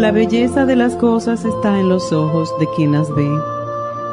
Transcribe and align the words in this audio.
La 0.00 0.12
belleza 0.12 0.64
de 0.64 0.76
las 0.76 0.96
cosas 0.96 1.44
está 1.44 1.78
en 1.78 1.90
los 1.90 2.10
ojos 2.10 2.50
de 2.58 2.66
quien 2.74 2.92
las 2.92 3.14
ve. 3.14 3.28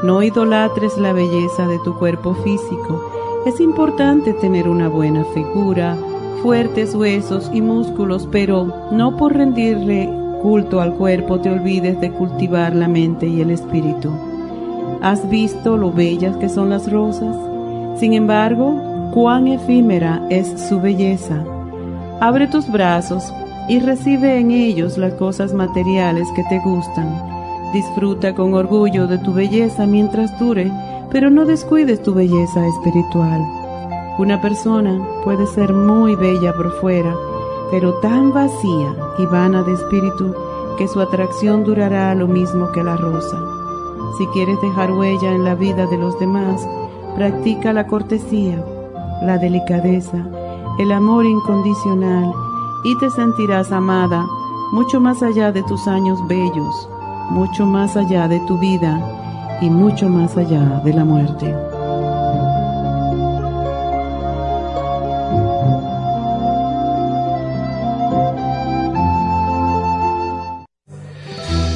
No 0.04 0.22
idolatres 0.22 0.98
la 0.98 1.14
belleza 1.14 1.66
de 1.66 1.80
tu 1.80 1.98
cuerpo 1.98 2.34
físico. 2.44 3.10
Es 3.46 3.62
importante 3.62 4.34
tener 4.34 4.68
una 4.68 4.90
buena 4.90 5.24
figura, 5.34 5.96
fuertes 6.44 6.94
huesos 6.94 7.50
y 7.54 7.62
músculos, 7.62 8.28
pero 8.30 8.90
no 8.92 9.16
por 9.16 9.38
rendirle 9.38 10.10
culto 10.42 10.82
al 10.82 10.94
cuerpo 10.94 11.40
te 11.40 11.52
olvides 11.52 12.02
de 12.02 12.12
cultivar 12.12 12.76
la 12.76 12.90
mente 12.90 13.26
y 13.26 13.40
el 13.40 13.50
espíritu. 13.50 14.12
¿Has 15.02 15.30
visto 15.30 15.78
lo 15.78 15.94
bellas 15.94 16.36
que 16.36 16.50
son 16.50 16.70
las 16.70 16.92
rosas? 16.92 17.34
Sin 17.98 18.12
embargo, 18.12 19.10
cuán 19.14 19.48
efímera 19.48 20.22
es 20.30 20.68
su 20.68 20.82
belleza. 20.82 21.46
Abre 22.20 22.50
tus 22.50 22.70
brazos 22.70 23.32
y 23.68 23.80
recibe 23.80 24.38
en 24.38 24.52
ellos 24.52 24.98
las 24.98 25.14
cosas 25.14 25.54
materiales 25.54 26.28
que 26.36 26.44
te 26.46 26.60
gustan. 26.60 27.38
Disfruta 27.74 28.34
con 28.34 28.54
orgullo 28.54 29.08
de 29.08 29.18
tu 29.18 29.34
belleza 29.34 29.86
mientras 29.86 30.38
dure, 30.40 30.72
pero 31.12 31.30
no 31.30 31.46
descuides 31.46 32.02
tu 32.02 32.14
belleza 32.14 32.66
espiritual. 32.66 33.42
Una 34.18 34.42
persona 34.42 35.06
puede 35.24 35.46
ser 35.48 35.74
muy 35.74 36.16
bella 36.16 36.54
por 36.54 36.72
fuera, 36.80 37.14
pero 37.70 37.96
tan 37.96 38.34
vacía 38.34 38.96
y 39.20 39.26
vana 39.26 39.64
de 39.64 39.74
espíritu 39.74 40.34
que 40.78 40.88
su 40.88 41.02
atracción 41.02 41.64
durará 41.64 42.16
lo 42.16 42.28
mismo 42.28 42.72
que 42.72 42.84
la 42.84 42.96
rosa. 42.96 43.38
Si 44.18 44.26
quieres 44.28 44.60
dejar 44.62 44.94
huella 44.94 45.34
en 45.34 45.44
la 45.44 45.56
vida 45.56 45.86
de 45.88 45.98
los 45.98 46.18
demás, 46.20 46.66
practica 47.16 47.74
la 47.74 47.86
cortesía, 47.88 48.64
la 49.24 49.38
delicadeza, 49.38 50.26
el 50.80 50.92
amor 50.92 51.26
incondicional 51.26 52.32
y 52.88 52.96
te 52.96 53.10
sentirás 53.10 53.74
amada 53.74 54.26
mucho 54.72 55.02
más 55.02 55.22
allá 55.22 55.52
de 55.52 55.62
tus 55.64 55.90
años 55.90 56.26
bellos, 56.26 56.90
mucho 57.30 57.66
más 57.66 57.98
allá 57.98 58.30
de 58.30 58.40
tu 58.48 58.58
vida 58.58 59.60
y 59.62 59.70
mucho 59.70 60.08
más 60.08 60.38
allá 60.38 60.82
de 60.86 60.94
la 60.94 61.04
muerte. 61.04 61.54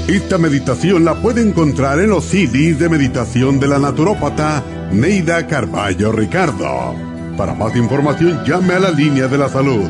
Esta 0.07 0.37
meditación 0.37 1.03
la 1.03 1.15
puede 1.15 1.41
encontrar 1.41 1.99
en 1.99 2.09
los 2.09 2.23
CDs 2.23 2.79
de 2.79 2.87
meditación 2.87 3.59
de 3.59 3.67
la 3.67 3.79
naturópata 3.79 4.63
Neida 4.93 5.45
Carballo 5.45 6.13
Ricardo. 6.13 6.95
Para 7.35 7.53
más 7.53 7.75
información 7.75 8.45
llame 8.45 8.75
a 8.75 8.79
la 8.79 8.91
línea 8.91 9.27
de 9.27 9.37
la 9.37 9.49
salud 9.49 9.89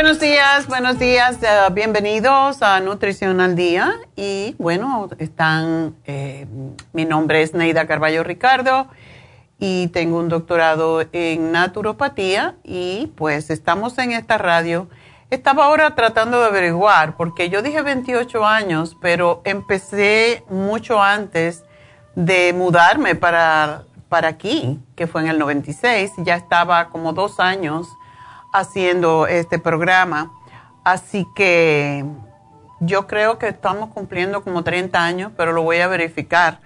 Buenos 0.00 0.18
días, 0.18 0.66
buenos 0.66 0.98
días, 0.98 1.40
bienvenidos 1.74 2.62
a 2.62 2.80
Nutrición 2.80 3.38
al 3.42 3.54
Día. 3.54 3.92
Y 4.16 4.54
bueno, 4.56 5.10
están, 5.18 5.94
eh, 6.06 6.46
mi 6.94 7.04
nombre 7.04 7.42
es 7.42 7.52
Neida 7.52 7.86
Carballo 7.86 8.24
Ricardo 8.24 8.88
y 9.58 9.88
tengo 9.88 10.18
un 10.18 10.30
doctorado 10.30 11.04
en 11.12 11.52
naturopatía 11.52 12.54
y 12.64 13.12
pues 13.14 13.50
estamos 13.50 13.98
en 13.98 14.12
esta 14.12 14.38
radio. 14.38 14.88
Estaba 15.28 15.66
ahora 15.66 15.94
tratando 15.94 16.40
de 16.40 16.46
averiguar, 16.46 17.18
porque 17.18 17.50
yo 17.50 17.60
dije 17.60 17.82
28 17.82 18.46
años, 18.46 18.96
pero 19.02 19.42
empecé 19.44 20.44
mucho 20.48 21.02
antes 21.02 21.62
de 22.14 22.54
mudarme 22.54 23.16
para, 23.16 23.84
para 24.08 24.28
aquí, 24.28 24.80
que 24.96 25.06
fue 25.06 25.20
en 25.20 25.28
el 25.28 25.38
96. 25.38 26.12
Ya 26.24 26.36
estaba 26.36 26.88
como 26.88 27.12
dos 27.12 27.38
años 27.38 27.86
haciendo 28.52 29.26
este 29.26 29.58
programa. 29.58 30.32
Así 30.84 31.26
que 31.34 32.04
yo 32.80 33.06
creo 33.06 33.38
que 33.38 33.48
estamos 33.48 33.90
cumpliendo 33.90 34.42
como 34.42 34.64
30 34.64 35.04
años, 35.04 35.32
pero 35.36 35.52
lo 35.52 35.62
voy 35.62 35.78
a 35.78 35.88
verificar. 35.88 36.60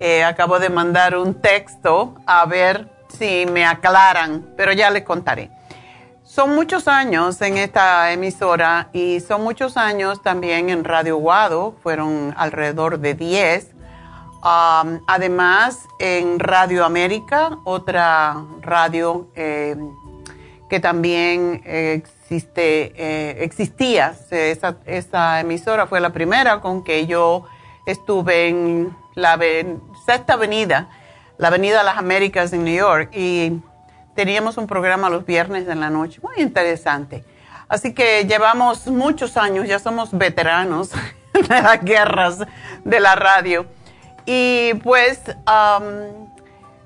Eh, 0.00 0.24
acabo 0.24 0.58
de 0.58 0.68
mandar 0.68 1.16
un 1.16 1.40
texto 1.40 2.16
a 2.26 2.44
ver 2.46 2.90
si 3.08 3.46
me 3.46 3.64
aclaran, 3.64 4.52
pero 4.56 4.72
ya 4.72 4.90
les 4.90 5.04
contaré. 5.04 5.50
Son 6.24 6.54
muchos 6.54 6.88
años 6.88 7.40
en 7.42 7.58
esta 7.58 8.10
emisora 8.10 8.88
y 8.92 9.20
son 9.20 9.44
muchos 9.44 9.76
años 9.76 10.22
también 10.22 10.70
en 10.70 10.82
Radio 10.82 11.18
Guado, 11.18 11.76
fueron 11.82 12.34
alrededor 12.36 12.98
de 12.98 13.14
10. 13.14 13.70
además, 14.42 15.86
en 16.00 16.40
Radio 16.40 16.84
América, 16.84 17.58
otra 17.64 18.42
radio 18.60 19.28
eh, 19.36 19.76
que 20.72 20.80
también 20.80 21.60
existe, 21.66 22.94
eh, 22.96 23.44
existía. 23.44 24.14
Esa, 24.30 24.76
esa, 24.86 25.40
emisora 25.40 25.86
fue 25.86 26.00
la 26.00 26.14
primera 26.14 26.62
con 26.62 26.82
que 26.82 27.06
yo 27.06 27.44
estuve 27.84 28.48
en 28.48 28.96
la 29.14 29.38
Sexta 30.06 30.32
Avenida, 30.32 30.88
la 31.36 31.48
Avenida 31.48 31.80
de 31.80 31.84
las 31.84 31.98
Américas 31.98 32.54
en 32.54 32.64
New 32.64 32.74
York, 32.74 33.10
y 33.12 33.60
teníamos 34.14 34.56
un 34.56 34.66
programa 34.66 35.10
los 35.10 35.26
viernes 35.26 35.68
en 35.68 35.78
la 35.78 35.90
noche, 35.90 36.20
muy 36.22 36.36
interesante. 36.38 37.22
Así 37.68 37.92
que 37.92 38.24
llevamos 38.24 38.86
muchos 38.86 39.36
años, 39.36 39.68
ya 39.68 39.78
somos 39.78 40.16
veteranos 40.16 40.92
de 41.34 41.48
las 41.48 41.84
guerras 41.84 42.38
de 42.82 42.98
la 42.98 43.14
radio. 43.14 43.66
Y 44.24 44.72
pues 44.82 45.20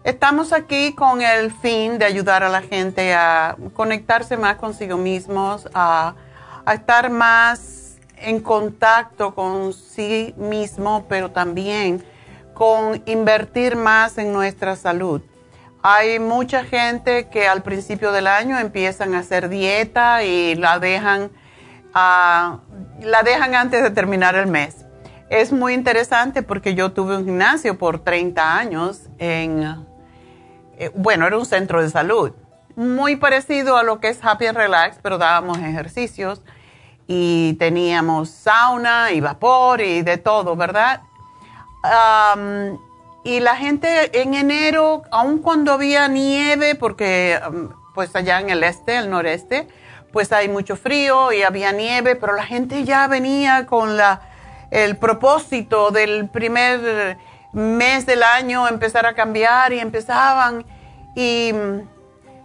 estamos 0.07 0.53
aquí 0.53 0.95
con 0.95 1.21
el 1.21 1.51
fin 1.51 1.99
de 1.99 2.05
ayudar 2.05 2.45
a 2.45 2.49
la 2.49 2.63
gente 2.63 3.13
a 3.13 3.57
conectarse 3.75 4.37
más 4.37 4.55
consigo 4.55 4.97
mismos, 4.97 5.69
a, 5.75 6.15
estar 6.73 7.11
más 7.11 7.97
en 8.17 8.41
contacto 8.41 9.35
con 9.35 9.73
sí 9.73 10.33
mismo, 10.37 11.07
pero 11.09 11.33
también 11.33 12.05
con 12.55 13.03
invertir 13.07 13.75
más 13.75 14.17
en 14.19 14.33
nuestra 14.33 14.77
salud. 14.77 15.23
Hay 15.83 16.21
mucha 16.21 16.65
gente 16.65 17.29
que 17.29 17.49
al 17.49 17.63
principio 17.63 18.13
del 18.13 18.29
año 18.29 18.59
empiezan 18.59 19.15
a 19.15 19.21
hacer 19.21 19.49
dieta 19.49 20.23
y 20.23 20.55
la 20.55 20.79
dejan, 20.79 21.31
ah, 21.95 22.61
la 23.01 23.25
dejan 23.25 23.57
antes 23.57 23.83
de 23.83 23.91
terminar 23.91 24.37
el 24.37 24.47
mes. 24.47 24.87
Es 25.31 25.53
muy 25.53 25.75
interesante 25.75 26.45
porque 26.45 26.77
yo 26.77 26.93
tuve 26.93 27.17
un 27.17 27.25
gimnasio 27.25 27.77
por 27.77 27.99
30 27.99 28.57
años 28.57 29.03
en, 29.19 29.65
eh, 30.77 30.91
bueno, 30.95 31.27
era 31.27 31.39
un 31.39 31.47
centro 31.47 31.83
de 31.83 31.91
salud, 31.91 32.33
muy 32.77 33.17
parecido 33.17 33.77
a 33.77 33.83
lo 33.83 34.01
que 34.01 34.09
es 34.09 34.19
Happy 34.23 34.47
and 34.47 34.59
Relax, 34.59 34.99
pero 35.03 35.19
dábamos 35.19 35.59
ejercicios 35.59 36.43
y 37.07 37.55
teníamos 37.55 38.31
sauna 38.31 39.13
y 39.13 39.21
vapor 39.21 39.81
y 39.81 40.03
de 40.03 40.19
todo, 40.19 40.57
¿verdad? 40.57 41.03
y 43.23 43.39
la 43.39 43.55
gente 43.55 44.21
en 44.21 44.35
enero, 44.35 45.03
aun 45.13 45.39
cuando 45.39 45.73
había 45.73 46.09
nieve, 46.09 46.75
porque 46.75 47.41
pues 47.95 48.15
allá 48.17 48.41
en 48.41 48.51
el 48.51 48.65
este, 48.65 48.99
el 48.99 49.09
noreste, 49.09 49.69
pues 50.13 50.33
hay 50.33 50.49
mucho 50.49 50.77
frío 50.77 51.33
y 51.33 51.43
había 51.43 51.73
nieve, 51.73 52.17
pero 52.17 52.35
la 52.35 52.45
gente 52.45 52.85
ya 52.85 53.07
venía 53.07 53.67
con 53.67 53.97
la, 53.97 54.21
el 54.71 54.97
propósito 54.97 55.91
del 55.91 56.29
primer 56.29 57.19
mes 57.57 58.05
del 58.05 58.23
año 58.23 58.69
empezar 58.69 59.07
a 59.07 59.15
cambiar 59.15 59.73
y 59.73 59.81
empezaban 59.81 60.67
y 61.15 61.53
mm, 61.55 61.81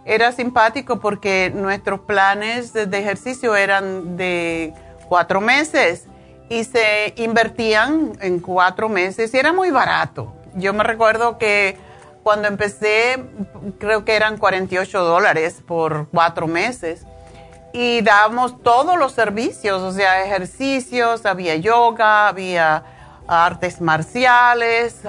era 0.06 0.32
simpático 0.32 1.00
porque 1.00 1.52
nuestros 1.54 2.00
planes 2.00 2.72
de 2.72 2.98
ejercicio 2.98 3.54
eran 3.54 4.16
de 4.16 4.72
cuatro 5.08 5.42
meses 5.42 6.06
y 6.48 6.64
se 6.64 7.12
invertían 7.16 8.12
en 8.20 8.40
cuatro 8.40 8.88
meses 8.88 9.32
y 9.34 9.38
era 9.38 9.52
muy 9.52 9.70
barato. 9.70 10.32
Yo 10.54 10.72
me 10.72 10.82
recuerdo 10.82 11.36
que 11.36 11.76
cuando 12.22 12.48
empecé, 12.48 13.22
creo 13.78 14.06
que 14.06 14.16
eran 14.16 14.38
48 14.38 15.04
dólares 15.04 15.62
por 15.66 16.08
cuatro 16.08 16.46
meses 16.46 17.04
y 17.74 18.00
dábamos 18.00 18.62
todos 18.62 18.98
los 18.98 19.12
servicios, 19.12 19.82
o 19.82 19.92
sea, 19.92 20.24
ejercicios, 20.24 21.26
había 21.26 21.56
yoga, 21.56 22.28
había 22.28 22.84
artes 23.26 23.80
marciales, 23.80 25.00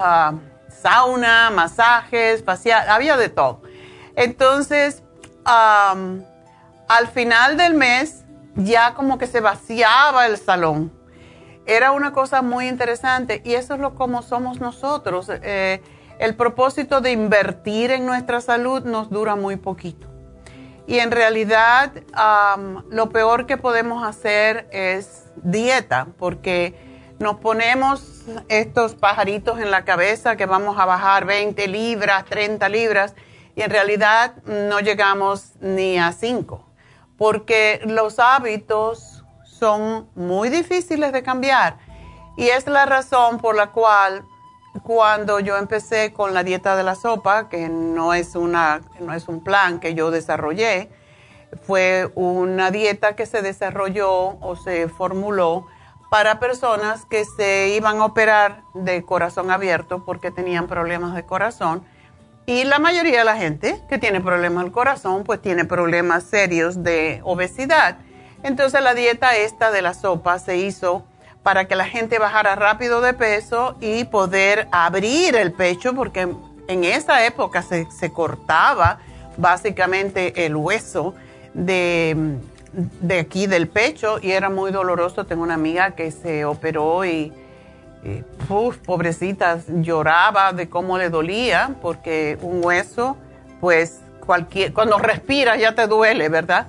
sauna, 0.82 1.50
masajes, 1.52 2.44
facial, 2.44 2.90
había 2.90 3.18
de 3.18 3.30
todo. 3.30 3.62
Entonces, 4.16 5.04
al 5.46 7.08
final 7.14 7.58
del 7.58 7.74
mes, 7.74 8.24
ya 8.56 8.94
como 8.94 9.18
que 9.18 9.28
se 9.28 9.40
vaciaba 9.40 10.28
el 10.28 10.38
salón 10.38 11.04
era 11.66 11.92
una 11.92 12.12
cosa 12.12 12.42
muy 12.42 12.68
interesante 12.68 13.42
y 13.44 13.54
eso 13.54 13.76
es 13.76 13.80
lo 13.80 13.96
como 13.96 14.22
somos 14.22 14.60
nosotros. 14.60 15.30
Eh, 15.30 15.82
el 16.20 16.36
propósito 16.36 17.02
de 17.02 17.12
invertir 17.12 17.92
en 17.92 18.06
nuestra 18.06 18.42
salud 18.42 18.84
nos 18.84 19.10
dura 19.10 19.36
muy 19.36 19.56
poquito. 19.56 20.08
Y 20.86 21.00
en 21.00 21.12
realidad 21.12 21.92
lo 22.90 23.10
peor 23.10 23.46
que 23.46 23.56
podemos 23.56 24.06
hacer 24.06 24.68
es 24.72 25.32
dieta, 25.38 26.08
porque 26.20 26.93
nos 27.24 27.38
ponemos 27.38 28.26
estos 28.50 28.96
pajaritos 28.96 29.60
en 29.60 29.72
la 29.72 29.86
cabeza 29.86 30.36
que 30.36 30.46
vamos 30.46 30.78
a 30.78 30.86
bajar 30.86 31.26
20 31.26 31.68
libras, 31.70 32.26
30 32.26 32.68
libras, 32.68 33.16
y 33.56 33.62
en 33.62 33.70
realidad 33.70 34.36
no 34.46 34.82
llegamos 34.82 35.54
ni 35.62 35.98
a 35.98 36.12
5, 36.12 36.64
porque 37.18 37.80
los 37.86 38.20
hábitos 38.20 39.24
son 39.46 40.10
muy 40.16 40.50
difíciles 40.50 41.14
de 41.14 41.24
cambiar. 41.24 41.78
Y 42.36 42.50
es 42.50 42.68
la 42.68 42.86
razón 42.86 43.38
por 43.38 43.56
la 43.56 43.72
cual 43.72 44.26
cuando 44.84 45.40
yo 45.40 45.56
empecé 45.56 46.12
con 46.12 46.34
la 46.34 46.44
dieta 46.44 46.76
de 46.76 46.84
la 46.84 46.96
sopa, 46.96 47.48
que 47.48 47.70
no 47.70 48.14
es, 48.14 48.36
una, 48.36 48.82
no 49.00 49.14
es 49.14 49.30
un 49.30 49.42
plan 49.44 49.80
que 49.80 49.94
yo 49.94 50.12
desarrollé, 50.12 50.90
fue 51.66 52.12
una 52.16 52.70
dieta 52.70 53.16
que 53.16 53.26
se 53.26 53.42
desarrolló 53.42 54.12
o 54.42 54.56
se 54.58 54.90
formuló 54.90 55.68
para 56.14 56.40
personas 56.40 57.08
que 57.08 57.26
se 57.26 57.70
iban 57.70 57.98
a 57.98 58.06
operar 58.06 58.62
de 58.76 59.02
corazón 59.02 59.50
abierto 59.50 60.06
porque 60.06 60.30
tenían 60.30 60.68
problemas 60.68 61.16
de 61.16 61.24
corazón. 61.24 61.84
Y 62.46 62.66
la 62.66 62.78
mayoría 62.78 63.18
de 63.18 63.26
la 63.26 63.36
gente 63.36 63.82
que 63.90 63.98
tiene 63.98 64.22
problemas 64.22 64.64
del 64.64 64.72
corazón, 64.72 65.24
pues 65.24 65.42
tiene 65.42 65.66
problemas 65.66 66.26
serios 66.26 66.84
de 66.84 67.20
obesidad. 67.24 67.98
Entonces 68.44 68.84
la 68.84 68.94
dieta 68.94 69.36
esta 69.38 69.72
de 69.72 69.82
la 69.82 69.96
sopa 69.96 70.38
se 70.38 70.58
hizo 70.58 71.04
para 71.42 71.66
que 71.66 71.76
la 71.76 71.86
gente 71.86 72.20
bajara 72.20 72.54
rápido 72.54 73.02
de 73.02 73.16
peso 73.16 73.76
y 73.82 74.04
poder 74.04 74.68
abrir 74.72 75.36
el 75.36 75.52
pecho, 75.52 75.96
porque 75.96 76.28
en 76.68 76.84
esa 76.84 77.26
época 77.26 77.64
se, 77.64 78.12
cortaba 78.12 79.00
básicamente 79.36 80.46
el 80.46 80.56
hueso 80.56 81.16
de, 81.56 82.38
aquí 83.20 83.48
del 83.48 83.68
pecho 83.68 84.20
y 84.22 84.32
era 84.32 84.50
muy 84.50 84.72
doloroso. 84.72 85.26
Tengo 85.26 85.44
una 85.44 85.54
amiga 85.54 85.92
que 85.92 86.12
se 86.12 86.46
operó 86.46 87.06
y, 87.06 87.34
pobrecita, 88.86 89.60
lloraba 89.68 90.54
de 90.54 90.70
cómo 90.70 90.98
le 90.98 91.10
dolía, 91.10 91.76
porque 91.82 92.38
un 92.42 92.64
hueso, 92.64 93.18
pues 93.62 94.02
cualquier, 94.26 94.74
cuando 94.74 94.98
respiras 94.98 95.60
ya 95.60 95.76
te 95.76 95.88
duele, 95.88 96.30
¿verdad? 96.30 96.68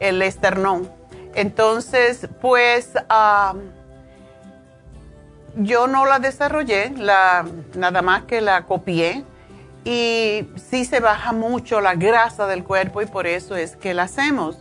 El 0.00 0.20
esternón. 0.22 0.90
Entonces, 1.34 2.28
pues 2.40 2.92
yo 5.56 5.86
no 5.86 6.06
la 6.06 6.18
desarrollé, 6.18 6.90
nada 6.90 8.02
más 8.02 8.24
que 8.24 8.40
la 8.40 8.64
copié 8.66 9.24
y 9.84 10.48
sí 10.56 10.84
se 10.84 11.00
baja 11.00 11.32
mucho 11.32 11.80
la 11.80 11.94
grasa 11.94 12.46
del 12.46 12.64
cuerpo 12.64 13.02
y 13.02 13.06
por 13.06 13.26
eso 13.26 13.56
es 13.56 13.76
que 13.76 13.94
la 13.94 14.04
hacemos. 14.04 14.58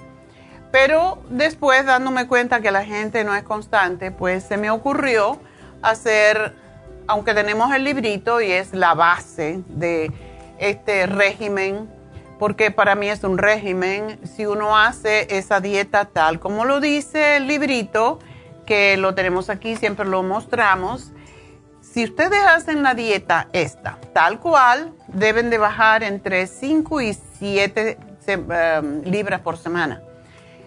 Pero 0.73 1.19
después, 1.29 1.85
dándome 1.85 2.25
cuenta 2.25 2.59
que 2.59 2.71
la 2.71 2.83
gente 2.83 3.23
no 3.23 3.35
es 3.35 3.43
constante, 3.43 4.09
pues 4.09 4.43
se 4.43 4.57
me 4.57 4.71
ocurrió 4.71 5.37
hacer, 5.83 6.55
aunque 7.05 7.35
tenemos 7.35 7.71
el 7.75 7.83
librito 7.83 8.41
y 8.41 8.51
es 8.51 8.73
la 8.73 8.95
base 8.95 9.61
de 9.67 10.11
este 10.57 11.05
régimen 11.05 11.87
porque 12.39 12.71
para 12.71 12.95
mí 12.95 13.07
es 13.07 13.23
un 13.23 13.37
régimen. 13.37 14.19
Si 14.23 14.47
uno 14.47 14.75
hace 14.75 15.37
esa 15.37 15.59
dieta 15.59 16.05
tal 16.05 16.39
como 16.39 16.65
lo 16.65 16.79
dice 16.79 17.37
el 17.37 17.45
librito, 17.45 18.17
que 18.65 18.97
lo 18.97 19.13
tenemos 19.13 19.51
aquí, 19.51 19.75
siempre 19.75 20.07
lo 20.07 20.23
mostramos, 20.23 21.11
si 21.81 22.05
ustedes 22.05 22.43
hacen 22.43 22.81
la 22.81 22.95
dieta 22.95 23.47
esta, 23.53 23.99
tal 24.11 24.39
cual, 24.39 24.91
deben 25.07 25.51
de 25.51 25.59
bajar 25.59 26.01
entre 26.01 26.47
5 26.47 27.01
y 27.01 27.13
7 27.13 27.99
em, 28.25 29.03
libras 29.03 29.41
por 29.41 29.57
semana. 29.57 30.01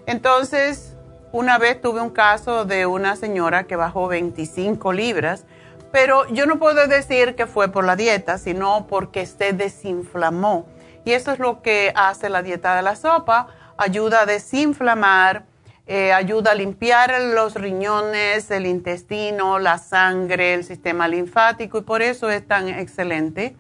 Entonces, 0.07 0.97
una 1.33 1.59
vez 1.59 1.81
tuve 1.81 2.01
un 2.01 2.11
caso 2.11 2.65
de 2.65 2.87
una 2.87 3.17
señora 3.17 3.65
que 3.65 3.77
bajó 3.77 4.09
25 4.09 4.93
libras, 4.93 5.45
pero 5.93 6.27
yo 6.29 6.47
no 6.47 6.59
puedo 6.59 6.87
decir 6.87 7.35
que 7.35 7.47
fue 7.47 7.69
por 7.69 7.85
la 7.85 7.97
dieta, 7.97 8.39
sino 8.39 8.87
porque 8.87 9.27
se 9.27 9.53
desinflamó 9.53 10.67
y 11.07 11.13
eso 11.13 11.31
es 11.31 11.39
lo 11.39 11.63
que 11.63 11.93
hace 11.95 12.29
la 12.29 12.43
dieta 12.43 12.75
de 12.75 12.83
la 12.83 12.97
sopa. 12.97 13.47
Ayuda 13.79 14.23
a 14.23 14.27
desinflamar, 14.27 15.45
eh, 15.87 16.13
ayuda 16.13 16.51
a 16.51 16.55
limpiar 16.57 17.15
los 17.33 17.55
riñones, 17.55 18.51
el 18.51 18.67
intestino, 18.67 19.61
la 19.61 19.79
sangre, 19.79 20.55
el 20.55 20.65
sistema 20.65 21.07
linfático 21.07 21.79
y 21.79 21.83
por 21.83 22.03
eso 22.03 22.29
es 22.29 22.45
tan 22.45 22.69
excelente. 22.69 23.55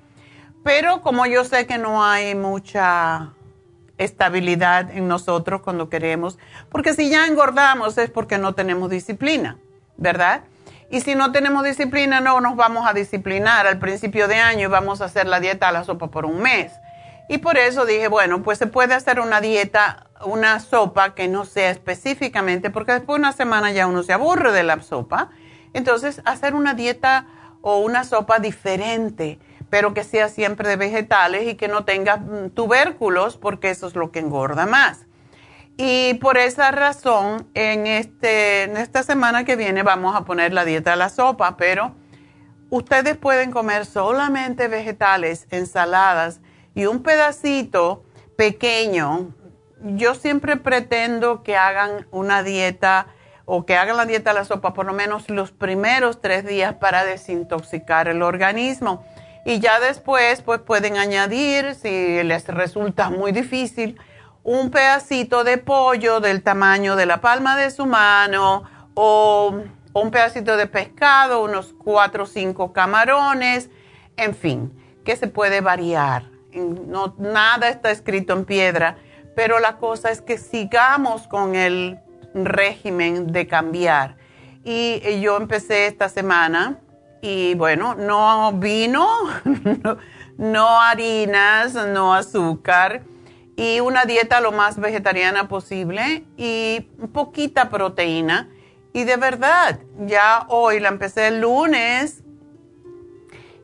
Pero 0.64 1.02
como 1.02 1.24
yo 1.26 1.44
sé 1.44 1.68
que 1.68 1.78
no 1.78 2.04
hay 2.04 2.34
mucha 2.34 3.32
estabilidad 3.98 4.90
en 4.90 5.08
nosotros 5.08 5.62
cuando 5.62 5.88
queremos, 5.88 6.38
porque 6.68 6.94
si 6.94 7.08
ya 7.08 7.26
engordamos 7.26 7.96
es 7.98 8.10
porque 8.10 8.38
no 8.38 8.54
tenemos 8.54 8.90
disciplina, 8.90 9.58
¿verdad? 9.96 10.42
Y 10.90 11.00
si 11.00 11.14
no 11.14 11.32
tenemos 11.32 11.64
disciplina, 11.64 12.20
no 12.20 12.40
nos 12.40 12.56
vamos 12.56 12.86
a 12.86 12.92
disciplinar 12.92 13.66
al 13.66 13.78
principio 13.78 14.28
de 14.28 14.36
año 14.36 14.62
y 14.62 14.70
vamos 14.70 15.00
a 15.00 15.06
hacer 15.06 15.26
la 15.26 15.40
dieta 15.40 15.68
a 15.68 15.72
la 15.72 15.84
sopa 15.84 16.08
por 16.08 16.24
un 16.24 16.40
mes. 16.40 16.72
Y 17.28 17.38
por 17.38 17.56
eso 17.58 17.84
dije, 17.86 18.06
bueno, 18.06 18.42
pues 18.42 18.58
se 18.58 18.68
puede 18.68 18.94
hacer 18.94 19.18
una 19.18 19.40
dieta, 19.40 20.06
una 20.24 20.60
sopa 20.60 21.14
que 21.14 21.26
no 21.26 21.44
sea 21.44 21.70
específicamente, 21.70 22.70
porque 22.70 22.92
después 22.92 23.16
de 23.16 23.22
una 23.22 23.32
semana 23.32 23.72
ya 23.72 23.88
uno 23.88 24.04
se 24.04 24.12
aburre 24.12 24.52
de 24.52 24.62
la 24.62 24.80
sopa. 24.80 25.30
Entonces, 25.72 26.22
hacer 26.24 26.54
una 26.54 26.74
dieta 26.74 27.26
o 27.62 27.78
una 27.78 28.04
sopa 28.04 28.38
diferente, 28.38 29.40
pero 29.70 29.94
que 29.94 30.04
sea 30.04 30.28
siempre 30.28 30.68
de 30.68 30.76
vegetales 30.76 31.46
y 31.48 31.54
que 31.54 31.68
no 31.68 31.84
tenga 31.84 32.22
tubérculos, 32.54 33.36
porque 33.36 33.70
eso 33.70 33.86
es 33.86 33.96
lo 33.96 34.10
que 34.10 34.20
engorda 34.20 34.66
más. 34.66 35.06
Y 35.76 36.14
por 36.14 36.38
esa 36.38 36.70
razón, 36.70 37.48
en, 37.54 37.86
este, 37.86 38.62
en 38.62 38.76
esta 38.78 39.02
semana 39.02 39.44
que 39.44 39.56
viene 39.56 39.82
vamos 39.82 40.16
a 40.16 40.24
poner 40.24 40.54
la 40.54 40.64
dieta 40.64 40.92
de 40.92 40.96
la 40.96 41.10
sopa, 41.10 41.56
pero 41.58 41.92
ustedes 42.70 43.16
pueden 43.16 43.50
comer 43.50 43.84
solamente 43.84 44.68
vegetales, 44.68 45.46
ensaladas 45.50 46.40
y 46.74 46.86
un 46.86 47.02
pedacito 47.02 48.04
pequeño. 48.38 49.34
Yo 49.82 50.14
siempre 50.14 50.56
pretendo 50.56 51.42
que 51.42 51.56
hagan 51.56 52.06
una 52.10 52.42
dieta 52.42 53.08
o 53.44 53.66
que 53.66 53.76
hagan 53.76 53.98
la 53.98 54.06
dieta 54.06 54.30
de 54.30 54.40
la 54.40 54.44
sopa 54.44 54.72
por 54.72 54.86
lo 54.86 54.94
menos 54.94 55.28
los 55.28 55.52
primeros 55.52 56.20
tres 56.20 56.44
días 56.46 56.74
para 56.74 57.04
desintoxicar 57.04 58.08
el 58.08 58.22
organismo. 58.22 59.04
Y 59.46 59.60
ya 59.60 59.78
después, 59.78 60.42
pues 60.42 60.60
pueden 60.60 60.96
añadir, 60.96 61.76
si 61.76 62.20
les 62.24 62.48
resulta 62.48 63.10
muy 63.10 63.30
difícil, 63.30 63.96
un 64.42 64.72
pedacito 64.72 65.44
de 65.44 65.56
pollo 65.56 66.18
del 66.18 66.42
tamaño 66.42 66.96
de 66.96 67.06
la 67.06 67.20
palma 67.20 67.56
de 67.56 67.70
su 67.70 67.86
mano 67.86 68.64
o 68.94 69.54
un 69.92 70.10
pedacito 70.10 70.56
de 70.56 70.66
pescado, 70.66 71.44
unos 71.44 71.72
cuatro 71.72 72.24
o 72.24 72.26
cinco 72.26 72.72
camarones, 72.72 73.70
en 74.16 74.34
fin, 74.34 74.72
que 75.04 75.14
se 75.14 75.28
puede 75.28 75.60
variar. 75.60 76.24
No, 76.52 77.14
nada 77.16 77.68
está 77.68 77.92
escrito 77.92 78.32
en 78.32 78.46
piedra, 78.46 78.96
pero 79.36 79.60
la 79.60 79.76
cosa 79.76 80.10
es 80.10 80.22
que 80.22 80.38
sigamos 80.38 81.28
con 81.28 81.54
el 81.54 82.00
régimen 82.34 83.30
de 83.30 83.46
cambiar. 83.46 84.16
Y 84.64 85.20
yo 85.20 85.36
empecé 85.36 85.86
esta 85.86 86.08
semana 86.08 86.80
y 87.26 87.56
bueno, 87.56 87.96
no 87.96 88.52
vino, 88.52 89.08
no, 90.38 90.80
harinas, 90.80 91.74
no 91.74 92.14
azúcar 92.14 93.02
y 93.56 93.80
una 93.80 94.04
dieta 94.04 94.40
lo 94.40 94.52
más 94.52 94.78
vegetariana 94.78 95.48
posible 95.48 96.24
y 96.36 96.82
poquita 97.12 97.68
proteína. 97.68 98.48
Y 98.92 99.02
de 99.02 99.16
verdad, 99.16 99.80
ya 100.06 100.46
hoy 100.48 100.78
la 100.78 100.88
empecé 100.88 101.26
el 101.26 101.40
lunes 101.40 102.22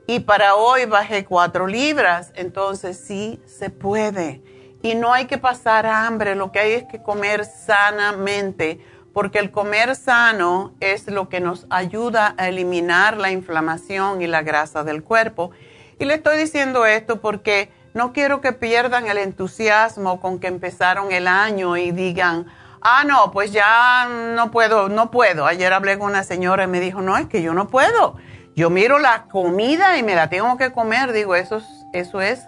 y 0.08 0.20
para 0.20 0.56
hoy 0.56 0.86
bajé 0.86 1.24
cuatro 1.24 1.68
libras. 1.68 2.32
Entonces 2.34 2.98
sí 2.98 3.40
se 3.46 3.70
puede. 3.70 4.42
Y 4.82 4.96
no 4.96 5.12
hay 5.12 5.26
que 5.26 5.38
pasar 5.38 5.86
hambre, 5.86 6.34
lo 6.34 6.50
que 6.50 6.58
hay 6.58 6.72
es 6.72 6.84
que 6.90 7.00
comer 7.00 7.44
sanamente, 7.44 8.84
porque 9.12 9.38
el 9.38 9.50
comer 9.50 9.94
sano 9.96 10.72
es 10.80 11.06
lo 11.08 11.28
que 11.28 11.40
nos 11.40 11.66
ayuda 11.70 12.34
a 12.38 12.48
eliminar 12.48 13.16
la 13.18 13.30
inflamación 13.30 14.22
y 14.22 14.26
la 14.26 14.42
grasa 14.42 14.84
del 14.84 15.02
cuerpo. 15.02 15.50
Y 15.98 16.04
le 16.04 16.14
estoy 16.14 16.38
diciendo 16.38 16.86
esto 16.86 17.20
porque 17.20 17.70
no 17.94 18.12
quiero 18.12 18.40
que 18.40 18.52
pierdan 18.52 19.06
el 19.06 19.18
entusiasmo 19.18 20.20
con 20.20 20.38
que 20.38 20.46
empezaron 20.46 21.12
el 21.12 21.28
año 21.28 21.76
y 21.76 21.90
digan, 21.90 22.46
ah, 22.80 23.04
no, 23.06 23.30
pues 23.32 23.52
ya 23.52 24.08
no 24.08 24.50
puedo, 24.50 24.88
no 24.88 25.10
puedo. 25.10 25.46
Ayer 25.46 25.72
hablé 25.72 25.98
con 25.98 26.10
una 26.10 26.24
señora 26.24 26.64
y 26.64 26.68
me 26.68 26.80
dijo, 26.80 27.02
no, 27.02 27.16
es 27.18 27.26
que 27.26 27.42
yo 27.42 27.52
no 27.52 27.68
puedo. 27.68 28.16
Yo 28.56 28.70
miro 28.70 28.98
la 28.98 29.24
comida 29.24 29.98
y 29.98 30.02
me 30.02 30.14
la 30.14 30.30
tengo 30.30 30.56
que 30.56 30.72
comer. 30.72 31.12
Digo, 31.12 31.34
eso, 31.34 31.60
eso 31.92 32.20
es 32.22 32.46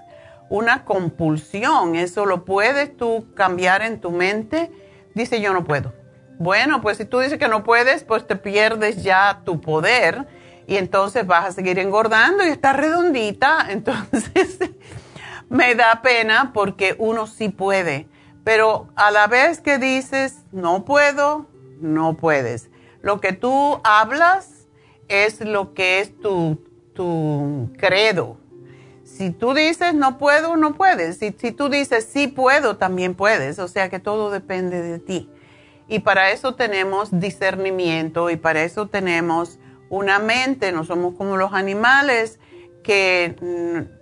una 0.49 0.85
compulsión, 0.85 1.95
eso 1.95 2.27
lo 2.27 2.45
puedes 2.45 2.97
tú 2.97 3.27
cambiar 3.35 3.83
en 3.83 4.01
tu 4.01 4.11
mente. 4.11 4.71
Dice, 5.15 5.41
yo 5.41 5.53
no 5.53 5.65
puedo. 5.65 6.04
Bueno, 6.39 6.81
pues 6.81 6.99
si 6.99 7.05
tú 7.05 7.21
dices 7.21 7.39
que 7.39 7.49
no 7.49 7.65
puedes, 7.65 8.05
pues 8.05 8.27
te 8.27 8.37
pierdes 8.37 9.03
ya 9.03 9.43
tu 9.45 9.61
poder 9.61 10.27
y 10.67 10.77
entonces 10.77 11.27
vas 11.27 11.47
a 11.47 11.53
seguir 11.53 11.79
engordando 11.79 12.45
y 12.45 12.49
estás 12.49 12.77
redondita. 12.77 13.67
Entonces, 13.71 14.59
me 15.49 15.75
da 15.75 16.01
pena 16.03 16.53
porque 16.53 16.97
uno 16.99 17.27
sí 17.27 17.49
puede, 17.49 18.09
pero 18.43 18.89
a 18.97 19.11
la 19.11 19.27
vez 19.27 19.61
que 19.61 19.79
dices, 19.79 20.43
no 20.53 20.85
puedo, 20.85 21.47
no 21.81 22.17
puedes. 22.17 22.71
Lo 23.03 23.21
que 23.21 23.33
tú 23.33 23.81
hablas 23.85 24.67
es 25.09 25.41
lo 25.41 25.75
que 25.75 26.01
es 26.01 26.19
tu, 26.19 26.65
tu 26.95 27.71
credo 27.79 28.39
si 29.05 29.31
tú 29.31 29.55
dices 29.55 29.95
no 29.95 30.19
puedo, 30.19 30.57
no 30.57 30.75
puedes. 30.75 31.19
Si, 31.19 31.33
si, 31.39 31.53
tú 31.53 31.69
dices 31.69 32.09
sí 32.11 32.27
puedo, 32.27 32.77
también 32.77 33.15
puedes. 33.15 33.59
O 33.59 33.69
sea 33.69 33.89
que 33.89 34.01
todo 34.01 34.31
depende 34.31 34.83
de 34.83 34.99
ti. 34.99 35.31
Y 35.87 36.01
para 36.01 36.31
eso 36.31 36.55
tenemos 36.55 37.09
discernimiento 37.13 38.31
y 38.31 38.37
para 38.37 38.63
eso 38.63 38.87
tenemos 38.87 39.59
una 39.91 40.19
mente. 40.19 40.73
No 40.73 40.85
somos 40.85 41.15
como 41.15 41.37
los 41.37 41.53
animales 41.53 42.39
que 42.83 43.37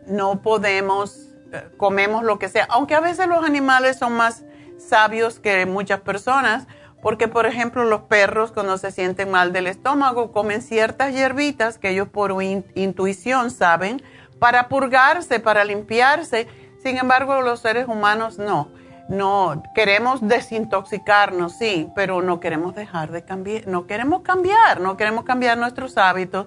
no 0.07 0.43
podemos, 0.43 1.31
eh, 1.53 1.69
comemos 1.77 2.25
lo 2.25 2.39
que 2.39 2.49
sea. 2.49 2.67
Aunque 2.71 2.95
a 2.95 3.01
veces 3.01 3.27
los 3.27 3.45
animales 3.45 3.99
son 3.99 4.12
más 4.12 4.45
sabios 4.79 5.39
que 5.39 5.67
muchas 5.67 6.01
personas. 6.01 6.67
Porque, 7.03 7.27
por 7.27 7.47
ejemplo, 7.47 7.85
los 7.85 8.03
perros 8.03 8.53
cuando 8.53 8.79
se 8.79 8.93
sienten 8.93 9.29
mal 9.29 9.53
del 9.53 9.67
estómago 9.67 10.31
comen 10.31 10.62
ciertas 10.62 11.12
hierbitas 11.12 11.77
que 11.77 11.91
ellos 11.91 12.09
por 12.09 12.41
intuición 12.41 13.51
saben 13.51 14.01
para 14.39 14.69
purgarse, 14.69 15.41
para 15.41 15.65
limpiarse. 15.65 16.47
Sin 16.81 16.99
embargo, 16.99 17.43
los 17.43 17.59
seres 17.59 17.89
humanos 17.89 18.39
no. 18.39 18.69
No 19.09 19.63
queremos 19.75 20.27
desintoxicarnos, 20.27 21.57
sí, 21.57 21.91
pero 21.95 22.23
no 22.23 22.41
queremos 22.41 22.75
dejar 22.75 23.11
de 23.11 23.25
cambiar, 23.25 23.67
no 23.67 23.87
queremos 23.87 24.23
cambiar, 24.23 24.81
no 24.81 24.97
queremos 24.97 25.25
cambiar 25.25 25.59
nuestros 25.59 25.99
hábitos 25.99 26.47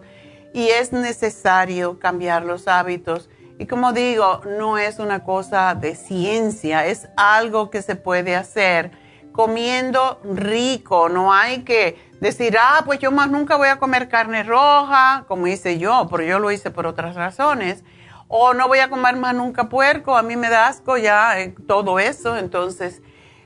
y 0.53 0.69
es 0.69 0.93
necesario 0.93 1.99
cambiar 1.99 2.45
los 2.45 2.67
hábitos. 2.67 3.29
Y 3.59 3.67
como 3.67 3.93
digo, 3.93 4.41
no 4.57 4.77
es 4.77 4.99
una 4.99 5.23
cosa 5.23 5.75
de 5.75 5.95
ciencia, 5.95 6.85
es 6.85 7.07
algo 7.17 7.69
que 7.69 7.81
se 7.81 7.95
puede 7.95 8.35
hacer 8.35 8.91
comiendo 9.35 10.21
rico, 10.23 11.09
no 11.09 11.33
hay 11.33 11.63
que 11.63 11.99
decir, 12.21 12.57
ah, 12.57 12.83
pues 12.85 12.99
yo 12.99 13.11
más 13.11 13.29
nunca 13.29 13.57
voy 13.57 13.67
a 13.67 13.79
comer 13.79 14.07
carne 14.07 14.43
roja, 14.43 15.25
como 15.27 15.47
hice 15.47 15.77
yo, 15.77 16.07
pero 16.09 16.23
yo 16.23 16.39
lo 16.39 16.51
hice 16.51 16.71
por 16.71 16.87
otras 16.87 17.15
razones, 17.15 17.83
o 18.27 18.53
no 18.53 18.67
voy 18.67 18.79
a 18.79 18.89
comer 18.89 19.15
más 19.15 19.35
nunca 19.35 19.69
puerco, 19.69 20.17
a 20.17 20.23
mí 20.23 20.35
me 20.35 20.49
da 20.49 20.67
asco 20.67 20.97
ya 20.97 21.39
eh, 21.39 21.55
todo 21.67 21.99
eso, 21.99 22.37
entonces 22.37 23.01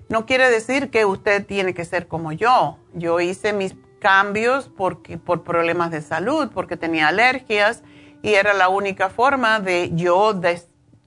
no 0.07 0.25
quiere 0.25 0.49
decir 0.49 0.89
que 0.89 1.05
usted 1.05 1.45
tiene 1.45 1.73
que 1.73 1.85
ser 1.85 2.07
como 2.07 2.31
yo. 2.31 2.77
Yo 2.93 3.19
hice 3.19 3.53
mis 3.53 3.75
cambios 3.99 4.69
porque, 4.75 5.17
por 5.17 5.43
problemas 5.43 5.91
de 5.91 6.01
salud, 6.01 6.49
porque 6.53 6.77
tenía 6.77 7.09
alergias 7.09 7.83
y 8.23 8.33
era 8.33 8.53
la 8.53 8.69
única 8.69 9.09
forma 9.09 9.59
de 9.59 9.91
yo 9.93 10.39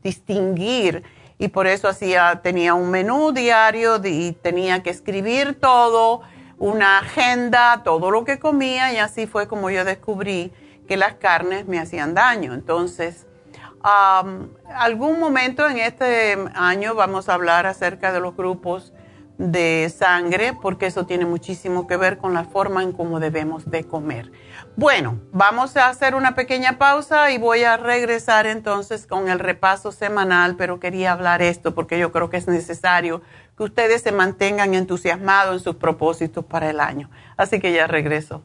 distinguir 0.02 1.02
y 1.38 1.49
por 1.49 1.67
eso 1.67 1.88
hacía, 1.88 2.41
tenía 2.43 2.75
un 2.75 2.91
menú 2.91 3.33
diario 3.33 4.00
y 4.05 4.33
tenía 4.33 4.83
que 4.83 4.91
escribir 4.91 5.59
todo, 5.59 6.21
una 6.59 6.99
agenda, 6.99 7.83
todo 7.83 8.12
lo 8.12 8.25
que 8.25 8.38
comía 8.38 8.93
y 8.93 8.99
así 8.99 9.26
fue 9.26 9.49
como 9.49 9.69
yo 9.69 9.85
descubrí 9.85 10.52
que 10.87 10.97
las 10.97 11.14
carnes 11.14 11.67
me 11.67 11.81
hacían 11.81 12.14
daño. 12.14 12.55
Entonces, 12.55 13.26
algún 13.83 15.19
momento 15.19 15.69
en 15.69 15.79
este 15.79 16.39
año 16.55 16.95
vamos 16.95 17.29
a 17.29 17.35
hablar 17.35 17.67
acerca 17.67 18.12
de 18.12 18.21
los 18.21 18.37
grupos 18.37 18.93
de 19.39 19.93
sangre 19.97 20.53
porque 20.61 20.87
eso 20.87 21.05
tiene 21.05 21.25
muchísimo 21.25 21.87
que 21.87 21.97
ver 21.97 22.19
con 22.19 22.33
la 22.33 22.45
forma 22.45 22.83
en 22.83 22.93
cómo 22.93 23.19
debemos 23.19 23.71
de 23.71 23.85
comer. 23.85 24.31
Bueno, 24.77 25.21
vamos 25.33 25.77
a 25.77 25.89
hacer 25.89 26.15
una 26.15 26.35
pequeña 26.35 26.79
pausa 26.79 27.31
y 27.31 27.39
voy 27.39 27.65
a 27.65 27.77
regresar 27.77 28.47
entonces 28.47 29.07
con 29.07 29.29
el 29.29 29.39
repaso 29.39 29.91
semanal, 29.91 30.57
pero 30.57 30.79
quería 30.81 31.12
hablar 31.12 31.43
esto 31.43 31.75
porque 31.75 31.99
yo 31.99 32.12
creo 32.12 32.31
que 32.31 32.37
es 32.37 32.47
necesario 32.47 33.21
que 33.57 33.65
ustedes 33.65 34.03
se 34.03 34.12
mantengan 34.12 34.75
entusiasmados 34.75 35.57
en 35.57 35.61
sus 35.61 35.77
propósitos 35.77 36.45
para 36.45 36.71
el 36.71 36.81
año. 36.81 37.11
Así 37.37 37.61
que 37.61 37.73
ya 37.73 37.87
regreso. 37.87 38.45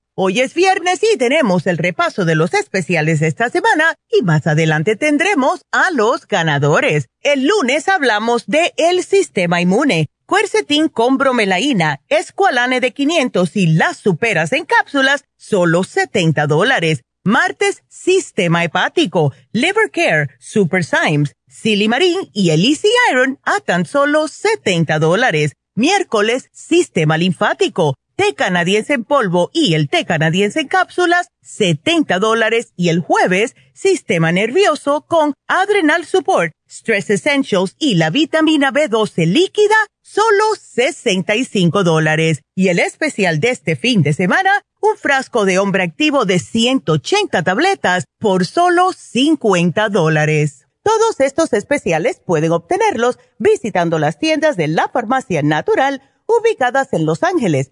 Hoy 0.13 0.41
es 0.41 0.53
viernes 0.53 0.99
y 1.01 1.17
tenemos 1.17 1.65
el 1.67 1.77
repaso 1.77 2.25
de 2.25 2.35
los 2.35 2.53
especiales 2.53 3.21
esta 3.21 3.49
semana 3.49 3.95
y 4.11 4.23
más 4.23 4.45
adelante 4.45 4.97
tendremos 4.97 5.61
a 5.71 5.89
los 5.91 6.27
ganadores. 6.27 7.07
El 7.21 7.47
lunes 7.47 7.87
hablamos 7.87 8.45
de 8.45 8.73
el 8.75 9.05
sistema 9.05 9.61
inmune 9.61 10.09
Quercetin 10.27 10.89
con 10.89 11.17
bromelaína, 11.17 12.01
Esqualane 12.09 12.81
de 12.81 12.91
500 12.91 13.55
y 13.55 13.67
las 13.67 13.97
superas 13.97 14.51
en 14.51 14.65
cápsulas, 14.65 15.23
solo 15.37 15.85
70 15.85 16.45
dólares. 16.45 17.03
Martes, 17.23 17.83
Sistema 17.87 18.65
Hepático, 18.65 19.31
Liver 19.53 19.91
Care, 19.91 20.27
Super 20.39 20.83
Symes, 20.83 21.35
Silimarín 21.47 22.29
y 22.33 22.49
el 22.49 22.65
Easy 22.65 22.89
Iron 23.11 23.39
a 23.43 23.61
tan 23.61 23.85
solo 23.85 24.27
70 24.27 24.99
dólares. 24.99 25.53
Miércoles, 25.73 26.49
Sistema 26.51 27.17
Linfático, 27.17 27.95
té 28.21 28.35
canadiense 28.35 28.93
en 28.93 29.03
polvo 29.03 29.49
y 29.51 29.73
el 29.73 29.89
té 29.89 30.05
canadiense 30.05 30.59
en 30.59 30.67
cápsulas, 30.67 31.29
70 31.41 32.19
dólares. 32.19 32.71
Y 32.75 32.89
el 32.89 32.99
jueves, 32.99 33.55
Sistema 33.73 34.31
Nervioso 34.31 35.05
con 35.07 35.33
Adrenal 35.47 36.05
Support, 36.05 36.51
Stress 36.69 37.09
Essentials 37.09 37.75
y 37.79 37.95
la 37.95 38.11
vitamina 38.11 38.71
B12 38.71 39.25
líquida, 39.25 39.75
solo 40.03 40.43
65 40.55 41.83
dólares. 41.83 42.41
Y 42.55 42.67
el 42.67 42.77
especial 42.77 43.39
de 43.39 43.49
este 43.49 43.75
fin 43.75 44.03
de 44.03 44.13
semana, 44.13 44.51
un 44.81 44.97
frasco 44.97 45.45
de 45.45 45.57
hombre 45.57 45.81
activo 45.81 46.25
de 46.25 46.37
180 46.37 47.41
tabletas 47.41 48.03
por 48.19 48.45
solo 48.45 48.93
50 48.93 49.89
dólares. 49.89 50.67
Todos 50.83 51.19
estos 51.21 51.53
especiales 51.53 52.21
pueden 52.23 52.51
obtenerlos 52.51 53.17
visitando 53.39 53.97
las 53.97 54.19
tiendas 54.19 54.57
de 54.57 54.67
la 54.67 54.89
farmacia 54.89 55.41
natural 55.41 56.03
ubicadas 56.27 56.93
en 56.93 57.05
Los 57.05 57.23
Ángeles, 57.23 57.71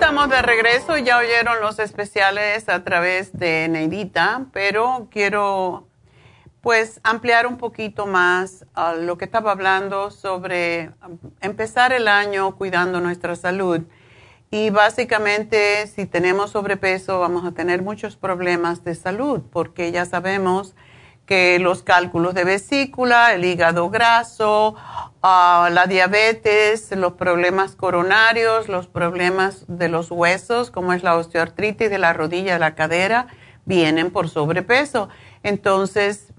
Estamos 0.00 0.28
de 0.30 0.42
regreso. 0.42 0.96
Ya 0.96 1.18
oyeron 1.18 1.60
los 1.60 1.80
especiales 1.80 2.68
a 2.68 2.84
través 2.84 3.36
de 3.36 3.66
Neidita, 3.68 4.46
pero 4.52 5.08
quiero 5.10 5.88
pues 6.60 7.00
ampliar 7.02 7.48
un 7.48 7.56
poquito 7.56 8.06
más 8.06 8.64
a 8.74 8.94
lo 8.94 9.18
que 9.18 9.24
estaba 9.24 9.50
hablando 9.50 10.12
sobre 10.12 10.92
empezar 11.40 11.92
el 11.92 12.06
año 12.06 12.54
cuidando 12.54 13.00
nuestra 13.00 13.34
salud. 13.34 13.80
Y 14.52 14.70
básicamente, 14.70 15.88
si 15.88 16.06
tenemos 16.06 16.50
sobrepeso, 16.50 17.18
vamos 17.18 17.44
a 17.44 17.50
tener 17.50 17.82
muchos 17.82 18.14
problemas 18.14 18.84
de 18.84 18.94
salud, 18.94 19.42
porque 19.50 19.90
ya 19.90 20.04
sabemos 20.04 20.76
que 21.26 21.58
los 21.58 21.82
cálculos 21.82 22.34
de 22.34 22.44
vesícula, 22.44 23.34
el 23.34 23.44
hígado 23.44 23.90
graso, 23.90 24.76
la 25.22 25.86
diabetes, 25.88 26.90
los 26.96 27.14
problemas 27.14 27.74
coronarios, 27.74 28.68
los 28.68 28.86
problemas 28.86 29.64
de 29.66 29.88
los 29.88 30.10
huesos, 30.10 30.70
como 30.70 30.92
es 30.92 31.02
la 31.02 31.16
osteoartritis 31.16 31.90
de 31.90 31.98
la 31.98 32.12
rodilla, 32.12 32.54
de 32.54 32.58
la 32.58 32.74
cadera, 32.74 33.26
vienen 33.64 34.10
por 34.10 34.28
sobrepeso. 34.28 35.08
Entonces, 35.42 36.32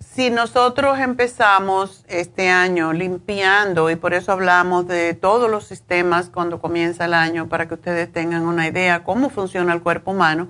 si 0.00 0.30
nosotros 0.30 0.98
empezamos 0.98 2.04
este 2.08 2.48
año 2.48 2.92
limpiando, 2.92 3.90
y 3.90 3.96
por 3.96 4.14
eso 4.14 4.32
hablamos 4.32 4.88
de 4.88 5.14
todos 5.14 5.50
los 5.50 5.64
sistemas 5.64 6.30
cuando 6.30 6.60
comienza 6.60 7.04
el 7.04 7.14
año, 7.14 7.48
para 7.48 7.68
que 7.68 7.74
ustedes 7.74 8.12
tengan 8.12 8.46
una 8.46 8.66
idea 8.66 9.04
cómo 9.04 9.30
funciona 9.30 9.72
el 9.72 9.82
cuerpo 9.82 10.10
humano, 10.10 10.48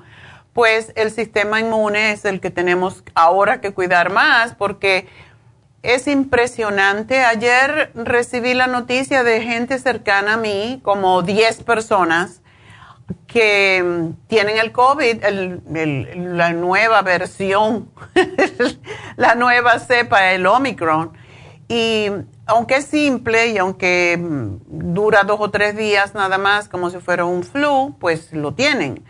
pues 0.55 0.92
el 0.97 1.11
sistema 1.11 1.61
inmune 1.61 2.12
es 2.12 2.25
el 2.25 2.40
que 2.40 2.51
tenemos 2.51 3.05
ahora 3.14 3.61
que 3.61 3.73
cuidar 3.73 4.11
más 4.11 4.55
porque 4.55 5.07
es 5.83 6.07
impresionante. 6.09 7.25
Ayer 7.25 7.93
recibí 7.95 8.55
la 8.55 8.67
noticia 8.67 9.23
de 9.23 9.43
gente 9.43 9.79
cercana 9.79 10.35
a 10.35 10.37
mí, 10.37 10.81
como 10.83 11.23
10 11.23 11.62
personas, 11.62 12.43
que 13.27 14.12
tienen 14.27 14.59
el 14.59 14.73
COVID, 14.73 15.23
la 16.37 16.53
nueva 16.53 17.03
versión, 17.03 17.91
la 19.17 19.35
nueva 19.35 19.79
cepa, 19.79 20.33
el 20.33 20.47
Omicron. 20.47 21.12
Y 21.69 22.07
aunque 22.47 22.77
es 22.77 22.87
simple 22.87 23.49
y 23.49 23.59
aunque 23.59 24.19
dura 24.67 25.25
dos 25.25 25.38
o 25.41 25.51
tres 25.51 25.77
días 25.77 26.14
nada 26.14 26.38
más, 26.38 26.69
como 26.69 26.91
si 26.91 26.99
fuera 26.99 27.25
un 27.25 27.45
flu, 27.45 27.97
pues 28.01 28.33
lo 28.33 28.55
tienen. 28.55 29.05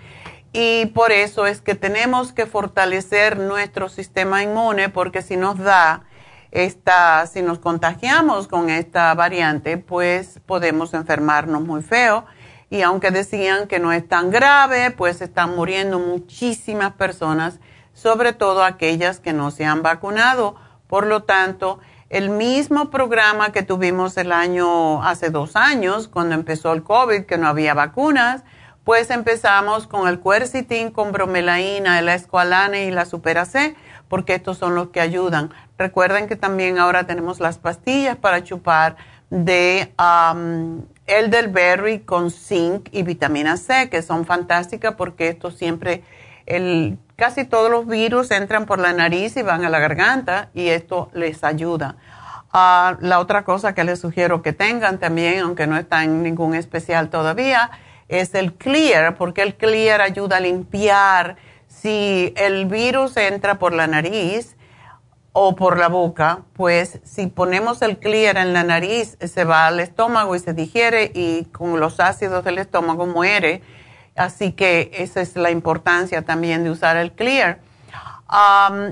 Y 0.53 0.87
por 0.87 1.13
eso 1.13 1.47
es 1.47 1.61
que 1.61 1.75
tenemos 1.75 2.33
que 2.33 2.47
fortalecer 2.47 3.39
nuestro 3.39 3.89
sistema 3.89 4.43
inmune 4.43 4.89
porque 4.89 5.23
si 5.23 5.37
nos 5.37 5.59
da 5.59 6.05
esta, 6.51 7.27
si 7.27 7.43
nos 7.43 7.59
contagiamos 7.59 8.49
con 8.49 8.71
esta 8.71 9.15
variante, 9.15 9.79
pues 9.79 10.41
podemos 10.47 10.95
enfermarnos 10.95 11.63
muy 11.63 11.83
feo. 11.83 12.25
Y 12.71 12.83
aunque 12.83 13.11
decían 13.11 13.67
que 13.67 13.79
no 13.79 13.93
es 13.93 14.07
tan 14.07 14.31
grave, 14.31 14.91
pues 14.91 15.21
están 15.21 15.57
muriendo 15.57 15.99
muchísimas 15.99 16.93
personas, 16.93 17.61
sobre 17.93 18.33
todo 18.33 18.65
aquellas 18.65 19.21
que 19.21 19.33
no 19.33 19.51
se 19.51 19.65
han 19.65 19.83
vacunado. 19.83 20.57
Por 20.87 21.07
lo 21.07 21.23
tanto, 21.23 21.81
el 22.11 22.31
mismo 22.31 22.91
programa 22.91 23.53
que 23.53 23.63
tuvimos 23.63 24.17
el 24.17 24.33
año, 24.33 25.03
hace 25.03 25.31
dos 25.31 25.57
años, 25.57 26.09
cuando 26.09 26.35
empezó 26.35 26.73
el 26.73 26.83
COVID, 26.83 27.25
que 27.25 27.37
no 27.37 27.49
había 27.49 27.75
vacunas, 27.75 28.45
pues 28.85 29.11
empezamos 29.11 29.87
con 29.87 30.09
el 30.09 30.19
cuercitín 30.19 30.91
con 30.91 31.13
bromelaína, 31.13 31.99
el 31.99 32.09
escualane 32.09 32.87
y 32.87 32.91
la 32.91 33.05
supera 33.05 33.45
C, 33.45 33.77
porque 34.09 34.35
estos 34.35 34.59
son 34.59 34.75
los 34.75 34.89
que 34.89 35.01
ayudan. 35.01 35.51
Recuerden 35.77 36.27
que 36.27 36.37
también 36.37 36.79
ahora 36.79 37.05
tenemos 37.05 37.41
las 37.41 37.59
pastillas 37.59 38.17
para 38.17 38.43
chupar 38.43 38.97
de 39.31 39.93
um, 39.99 40.83
elderberry 41.07 42.01
con 42.01 42.31
zinc 42.31 42.89
y 42.93 43.03
vitamina 43.03 43.57
C, 43.57 43.89
que 43.91 44.03
son 44.03 44.25
fantásticas 44.25 44.95
porque 44.95 45.29
esto 45.29 45.51
siempre, 45.51 46.03
el, 46.47 46.99
casi 47.17 47.45
todos 47.45 47.71
los 47.71 47.87
virus 47.87 48.31
entran 48.31 48.67
por 48.67 48.79
la 48.79 48.93
nariz 48.93 49.37
y 49.37 49.43
van 49.43 49.65
a 49.65 49.71
la 49.71 49.79
garganta 49.79 50.51
y 50.55 50.69
esto 50.69 51.11
les 51.13 51.45
ayuda. 51.45 51.97
Ah, 52.53 52.97
la 53.01 53.19
otra 53.19 53.45
cosa 53.45 53.75
que 53.75 53.85
les 53.85 54.01
sugiero 54.01 54.41
que 54.41 54.55
tengan 54.55 54.99
también, 54.99 55.41
aunque 55.41 55.67
no 55.67 55.77
está 55.77 56.05
en 56.05 56.23
ningún 56.23 56.55
especial 56.55 57.11
todavía, 57.11 57.71
es 58.09 58.35
el 58.35 58.55
clear, 58.55 59.17
porque 59.17 59.43
el 59.43 59.55
clear 59.55 60.01
ayuda 60.01 60.39
a 60.39 60.41
limpiar. 60.41 61.37
Si 61.81 62.33
el 62.37 62.67
virus 62.67 63.17
entra 63.17 63.59
por 63.59 63.73
la 63.73 63.87
nariz, 63.87 64.57
o 65.41 65.55
por 65.55 65.79
la 65.79 65.89
boca, 65.89 66.41
pues 66.55 66.99
si 67.05 67.29
ponemos 67.29 67.81
el 67.83 67.99
clear 67.99 68.37
en 68.39 68.53
la 68.53 68.65
nariz, 68.65 69.17
se 69.21 69.45
va 69.45 69.69
al 69.69 69.79
estómago 69.79 70.35
y 70.35 70.41
se 70.41 70.53
digiere 70.53 71.13
y 71.15 71.45
con 71.53 71.79
los 71.79 72.01
ácidos 72.01 72.43
del 72.45 72.59
estómago 72.59 73.07
muere. 73.07 73.63
Así 74.17 74.51
que 74.51 74.91
esa 74.95 75.21
es 75.21 75.37
la 75.37 75.53
importancia 75.53 76.23
también 76.23 76.65
de 76.65 76.71
usar 76.71 76.97
el 76.97 77.13
clear. 77.13 77.61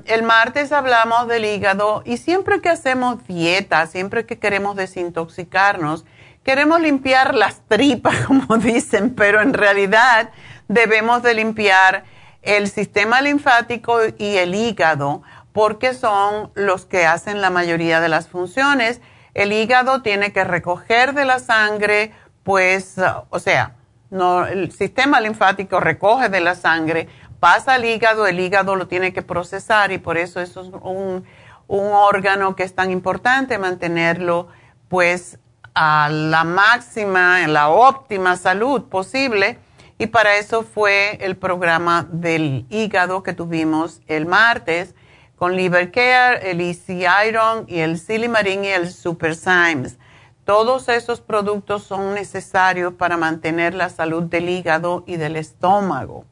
el 0.05 0.23
martes 0.23 0.71
hablamos 0.71 1.27
del 1.27 1.45
hígado 1.45 2.03
y 2.05 2.19
siempre 2.19 2.61
que 2.61 2.69
hacemos 2.69 3.27
dieta, 3.27 3.87
siempre 3.89 4.25
que 4.25 4.39
queremos 4.39 4.77
desintoxicarnos, 4.77 6.05
queremos 6.45 6.81
limpiar 6.81 7.35
las 7.35 7.61
tripas, 7.67 8.19
como 8.27 8.57
dicen, 8.59 9.17
pero 9.17 9.41
en 9.41 9.53
realidad 9.53 10.31
debemos 10.69 11.25
de 11.25 11.35
limpiar 11.35 12.05
el 12.47 12.69
sistema 12.69 13.21
linfático 13.21 13.99
y 14.19 14.37
el 14.37 14.55
hígado 14.55 15.23
porque 15.53 15.95
son 15.95 16.51
los 16.55 16.87
que 16.87 17.07
hacen 17.07 17.41
la 17.41 17.51
mayoría 17.51 18.01
de 18.01 18.09
las 18.09 18.29
funciones. 18.29 19.01
El 19.35 19.53
hígado 19.53 20.03
tiene 20.03 20.33
que 20.33 20.45
recoger 20.45 21.15
de 21.15 21.25
la 21.25 21.39
sangre, 21.39 22.13
pues, 22.43 22.97
o 23.31 23.39
sea, 23.39 23.75
no, 24.11 24.47
el 24.47 24.71
sistema 24.71 25.21
linfático 25.21 25.81
recoge 25.81 26.29
de 26.29 26.41
la 26.41 26.55
sangre, 26.55 27.09
pasa 27.41 27.75
al 27.75 27.85
hígado, 27.85 28.27
el 28.27 28.39
hígado 28.39 28.77
lo 28.77 28.87
tiene 28.87 29.13
que 29.13 29.23
procesar 29.23 29.93
y 29.93 29.99
por 29.99 30.17
eso 30.17 30.41
eso 30.41 30.61
es 30.61 30.69
un, 30.83 31.25
un 31.67 31.93
órgano 31.93 32.55
que 32.55 32.63
es 32.63 32.75
tan 32.75 32.91
importante 32.91 33.59
mantenerlo, 33.59 34.49
pues, 34.89 35.39
a 35.75 36.09
la 36.11 36.45
máxima, 36.45 37.43
en 37.43 37.53
la 37.53 37.69
óptima 37.69 38.37
salud 38.37 38.85
posible. 38.85 39.59
Y 39.99 40.09
para 40.09 40.37
eso 40.37 40.63
fue 40.63 41.17
el 41.23 41.37
programa 41.37 42.07
del 42.11 42.67
hígado 42.69 43.23
que 43.23 43.33
tuvimos 43.33 44.03
el 44.09 44.27
martes 44.27 44.95
con 45.37 45.57
Liver 45.57 45.91
Care, 45.91 46.51
el 46.51 46.61
Easy 46.61 47.05
Iron 47.27 47.65
y 47.67 47.81
el 47.81 47.99
Silimarin 47.99 48.65
y 48.65 48.69
el 48.69 48.91
Super 48.91 49.35
Symes. 49.35 49.99
Todos 50.45 50.89
esos 50.91 51.21
productos 51.21 51.83
son 51.83 52.15
necesarios 52.15 52.93
para 52.93 53.17
mantener 53.17 53.75
la 53.75 53.89
salud 53.89 54.25
del 54.25 54.49
hígado 54.49 55.03
y 55.07 55.17
del 55.17 55.37
estómago. 55.37 56.25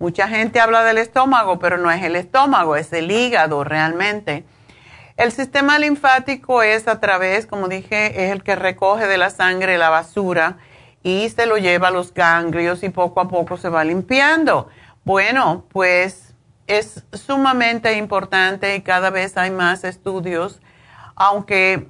Mucha 0.00 0.26
gente 0.26 0.58
habla 0.58 0.82
del 0.82 0.98
estómago, 0.98 1.60
pero 1.60 1.78
no 1.78 1.90
es 1.92 2.02
el 2.02 2.16
estómago, 2.16 2.74
es 2.74 2.92
el 2.92 3.10
hígado 3.10 3.62
realmente. 3.62 4.44
El 5.16 5.30
sistema 5.30 5.78
linfático 5.78 6.62
es 6.62 6.88
a 6.88 6.98
través, 6.98 7.46
como 7.46 7.68
dije, 7.68 8.24
es 8.24 8.32
el 8.32 8.42
que 8.42 8.56
recoge 8.56 9.06
de 9.06 9.16
la 9.16 9.30
sangre 9.30 9.78
la 9.78 9.90
basura 9.90 10.58
y 11.02 11.28
se 11.28 11.46
lo 11.46 11.56
lleva 11.56 11.88
a 11.88 11.90
los 11.90 12.14
ganglios 12.14 12.82
y 12.82 12.88
poco 12.88 13.20
a 13.20 13.28
poco 13.28 13.56
se 13.56 13.68
va 13.68 13.84
limpiando. 13.84 14.68
Bueno, 15.04 15.64
pues 15.70 16.34
es 16.66 17.04
sumamente 17.12 17.96
importante 17.96 18.76
y 18.76 18.82
cada 18.82 19.10
vez 19.10 19.36
hay 19.36 19.50
más 19.50 19.84
estudios, 19.84 20.60
aunque 21.16 21.88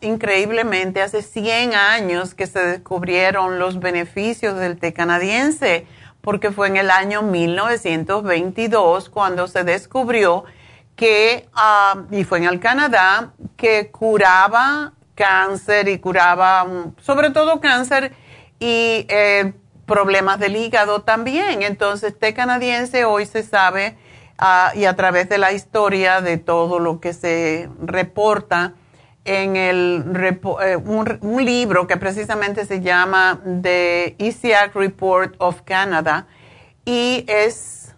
increíblemente 0.00 1.02
hace 1.02 1.22
100 1.22 1.74
años 1.74 2.34
que 2.34 2.46
se 2.46 2.60
descubrieron 2.60 3.58
los 3.58 3.80
beneficios 3.80 4.56
del 4.58 4.78
té 4.78 4.92
canadiense, 4.92 5.86
porque 6.20 6.50
fue 6.50 6.68
en 6.68 6.76
el 6.76 6.90
año 6.90 7.22
1922 7.22 9.08
cuando 9.10 9.46
se 9.48 9.64
descubrió 9.64 10.44
que, 10.94 11.48
ah, 11.54 12.04
y 12.10 12.24
fue 12.24 12.38
en 12.38 12.44
el 12.44 12.58
Canadá, 12.58 13.32
que 13.56 13.90
curaba 13.90 14.92
cáncer 15.14 15.88
y 15.88 15.98
curaba 15.98 16.66
sobre 17.00 17.30
todo 17.30 17.60
cáncer 17.60 18.12
y 18.58 19.06
eh, 19.08 19.52
problemas 19.86 20.38
del 20.38 20.56
hígado 20.56 21.02
también. 21.02 21.62
Entonces, 21.62 22.18
té 22.18 22.34
canadiense 22.34 23.04
hoy 23.04 23.26
se 23.26 23.42
sabe 23.42 23.96
ah, 24.38 24.72
y 24.74 24.84
a 24.84 24.96
través 24.96 25.28
de 25.28 25.38
la 25.38 25.52
historia 25.52 26.20
de 26.20 26.38
todo 26.38 26.78
lo 26.78 27.00
que 27.00 27.12
se 27.12 27.68
reporta 27.80 28.74
en 29.26 29.56
el, 29.56 30.04
eh, 30.62 30.76
un, 30.76 31.44
libro 31.44 31.86
que 31.86 31.96
precisamente 31.96 32.64
se 32.64 32.80
llama 32.80 33.40
The 33.62 34.14
ECAC 34.18 34.74
Report 34.74 35.34
of 35.38 35.62
Canada 35.62 36.28
y 36.84 37.24
es 37.26 37.94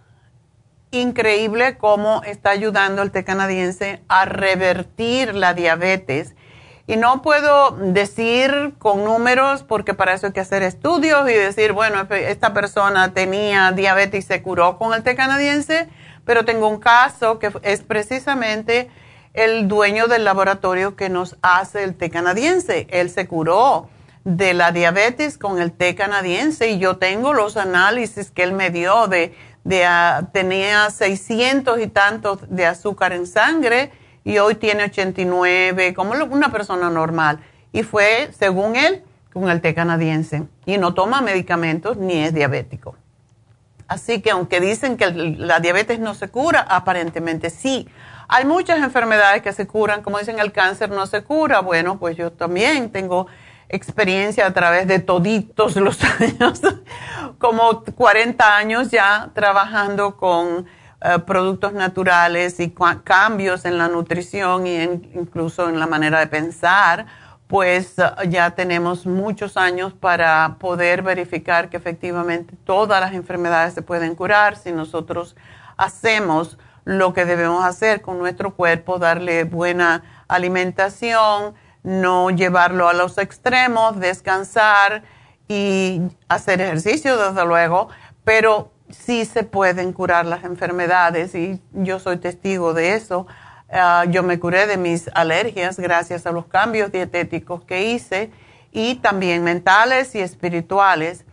increíble 0.91 1.77
cómo 1.77 2.23
está 2.25 2.51
ayudando 2.51 3.03
el 3.03 3.11
té 3.11 3.25
canadiense 3.25 4.03
a 4.09 4.25
revertir 4.25 5.35
la 5.35 5.53
diabetes 5.53 6.35
y 6.89 6.97
no 6.97 7.21
puedo 7.21 7.73
decir 7.73 8.73
con 8.79 9.05
números 9.05 9.63
porque 9.63 9.93
para 9.93 10.15
eso 10.15 10.29
hay 10.29 10.33
que 10.33 10.41
hacer 10.41 10.63
estudios 10.63 11.29
y 11.29 11.35
decir, 11.35 11.75
bueno, 11.75 12.09
esta 12.11 12.55
persona 12.55 13.13
tenía 13.13 13.73
diabetes 13.73 14.25
y 14.25 14.27
se 14.27 14.43
curó 14.43 14.79
con 14.79 14.95
el 14.95 15.03
té 15.03 15.15
canadiense, 15.15 15.87
pero 16.25 16.47
tengo 16.47 16.67
un 16.67 16.81
caso 16.81 17.39
que 17.39 17.53
es 17.63 17.83
precisamente 17.83 18.89
el 19.35 19.69
dueño 19.69 20.07
del 20.07 20.25
laboratorio 20.25 20.97
que 20.97 21.11
nos 21.11 21.37
hace 21.43 21.85
el 21.85 21.95
té 21.95 22.09
canadiense. 22.09 22.87
Él 22.91 23.11
se 23.11 23.29
curó 23.29 23.91
de 24.25 24.55
la 24.55 24.73
diabetes 24.73 25.37
con 25.37 25.61
el 25.61 25.73
té 25.73 25.95
canadiense 25.95 26.71
y 26.71 26.79
yo 26.79 26.97
tengo 26.97 27.35
los 27.35 27.59
análisis 27.59 28.31
que 28.31 28.45
él 28.45 28.53
me 28.53 28.71
dio 28.71 29.09
de, 29.09 29.37
de 29.63 29.85
ah, 29.85 30.31
tenía 30.33 30.89
600 30.89 31.81
y 31.81 31.87
tantos 31.89 32.39
de 32.49 32.65
azúcar 32.65 33.13
en 33.13 33.27
sangre 33.27 33.93
y 34.29 34.37
hoy 34.37 34.57
tiene 34.57 34.85
89, 34.85 35.95
como 35.95 36.13
una 36.13 36.53
persona 36.53 36.91
normal. 36.91 37.41
Y 37.73 37.83
fue, 37.83 38.29
según 38.39 38.77
él, 38.77 39.03
con 39.33 39.49
el 39.49 39.63
té 39.63 39.75
canadiense. 39.75 40.47
Y 40.67 40.77
no 40.77 40.93
toma 40.93 41.23
medicamentos 41.23 41.97
ni 41.97 42.23
es 42.23 42.35
diabético. 42.35 42.95
Así 43.87 44.21
que 44.21 44.31
aunque 44.31 44.61
dicen 44.61 44.99
que 44.99 45.11
la 45.11 45.61
diabetes 45.61 45.99
no 45.99 46.15
se 46.15 46.29
cura, 46.29 46.61
aparentemente 46.61 47.49
sí. 47.49 47.89
Hay 48.29 48.45
muchas 48.45 48.81
enfermedades 48.81 49.41
que 49.41 49.55
se 49.55 49.67
curan, 49.67 50.03
como 50.03 50.19
dicen 50.19 50.39
el 50.39 50.53
cáncer 50.53 50.91
no 50.91 51.07
se 51.07 51.23
cura. 51.25 51.61
Bueno, 51.61 51.99
pues 51.99 52.15
yo 52.15 52.31
también 52.31 52.93
tengo 52.93 53.29
experiencia 53.71 54.45
a 54.45 54.53
través 54.53 54.87
de 54.87 54.99
toditos 54.99 55.75
los 55.77 55.99
años, 56.21 56.61
como 57.39 57.83
40 57.83 58.57
años 58.57 58.91
ya 58.91 59.31
trabajando 59.33 60.19
con 60.19 60.67
eh, 61.01 61.21
productos 61.21 61.73
naturales 61.75 62.59
y 62.59 62.75
cambios 63.05 63.65
en 63.65 63.79
la 63.79 63.87
nutrición 63.87 64.67
y 64.67 64.83
incluso 64.83 65.69
en 65.69 65.79
la 65.79 65.87
manera 65.87 66.19
de 66.19 66.27
pensar, 66.27 67.07
pues 67.47 67.99
eh, 67.99 68.03
ya 68.29 68.51
tenemos 68.51 69.07
muchos 69.07 69.57
años 69.57 69.93
para 69.93 70.57
poder 70.59 71.03
verificar 71.03 71.71
que 71.71 71.77
efectivamente 71.77 72.57
todas 72.65 73.01
las 73.01 73.13
enfermedades 73.13 73.75
se 73.75 73.83
pueden 73.83 74.17
curar. 74.17 74.57
Si 74.57 74.73
nosotros 74.73 75.37
hacemos 75.77 76.59
lo 76.85 77.13
que 77.13 77.25
debemos 77.25 77.65
hacer 77.65 78.03
con 78.03 78.19
nuestro 78.19 78.55
cuerpo, 78.55 78.99
darle 78.99 79.45
buena 79.45 80.03
alimentación, 80.27 81.55
no 81.83 82.31
llevarlo 82.31 82.89
a 82.89 82.93
los 82.93 83.19
extremos, 83.19 84.01
descansar 84.01 85.05
y 85.47 86.03
hacer 86.29 86.61
ejercicio, 86.61 87.17
desde 87.17 87.47
luego, 87.47 87.89
pero 88.25 88.73
sí 88.91 89.25
se 89.25 89.45
pueden 89.45 89.93
curar 89.93 90.27
las 90.27 90.45
enfermedades 90.45 91.35
y 91.35 91.61
yo 91.73 91.99
soy 91.99 92.19
testigo 92.19 92.75
de 92.75 92.95
eso. 92.95 93.27
Ah, 93.71 94.05
yo 94.09 94.23
me 94.23 94.39
curé 94.39 94.67
de 94.67 94.77
mis 94.77 95.11
alergias 95.15 95.79
gracias 95.79 96.27
a 96.27 96.33
los 96.33 96.47
cambios 96.47 96.91
dietéticos 96.91 97.65
que 97.65 97.91
hice 97.91 98.31
y 98.73 98.97
también 98.97 99.45
mentales 99.45 100.15
y 100.15 100.21
espirituales. 100.21 101.25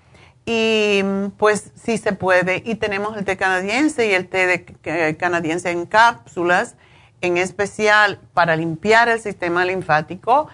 Y 0.46 1.02
pues 1.38 1.72
sí 1.76 1.98
se 1.98 2.14
puede. 2.14 2.62
Y 2.66 2.76
tenemos 2.76 3.18
el 3.18 3.26
té 3.26 3.36
canadiense 3.36 4.08
y 4.08 4.14
el 4.14 4.28
té 4.28 4.46
de, 4.46 5.18
canadiense 5.18 5.72
en 5.72 5.88
cápsulas, 5.88 6.76
en 7.22 7.38
especial 7.38 8.20
para 8.34 8.56
limpiar 8.56 9.10
el 9.10 9.20
sistema 9.20 9.66
linfático. 9.66 10.48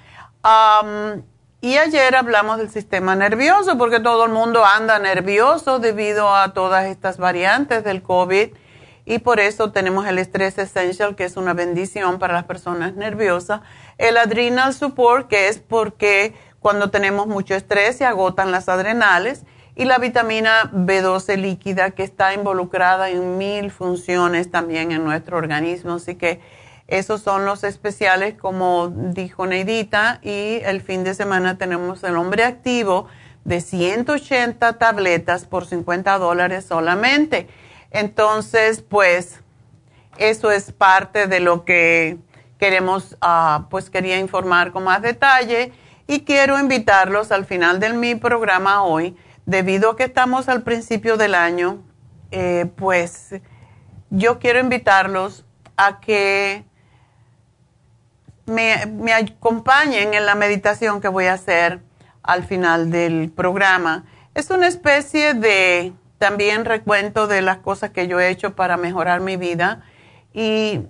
Y 1.63 1.77
ayer 1.77 2.15
hablamos 2.15 2.57
del 2.57 2.71
sistema 2.71 3.15
nervioso, 3.15 3.77
porque 3.77 3.99
todo 3.99 4.25
el 4.25 4.31
mundo 4.31 4.65
anda 4.65 4.97
nervioso 4.97 5.77
debido 5.77 6.35
a 6.35 6.53
todas 6.53 6.85
estas 6.87 7.19
variantes 7.19 7.83
del 7.83 8.01
COVID. 8.01 8.49
Y 9.05 9.19
por 9.19 9.39
eso 9.39 9.71
tenemos 9.71 10.07
el 10.07 10.17
Stress 10.17 10.57
Essential, 10.57 11.15
que 11.15 11.23
es 11.23 11.37
una 11.37 11.53
bendición 11.53 12.17
para 12.17 12.33
las 12.33 12.45
personas 12.45 12.95
nerviosas. 12.95 13.61
El 13.99 14.17
Adrenal 14.17 14.73
Support, 14.73 15.27
que 15.27 15.49
es 15.49 15.59
porque 15.59 16.33
cuando 16.59 16.89
tenemos 16.89 17.27
mucho 17.27 17.53
estrés 17.53 17.95
se 17.95 18.05
agotan 18.05 18.49
las 18.49 18.67
adrenales. 18.67 19.43
Y 19.75 19.85
la 19.85 19.99
vitamina 19.99 20.71
B12 20.73 21.37
líquida, 21.37 21.91
que 21.91 22.01
está 22.01 22.33
involucrada 22.33 23.11
en 23.11 23.37
mil 23.37 23.69
funciones 23.69 24.49
también 24.49 24.91
en 24.91 25.03
nuestro 25.03 25.37
organismo. 25.37 25.93
Así 25.93 26.15
que 26.15 26.41
esos 26.91 27.21
son 27.21 27.45
los 27.45 27.63
especiales, 27.63 28.33
como 28.33 28.89
dijo 28.89 29.47
Neidita, 29.47 30.19
y 30.21 30.59
el 30.65 30.81
fin 30.81 31.05
de 31.05 31.13
semana 31.13 31.57
tenemos 31.57 32.03
el 32.03 32.17
hombre 32.17 32.43
activo 32.43 33.07
de 33.45 33.61
180 33.61 34.77
tabletas 34.77 35.45
por 35.45 35.65
50 35.65 36.17
dólares 36.17 36.65
solamente. 36.65 37.47
Entonces, 37.91 38.81
pues, 38.81 39.39
eso 40.17 40.51
es 40.51 40.73
parte 40.73 41.27
de 41.27 41.39
lo 41.39 41.63
que 41.63 42.17
queremos, 42.59 43.15
uh, 43.21 43.69
pues 43.69 43.89
quería 43.89 44.19
informar 44.19 44.73
con 44.73 44.83
más 44.83 45.01
detalle 45.01 45.71
y 46.07 46.25
quiero 46.25 46.59
invitarlos 46.59 47.31
al 47.31 47.45
final 47.45 47.79
de 47.79 47.93
mi 47.93 48.15
programa 48.15 48.83
hoy, 48.83 49.15
debido 49.45 49.91
a 49.91 49.95
que 49.95 50.03
estamos 50.03 50.49
al 50.49 50.63
principio 50.63 51.15
del 51.15 51.35
año, 51.35 51.81
eh, 52.31 52.69
pues 52.75 53.35
yo 54.09 54.39
quiero 54.39 54.59
invitarlos 54.59 55.45
a 55.77 56.01
que 56.01 56.65
me, 58.51 59.13
acompañen 59.13 60.13
en 60.13 60.25
la 60.25 60.35
meditación 60.35 61.01
que 61.01 61.07
voy 61.07 61.25
a 61.25 61.33
hacer 61.33 61.79
al 62.23 62.43
final 62.43 62.91
del 62.91 63.31
programa. 63.31 64.05
Es 64.35 64.49
una 64.49 64.67
especie 64.67 65.33
de 65.33 65.93
también 66.17 66.65
recuento 66.65 67.27
de 67.27 67.41
las 67.41 67.57
cosas 67.57 67.89
que 67.89 68.07
yo 68.07 68.19
he 68.19 68.29
hecho 68.29 68.55
para 68.55 68.77
mejorar 68.77 69.21
mi 69.21 69.37
vida 69.37 69.83
y 70.33 70.81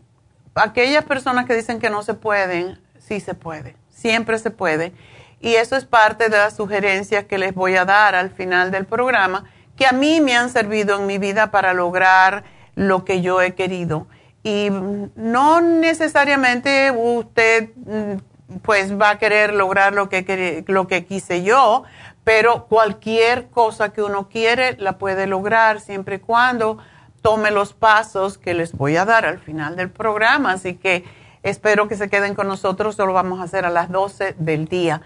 aquellas 0.56 1.06
personas 1.06 1.46
que 1.46 1.56
dicen 1.56 1.80
que 1.80 1.90
no 1.90 2.04
se 2.04 2.14
pueden, 2.14 2.80
sí 3.00 3.20
se 3.20 3.34
puede, 3.34 3.76
siempre 3.90 4.38
se 4.40 4.52
puede. 4.52 4.94
Y 5.40 5.56
eso 5.56 5.76
es 5.76 5.86
parte 5.86 6.30
de 6.30 6.38
las 6.38 6.56
sugerencias 6.56 7.26
que 7.26 7.38
les 7.38 7.56
voy 7.56 7.76
a 7.76 7.86
dar 7.86 8.14
al 8.14 8.30
final 8.30 8.72
del 8.72 8.86
programa, 8.86 9.46
que 9.76 9.88
a 9.88 9.92
mí 9.92 10.22
me 10.22 10.36
han 10.36 10.50
servido 10.50 11.00
en 11.00 11.08
mi 11.08 11.18
vida 11.18 11.50
para 11.50 11.74
lograr 11.74 12.44
lo 12.76 13.06
que 13.06 13.22
yo 13.22 13.42
he 13.42 13.56
querido. 13.56 14.08
Y 14.44 14.70
no 15.16 15.62
necesariamente 15.62 16.92
usted 16.92 17.70
mm, 17.76 18.60
pues 18.64 19.00
va 19.00 19.12
a 19.12 19.18
querer 19.18 19.54
lograr 19.54 19.94
lo 19.94 20.10
que, 20.10 20.64
lo 20.68 20.88
que 20.88 21.06
quise 21.06 21.44
yo, 21.44 21.84
pero 22.24 22.66
cualquier 22.66 23.50
cosa 23.50 23.94
que 23.94 24.02
uno 24.02 24.30
quiere 24.30 24.78
la 24.78 24.98
puede 24.98 25.28
lograr 25.28 25.80
siempre 25.80 26.16
y 26.16 26.20
cuando 26.20 26.78
tome 27.22 27.52
los 27.52 27.74
pasos 27.74 28.38
que 28.38 28.54
les 28.54 28.74
voy 28.74 28.98
a 28.98 29.06
dar 29.06 29.26
al 29.26 29.40
final 29.40 29.76
del 29.76 29.90
programa. 29.90 30.54
Así 30.54 30.76
que 30.76 31.06
espero 31.44 31.88
que 31.88 31.96
se 31.96 32.10
queden 32.10 32.36
con 32.36 32.48
nosotros, 32.48 32.98
lo 32.98 33.14
vamos 33.14 33.40
a 33.40 33.44
hacer 33.44 33.66
a 33.66 33.70
las 33.70 33.90
12 33.90 34.36
del 34.38 34.68
día. 34.68 35.02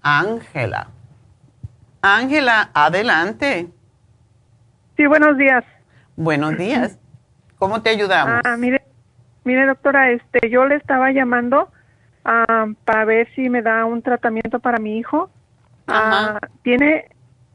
Ángela. 0.03 0.89
Ángela, 2.01 2.71
adelante. 2.75 3.69
Sí, 4.97 5.05
buenos 5.07 5.37
días. 5.37 5.65
Buenos 6.15 6.57
días. 6.57 6.97
¿Cómo 7.59 7.83
te 7.83 7.91
ayudamos? 7.91 8.41
Ah, 8.45 8.57
mire, 8.57 8.87
mire 9.47 9.65
doctora, 9.65 10.11
este, 10.11 10.51
yo 10.51 10.67
le 10.67 10.75
estaba 10.75 11.13
llamando 11.13 11.71
ah, 12.25 12.67
para 12.85 13.05
ver 13.05 13.29
si 13.35 13.49
me 13.49 13.63
da 13.63 13.85
un 13.85 14.03
tratamiento 14.03 14.59
para 14.59 14.79
mi 14.79 14.99
hijo. 14.99 15.31
Ah, 15.87 16.41
tiene, 16.63 17.07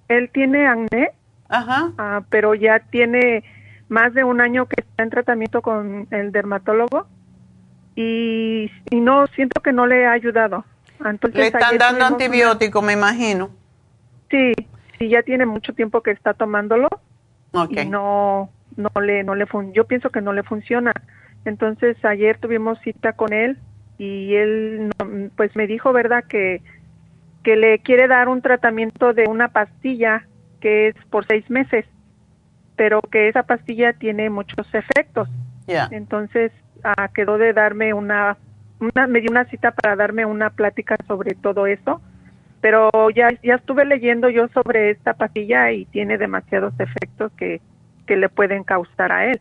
él 0.08 0.30
tiene 0.34 0.68
acné, 0.68 1.12
Ajá. 1.50 2.24
pero 2.30 2.56
ya 2.56 2.80
tiene 2.80 3.44
más 3.90 4.14
de 4.14 4.24
un 4.24 4.40
año 4.40 4.68
que 4.68 4.82
está 4.82 5.04
en 5.04 5.10
tratamiento 5.10 5.62
con 5.62 6.08
el 6.12 6.32
dermatólogo 6.32 7.08
y, 7.96 8.72
no 8.92 9.28
siento 9.28 9.62
que 9.62 9.74
no 9.74 9.86
le 9.86 10.08
ha 10.08 10.14
ayudado. 10.14 10.64
Entonces, 11.04 11.40
le 11.40 11.48
están 11.48 11.78
dando 11.78 12.06
antibiótico, 12.06 12.82
me 12.82 12.94
imagino. 12.94 13.50
Sí, 14.30 14.54
sí, 14.98 15.10
ya 15.10 15.24
tiene 15.24 15.46
mucho 15.46 15.74
tiempo 15.74 16.02
que 16.02 16.12
está 16.12 16.34
tomándolo 16.34 16.88
y 17.70 17.86
no, 17.86 18.50
no 18.78 19.02
le, 19.02 19.26
no 19.26 19.36
le 19.36 19.46
yo 19.74 19.86
pienso 19.86 20.10
que 20.10 20.22
no 20.22 20.32
le 20.32 20.44
funciona. 20.44 20.94
Entonces 21.46 21.98
ayer 22.04 22.38
tuvimos 22.38 22.80
cita 22.80 23.14
con 23.14 23.34
él 23.34 23.58
y 23.98 24.36
él, 24.36 24.92
pues 25.36 25.56
me 25.56 25.68
dijo, 25.68 25.94
verdad, 25.94 26.24
que 26.26 26.62
que 27.44 27.56
le 27.56 27.80
quiere 27.80 28.08
dar 28.08 28.30
un 28.30 28.44
tratamiento 28.44 29.14
de 29.14 29.28
una 29.28 29.48
pastilla 29.48 30.28
que 30.60 30.90
es 30.90 30.96
por 31.10 31.26
seis 31.26 31.50
meses 31.50 31.86
pero 32.82 33.00
que 33.02 33.28
esa 33.28 33.44
pastilla 33.44 33.94
tiene 33.94 34.32
muchos 34.32 34.66
efectos. 34.74 35.30
Entonces 35.92 36.52
ah, 36.84 37.10
quedó 37.14 37.38
de 37.38 37.54
darme 37.54 37.94
una, 37.94 38.38
una, 38.80 39.06
me 39.06 39.22
dio 39.22 39.30
una 39.30 39.46
cita 39.46 39.70
para 39.70 39.96
darme 39.96 40.26
una 40.26 40.50
plática 40.50 40.98
sobre 41.08 41.36
todo 41.36 41.68
eso, 41.68 42.02
pero 42.60 42.90
ya, 43.12 43.30
ya 43.44 43.54
estuve 43.54 43.86
leyendo 43.86 44.30
yo 44.30 44.48
sobre 44.48 44.90
esta 44.90 45.14
pastilla 45.14 45.72
y 45.72 45.86
tiene 45.86 46.18
demasiados 46.18 46.74
efectos 46.80 47.32
que, 47.34 47.62
que 48.08 48.18
le 48.18 48.30
pueden 48.30 48.64
causar 48.64 49.12
a 49.12 49.28
él. 49.28 49.40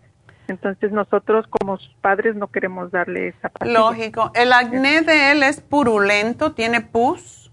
Entonces 0.51 0.93
nosotros 0.93 1.47
como 1.49 1.79
padres 2.01 2.37
no 2.37 2.49
queremos 2.49 2.91
darle 2.91 3.29
esa 3.29 3.49
pastilla. 3.49 3.79
Lógico. 3.79 4.31
¿El 4.35 4.53
acné 4.53 5.03
de 5.03 5.33
él 5.33 5.43
es 5.43 5.61
purulento? 5.61 6.53
¿Tiene 6.53 6.81
pus? 6.81 7.51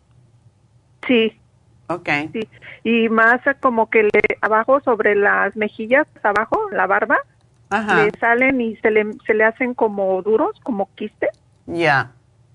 Sí, 1.08 1.40
Okay. 1.90 2.30
Sí, 2.34 2.50
y 2.84 3.10
más 3.10 3.40
como 3.62 3.90
que 3.90 4.04
le, 4.04 4.22
abajo 4.42 4.82
sobre 4.82 5.16
las 5.16 5.56
mejillas, 5.56 6.06
abajo, 6.22 6.70
la 6.72 6.86
barba, 6.86 7.18
le 7.72 8.12
salen 8.20 8.60
y 8.60 8.76
se 8.78 8.92
le, 8.92 9.14
se 9.26 9.34
le 9.34 9.46
hacen 9.46 9.74
como 9.74 10.22
duros, 10.22 10.60
como 10.64 10.90
quistes. 10.96 11.30
Ya. 11.66 12.12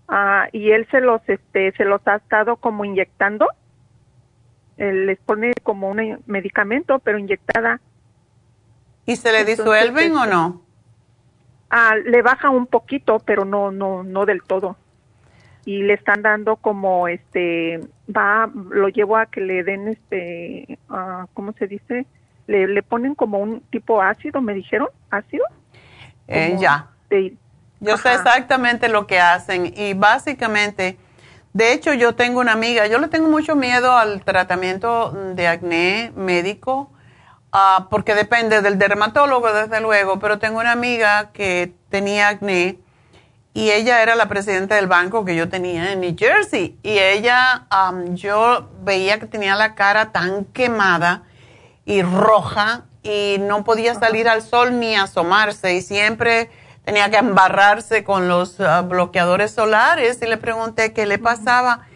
Ah, 0.09 0.49
y 0.53 0.71
él 0.73 0.87
se 0.91 1.01
los, 1.01 1.23
este, 1.29 1.73
se 1.73 1.85
los 1.85 2.07
ha 2.07 2.17
estado 2.17 2.57
como 2.57 2.85
inyectando. 2.85 3.49
Él 4.77 5.07
les 5.07 5.19
pone 5.19 5.53
como 5.63 5.89
un 5.91 6.23
medicamento, 6.27 6.99
pero 6.99 7.19
inyectada. 7.19 7.81
¿Y 9.07 9.17
se 9.17 9.33
le 9.33 9.45
disuelven 9.45 10.17
o 10.17 10.27
no? 10.27 10.63
Ah, 11.71 11.95
le 11.97 12.23
baja 12.23 12.51
un 12.51 12.67
poquito, 12.67 13.19
pero 13.21 13.45
no, 13.45 13.71
no, 13.71 14.03
no 14.05 14.27
del 14.27 14.43
todo. 14.43 14.77
Y 15.65 15.83
le 15.83 15.95
están 15.95 16.23
dando 16.23 16.57
como 16.57 17.09
este 17.09 17.81
va 18.15 18.51
lo 18.71 18.89
llevo 18.89 19.17
a 19.17 19.27
que 19.27 19.41
le 19.41 19.63
den 19.63 19.89
este 19.89 20.79
uh, 20.91 21.27
cómo 21.35 21.53
se 21.53 21.67
dice 21.69 22.05
le, 22.47 22.67
le 22.67 22.83
ponen 22.83 23.15
como 23.15 23.39
un 23.39 23.61
tipo 23.71 24.03
ácido 24.03 24.41
me 24.41 24.55
dijeron 24.55 24.89
ácido. 25.11 25.45
Eh, 26.27 26.57
ya. 26.59 26.91
yo 27.81 27.97
sé 27.97 28.13
exactamente 28.13 28.89
lo 28.89 29.07
que 29.07 29.21
hacen 29.21 29.73
y 29.77 29.95
básicamente 29.95 30.97
de 31.53 31.73
hecho 31.73 31.93
yo 31.95 32.15
tengo 32.15 32.41
una 32.41 32.53
amiga 32.53 32.87
yo 32.87 32.99
le 32.99 33.09
tengo 33.09 33.29
mucho 33.29 33.55
miedo 33.55 33.93
al 33.93 34.25
tratamiento 34.25 35.11
de 35.35 35.47
acné 35.47 36.13
médico 36.17 36.91
uh, 37.53 37.89
porque 37.91 38.15
depende 38.15 38.63
del 38.63 38.79
dermatólogo 38.79 39.53
desde 39.53 39.81
luego 39.81 40.19
pero 40.19 40.39
tengo 40.39 40.61
una 40.61 40.73
amiga 40.73 41.31
que 41.33 41.73
tenía 41.91 42.29
acné 42.29 42.79
y 43.55 43.71
ella 43.71 44.03
era 44.03 44.15
la 44.15 44.29
presidenta 44.29 44.77
del 44.77 44.87
banco 44.87 45.25
que 45.25 45.37
yo 45.37 45.49
tenía 45.49 45.93
en 45.93 46.01
New 46.01 46.17
Jersey. 46.19 46.79
Y 46.83 46.99
ella, 46.99 47.67
yo 48.15 48.71
veía 48.81 49.19
que 49.19 49.27
tenía 49.27 49.55
la 49.57 49.75
cara 49.75 50.11
tan 50.11 50.47
quemada 50.47 51.25
y 51.85 52.03
roja 52.03 52.85
y 53.03 53.37
no 53.41 53.63
podía 53.63 53.95
salir 53.95 54.29
al 54.29 54.41
sol 54.43 54.79
ni 54.81 54.95
asomarse 54.95 55.75
y 55.75 55.83
siempre 55.83 56.51
tenía 56.85 57.11
que 57.11 57.19
embarrarse 57.19 58.05
con 58.05 58.27
los 58.27 58.59
ah, 58.61 58.81
bloqueadores 58.81 59.51
solares. 59.51 60.23
Y 60.23 60.27
le 60.27 60.39
pregunté 60.39 60.95
qué 60.95 61.05
le 61.05 61.19
pasaba 61.19 61.87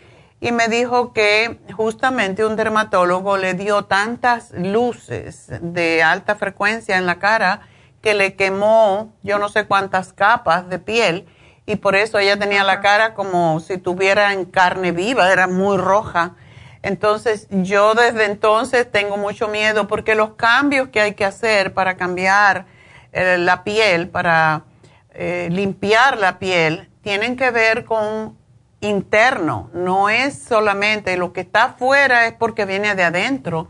y 0.40 0.53
me 0.53 0.68
dijo 0.68 1.12
que 1.12 1.59
justamente 1.75 2.44
un 2.44 2.57
dermatólogo 2.57 3.37
le 3.37 3.55
dio 3.55 3.85
tantas 3.85 4.53
luces 4.53 5.46
de 5.61 6.03
alta 6.03 6.35
frecuencia 6.35 6.99
en 6.99 7.07
la 7.07 7.18
cara 7.18 7.62
que 8.03 8.14
le 8.14 8.35
quemó 8.35 9.14
yo 9.22 9.38
no 9.38 9.49
sé 9.49 9.66
cuántas 9.66 10.12
capas 10.12 10.68
de 10.68 10.79
piel 10.79 11.27
y 11.66 11.77
por 11.77 11.96
eso 11.96 12.18
ella 12.18 12.38
tenía 12.38 12.62
la 12.62 12.81
cara 12.81 13.14
como 13.14 13.59
si 13.61 13.79
tuviera 13.79 14.33
en 14.33 14.44
carne 14.44 14.92
viva, 14.92 15.33
era 15.33 15.49
muy 15.49 15.77
roja. 15.77 16.37
Entonces 16.83 17.49
yo 17.51 17.94
desde 17.94 18.27
entonces 18.27 18.90
tengo 18.90 19.16
mucho 19.16 19.49
miedo 19.49 19.88
porque 19.88 20.14
los 20.14 20.35
cambios 20.35 20.88
que 20.90 21.01
hay 21.01 21.14
que 21.14 21.25
hacer 21.25 21.75
para 21.75 21.96
cambiar 21.96 22.66
eh, 23.12 23.37
la 23.38 23.64
piel, 23.64 24.09
para 24.09 24.62
eh, 25.12 25.49
limpiar 25.51 26.18
la 26.18 26.38
piel, 26.38 26.88
tienen 27.03 27.37
que 27.37 27.51
ver 27.51 27.85
con 27.85 28.38
interno, 28.87 29.70
no 29.75 30.09
es 30.09 30.42
solamente 30.42 31.16
lo 31.16 31.33
que 31.33 31.42
está 31.42 31.64
afuera, 31.64 32.27
es 32.27 32.33
porque 32.33 32.64
viene 32.64 32.94
de 32.94 33.05
adentro. 33.05 33.68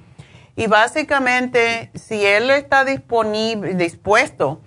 Y 0.56 0.68
básicamente, 0.68 1.90
si 1.94 2.24
él 2.24 2.50
está 2.50 2.84
disponible, 2.84 3.74
dispuesto 3.74 4.60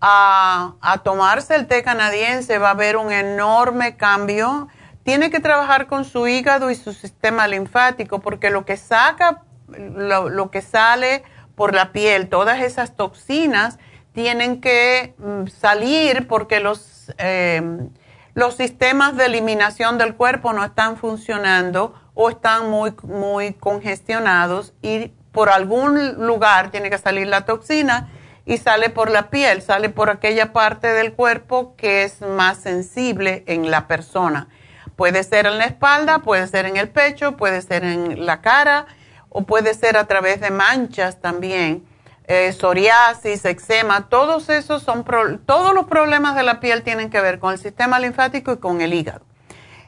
a, 0.00 1.00
tomarse 1.04 1.54
el 1.56 1.66
té 1.66 1.82
canadiense 1.82 2.58
va 2.58 2.68
a 2.68 2.72
haber 2.72 2.96
un 2.96 3.12
enorme 3.12 3.96
cambio. 3.96 4.68
Tiene 5.02 5.30
que 5.30 5.40
trabajar 5.40 5.86
con 5.86 6.04
su 6.04 6.26
hígado 6.26 6.70
y 6.70 6.74
su 6.74 6.92
sistema 6.92 7.46
linfático 7.46 8.20
porque 8.20 8.50
lo 8.50 8.64
que 8.64 8.76
saca, 8.76 9.42
lo, 9.68 10.50
que 10.50 10.62
sale 10.62 11.22
por 11.54 11.74
la 11.74 11.92
piel, 11.92 12.28
todas 12.28 12.60
esas 12.60 12.96
toxinas 12.96 13.78
tienen 14.12 14.60
que 14.60 15.14
mm, 15.18 15.46
salir 15.46 16.26
porque 16.26 16.60
los, 16.60 17.12
em, 17.18 17.90
los 18.34 18.56
sistemas 18.56 19.16
de 19.16 19.26
eliminación 19.26 19.98
del 19.98 20.14
cuerpo 20.14 20.52
no 20.52 20.64
están 20.64 20.96
funcionando 20.96 21.94
o 22.14 22.30
están 22.30 22.70
muy, 22.70 22.94
muy 23.02 23.54
congestionados 23.54 24.74
y 24.82 25.12
por 25.32 25.48
algún 25.48 26.26
lugar 26.26 26.70
tiene 26.70 26.90
que 26.90 26.98
salir 26.98 27.26
la 27.26 27.44
toxina 27.44 28.08
y 28.44 28.56
sale 28.56 28.90
por 28.90 29.10
la 29.10 29.30
piel, 29.30 29.62
sale 29.62 29.90
por 29.90 30.10
aquella 30.10 30.52
parte 30.52 30.92
del 30.92 31.12
cuerpo 31.12 31.74
que 31.76 32.04
es 32.04 32.20
más 32.20 32.58
sensible 32.58 33.44
en 33.46 33.70
la 33.70 33.86
persona. 33.86 34.48
puede 34.96 35.22
ser 35.24 35.46
en 35.46 35.56
la 35.56 35.64
espalda, 35.64 36.18
puede 36.18 36.46
ser 36.46 36.66
en 36.66 36.76
el 36.76 36.90
pecho, 36.90 37.36
puede 37.36 37.62
ser 37.62 37.84
en 37.84 38.26
la 38.26 38.42
cara 38.42 38.86
o 39.30 39.44
puede 39.44 39.72
ser 39.72 39.96
a 39.96 40.04
través 40.04 40.40
de 40.40 40.50
manchas 40.50 41.20
también. 41.22 41.86
Eh, 42.32 42.52
psoriasis, 42.52 43.44
eczema, 43.44 44.08
todos 44.08 44.50
esos 44.50 44.84
son, 44.84 45.04
todos 45.46 45.74
los 45.74 45.86
problemas 45.86 46.36
de 46.36 46.44
la 46.44 46.60
piel 46.60 46.84
tienen 46.84 47.10
que 47.10 47.20
ver 47.20 47.40
con 47.40 47.52
el 47.52 47.58
sistema 47.58 47.98
linfático 47.98 48.52
y 48.52 48.58
con 48.58 48.80
el 48.80 48.94
hígado. 48.94 49.24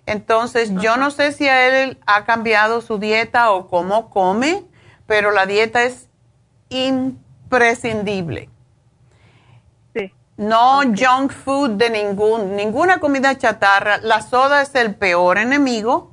Entonces, 0.07 0.73
yo 0.81 0.97
no 0.97 1.13
sé 1.13 1.31
si 1.31 1.47
él 1.47 2.01
ha 2.05 2.25
cambiado 2.25 2.81
su 2.81 2.99
dieta 2.99 3.53
o 3.53 3.69
cómo 3.69 4.11
come, 4.11 4.65
pero 5.07 5.31
la 5.31 5.47
dieta 5.47 5.85
es 5.85 6.09
imprescindible. 6.69 8.49
Sí. 9.95 10.13
No 10.37 10.81
junk 10.83 11.31
food 11.31 11.71
de 11.77 11.91
ningún, 11.91 12.57
ninguna 12.57 12.99
comida 12.99 13.39
chatarra. 13.39 13.99
La 13.99 14.21
soda 14.21 14.63
es 14.63 14.75
el 14.75 14.97
peor 14.97 15.39
enemigo 15.39 16.11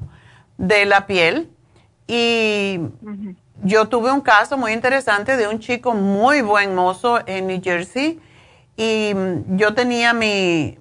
de 0.60 0.86
la 0.86 1.08
piel. 1.08 1.50
Y 2.06 2.80
yo 3.64 3.88
tuve 3.90 4.12
un 4.12 4.22
caso 4.22 4.58
muy 4.58 4.72
interesante 4.72 5.36
de 5.38 5.48
un 5.48 5.60
chico 5.60 5.94
muy 5.94 6.42
buen 6.42 6.76
mozo 6.76 7.20
en 7.26 7.48
New 7.48 7.62
Jersey 7.64 8.20
y 8.78 9.14
mm, 9.14 9.58
yo 9.58 9.74
tenía 9.74 10.14
mi, 10.14 10.78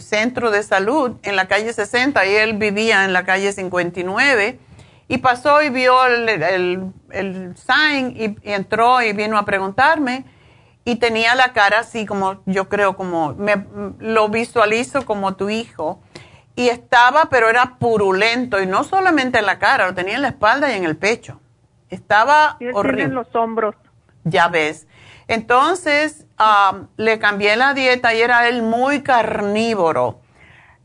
centro 0.00 0.50
de 0.50 0.62
salud 0.62 1.16
en 1.22 1.36
la 1.36 1.46
calle 1.46 1.72
60 1.72 2.26
y 2.26 2.34
él 2.34 2.54
vivía 2.54 3.04
en 3.04 3.12
la 3.12 3.24
calle 3.24 3.52
59 3.52 4.58
y 5.08 5.18
pasó 5.18 5.62
y 5.62 5.70
vio 5.70 6.04
el, 6.06 6.28
el, 7.10 7.54
sign 7.56 8.14
y, 8.16 8.36
entró 8.42 9.00
y 9.00 9.12
vino 9.12 9.38
a 9.38 9.44
preguntarme 9.44 10.24
y 10.84 10.96
tenía 10.96 11.34
la 11.34 11.52
cara 11.52 11.80
así 11.80 12.06
como 12.06 12.42
yo 12.44 12.68
creo 12.68 12.96
como 12.96 13.34
me 13.34 13.64
lo 14.00 14.28
visualizo 14.28 15.06
como 15.06 15.36
tu 15.36 15.48
hijo 15.48 16.00
y 16.58 16.70
estaba 16.70 17.26
pero 17.30 17.48
era 17.48 17.76
purulento 17.78 18.60
y 18.60 18.66
no 18.66 18.82
solamente 18.82 19.38
en 19.38 19.46
la 19.46 19.60
cara 19.60 19.86
lo 19.86 19.94
tenía 19.94 20.16
en 20.16 20.22
la 20.22 20.28
espalda 20.28 20.72
y 20.72 20.76
en 20.76 20.84
el 20.84 20.96
pecho 20.96 21.38
estaba 21.88 22.58
horrible. 22.74 23.04
en 23.04 23.14
los 23.14 23.32
hombros. 23.36 23.76
Ya 24.24 24.48
ves. 24.48 24.88
Entonces 25.28 26.26
le 26.96 27.18
cambié 27.20 27.54
la 27.54 27.74
dieta 27.74 28.12
y 28.12 28.22
era 28.22 28.48
él 28.48 28.62
muy 28.62 29.04
carnívoro. 29.04 30.20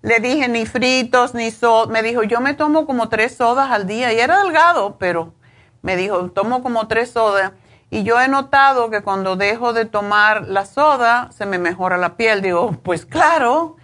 Le 0.03 0.19
dije 0.19 0.47
ni 0.47 0.67
fritos 0.67 1.33
ni 1.33 1.49
sodas. 1.49 1.89
Me 1.89 2.03
dijo, 2.03 2.21
yo 2.21 2.39
me 2.39 2.53
tomo 2.53 2.85
como 2.85 3.09
tres 3.09 3.35
sodas 3.35 3.71
al 3.71 3.87
día. 3.87 4.13
Y 4.13 4.19
era 4.19 4.43
delgado, 4.43 4.97
pero 4.99 5.33
me 5.81 5.95
dijo, 5.95 6.29
tomo 6.29 6.61
como 6.61 6.87
tres 6.87 7.09
sodas. 7.11 7.53
Y 7.89 8.03
yo 8.03 8.21
he 8.21 8.27
notado 8.27 8.91
que 8.91 9.01
cuando 9.01 9.35
dejo 9.37 9.73
de 9.73 9.85
tomar 9.85 10.47
la 10.47 10.65
soda, 10.65 11.31
se 11.31 11.47
me 11.47 11.57
mejora 11.57 11.97
la 11.97 12.15
piel. 12.15 12.43
Digo, 12.43 12.73
pues 12.83 13.07
claro, 13.07 13.77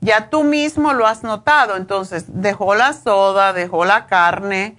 ya 0.00 0.30
tú 0.30 0.44
mismo 0.44 0.92
lo 0.92 1.06
has 1.06 1.22
notado. 1.22 1.76
Entonces, 1.76 2.24
dejó 2.28 2.74
la 2.74 2.92
soda, 2.92 3.52
dejó 3.52 3.84
la 3.84 4.06
carne 4.06 4.76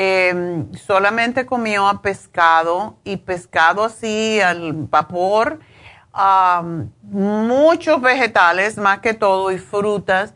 eh, 0.00 0.64
solamente 0.86 1.44
comió 1.44 1.88
a 1.88 2.02
pescado 2.02 2.98
y 3.02 3.16
pescado 3.16 3.84
así 3.84 4.40
al 4.40 4.72
vapor, 4.72 5.58
muchos 7.02 8.00
vegetales 8.00 8.76
más 8.76 9.00
que 9.00 9.14
todo 9.14 9.50
y 9.50 9.58
frutas. 9.58 10.34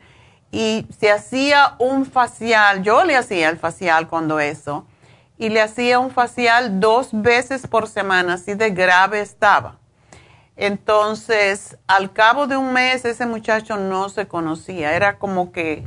Y 0.51 0.89
se 0.99 1.13
hacía 1.13 1.77
un 1.79 2.05
facial, 2.07 2.83
yo 2.83 3.05
le 3.05 3.17
hacía 3.17 3.49
el 3.51 3.57
facial 3.57 4.09
cuando 4.09 4.41
eso, 4.41 4.85
y 5.39 5.49
le 5.49 5.63
hacía 5.63 6.01
un 6.01 6.11
facial 6.11 6.81
dos 6.81 7.11
veces 7.13 7.67
por 7.69 7.87
semana, 7.87 8.35
así 8.35 8.55
de 8.55 8.71
grave 8.71 9.21
estaba. 9.21 9.79
Entonces, 10.57 11.79
al 11.87 12.13
cabo 12.13 12.47
de 12.47 12.57
un 12.57 12.73
mes, 12.73 13.05
ese 13.05 13.27
muchacho 13.27 13.77
no 13.77 14.09
se 14.09 14.29
conocía, 14.29 14.95
era 14.95 15.19
como 15.19 15.53
que 15.53 15.85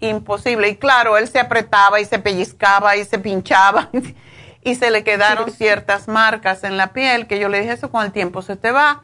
imposible. 0.00 0.68
Y 0.68 0.76
claro, 0.76 1.16
él 1.16 1.28
se 1.28 1.38
apretaba 1.38 2.00
y 2.00 2.04
se 2.04 2.18
pellizcaba 2.18 2.96
y 2.96 3.04
se 3.04 3.18
pinchaba 3.18 3.90
y 4.62 4.74
se 4.74 4.90
le 4.90 5.04
quedaron 5.04 5.50
ciertas 5.50 6.08
marcas 6.08 6.64
en 6.64 6.76
la 6.76 6.92
piel 6.92 7.26
que 7.26 7.38
yo 7.38 7.48
le 7.48 7.60
dije, 7.60 7.72
eso 7.72 7.90
con 7.90 8.04
el 8.04 8.12
tiempo 8.12 8.42
se 8.42 8.56
te 8.56 8.72
va 8.72 9.02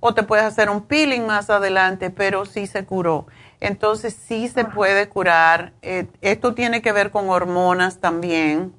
o 0.00 0.12
te 0.12 0.22
puedes 0.22 0.44
hacer 0.44 0.68
un 0.68 0.82
peeling 0.82 1.24
más 1.26 1.48
adelante, 1.48 2.10
pero 2.10 2.44
sí 2.44 2.66
se 2.66 2.84
curó. 2.84 3.26
Entonces 3.60 4.14
sí 4.14 4.48
se 4.48 4.66
puede 4.66 5.08
curar. 5.08 5.72
Eh, 5.80 6.08
esto 6.20 6.52
tiene 6.52 6.82
que 6.82 6.92
ver 6.92 7.10
con 7.10 7.30
hormonas 7.30 8.00
también. 8.00 8.74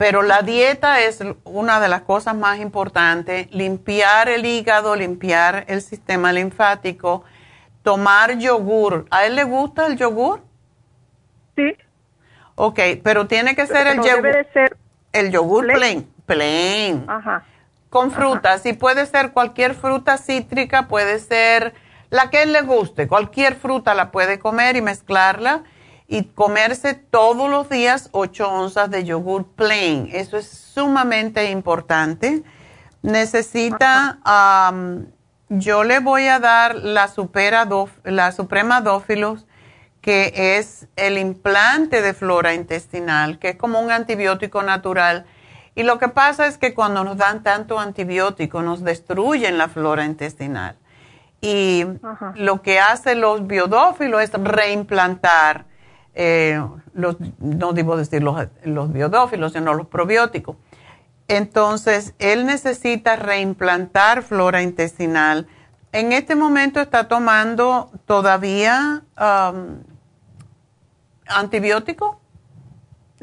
Pero 0.00 0.22
la 0.22 0.40
dieta 0.40 1.02
es 1.02 1.22
una 1.44 1.78
de 1.78 1.88
las 1.88 2.00
cosas 2.00 2.34
más 2.34 2.58
importantes. 2.58 3.52
Limpiar 3.52 4.30
el 4.30 4.46
hígado, 4.46 4.96
limpiar 4.96 5.66
el 5.68 5.82
sistema 5.82 6.32
linfático 6.32 7.22
tomar 7.82 8.38
yogur. 8.38 9.04
¿A 9.10 9.26
él 9.26 9.36
le 9.36 9.44
gusta 9.44 9.86
el 9.86 9.98
yogur? 9.98 10.40
Sí. 11.54 11.76
Ok, 12.54 12.80
pero 13.04 13.26
tiene 13.26 13.54
que 13.54 13.66
ser 13.66 13.86
el 13.88 13.96
yogur. 13.96 14.22
Debe 14.22 14.36
de 14.38 14.52
ser 14.52 14.76
el 15.12 15.30
yogur 15.30 15.66
plain. 15.66 16.10
Plain. 16.24 17.04
Ajá. 17.06 17.44
Con 17.90 18.10
frutas. 18.10 18.64
Y 18.64 18.72
puede 18.72 19.04
ser 19.04 19.32
cualquier 19.32 19.74
fruta 19.74 20.16
cítrica, 20.16 20.88
puede 20.88 21.18
ser 21.18 21.74
la 22.08 22.30
que 22.30 22.42
él 22.42 22.54
le 22.54 22.62
guste. 22.62 23.06
Cualquier 23.06 23.54
fruta 23.54 23.92
la 23.92 24.10
puede 24.10 24.38
comer 24.38 24.76
y 24.76 24.80
mezclarla. 24.80 25.64
Y 26.12 26.24
comerse 26.24 26.94
todos 26.94 27.48
los 27.48 27.68
días 27.68 28.08
8 28.10 28.50
onzas 28.50 28.90
de 28.90 29.04
yogur 29.04 29.46
plain. 29.46 30.10
Eso 30.12 30.36
es 30.36 30.48
sumamente 30.48 31.50
importante. 31.50 32.42
Necesita 33.00 34.18
yo 35.50 35.82
le 35.82 35.98
voy 35.98 36.28
a 36.28 36.38
dar 36.38 36.76
la, 36.76 37.08
supera 37.08 37.68
la 38.04 38.30
Suprema 38.30 38.80
Dófilos, 38.80 39.46
que 40.00 40.32
es 40.56 40.86
el 40.94 41.18
implante 41.18 42.02
de 42.02 42.14
flora 42.14 42.54
intestinal, 42.54 43.40
que 43.40 43.50
es 43.50 43.56
como 43.56 43.80
un 43.80 43.90
antibiótico 43.90 44.62
natural. 44.62 45.26
Y 45.74 45.82
lo 45.82 45.98
que 45.98 46.08
pasa 46.08 46.46
es 46.46 46.56
que 46.56 46.72
cuando 46.72 47.02
nos 47.02 47.16
dan 47.16 47.42
tanto 47.42 47.80
antibiótico, 47.80 48.62
nos 48.62 48.84
destruyen 48.84 49.58
la 49.58 49.68
flora 49.68 50.04
intestinal. 50.04 50.76
Y 51.40 51.84
lo 52.36 52.62
que 52.62 52.78
hacen 52.78 53.20
los 53.20 53.44
biodófilos 53.46 54.22
es 54.22 54.32
reimplantar, 54.32 55.64
eh, 56.22 56.62
los, 56.92 57.16
no 57.38 57.72
debo 57.72 57.96
decir 57.96 58.22
los, 58.22 58.46
los 58.64 58.92
biodófilos, 58.92 59.52
sino 59.54 59.74
los 59.74 59.86
probióticos 59.86 60.56
entonces, 61.30 62.16
él 62.18 62.44
necesita 62.44 63.14
reimplantar 63.14 64.22
flora 64.22 64.62
intestinal. 64.62 65.46
En 65.92 66.10
este 66.10 66.34
momento 66.34 66.80
está 66.80 67.06
tomando 67.06 67.88
todavía 68.04 69.02
um, 69.16 69.78
antibiótico. 71.28 72.20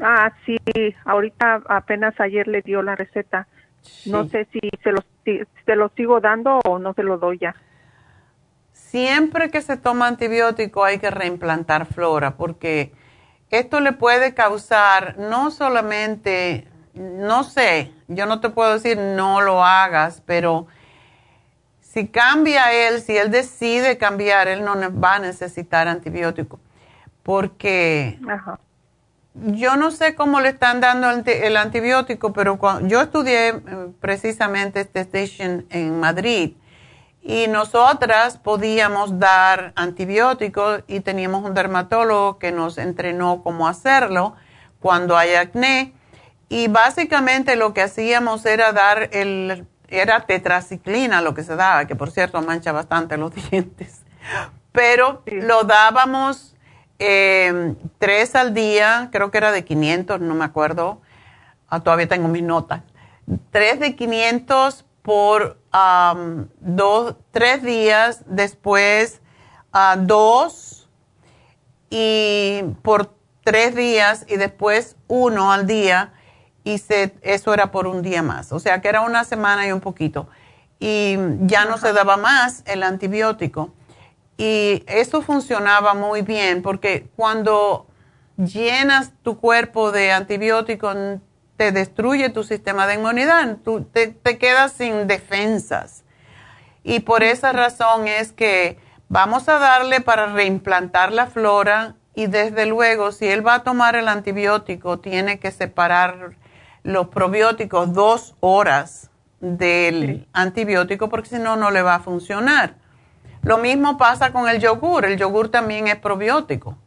Ah, 0.00 0.32
sí, 0.46 0.56
ahorita 1.04 1.64
apenas 1.68 2.18
ayer 2.18 2.48
le 2.48 2.62
dio 2.62 2.80
la 2.80 2.96
receta. 2.96 3.46
No 4.06 4.24
sé 4.24 4.46
si 4.52 4.60
se 4.82 4.90
lo, 4.90 5.00
se 5.24 5.76
lo 5.76 5.90
sigo 5.90 6.20
dando 6.20 6.60
o 6.64 6.78
no 6.78 6.94
se 6.94 7.02
lo 7.02 7.18
doy 7.18 7.36
ya. 7.36 7.54
Siempre 8.90 9.50
que 9.50 9.60
se 9.60 9.76
toma 9.76 10.06
antibiótico 10.06 10.82
hay 10.82 10.98
que 10.98 11.10
reimplantar 11.10 11.84
flora 11.84 12.36
porque 12.36 12.92
esto 13.50 13.80
le 13.80 13.92
puede 13.92 14.32
causar 14.32 15.18
no 15.18 15.50
solamente 15.50 16.66
no 16.94 17.44
sé, 17.44 17.92
yo 18.08 18.24
no 18.24 18.40
te 18.40 18.48
puedo 18.48 18.72
decir 18.72 18.96
no 18.96 19.42
lo 19.42 19.62
hagas, 19.62 20.22
pero 20.24 20.68
si 21.80 22.08
cambia 22.08 22.72
él, 22.72 23.02
si 23.02 23.16
él 23.16 23.30
decide 23.30 23.98
cambiar, 23.98 24.48
él 24.48 24.64
no 24.64 24.74
va 24.98 25.16
a 25.16 25.18
necesitar 25.18 25.86
antibiótico. 25.86 26.58
Porque 27.22 28.18
yo 29.34 29.76
no 29.76 29.90
sé 29.90 30.14
cómo 30.14 30.40
le 30.40 30.48
están 30.48 30.80
dando 30.80 31.10
el, 31.10 31.56
antibiótico, 31.56 32.32
pero 32.32 32.58
cuando, 32.58 32.88
yo 32.88 33.02
estudié 33.02 33.48
eh, 33.48 33.62
precisamente 34.00 34.80
este 34.80 35.00
station 35.00 35.66
en 35.68 36.00
Madrid 36.00 36.54
y 37.28 37.46
nosotras 37.46 38.38
podíamos 38.38 39.18
dar 39.18 39.74
antibióticos 39.76 40.82
y 40.88 41.00
teníamos 41.00 41.44
un 41.44 41.52
dermatólogo 41.52 42.38
que 42.38 42.52
nos 42.52 42.78
entrenó 42.78 43.42
cómo 43.42 43.68
hacerlo 43.68 44.34
cuando 44.80 45.14
hay 45.14 45.34
acné 45.34 45.92
y 46.48 46.68
básicamente 46.68 47.54
lo 47.54 47.74
que 47.74 47.82
hacíamos 47.82 48.46
era 48.46 48.72
dar 48.72 49.10
el, 49.12 49.66
era 49.88 50.20
tetraciclina 50.20 51.20
lo 51.20 51.34
que 51.34 51.42
se 51.42 51.54
daba, 51.54 51.84
que 51.84 51.94
por 51.94 52.10
cierto 52.10 52.40
mancha 52.40 52.72
bastante 52.72 53.18
los 53.18 53.34
dientes. 53.50 54.00
Pero 54.72 55.22
lo 55.26 55.64
dábamos 55.64 56.56
eh, 56.98 57.74
tres 57.98 58.36
al 58.36 58.54
día, 58.54 59.10
creo 59.12 59.30
que 59.30 59.36
era 59.36 59.52
de 59.52 59.66
500, 59.66 60.22
no 60.22 60.34
me 60.34 60.46
acuerdo. 60.46 61.02
Ah, 61.68 61.80
todavía 61.80 62.08
tengo 62.08 62.28
mis 62.28 62.42
notas. 62.42 62.80
Tres 63.50 63.80
de 63.80 63.96
500 63.96 64.86
por 65.02 65.57
dos, 65.72 67.16
tres 67.30 67.62
días, 67.62 68.22
después 68.26 69.20
uh, 69.74 69.98
dos 69.98 70.88
y 71.90 72.62
por 72.82 73.14
tres 73.44 73.74
días 73.74 74.24
y 74.28 74.36
después 74.36 74.96
uno 75.06 75.52
al 75.52 75.66
día 75.66 76.12
y 76.64 76.82
eso 77.22 77.54
era 77.54 77.70
por 77.70 77.86
un 77.86 78.02
día 78.02 78.22
más. 78.22 78.52
O 78.52 78.58
sea 78.58 78.80
que 78.80 78.88
era 78.88 79.00
una 79.00 79.24
semana 79.24 79.66
y 79.66 79.72
un 79.72 79.80
poquito. 79.80 80.28
Y 80.78 81.16
ya 81.40 81.64
no 81.64 81.78
se 81.78 81.92
daba 81.92 82.16
más 82.16 82.62
el 82.66 82.82
antibiótico. 82.82 83.72
Y 84.36 84.84
eso 84.86 85.22
funcionaba 85.22 85.94
muy 85.94 86.22
bien 86.22 86.62
porque 86.62 87.08
cuando 87.16 87.86
llenas 88.36 89.12
tu 89.22 89.40
cuerpo 89.40 89.90
de 89.90 90.12
antibióticos, 90.12 90.96
te 91.58 91.72
destruye 91.72 92.30
tu 92.30 92.44
sistema 92.44 92.86
de 92.86 92.94
inmunidad, 92.94 93.58
tú 93.64 93.82
te, 93.82 94.06
te 94.06 94.38
quedas 94.38 94.72
sin 94.72 95.08
defensas. 95.08 96.04
Y 96.84 97.00
por 97.00 97.24
esa 97.24 97.52
razón 97.52 98.06
es 98.06 98.32
que 98.32 98.78
vamos 99.08 99.48
a 99.48 99.58
darle 99.58 100.00
para 100.00 100.26
reimplantar 100.26 101.12
la 101.12 101.26
flora 101.26 101.96
y 102.14 102.28
desde 102.28 102.64
luego 102.64 103.10
si 103.10 103.26
él 103.26 103.44
va 103.44 103.54
a 103.54 103.62
tomar 103.64 103.96
el 103.96 104.06
antibiótico, 104.06 105.00
tiene 105.00 105.40
que 105.40 105.50
separar 105.50 106.36
los 106.84 107.08
probióticos 107.08 107.92
dos 107.92 108.36
horas 108.38 109.10
del 109.40 110.28
antibiótico 110.32 111.08
porque 111.08 111.28
si 111.28 111.38
no, 111.38 111.56
no 111.56 111.72
le 111.72 111.82
va 111.82 111.96
a 111.96 112.00
funcionar. 112.00 112.76
Lo 113.42 113.58
mismo 113.58 113.98
pasa 113.98 114.32
con 114.32 114.48
el 114.48 114.60
yogur. 114.60 115.04
El 115.04 115.18
yogur 115.18 115.48
también 115.48 115.88
es 115.88 115.96
probiótico 115.96 116.78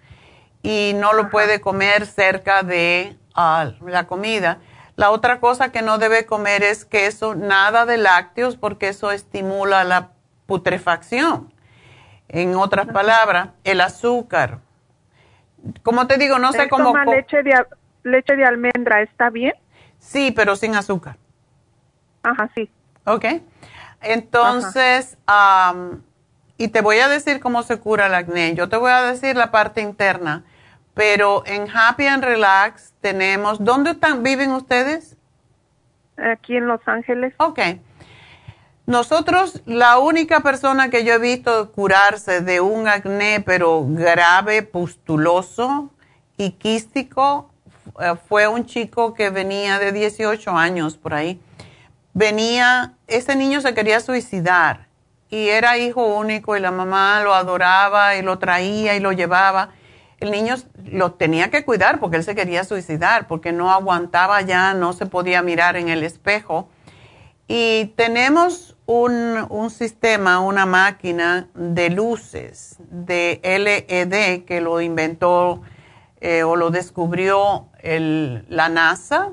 y 0.64 0.94
no 0.96 1.12
lo 1.12 1.30
puede 1.30 1.60
comer 1.60 2.06
cerca 2.06 2.64
de 2.64 3.18
la 3.36 4.08
comida. 4.08 4.60
La 4.96 5.10
otra 5.10 5.40
cosa 5.40 5.72
que 5.72 5.82
no 5.82 5.98
debe 5.98 6.26
comer 6.26 6.64
es 6.64 6.86
queso, 6.86 7.34
nada 7.36 7.86
de 7.86 7.98
lácteos 7.98 8.58
porque 8.58 8.90
eso 8.90 9.12
estimula 9.12 9.84
la 9.84 10.12
putrefacción. 10.46 11.54
En 12.28 12.56
otras 12.56 12.88
palabras, 12.88 13.50
el 13.64 13.82
azúcar. 13.82 14.60
Como 15.84 16.08
te 16.08 16.18
digo, 16.18 16.40
no 16.40 16.52
sé 16.52 16.70
cómo... 16.70 16.96
leche 17.06 17.44
de, 17.44 17.54
leche 18.04 18.36
de 18.36 18.46
almendra 18.46 19.02
está 19.02 19.30
bien? 19.30 19.54
Sí, 20.00 20.32
pero 20.32 20.56
sin 20.56 20.76
azúcar. 20.76 21.18
Ajá, 22.24 22.50
sí. 22.56 22.70
Ok. 23.06 23.26
Entonces, 24.02 25.18
y 26.58 26.68
te 26.68 26.82
voy 26.82 27.00
a 27.00 27.08
decir 27.08 27.40
cómo 27.40 27.64
se 27.64 27.80
cura 27.80 28.08
el 28.08 28.14
acné. 28.14 28.56
Yo 28.56 28.70
te 28.70 28.78
voy 28.78 28.92
a 28.92 29.02
decir 29.04 29.36
la 29.36 29.52
parte 29.52 29.82
interna, 29.82 30.44
pero 31.02 31.42
en 31.48 31.68
Happy 31.68 32.06
and 32.06 32.24
Relax 32.24 32.94
tenemos, 33.02 33.64
¿dónde 33.64 33.90
están, 33.90 34.22
viven 34.22 34.52
ustedes? 34.52 35.18
Aquí 36.16 36.56
en 36.56 36.68
Los 36.68 36.80
Ángeles. 36.86 37.34
Ok. 37.38 37.60
Nosotros, 38.86 39.64
la 39.66 39.98
única 39.98 40.42
persona 40.42 40.92
que 40.92 41.04
yo 41.04 41.16
he 41.16 41.18
visto 41.18 41.72
curarse 41.72 42.42
de 42.42 42.62
un 42.62 42.88
acné, 42.88 43.42
pero 43.44 43.84
grave, 43.84 44.62
pustuloso 44.62 45.90
y 46.38 46.52
quístico, 46.52 47.50
eh, 48.00 48.14
fue 48.30 48.48
un 48.48 48.68
chico 48.68 49.16
que 49.16 49.32
venía 49.32 49.80
de 49.80 49.94
18 49.94 50.52
años 50.52 50.98
por 50.98 51.16
ahí. 51.16 51.42
Venía, 52.14 52.94
ese 53.08 53.36
niño 53.36 53.60
se 53.62 53.74
quería 53.74 54.02
suicidar 54.02 54.86
y 55.32 55.50
era 55.50 55.80
hijo 55.80 56.06
único 56.06 56.56
y 56.56 56.60
la 56.60 56.70
mamá 56.70 57.24
lo 57.24 57.34
adoraba 57.34 58.18
y 58.18 58.22
lo 58.22 58.38
traía 58.38 58.96
y 58.96 59.00
lo 59.00 59.12
llevaba. 59.14 59.72
El 60.22 60.32
niño 60.32 60.56
lo 60.86 61.12
tenía 61.14 61.50
que 61.50 61.66
cuidar 61.66 62.00
porque 62.00 62.16
él 62.16 62.24
se 62.24 62.36
quería 62.36 62.64
suicidar, 62.64 63.28
porque 63.28 63.52
no 63.52 63.70
aguantaba 63.72 64.42
ya, 64.42 64.74
no 64.74 64.94
se 64.94 65.06
podía 65.06 65.42
mirar 65.42 65.76
en 65.76 65.90
el 65.90 66.04
espejo. 66.04 66.70
Y 67.48 67.88
tenemos 67.98 68.78
un, 68.86 69.46
un 69.50 69.70
sistema, 69.70 70.40
una 70.40 70.66
máquina 70.66 71.50
de 71.54 71.90
luces 71.90 72.78
de 72.90 73.42
LED 73.44 74.46
que 74.46 74.62
lo 74.62 74.80
inventó 74.80 75.62
eh, 76.22 76.44
o 76.44 76.56
lo 76.56 76.70
descubrió 76.70 77.68
la 77.84 78.70
NASA 78.70 79.32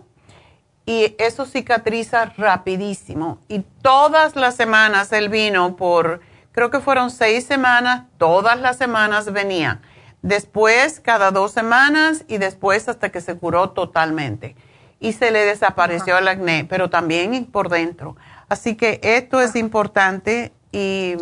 y 0.86 1.14
eso 1.18 1.44
cicatriza 1.44 2.32
rapidísimo. 2.38 3.40
Y 3.46 3.58
todas 3.82 4.36
las 4.36 4.56
semanas 4.56 5.12
él 5.12 5.28
vino 5.28 5.76
por, 5.76 6.22
creo 6.52 6.70
que 6.70 6.80
fueron 6.80 7.10
seis 7.10 7.44
semanas, 7.44 8.04
todas 8.16 8.58
las 8.58 8.78
semanas 8.78 9.30
venía. 9.30 9.82
Después 10.22 11.00
cada 11.00 11.30
dos 11.30 11.52
semanas 11.52 12.24
y 12.28 12.38
después 12.38 12.88
hasta 12.88 13.10
que 13.10 13.20
se 13.20 13.36
curó 13.36 13.70
totalmente. 13.70 14.56
Y 15.00 15.12
se 15.12 15.30
le 15.30 15.44
desapareció 15.44 16.18
el 16.18 16.26
acné, 16.26 16.66
pero 16.68 16.90
también 16.90 17.44
por 17.46 17.68
dentro. 17.68 18.16
Así 18.48 18.74
que 18.74 19.00
esto 19.02 19.40
es 19.40 19.54
importante 19.54 20.52
y 20.72 21.16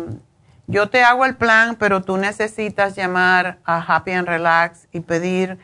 yo 0.65 0.89
te 0.89 1.03
hago 1.03 1.25
el 1.25 1.35
plan, 1.35 1.75
pero 1.75 2.01
tú 2.01 2.17
necesitas 2.17 2.95
llamar 2.95 3.59
a 3.63 3.77
Happy 3.77 4.11
and 4.11 4.27
Relax 4.27 4.87
y 4.91 4.99
pedir 5.01 5.57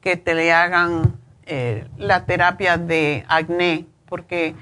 que 0.00 0.16
te 0.16 0.34
le 0.34 0.52
hagan 0.52 1.18
eh, 1.44 1.86
la 1.98 2.24
terapia 2.24 2.78
de 2.78 3.24
acné, 3.28 3.86
porque 4.08 4.54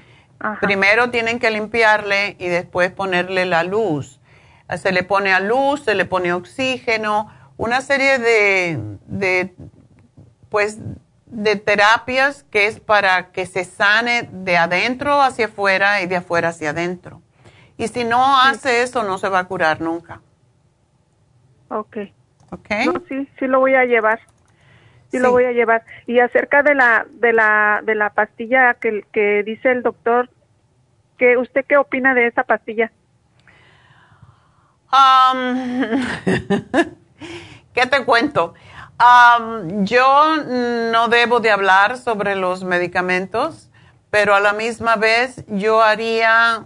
primero 0.59 1.11
tienen 1.11 1.39
que 1.39 1.49
limpiarle 1.49 2.35
y 2.39 2.47
después 2.47 2.91
ponerle 2.91 3.45
la 3.45 3.63
luz. 3.63 4.19
Se 4.77 4.91
le 4.91 5.03
pone 5.03 5.31
a 5.31 5.39
luz, 5.39 5.83
se 5.83 5.95
le 5.95 6.05
pone 6.05 6.33
oxígeno, 6.33 7.31
una 7.57 7.81
serie 7.81 8.19
de, 8.19 8.79
de 9.07 9.53
pues, 10.49 10.79
de 11.25 11.55
terapias 11.55 12.43
que 12.43 12.67
es 12.67 12.79
para 12.79 13.31
que 13.31 13.45
se 13.45 13.63
sane 13.65 14.29
de 14.31 14.57
adentro 14.57 15.21
hacia 15.21 15.47
afuera 15.47 16.01
y 16.01 16.07
de 16.07 16.17
afuera 16.17 16.49
hacia 16.49 16.69
adentro. 16.69 17.21
Y 17.77 17.87
si 17.89 18.03
no 18.05 18.39
hace 18.39 18.83
eso, 18.83 19.03
no 19.03 19.17
se 19.17 19.27
va 19.27 19.39
a 19.39 19.43
curar 19.45 19.81
nunca. 19.81 20.21
Ok. 21.69 21.97
Ok. 22.51 22.69
sí, 23.09 23.27
sí 23.37 23.47
lo 23.47 23.59
voy 23.59 23.75
a 23.75 23.85
llevar. 23.85 24.19
Sí, 25.09 25.19
lo 25.19 25.31
voy 25.31 25.45
a 25.45 25.51
llevar. 25.51 25.83
Y 26.07 26.19
acerca 26.19 26.63
de 26.63 26.75
la 26.75 27.05
de 27.09 27.33
la 27.33 27.81
de 27.83 27.95
la 27.95 28.11
pastilla 28.11 28.75
que, 28.75 29.05
que 29.11 29.43
dice 29.43 29.71
el 29.71 29.83
doctor, 29.83 30.29
que 31.17 31.37
usted 31.37 31.65
qué 31.67 31.77
opina 31.77 32.13
de 32.13 32.27
esa 32.27 32.43
pastilla? 32.43 32.91
Um, 34.91 36.01
¿Qué 37.73 37.85
te 37.85 38.05
cuento? 38.05 38.53
Yo 39.83 40.35
no 40.45 41.07
debo 41.09 41.39
de 41.39 41.51
hablar 41.51 41.97
sobre 41.97 42.35
los 42.35 42.63
medicamentos, 42.63 43.69
pero 44.09 44.33
a 44.33 44.39
la 44.39 44.53
misma 44.53 44.95
vez 44.95 45.43
yo 45.47 45.81
haría 45.81 46.65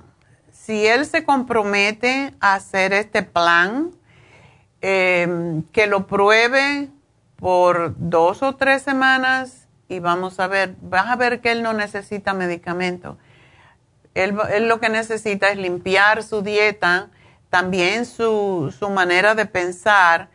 si 0.52 0.86
él 0.86 1.08
se 1.08 1.24
compromete 1.24 2.36
a 2.40 2.54
hacer 2.54 2.94
este 2.94 3.24
plan, 3.24 3.92
em, 4.82 5.64
que 5.72 5.88
lo 5.88 6.06
pruebe 6.06 6.90
por 7.38 7.96
dos 7.98 8.44
o 8.44 8.56
tres 8.56 8.84
semanas 8.84 9.68
y 9.88 10.00
vamos 10.00 10.40
a 10.40 10.46
ver, 10.46 10.76
vas 10.82 11.08
a 11.08 11.16
ver 11.16 11.42
que 11.42 11.52
él 11.52 11.64
no 11.64 11.74
necesita 11.74 12.34
medicamento. 12.34 13.18
Él, 14.14 14.36
lo 14.68 14.80
que 14.80 14.90
necesita 14.90 15.50
es 15.50 15.58
limpiar 15.58 16.22
su 16.22 16.44
dieta, 16.44 17.10
también 17.50 18.06
su, 18.06 18.74
su 18.78 18.90
manera 18.90 19.34
de 19.34 19.48
pensar. 19.48 20.30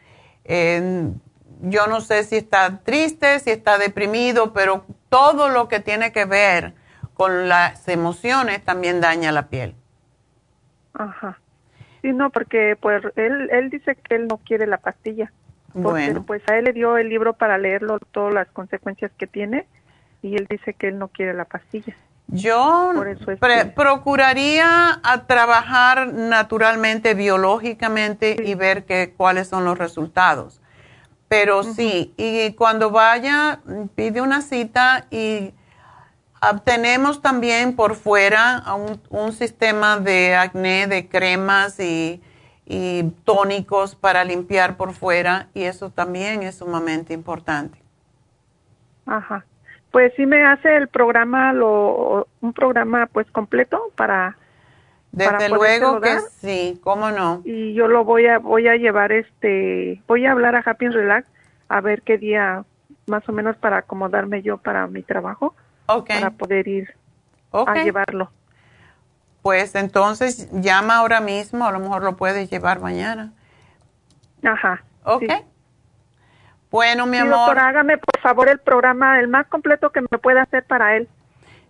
Yo 0.47 1.87
no 1.87 2.01
sé 2.01 2.25
si 2.25 2.37
está 2.37 2.81
triste, 2.81 3.39
si 3.39 3.51
está 3.51 3.79
deprimido, 3.79 4.53
pero 4.53 4.85
todo 5.09 5.49
lo 5.49 5.69
que 5.69 5.81
tiene 5.81 6.13
que 6.13 6.25
ver 6.25 6.75
con 7.15 7.49
las 7.49 7.89
emociones 7.89 8.63
también 8.65 9.01
daña 9.01 9.33
la 9.33 9.49
piel. 9.49 9.75
Ajá. 10.95 11.39
Sí, 12.03 12.13
no, 12.13 12.31
porque 12.31 12.77
pues 12.81 13.03
él, 13.17 13.49
él 13.51 13.71
dice 13.71 13.97
que 13.97 14.17
él 14.17 14.27
no 14.27 14.39
quiere 14.39 14.67
la 14.67 14.79
pastilla. 14.79 15.33
bueno. 15.73 16.25
pues 16.25 16.43
a 16.49 16.59
él 16.59 16.65
le 16.65 16.73
dio 16.73 16.99
el 16.99 17.09
libro 17.09 17.33
para 17.33 17.57
leerlo, 17.57 17.99
todas 17.99 18.35
las 18.35 18.49
consecuencias 18.49 19.11
que 19.17 19.27
tiene, 19.27 19.67
y 20.23 20.37
él 20.37 20.47
dice 20.49 20.75
que 20.75 20.89
él 20.89 20.99
no 20.99 21.09
quiere 21.09 21.35
la 21.35 21.47
pastilla. 21.47 21.97
Yo 22.29 22.93
procuraría 23.75 25.01
a 25.03 25.27
trabajar 25.27 26.12
naturalmente, 26.12 27.14
biológicamente 27.14 28.37
y 28.45 28.55
ver 28.55 28.85
que, 28.85 29.12
cuáles 29.16 29.49
son 29.49 29.64
los 29.64 29.79
resultados. 29.79 30.61
Pero 31.29 31.62
sí, 31.62 32.14
y 32.16 32.53
cuando 32.53 32.91
vaya, 32.91 33.61
pide 33.95 34.20
una 34.20 34.41
cita 34.41 35.07
y 35.11 35.53
tenemos 36.64 37.22
también 37.22 37.75
por 37.77 37.95
fuera 37.95 38.62
un, 39.11 39.33
sistema 39.33 39.99
de 39.99 40.35
acné, 40.35 40.87
de 40.87 41.09
cremas 41.09 41.81
y, 41.81 42.20
tónicos 43.25 43.95
para 43.95 44.25
limpiar 44.25 44.77
por 44.79 44.95
fuera 44.95 45.49
y 45.53 45.64
eso 45.64 45.91
también 45.91 46.43
es 46.43 46.57
sumamente 46.57 47.12
importante. 47.12 47.79
Ajá. 49.05 49.45
Pues 49.95 50.13
sí 50.17 50.27
me 50.27 50.45
hace 50.45 50.77
el 50.77 50.89
programa, 50.89 51.53
lo, 51.53 52.27
un 52.41 52.53
programa 52.53 53.07
pues 53.07 53.31
completo 53.31 53.93
para... 53.95 54.37
Desde 55.13 55.49
luego 55.49 56.01
que 56.01 56.19
sí, 56.41 56.81
cómo 56.83 57.13
no. 57.13 57.43
Y 57.45 57.75
yo 57.75 57.87
lo 57.87 58.05
voy 58.05 58.27
a, 58.27 58.41
voy 58.41 58.67
a 58.67 58.75
llevar 58.75 59.13
este, 59.13 60.03
voy 60.09 60.27
a 60.27 60.33
hablar 60.33 60.57
a 60.57 60.65
Happy 60.67 60.89
Relax 60.89 61.29
a 61.69 61.81
ver 61.81 62.03
qué 62.03 62.19
día 62.19 62.65
más 63.07 63.23
o 63.29 63.33
menos 63.33 63.57
para 63.59 63.77
acomodarme 63.77 64.43
yo 64.43 64.57
para 64.57 64.89
mi 64.89 65.05
trabajo 65.05 65.55
para 65.87 66.31
poder 66.31 66.67
ir 66.67 66.93
a 67.53 67.75
llevarlo. 67.85 68.33
Pues 69.43 69.77
entonces 69.77 70.51
llama 70.51 70.97
ahora 70.97 71.21
mismo, 71.21 71.69
a 71.69 71.71
lo 71.71 71.79
mejor 71.79 72.03
lo 72.03 72.17
puedes 72.17 72.51
llevar 72.51 72.81
mañana. 72.81 73.33
Ajá. 74.43 74.83
Ok. 75.05 75.31
Bueno, 76.75 77.07
mi 77.07 77.18
amor. 77.18 77.37
Doctora, 77.37 77.68
hágame 77.68 77.99
por 77.99 78.20
favor 78.20 78.49
el 78.49 78.59
programa, 78.59 79.20
el 79.20 79.29
más 79.29 79.47
completo 79.47 79.93
que 79.93 80.01
me 80.01 80.18
pueda 80.18 80.43
hacer 80.43 80.64
para 80.64 80.97
él. 80.97 81.09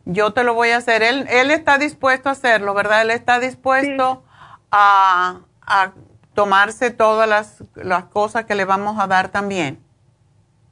Yo 0.07 0.33
te 0.33 0.45
lo 0.45 0.55
voy 0.55 0.71
a 0.71 0.79
hacer. 0.79 1.03
Él, 1.03 1.27
él 1.29 1.51
está 1.51 1.77
dispuesto 1.77 2.31
a 2.31 2.33
hacerlo, 2.33 2.73
¿verdad? 2.73 3.03
Él 3.03 3.11
está 3.11 3.39
dispuesto 3.39 4.25
a, 4.71 5.41
a 5.61 5.93
tomarse 6.33 6.91
todas 6.91 7.29
las, 7.29 7.63
las 7.75 8.05
cosas 8.05 8.47
que 8.47 8.55
le 8.55 8.65
vamos 8.65 8.99
a 8.99 9.07
dar 9.07 9.29
también. 9.29 9.79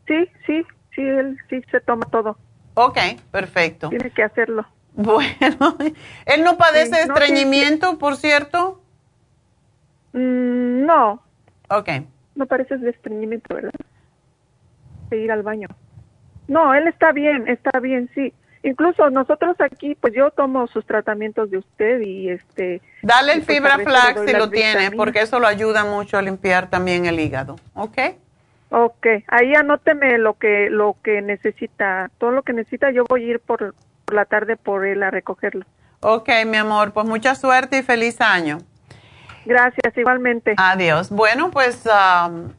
Sí, 0.06 0.26
sí, 0.46 0.64
sí, 0.94 1.02
él 1.02 1.36
sí 1.50 1.60
se 1.70 1.80
toma 1.80 2.06
todo. 2.06 2.38
Ok, 2.72 2.98
perfecto. 3.30 3.90
Tiene 3.90 4.10
que 4.12 4.22
hacerlo. 4.22 4.64
Bueno, 4.94 5.76
¿él 6.24 6.42
no 6.42 6.56
padece 6.56 6.96
de 6.96 7.02
estreñimiento, 7.02 7.98
por 7.98 8.16
cierto? 8.16 8.80
Mm, 10.14 10.86
no. 10.86 11.22
Ok. 11.68 11.90
No 12.34 12.46
parece 12.46 12.78
de 12.78 12.88
estreñimiento, 12.88 13.54
¿verdad? 13.54 13.72
Ir 15.16 15.32
al 15.32 15.42
baño. 15.42 15.68
No, 16.48 16.74
él 16.74 16.86
está 16.88 17.12
bien, 17.12 17.48
está 17.48 17.78
bien, 17.80 18.10
sí. 18.14 18.32
Incluso 18.64 19.10
nosotros 19.10 19.56
aquí, 19.58 19.96
pues 19.96 20.14
yo 20.14 20.30
tomo 20.30 20.68
sus 20.68 20.86
tratamientos 20.86 21.50
de 21.50 21.58
usted 21.58 22.00
y 22.00 22.28
este... 22.28 22.80
Dale 23.02 23.32
el 23.32 23.42
pues, 23.42 23.56
fibra 23.56 23.78
flax 23.78 24.20
si 24.24 24.32
lo 24.32 24.50
tiene, 24.50 24.92
porque 24.92 25.20
eso 25.20 25.40
lo 25.40 25.48
ayuda 25.48 25.84
mucho 25.84 26.16
a 26.16 26.22
limpiar 26.22 26.70
también 26.70 27.06
el 27.06 27.18
hígado, 27.18 27.56
¿ok? 27.74 27.98
Ok, 28.70 29.06
ahí 29.28 29.54
anóteme 29.54 30.16
lo 30.16 30.34
que 30.38 30.70
lo 30.70 30.96
que 31.02 31.20
necesita, 31.20 32.10
todo 32.18 32.30
lo 32.30 32.42
que 32.42 32.54
necesita, 32.54 32.90
yo 32.90 33.04
voy 33.04 33.24
a 33.24 33.26
ir 33.32 33.40
por, 33.40 33.74
la 34.12 34.24
tarde 34.24 34.56
por 34.56 34.86
él 34.86 35.02
a 35.02 35.10
recogerlo. 35.10 35.64
Ok, 36.00 36.28
mi 36.46 36.56
amor, 36.56 36.92
pues 36.92 37.06
mucha 37.06 37.34
suerte 37.34 37.78
y 37.78 37.82
feliz 37.82 38.20
año. 38.20 38.58
Gracias, 39.44 39.96
igualmente. 39.96 40.54
Adiós. 40.56 41.10
Bueno, 41.10 41.50
pues 41.50 41.84
um, 41.86 42.52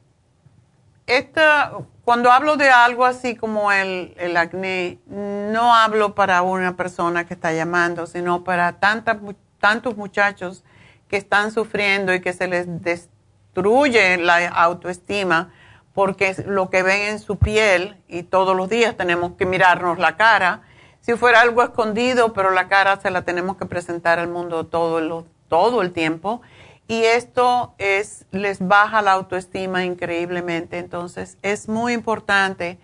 esta, 1.08 1.72
cuando 2.06 2.32
hablo 2.32 2.58
de 2.58 2.70
algo 2.70 3.06
así 3.06 3.36
como 3.36 3.72
el, 3.72 4.14
el, 4.18 4.36
acné, 4.36 4.99
no 5.08 5.74
hablo 5.74 6.16
para 6.16 6.41
una 6.41 6.76
persona 6.76 7.26
que 7.26 7.34
está 7.34 7.54
llamando, 7.54 8.08
sino 8.08 8.43
para 8.43 8.74
tantas, 8.74 9.18
tantos 9.60 9.95
muchachos 9.95 10.64
que 11.08 11.16
están 11.16 11.51
sufriendo 11.51 12.14
y 12.14 12.20
que 12.20 12.34
se 12.34 12.47
les 12.47 12.66
destruye 12.84 14.18
la 14.18 14.47
autoestima 14.49 15.51
porque 15.93 16.36
lo 16.45 16.70
que 16.70 16.84
ven 16.84 17.14
en 17.14 17.20
su 17.20 17.38
piel 17.38 17.97
y 18.08 18.24
todos 18.24 18.56
los 18.56 18.68
días 18.68 18.97
tenemos 18.97 19.34
que 19.34 19.45
mirarnos 19.45 19.99
la 19.99 20.18
cara. 20.18 20.64
Si 20.99 21.14
fuera 21.14 21.41
algo 21.41 21.64
escondido, 21.64 22.34
pero 22.34 22.51
la 22.51 22.68
cara 22.68 22.99
se 22.99 23.12
la 23.12 23.22
tenemos 23.22 23.58
que 23.58 23.66
presentar 23.66 24.20
al 24.20 24.28
mundo 24.28 24.66
todo 24.66 25.26
todo 25.47 25.82
el 25.84 25.91
tiempo 25.91 26.41
y 26.88 27.03
esto 27.03 27.73
es, 27.77 28.25
les 28.31 28.65
baja 28.65 29.01
la 29.01 29.13
autoestima 29.13 29.86
increíblemente. 29.86 30.77
Entonces, 30.77 31.38
es 31.41 31.69
muy 31.69 31.93
importante 31.93 32.77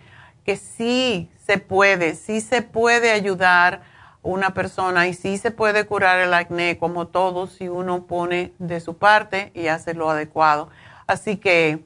que 0.46 0.56
sí 0.56 1.30
se 1.46 1.58
puede, 1.58 2.16
sí 2.16 2.42
se 2.42 2.62
puede 2.62 3.12
ayudar 3.12 3.82
una 4.22 4.54
persona 4.54 5.08
y 5.08 5.14
sí 5.14 5.38
se 5.38 5.52
puede 5.52 5.86
curar 5.86 6.20
el 6.20 6.34
acné 6.34 6.78
como 6.78 7.08
todo 7.08 7.48
si 7.48 7.70
uno 7.70 8.06
pone 8.06 8.54
de 8.60 8.80
su 8.80 8.98
parte 8.98 9.52
y 9.54 9.68
hace 9.68 9.94
lo 9.94 10.10
adecuado. 10.10 10.70
Así 11.08 11.38
que 11.38 11.84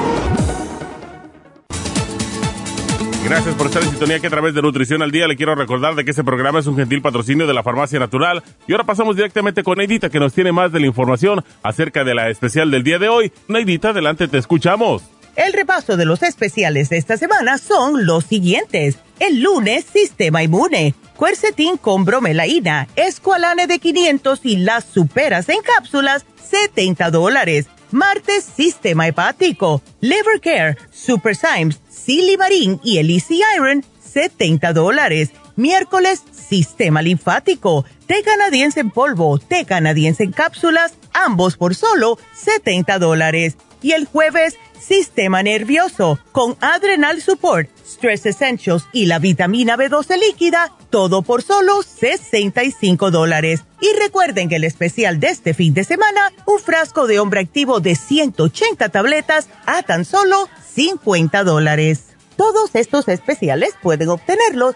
Gracias 3.31 3.55
por 3.55 3.67
estar 3.67 3.81
en 3.81 3.89
sintonía 3.91 4.19
que 4.19 4.27
a 4.27 4.29
través 4.29 4.53
de 4.53 4.61
Nutrición 4.61 5.01
al 5.01 5.09
Día 5.09 5.25
le 5.25 5.37
quiero 5.37 5.55
recordar 5.55 5.95
de 5.95 6.03
que 6.03 6.11
este 6.11 6.21
programa 6.21 6.59
es 6.59 6.67
un 6.67 6.75
gentil 6.75 7.01
patrocinio 7.01 7.47
de 7.47 7.53
la 7.53 7.63
Farmacia 7.63 7.97
Natural. 7.97 8.43
Y 8.67 8.73
ahora 8.73 8.83
pasamos 8.83 9.15
directamente 9.15 9.63
con 9.63 9.77
Neidita 9.77 10.09
que 10.09 10.19
nos 10.19 10.33
tiene 10.33 10.51
más 10.51 10.73
de 10.73 10.81
la 10.81 10.87
información 10.87 11.41
acerca 11.63 12.03
de 12.03 12.13
la 12.13 12.29
especial 12.29 12.69
del 12.69 12.83
día 12.83 12.99
de 12.99 13.07
hoy. 13.07 13.31
Neidita, 13.47 13.91
adelante, 13.91 14.27
te 14.27 14.37
escuchamos. 14.37 15.03
El 15.37 15.53
repaso 15.53 15.95
de 15.95 16.03
los 16.03 16.23
especiales 16.23 16.89
de 16.89 16.97
esta 16.97 17.15
semana 17.15 17.57
son 17.57 18.05
los 18.05 18.25
siguientes. 18.25 18.99
El 19.17 19.41
lunes, 19.41 19.85
Sistema 19.85 20.43
Inmune, 20.43 20.93
Quercetin 21.17 21.77
con 21.77 22.03
bromelaína, 22.03 22.89
Esqualane 22.97 23.65
de 23.65 23.79
500 23.79 24.41
y 24.43 24.57
las 24.57 24.83
superas 24.83 25.47
en 25.47 25.61
cápsulas, 25.61 26.25
70 26.49 27.09
dólares. 27.11 27.67
Martes, 27.91 28.43
Sistema 28.43 29.07
Hepático, 29.07 29.81
Liver 29.99 30.39
Care, 30.41 30.77
Super 30.91 31.35
Symes, 31.35 31.79
Silimarín 32.03 32.79
y 32.83 32.97
el 32.97 33.11
Iron, 33.11 33.85
70 33.99 34.73
dólares. 34.73 35.29
Miércoles, 35.55 36.23
Sistema 36.31 37.01
Linfático, 37.01 37.85
té 38.07 38.23
canadiense 38.23 38.79
en 38.79 38.89
polvo, 38.89 39.37
té 39.37 39.65
canadiense 39.65 40.23
en 40.23 40.31
cápsulas, 40.31 40.95
ambos 41.13 41.57
por 41.57 41.75
solo 41.75 42.17
70 42.33 42.99
dólares. 42.99 43.55
Y 43.81 43.93
el 43.93 44.05
jueves, 44.05 44.57
Sistema 44.79 45.43
Nervioso, 45.43 46.19
con 46.31 46.57
Adrenal 46.61 47.21
Support, 47.21 47.69
Stress 47.85 48.25
Essentials 48.25 48.85
y 48.93 49.05
la 49.05 49.19
vitamina 49.19 49.75
B12 49.77 50.19
líquida, 50.19 50.71
todo 50.89 51.21
por 51.21 51.41
solo 51.41 51.81
65 51.83 53.11
dólares. 53.11 53.63
Y 53.79 53.91
recuerden 53.99 54.49
que 54.49 54.57
el 54.57 54.63
especial 54.63 55.19
de 55.19 55.27
este 55.27 55.53
fin 55.53 55.73
de 55.73 55.83
semana, 55.83 56.31
un 56.45 56.59
frasco 56.59 57.07
de 57.07 57.19
hombre 57.19 57.41
activo 57.41 57.79
de 57.79 57.95
180 57.95 58.89
tabletas 58.89 59.49
a 59.65 59.83
tan 59.83 60.05
solo 60.05 60.47
50 60.73 61.43
dólares. 61.43 62.05
Todos 62.35 62.75
estos 62.75 63.07
especiales 63.07 63.75
pueden 63.81 64.09
obtenerlos 64.09 64.75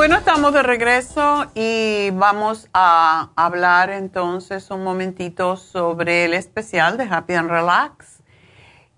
Bueno, 0.00 0.16
estamos 0.16 0.54
de 0.54 0.62
regreso 0.62 1.50
y 1.54 2.08
vamos 2.12 2.70
a 2.72 3.32
hablar 3.36 3.90
entonces 3.90 4.70
un 4.70 4.82
momentito 4.82 5.58
sobre 5.58 6.24
el 6.24 6.32
especial 6.32 6.96
de 6.96 7.04
Happy 7.04 7.34
and 7.34 7.50
Relax. 7.50 8.22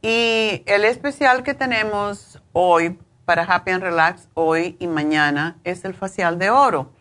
Y 0.00 0.62
el 0.64 0.84
especial 0.84 1.42
que 1.42 1.54
tenemos 1.54 2.40
hoy 2.52 3.00
para 3.24 3.42
Happy 3.42 3.72
and 3.72 3.82
Relax, 3.82 4.28
hoy 4.34 4.76
y 4.78 4.86
mañana, 4.86 5.56
es 5.64 5.84
el 5.84 5.94
facial 5.94 6.38
de 6.38 6.50
oro. 6.50 6.92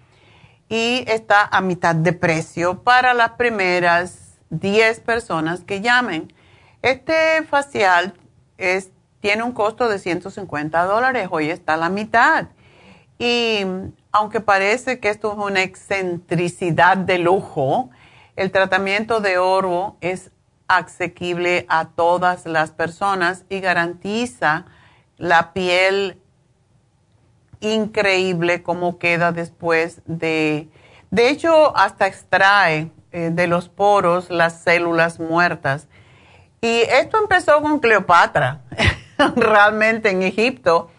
Y 0.67 1.05
está 1.07 1.45
a 1.45 1.61
mitad 1.61 1.93
de 1.93 2.13
precio 2.13 2.81
para 2.81 3.13
las 3.13 3.33
primeras 3.33 4.39
10 4.49 4.99
personas 5.01 5.59
que 5.63 5.79
llamen. 5.79 6.33
Este 6.81 7.43
facial 7.43 8.15
tiene 9.19 9.43
un 9.43 9.51
costo 9.51 9.87
de 9.87 9.99
150 9.99 10.85
dólares, 10.85 11.27
hoy 11.29 11.51
está 11.51 11.75
a 11.75 11.77
la 11.77 11.89
mitad. 11.89 12.47
Y 13.21 13.63
aunque 14.11 14.41
parece 14.41 14.99
que 14.99 15.09
esto 15.09 15.33
es 15.33 15.37
una 15.37 15.61
excentricidad 15.61 16.97
de 16.97 17.19
lujo, 17.19 17.91
el 18.35 18.49
tratamiento 18.49 19.21
de 19.21 19.37
oro 19.37 19.95
es 20.01 20.31
asequible 20.67 21.67
a 21.69 21.89
todas 21.89 22.47
las 22.47 22.71
personas 22.71 23.45
y 23.47 23.59
garantiza 23.59 24.65
la 25.19 25.53
piel 25.53 26.19
increíble 27.59 28.63
como 28.63 28.97
queda 28.97 29.31
después 29.31 30.01
de... 30.07 30.67
De 31.11 31.29
hecho, 31.29 31.77
hasta 31.77 32.07
extrae 32.07 32.89
eh, 33.11 33.29
de 33.31 33.45
los 33.45 33.69
poros 33.69 34.31
las 34.31 34.63
células 34.63 35.19
muertas. 35.19 35.87
Y 36.59 36.81
esto 36.89 37.19
empezó 37.19 37.61
con 37.61 37.77
Cleopatra, 37.77 38.61
realmente 39.35 40.09
en 40.09 40.23
Egipto. 40.23 40.89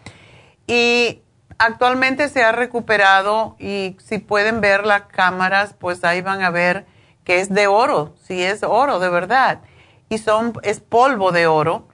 Y 0.67 1.22
actualmente 1.57 2.29
se 2.29 2.43
ha 2.43 2.51
recuperado 2.51 3.55
y 3.59 3.97
si 3.99 4.17
pueden 4.17 4.61
ver 4.61 4.85
las 4.85 5.03
cámaras, 5.03 5.73
pues 5.73 6.03
ahí 6.03 6.21
van 6.21 6.41
a 6.41 6.49
ver 6.49 6.85
que 7.23 7.39
es 7.39 7.49
de 7.49 7.67
oro, 7.67 8.15
si 8.21 8.43
es 8.43 8.63
oro 8.63 8.99
de 8.99 9.09
verdad. 9.09 9.61
Y 10.09 10.17
son, 10.17 10.53
es 10.63 10.79
polvo 10.79 11.31
de 11.31 11.47
oro. 11.47 11.87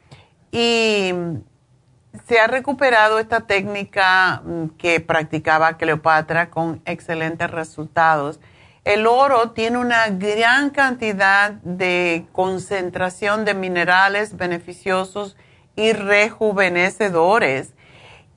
Y 0.52 1.14
se 2.28 2.40
ha 2.40 2.48
recuperado 2.48 3.20
esta 3.20 3.42
técnica 3.42 4.42
mm, 4.44 4.66
que 4.78 5.00
practicaba 5.00 5.78
Cleopatra 5.78 6.50
con 6.50 6.82
excelentes 6.86 7.50
resultados. 7.52 8.40
El 8.86 9.06
oro 9.08 9.52
tiene 9.52 9.78
una 9.78 10.08
gran 10.10 10.72
cantidad 10.72 11.52
de 11.52 12.28
concentración 12.32 13.46
de 13.46 13.54
minerales 13.54 14.36
beneficiosos 14.38 15.38
y 15.76 15.94
rejuvenecedores. 15.94 17.74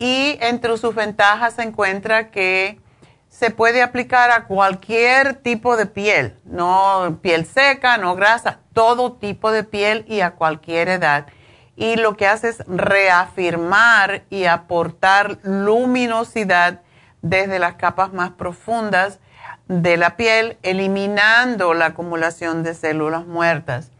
Y 0.03 0.36
entre 0.40 0.76
sus 0.78 0.96
ventajas 0.96 1.55
se 1.55 1.62
encuentra 1.62 2.32
que 2.32 2.80
se 3.28 3.53
puede 3.53 3.82
aplicar 3.82 4.32
a 4.32 4.46
cualquier 4.46 5.34
tipo 5.34 5.76
de 5.76 5.86
piel, 5.86 6.36
no 6.44 7.20
piel 7.22 7.46
seca, 7.46 7.98
no 7.98 8.16
grasa, 8.16 8.59
todo 8.72 9.12
tipo 9.12 9.53
de 9.53 9.62
piel 9.62 10.05
y 10.09 10.22
a 10.22 10.32
cualquier 10.32 10.88
edad. 10.88 11.28
Y 11.76 11.94
lo 11.94 12.16
que 12.16 12.26
hace 12.26 12.48
es 12.48 12.64
reafirmar 12.66 14.24
y 14.28 14.46
aportar 14.46 15.38
luminosidad 15.44 16.80
desde 17.20 17.61
las 17.61 17.74
capas 17.74 18.12
más 18.12 18.32
profundas 18.32 19.20
de 19.68 19.96
la 19.96 20.16
piel, 20.16 20.59
eliminando 20.64 21.74
la 21.74 21.86
acumulación 21.86 22.64
de 22.64 22.74
células 22.74 23.24
muertas. 23.24 23.92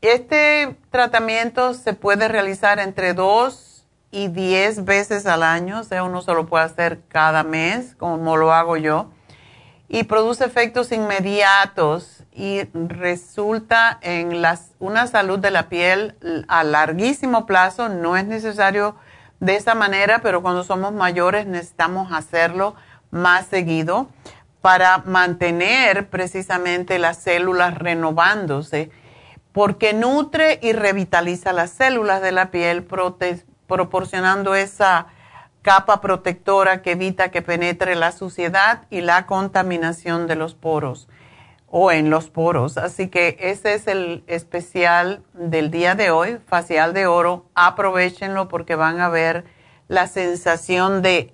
este 0.00 0.76
tratamiento 0.90 1.72
se 1.72 1.92
puede 1.92 2.26
realizar 2.26 2.80
entre 2.80 3.14
2 3.14 3.65
y 4.16 4.28
10 4.28 4.86
veces 4.86 5.26
al 5.26 5.42
año, 5.42 5.80
o 5.80 5.84
sea, 5.84 6.02
uno 6.02 6.22
se 6.22 6.32
lo 6.32 6.46
puede 6.46 6.64
hacer 6.64 7.00
cada 7.08 7.42
mes, 7.42 7.94
como 7.96 8.38
lo 8.38 8.50
hago 8.50 8.78
yo, 8.78 9.10
y 9.90 10.04
produce 10.04 10.46
efectos 10.46 10.90
inmediatos 10.90 12.24
y 12.32 12.62
resulta 12.72 13.98
en 14.00 14.40
las, 14.40 14.70
una 14.78 15.06
salud 15.06 15.38
de 15.38 15.50
la 15.50 15.68
piel 15.68 16.16
a 16.48 16.64
larguísimo 16.64 17.44
plazo. 17.44 17.90
No 17.90 18.16
es 18.16 18.24
necesario 18.24 18.96
de 19.40 19.56
esa 19.56 19.74
manera, 19.74 20.20
pero 20.22 20.40
cuando 20.40 20.64
somos 20.64 20.94
mayores 20.94 21.46
necesitamos 21.46 22.10
hacerlo 22.10 22.74
más 23.10 23.44
seguido 23.48 24.08
para 24.62 25.02
mantener 25.04 26.08
precisamente 26.08 26.98
las 26.98 27.18
células 27.18 27.76
renovándose, 27.76 28.90
porque 29.52 29.92
nutre 29.92 30.58
y 30.62 30.72
revitaliza 30.72 31.52
las 31.52 31.68
células 31.68 32.22
de 32.22 32.32
la 32.32 32.50
piel, 32.50 32.82
proporcionando 33.66 34.54
esa 34.54 35.06
capa 35.62 36.00
protectora 36.00 36.80
que 36.80 36.92
evita 36.92 37.30
que 37.30 37.42
penetre 37.42 37.96
la 37.96 38.12
suciedad 38.12 38.82
y 38.88 39.00
la 39.00 39.26
contaminación 39.26 40.28
de 40.28 40.36
los 40.36 40.54
poros 40.54 41.08
o 41.68 41.90
en 41.90 42.08
los 42.08 42.30
poros. 42.30 42.78
Así 42.78 43.08
que 43.08 43.36
ese 43.40 43.74
es 43.74 43.86
el 43.88 44.22
especial 44.28 45.22
del 45.34 45.70
día 45.70 45.94
de 45.94 46.10
hoy, 46.10 46.38
facial 46.46 46.94
de 46.94 47.06
oro. 47.06 47.46
Aprovechenlo 47.54 48.48
porque 48.48 48.76
van 48.76 49.00
a 49.00 49.08
ver 49.08 49.44
la 49.88 50.06
sensación 50.06 51.02
de 51.02 51.30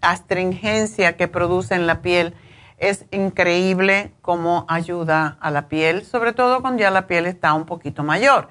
astringencia 0.00 1.16
que 1.16 1.28
produce 1.28 1.74
en 1.74 1.86
la 1.86 2.02
piel. 2.02 2.34
Es 2.78 3.06
increíble 3.10 4.12
cómo 4.22 4.66
ayuda 4.68 5.36
a 5.40 5.50
la 5.50 5.68
piel, 5.68 6.04
sobre 6.04 6.32
todo 6.32 6.60
cuando 6.60 6.82
ya 6.82 6.90
la 6.90 7.06
piel 7.06 7.26
está 7.26 7.54
un 7.54 7.64
poquito 7.64 8.02
mayor. 8.02 8.48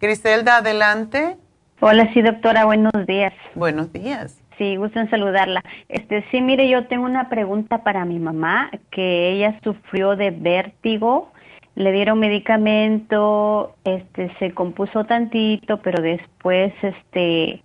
Griselda, 0.00 0.58
adelante. 0.58 1.36
Hola, 1.80 2.08
sí, 2.14 2.22
doctora, 2.22 2.66
buenos 2.66 2.92
días. 3.04 3.32
Buenos 3.56 3.92
días. 3.92 4.39
Sí, 4.60 4.76
gusto 4.76 5.00
en 5.00 5.08
saludarla. 5.08 5.64
Este, 5.88 6.22
sí, 6.30 6.42
mire, 6.42 6.68
yo 6.68 6.84
tengo 6.84 7.06
una 7.06 7.30
pregunta 7.30 7.82
para 7.82 8.04
mi 8.04 8.18
mamá, 8.18 8.70
que 8.90 9.30
ella 9.30 9.58
sufrió 9.64 10.16
de 10.16 10.32
vértigo, 10.32 11.32
le 11.76 11.92
dieron 11.92 12.18
medicamento, 12.18 13.74
este, 13.84 14.30
se 14.38 14.52
compuso 14.52 15.04
tantito, 15.04 15.78
pero 15.78 16.02
después, 16.02 16.74
este, 16.82 17.62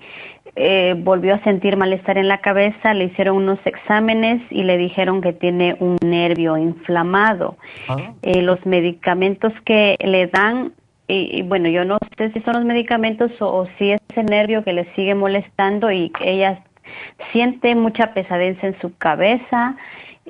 eh, 0.55 0.95
volvió 0.97 1.35
a 1.35 1.43
sentir 1.43 1.75
malestar 1.75 2.17
en 2.17 2.29
la 2.29 2.37
cabeza, 2.37 2.93
le 2.93 3.03
hicieron 3.03 3.35
unos 3.35 3.59
exámenes 3.65 4.41
y 4.49 4.63
le 4.63 4.77
dijeron 4.77 5.19
que 5.19 5.33
tiene 5.33 5.75
un 5.81 5.97
nervio 6.01 6.55
inflamado. 6.55 7.57
Ah. 7.89 8.13
Eh, 8.21 8.41
los 8.41 8.65
medicamentos 8.65 9.51
que 9.65 9.97
le 9.99 10.27
dan 10.27 10.71
y, 11.07 11.43
bueno, 11.43 11.69
yo 11.69 11.85
no 11.85 11.97
sé 12.17 12.31
si 12.31 12.39
son 12.41 12.53
los 12.55 12.65
medicamentos 12.65 13.31
o, 13.39 13.67
si 13.77 13.91
es 13.91 13.99
el 14.15 14.25
nervio 14.25 14.63
que 14.63 14.73
le 14.73 14.91
sigue 14.95 15.13
molestando 15.13 15.91
y 15.91 16.11
ella 16.21 16.63
siente 17.31 17.75
mucha 17.75 18.13
pesadez 18.13 18.61
en 18.63 18.79
su 18.81 18.95
cabeza. 18.97 19.75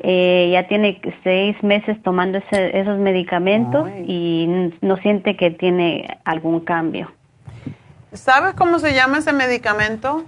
Eh, 0.04 0.50
ya 0.52 0.68
tiene 0.68 1.00
seis 1.24 1.62
meses 1.64 2.02
tomando 2.04 2.40
esos 2.52 2.98
medicamentos 3.00 3.90
y 4.06 4.72
no 4.82 4.98
siente 4.98 5.38
que 5.38 5.52
tiene 5.52 6.18
algún 6.26 6.60
cambio. 6.60 7.12
¿Sabes 8.12 8.56
cómo 8.56 8.80
se 8.80 8.94
llama 8.94 9.20
ese 9.20 9.32
medicamento? 9.32 10.26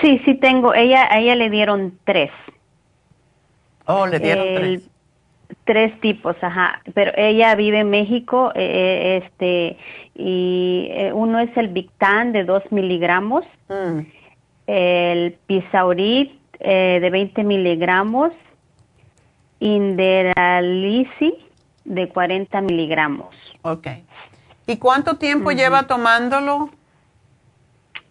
Sí, 0.00 0.20
sí 0.24 0.34
tengo. 0.34 0.74
Ella, 0.74 1.08
a 1.10 1.18
ella 1.18 1.34
le 1.34 1.50
dieron 1.50 1.98
tres. 2.04 2.30
Oh, 3.86 4.06
le 4.06 4.18
dieron 4.18 4.46
tres 4.54 4.88
tres 5.64 5.98
tipos, 6.00 6.36
ajá, 6.42 6.82
pero 6.94 7.12
ella 7.16 7.54
vive 7.54 7.80
en 7.80 7.90
México, 7.90 8.52
eh, 8.54 8.60
eh, 8.60 9.24
este, 9.24 9.76
y 10.14 10.88
eh, 10.90 11.12
uno 11.12 11.40
es 11.40 11.54
el 11.56 11.68
Victan 11.68 12.32
de 12.32 12.44
2 12.44 12.64
miligramos, 12.70 13.44
mm. 13.68 14.00
El 14.66 15.32
Pisaurit 15.46 16.40
de 16.58 17.08
20 17.10 17.44
miligramos, 17.44 18.32
Inderalisi 19.60 21.34
de 21.84 22.08
40 22.08 22.60
miligramos. 22.62 23.34
Ok. 23.62 23.88
¿Y 24.66 24.76
cuánto 24.78 25.16
tiempo 25.16 25.50
lleva 25.52 25.86
tomándolo? 25.86 26.70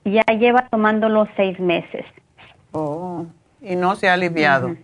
Ya 0.05 0.23
lleva 0.37 0.67
tomándolo 0.69 1.27
seis 1.35 1.59
meses. 1.59 2.05
Oh, 2.71 3.25
y 3.61 3.75
no 3.75 3.95
se 3.95 4.09
ha 4.09 4.13
aliviado. 4.13 4.75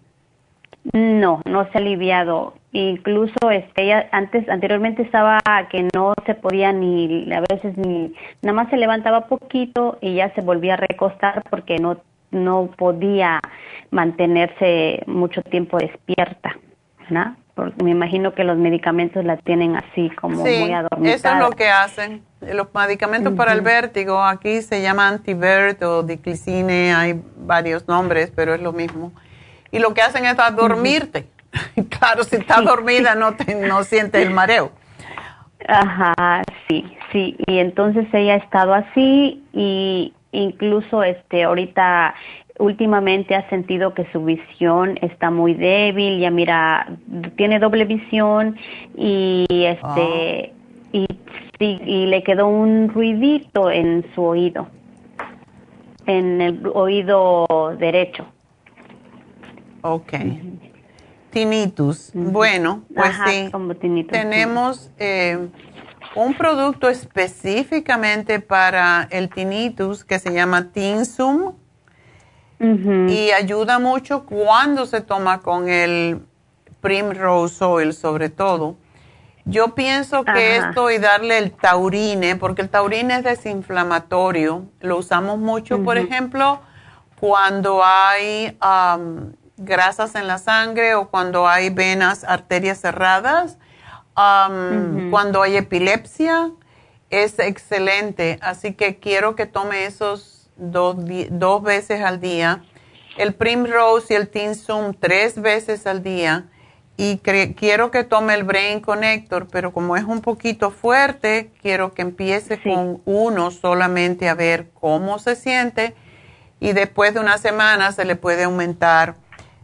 No, 0.93 1.41
no 1.45 1.63
se 1.65 1.77
ha 1.77 1.81
aliviado. 1.81 2.53
Incluso 2.71 3.49
este, 3.49 3.83
ella 3.83 4.07
antes, 4.11 4.47
anteriormente 4.47 5.01
estaba 5.01 5.39
que 5.71 5.87
no 5.93 6.13
se 6.25 6.35
podía 6.35 6.71
ni, 6.71 7.27
a 7.33 7.41
veces 7.41 7.75
ni, 7.77 8.13
nada 8.41 8.53
más 8.53 8.69
se 8.69 8.77
levantaba 8.77 9.27
poquito 9.27 9.97
y 10.01 10.15
ya 10.15 10.33
se 10.35 10.41
volvía 10.41 10.75
a 10.75 10.77
recostar 10.77 11.43
porque 11.49 11.77
no, 11.77 11.97
no 12.29 12.69
podía 12.77 13.39
mantenerse 13.89 15.01
mucho 15.07 15.41
tiempo 15.41 15.77
despierta, 15.77 16.57
me 17.83 17.91
imagino 17.91 18.33
que 18.35 18.43
los 18.43 18.57
medicamentos 18.57 19.25
la 19.25 19.35
tienen 19.37 19.75
así 19.75 20.09
como 20.11 20.37
muy 20.37 20.71
adormitada. 20.71 21.15
Eso 21.15 21.29
es 21.29 21.39
lo 21.39 21.55
que 21.55 21.67
hacen. 21.69 22.23
Los 22.39 22.67
medicamentos 22.73 23.33
para 23.33 23.51
el 23.51 23.61
vértigo, 23.61 24.23
aquí 24.23 24.61
se 24.61 24.81
llama 24.81 25.07
antivert 25.07 25.81
o 25.81 26.03
diclicine, 26.03 26.93
hay 26.93 27.19
varios 27.35 27.87
nombres, 27.87 28.31
pero 28.33 28.53
es 28.53 28.61
lo 28.61 28.71
mismo 28.71 29.11
y 29.71 29.79
lo 29.79 29.93
que 29.93 30.01
hacen 30.01 30.25
es 30.25 30.35
dormirte. 30.55 31.27
claro, 31.89 32.23
si 32.23 32.37
estás 32.37 32.63
dormida 32.63 33.15
no, 33.15 33.35
te, 33.35 33.55
no 33.55 33.83
sientes 33.83 34.25
el 34.25 34.31
mareo. 34.31 34.71
Ajá, 35.67 36.43
sí, 36.67 36.85
sí. 37.11 37.35
Y 37.47 37.59
entonces 37.59 38.07
ella 38.13 38.35
ha 38.35 38.37
estado 38.37 38.73
así 38.73 39.43
y 39.53 40.13
incluso 40.31 41.03
este 41.03 41.43
ahorita 41.43 42.15
últimamente 42.59 43.35
ha 43.35 43.49
sentido 43.49 43.93
que 43.93 44.05
su 44.11 44.23
visión 44.23 44.97
está 45.01 45.31
muy 45.31 45.53
débil, 45.53 46.19
ya 46.19 46.29
mira, 46.29 46.87
tiene 47.37 47.59
doble 47.59 47.85
visión 47.85 48.57
y 48.95 49.45
este 49.49 49.81
ah. 49.83 50.87
y, 50.91 51.07
y 51.59 52.05
le 52.07 52.23
quedó 52.23 52.47
un 52.47 52.89
ruidito 52.89 53.71
en 53.71 54.05
su 54.13 54.23
oído, 54.23 54.67
en 56.05 56.41
el 56.41 56.67
oído 56.73 57.47
derecho 57.79 58.25
Ok. 59.81 60.13
Tinnitus. 61.29 62.11
Bueno, 62.13 62.83
pues 62.93 63.15
sí. 63.27 63.51
Tenemos 64.09 64.91
eh, 64.97 65.49
un 66.15 66.33
producto 66.35 66.89
específicamente 66.89 68.39
para 68.39 69.07
el 69.11 69.29
tinnitus 69.29 70.03
que 70.03 70.19
se 70.19 70.33
llama 70.33 70.71
Tinsum 70.71 71.53
y 72.59 73.31
ayuda 73.31 73.79
mucho 73.79 74.25
cuando 74.25 74.85
se 74.85 74.99
toma 74.99 75.39
con 75.39 75.69
el 75.69 76.21
Primrose 76.81 77.63
Oil 77.63 77.93
sobre 77.93 78.29
todo. 78.29 78.75
Yo 79.45 79.73
pienso 79.73 80.25
que 80.25 80.57
esto 80.57 80.91
y 80.91 80.99
darle 80.99 81.37
el 81.37 81.51
taurine, 81.51 82.35
porque 82.35 82.61
el 82.61 82.69
taurine 82.69 83.15
es 83.15 83.23
desinflamatorio, 83.23 84.65
lo 84.81 84.97
usamos 84.97 85.39
mucho, 85.39 85.83
por 85.83 85.97
ejemplo, 85.97 86.59
cuando 87.19 87.81
hay 87.83 88.55
grasas 89.59 90.15
en 90.15 90.27
la 90.27 90.37
sangre 90.37 90.95
o 90.95 91.09
cuando 91.09 91.47
hay 91.47 91.69
venas, 91.69 92.23
arterias 92.23 92.79
cerradas, 92.81 93.57
cuando 94.15 95.41
hay 95.41 95.57
epilepsia, 95.57 96.51
es 97.09 97.39
excelente. 97.39 98.37
Así 98.41 98.73
que 98.73 98.99
quiero 98.99 99.35
que 99.35 99.45
tome 99.45 99.85
esos 99.85 100.49
dos, 100.57 100.97
dos 101.29 101.63
veces 101.63 102.01
al 102.01 102.19
día. 102.19 102.63
El 103.17 103.33
Primrose 103.33 104.13
y 104.13 104.17
el 104.17 104.29
Tinsum 104.29 104.93
tres 104.93 105.41
veces 105.41 105.87
al 105.87 106.03
día. 106.03 106.49
Y 106.97 107.19
quiero 107.19 107.91
que 107.91 108.03
tome 108.03 108.33
el 108.33 108.43
Brain 108.43 108.81
Connector, 108.81 109.47
pero 109.47 109.71
como 109.71 109.95
es 109.95 110.03
un 110.03 110.19
poquito 110.19 110.69
fuerte, 110.69 111.49
quiero 111.61 111.93
que 111.93 112.01
empiece 112.01 112.61
con 112.61 113.01
uno 113.05 113.51
solamente 113.51 114.27
a 114.27 114.33
ver 114.33 114.69
cómo 114.73 115.17
se 115.17 115.37
siente. 115.37 115.95
Y 116.59 116.73
después 116.73 117.13
de 117.13 117.21
una 117.21 117.37
semana 117.37 117.93
se 117.93 118.03
le 118.03 118.17
puede 118.17 118.43
aumentar 118.43 119.15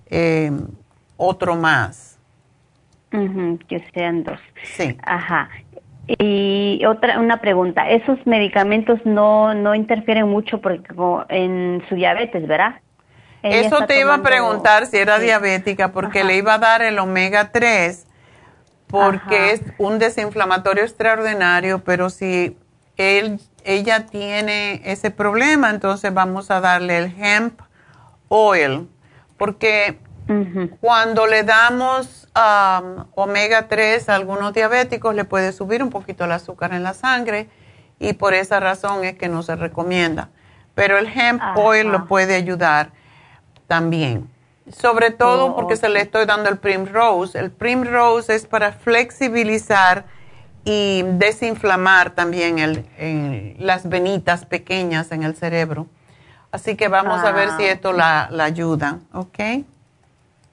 eh, 0.10 0.52
otro 1.18 1.56
más. 1.56 2.20
que 3.10 3.84
sean 3.94 4.24
dos. 4.24 4.40
Sí. 4.64 4.98
Ajá. 5.04 5.50
Y 6.08 6.84
otra, 6.86 7.20
una 7.20 7.42
pregunta, 7.42 7.90
esos 7.90 8.20
medicamentos 8.28 9.00
no, 9.06 9.54
no 9.54 9.74
interfieren 9.74 10.28
mucho 10.28 10.62
porque 10.62 10.94
en 11.30 11.84
su 11.90 11.96
diabetes, 11.96 12.48
¿verdad? 12.48 12.76
Eso 13.42 13.86
te 13.86 14.00
iba 14.00 14.16
a 14.16 14.22
preguntar 14.22 14.88
si 14.88 14.98
era 14.98 15.20
diabética 15.20 15.92
porque 15.92 16.24
le 16.24 16.38
iba 16.38 16.56
a 16.56 16.58
dar 16.58 16.82
el 16.82 16.98
omega 17.00 17.52
3 17.52 18.08
porque 18.88 19.52
es 19.52 19.62
un 19.78 20.00
desinflamatorio 20.00 20.84
extraordinario, 20.84 21.84
pero 21.84 22.10
si 22.10 22.58
él, 22.98 23.40
ella 23.64 24.06
tiene 24.06 24.82
ese 24.86 25.12
problema, 25.12 25.70
entonces 25.70 26.14
vamos 26.14 26.50
a 26.50 26.62
darle 26.62 26.98
el 26.98 27.14
hemp 27.20 27.60
oil 28.30 28.88
porque 29.38 30.00
cuando 30.82 31.28
le 31.28 31.44
damos 31.44 32.28
um, 32.36 33.06
omega 33.14 33.68
3 33.68 34.10
a 34.10 34.16
algunos 34.16 34.54
diabéticos 34.54 35.14
le 35.14 35.26
puede 35.26 35.52
subir 35.52 35.84
un 35.84 35.90
poquito 35.90 36.26
el 36.26 36.32
azúcar 36.32 36.74
en 36.74 36.84
la 36.84 36.94
sangre 36.94 37.48
y 38.00 38.14
por 38.14 38.34
esa 38.34 38.60
razón 38.60 39.04
es 39.06 39.16
que 39.16 39.28
no 39.28 39.44
se 39.44 39.56
recomienda. 39.56 40.30
Pero 40.74 40.98
el 40.98 41.08
hemp 41.08 41.42
oil 41.56 41.88
lo 41.88 42.06
puede 42.06 42.36
ayudar 42.36 42.92
también. 43.68 44.30
Sobre 44.70 45.12
todo 45.12 45.48
oh, 45.48 45.56
porque 45.56 45.78
se 45.78 45.90
le 45.90 46.02
estoy 46.02 46.26
dando 46.26 46.50
el 46.50 46.58
Primrose. 46.58 47.38
El 47.38 47.52
Primrose 47.52 48.36
es 48.36 48.46
para 48.46 48.74
flexibilizar 48.74 50.06
y 50.66 51.04
desinflamar 51.14 52.10
también 52.10 52.58
el, 52.60 53.56
las 53.60 53.88
venitas 53.88 54.46
pequeñas 54.46 55.12
en 55.12 55.24
el 55.24 55.36
cerebro. 55.36 55.88
Así 56.56 56.78
que 56.78 56.88
vamos 56.88 57.22
a 57.22 57.34
ver 57.34 57.50
si 57.58 57.64
ah, 57.64 57.74
esto 57.74 57.92
la, 57.92 58.30
la 58.32 58.46
ayuda, 58.46 59.00
¿ok? 59.12 59.40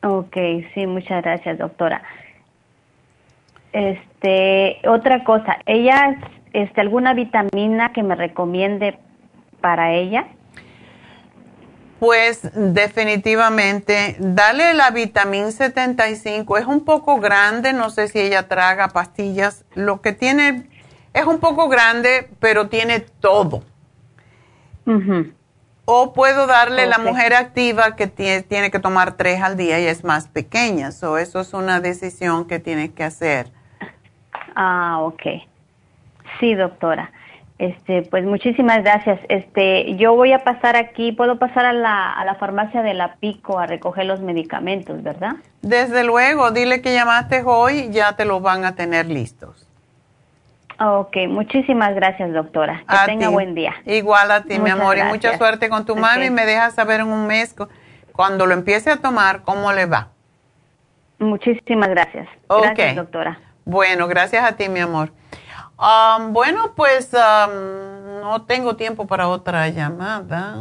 Ok, 0.03 0.37
sí, 0.75 0.85
muchas 0.89 1.23
gracias, 1.23 1.59
doctora. 1.59 2.03
Este, 3.73 4.81
otra 4.85 5.23
cosa, 5.23 5.59
¿ella, 5.65 6.17
este, 6.53 6.81
alguna 6.81 7.15
vitamina 7.15 7.93
que 7.93 8.03
me 8.03 8.17
recomiende 8.17 8.99
para 9.61 9.93
ella? 9.93 10.27
Pues 12.01 12.51
definitivamente, 12.53 14.17
dale 14.19 14.75
la 14.75 14.91
vitamina 14.91 15.53
75. 15.53 16.59
Es 16.59 16.67
un 16.67 16.85
poco 16.85 17.21
grande, 17.21 17.73
no 17.73 17.91
sé 17.91 18.09
si 18.09 18.19
ella 18.19 18.49
traga 18.49 18.89
pastillas. 18.89 19.65
Lo 19.77 20.01
que 20.01 20.13
tiene 20.13 20.69
es 21.15 21.27
un 21.27 21.39
poco 21.39 21.69
grande, 21.69 22.29
pero 22.41 22.69
tiene 22.69 22.99
todo. 22.99 23.63
O 25.95 26.15
puedo 26.15 26.47
darle 26.47 26.87
la 26.87 26.97
mujer 26.97 27.35
activa 27.35 27.97
que 27.97 28.07
tiene, 28.07 28.71
que 28.71 28.79
tomar 28.79 29.19
tres 29.19 29.43
al 29.43 29.59
día 29.59 29.79
y 29.79 29.87
es 29.87 30.05
más 30.05 30.27
pequeña. 30.27 30.91
So, 30.91 31.19
eso 31.19 31.41
es 31.41 31.53
una 31.53 31.81
decisión 31.81 32.47
que 32.47 32.59
tienes 32.59 32.93
que 32.93 33.05
hacer. 33.05 33.51
Ah, 34.57 35.01
ok. 35.03 35.23
Sí, 36.41 36.55
doctora. 36.55 37.13
Este, 37.59 38.01
pues 38.05 38.25
muchísimas 38.25 38.83
gracias. 38.83 39.21
Este, 39.29 39.95
yo 39.97 40.15
voy 40.15 40.33
a 40.33 40.45
pasar 40.45 40.77
aquí, 40.77 41.13
puedo 41.13 41.39
pasar 41.39 41.67
a 41.67 41.75
la, 41.75 42.11
a 42.11 42.25
la 42.25 42.37
farmacia 42.37 42.81
de 42.83 42.95
la 42.95 43.17
Pico 43.17 43.59
a 43.59 43.67
recoger 43.67 44.07
los 44.07 44.21
medicamentos, 44.21 45.03
¿verdad? 45.03 45.37
Desde 45.61 46.05
luego, 46.05 46.53
dile 46.53 46.81
que 46.81 46.95
llamaste 46.95 47.43
hoy, 47.45 47.91
ya 47.91 48.17
te 48.17 48.25
los 48.25 48.41
van 48.41 48.65
a 48.65 48.77
tener 48.77 49.09
listos. 49.09 49.69
Ok, 50.85 51.17
muchísimas 51.29 51.95
gracias, 51.95 52.33
doctora. 52.33 52.85
Que 52.89 52.97
tenga 53.07 53.29
buen 53.29 53.55
día. 53.55 53.75
Igual 53.85 54.33
a 54.33 54.43
ti, 54.43 54.59
mi 54.59 54.71
amor, 54.71 54.99
y 54.99 55.03
mucha 55.05 55.39
suerte 55.39 55.69
con 55.69 55.85
tu 55.85 55.95
mami. 55.95 56.31
Me 56.31 56.45
dejas 56.45 56.75
saber 56.75 57.01
en 57.01 57.07
un 57.07 57.27
mes, 57.29 57.55
cuando 58.13 58.47
lo 58.47 58.55
empiece 58.55 58.91
a 58.91 58.97
tomar, 58.97 59.43
cómo 59.43 59.73
le 59.73 59.87
va. 59.87 60.09
Muchísimas 61.19 61.89
gracias. 61.89 62.29
Gracias, 62.49 62.97
doctora. 62.97 63.39
Bueno, 63.65 64.09
gracias 64.09 64.43
a 64.45 64.57
ti, 64.57 64.69
mi 64.69 64.81
amor. 64.81 65.13
Um, 65.79 66.33
bueno, 66.33 66.75
pues 66.75 67.13
um, 67.15 68.21
no 68.21 68.43
tengo 68.43 68.75
tiempo 68.75 69.07
para 69.07 69.29
otra 69.29 69.69
llamada. 69.69 70.57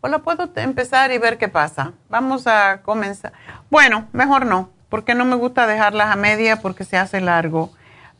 O 0.00 0.08
la 0.08 0.20
puedo 0.20 0.48
empezar 0.54 1.10
y 1.10 1.18
ver 1.18 1.36
qué 1.36 1.48
pasa. 1.48 1.94
Vamos 2.08 2.46
a 2.46 2.82
comenzar. 2.82 3.32
Bueno, 3.70 4.06
mejor 4.12 4.46
no, 4.46 4.70
porque 4.88 5.16
no 5.16 5.24
me 5.24 5.34
gusta 5.34 5.66
dejarlas 5.66 6.12
a 6.12 6.16
media 6.16 6.60
porque 6.60 6.84
se 6.84 6.96
hace 6.96 7.20
largo. 7.20 7.70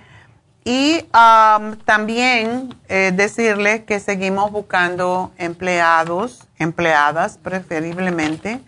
y 0.65 1.05
um, 1.13 1.77
también 1.85 2.75
eh, 2.89 3.11
decirle 3.13 3.85
que 3.85 3.99
seguimos 4.01 4.51
buscando 4.51 5.31
empleados, 5.37 6.49
empleadas 6.59 7.37
preferiblemente, 7.37 8.61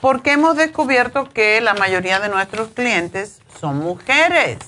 porque 0.00 0.32
hemos 0.32 0.56
descubierto 0.56 1.28
que 1.28 1.60
la 1.60 1.74
mayoría 1.74 2.18
de 2.20 2.30
nuestros 2.30 2.68
clientes 2.68 3.40
son 3.60 3.78
mujeres 3.78 4.58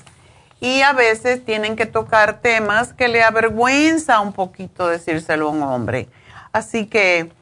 y 0.60 0.82
a 0.82 0.92
veces 0.92 1.44
tienen 1.44 1.74
que 1.74 1.86
tocar 1.86 2.40
temas 2.40 2.92
que 2.92 3.08
le 3.08 3.22
avergüenza 3.22 4.20
un 4.20 4.34
poquito 4.34 4.86
decírselo 4.86 5.48
a 5.48 5.50
un 5.50 5.62
hombre. 5.62 6.08
Así 6.52 6.86
que 6.86 7.32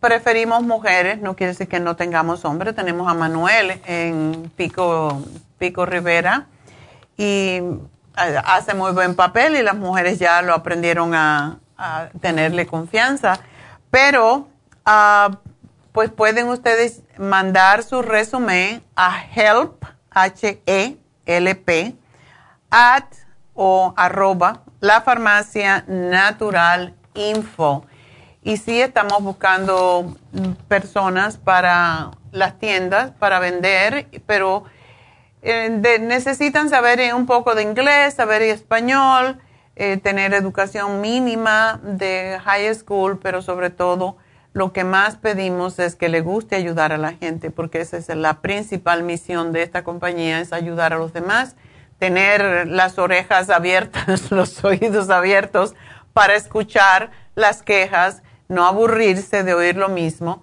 preferimos 0.00 0.62
mujeres, 0.62 1.20
no 1.20 1.36
quiere 1.36 1.52
decir 1.52 1.68
que 1.68 1.80
no 1.80 1.96
tengamos 1.96 2.44
hombres. 2.44 2.74
Tenemos 2.74 3.08
a 3.08 3.14
Manuel 3.14 3.80
en 3.86 4.50
Pico, 4.56 5.22
Pico 5.58 5.86
Rivera 5.86 6.46
y 7.16 7.60
eh, 8.18 8.42
hace 8.44 8.74
muy 8.74 8.92
buen 8.92 9.14
papel 9.14 9.56
y 9.56 9.62
las 9.62 9.76
mujeres 9.76 10.18
ya 10.18 10.42
lo 10.42 10.54
aprendieron 10.54 11.14
a, 11.14 11.60
tenerle 12.20 12.66
confianza. 12.66 13.40
Pero, 13.90 14.48
ah, 14.84 15.38
pues 15.92 16.10
pueden 16.10 16.48
ustedes 16.48 17.02
mandar 17.18 17.82
su 17.82 18.00
resumen 18.00 18.82
a 18.96 19.24
help, 19.34 19.84
H-E-L-P, 20.10 21.96
at 22.74 23.04
o 23.54 23.94
arroba 23.96 24.64
la 24.80 25.00
farmacia 25.00 25.84
natural 25.86 26.94
info. 27.14 27.86
Y 28.42 28.56
sí 28.56 28.80
estamos 28.80 29.22
buscando 29.22 30.16
personas 30.66 31.38
para 31.38 32.10
las 32.32 32.58
tiendas, 32.58 33.12
para 33.12 33.38
vender, 33.38 34.08
pero 34.26 34.64
eh, 35.42 35.70
necesitan 36.00 36.68
saber 36.68 37.14
un 37.14 37.26
poco 37.26 37.54
de 37.54 37.62
inglés, 37.62 38.14
saber 38.14 38.42
español, 38.42 39.38
eh, 39.76 39.96
tener 39.96 40.34
educación 40.34 41.00
mínima 41.00 41.80
de 41.82 42.40
high 42.44 42.74
school, 42.74 43.20
pero 43.20 43.40
sobre 43.40 43.70
todo 43.70 44.16
lo 44.52 44.72
que 44.72 44.84
más 44.84 45.16
pedimos 45.16 45.78
es 45.78 45.94
que 45.94 46.08
le 46.08 46.20
guste 46.20 46.56
ayudar 46.56 46.92
a 46.92 46.98
la 46.98 47.12
gente, 47.12 47.50
porque 47.50 47.80
esa 47.80 47.98
es 47.98 48.08
la 48.08 48.40
principal 48.40 49.04
misión 49.04 49.52
de 49.52 49.62
esta 49.62 49.84
compañía, 49.84 50.40
es 50.40 50.52
ayudar 50.52 50.92
a 50.92 50.98
los 50.98 51.12
demás 51.12 51.56
tener 52.04 52.68
las 52.68 52.98
orejas 52.98 53.48
abiertas, 53.48 54.30
los 54.30 54.62
oídos 54.62 55.08
abiertos 55.08 55.74
para 56.12 56.34
escuchar 56.34 57.10
las 57.34 57.62
quejas, 57.62 58.22
no 58.46 58.66
aburrirse 58.66 59.42
de 59.42 59.54
oír 59.54 59.78
lo 59.78 59.88
mismo 59.88 60.42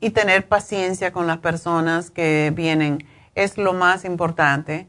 y 0.00 0.10
tener 0.10 0.48
paciencia 0.48 1.12
con 1.12 1.26
las 1.26 1.38
personas 1.38 2.10
que 2.10 2.50
vienen. 2.54 3.06
Es 3.34 3.58
lo 3.58 3.74
más 3.74 4.06
importante. 4.06 4.88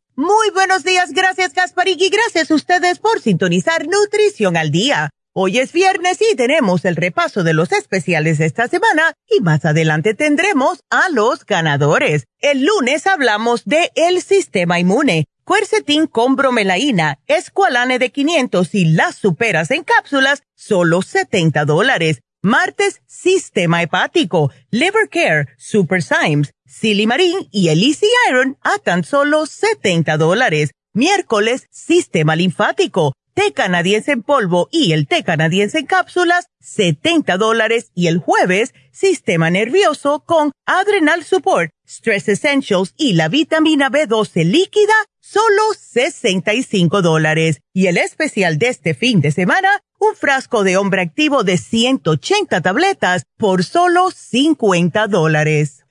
Muy 0.21 0.51
buenos 0.51 0.83
días, 0.83 1.13
gracias 1.13 1.51
Gasparín 1.51 1.97
y 1.99 2.11
gracias 2.11 2.51
a 2.51 2.53
ustedes 2.53 2.99
por 2.99 3.19
sintonizar 3.21 3.87
Nutrición 3.87 4.55
al 4.55 4.69
Día. 4.69 5.09
Hoy 5.33 5.57
es 5.57 5.73
viernes 5.73 6.19
y 6.21 6.35
tenemos 6.35 6.85
el 6.85 6.95
repaso 6.95 7.43
de 7.43 7.55
los 7.55 7.71
especiales 7.71 8.37
de 8.37 8.45
esta 8.45 8.67
semana 8.67 9.13
y 9.27 9.41
más 9.41 9.65
adelante 9.65 10.13
tendremos 10.13 10.83
a 10.91 11.09
los 11.09 11.43
ganadores. 11.43 12.25
El 12.37 12.63
lunes 12.63 13.07
hablamos 13.07 13.65
de 13.65 13.89
el 13.95 14.21
sistema 14.21 14.79
inmune, 14.79 15.25
cuercetín 15.43 16.05
con 16.05 16.35
bromelaína, 16.35 17.17
escualane 17.25 17.97
de 17.97 18.11
500 18.11 18.75
y 18.75 18.85
las 18.85 19.15
superas 19.15 19.71
en 19.71 19.83
cápsulas, 19.83 20.43
solo 20.53 21.01
70 21.01 21.65
dólares. 21.65 22.21
Martes, 22.43 23.01
sistema 23.07 23.81
hepático, 23.81 24.51
liver 24.69 25.09
care, 25.09 25.47
super 25.57 26.03
Symes, 26.03 26.53
Silimarín 26.71 27.49
y 27.51 27.67
el 27.67 27.83
Easy 27.83 28.07
Iron 28.29 28.57
a 28.61 28.77
tan 28.79 29.03
solo 29.03 29.45
70 29.45 30.15
dólares. 30.15 30.71
Miércoles, 30.93 31.67
sistema 31.69 32.37
linfático, 32.37 33.13
té 33.33 33.51
canadiense 33.51 34.13
en 34.13 34.23
polvo 34.23 34.69
y 34.71 34.93
el 34.93 35.05
té 35.05 35.23
canadiense 35.23 35.79
en 35.79 35.85
cápsulas, 35.85 36.45
70 36.61 37.37
dólares. 37.37 37.91
Y 37.93 38.07
el 38.07 38.19
jueves, 38.19 38.73
sistema 38.91 39.49
nervioso 39.49 40.23
con 40.25 40.53
Adrenal 40.65 41.25
Support, 41.25 41.71
Stress 41.85 42.29
Essentials 42.29 42.93
y 42.97 43.13
la 43.13 43.27
vitamina 43.27 43.89
B12 43.89 44.45
líquida, 44.45 44.93
solo 45.19 45.61
65 45.77 47.01
dólares. 47.01 47.59
Y 47.73 47.87
el 47.87 47.97
especial 47.97 48.57
de 48.57 48.69
este 48.69 48.93
fin 48.93 49.19
de 49.19 49.31
semana, 49.31 49.83
un 49.99 50.15
frasco 50.15 50.63
de 50.63 50.77
hombre 50.77 51.01
activo 51.01 51.43
de 51.43 51.57
180 51.57 52.61
tabletas 52.61 53.23
por 53.37 53.65
solo 53.65 54.09
50 54.09 55.07
dólares. 55.07 55.80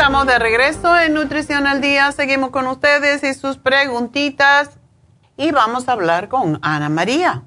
Estamos 0.00 0.26
de 0.26 0.38
regreso 0.38 0.98
en 0.98 1.12
Nutrición 1.12 1.66
al 1.66 1.82
Día. 1.82 2.10
Seguimos 2.12 2.48
con 2.48 2.66
ustedes 2.68 3.22
y 3.22 3.34
sus 3.34 3.58
preguntitas. 3.58 4.80
Y 5.36 5.52
vamos 5.52 5.90
a 5.90 5.92
hablar 5.92 6.30
con 6.30 6.58
Ana 6.62 6.88
María. 6.88 7.42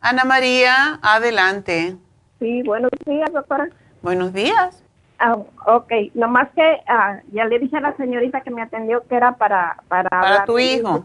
Ana 0.00 0.24
María, 0.24 0.98
adelante. 1.02 1.98
Sí, 2.38 2.62
buenos 2.62 2.90
días, 3.04 3.30
doctora. 3.30 3.68
Buenos 4.00 4.32
días. 4.32 4.82
Ah, 5.18 5.36
ok, 5.66 5.92
nomás 6.14 6.48
que 6.54 6.80
ah, 6.88 7.20
ya 7.30 7.44
le 7.44 7.58
dije 7.58 7.76
a 7.76 7.80
la 7.82 7.94
señorita 7.98 8.40
que 8.40 8.50
me 8.50 8.62
atendió 8.62 9.06
que 9.06 9.14
era 9.14 9.36
para... 9.36 9.76
Para, 9.88 10.08
para 10.08 10.46
tu 10.46 10.58
hijo. 10.58 11.04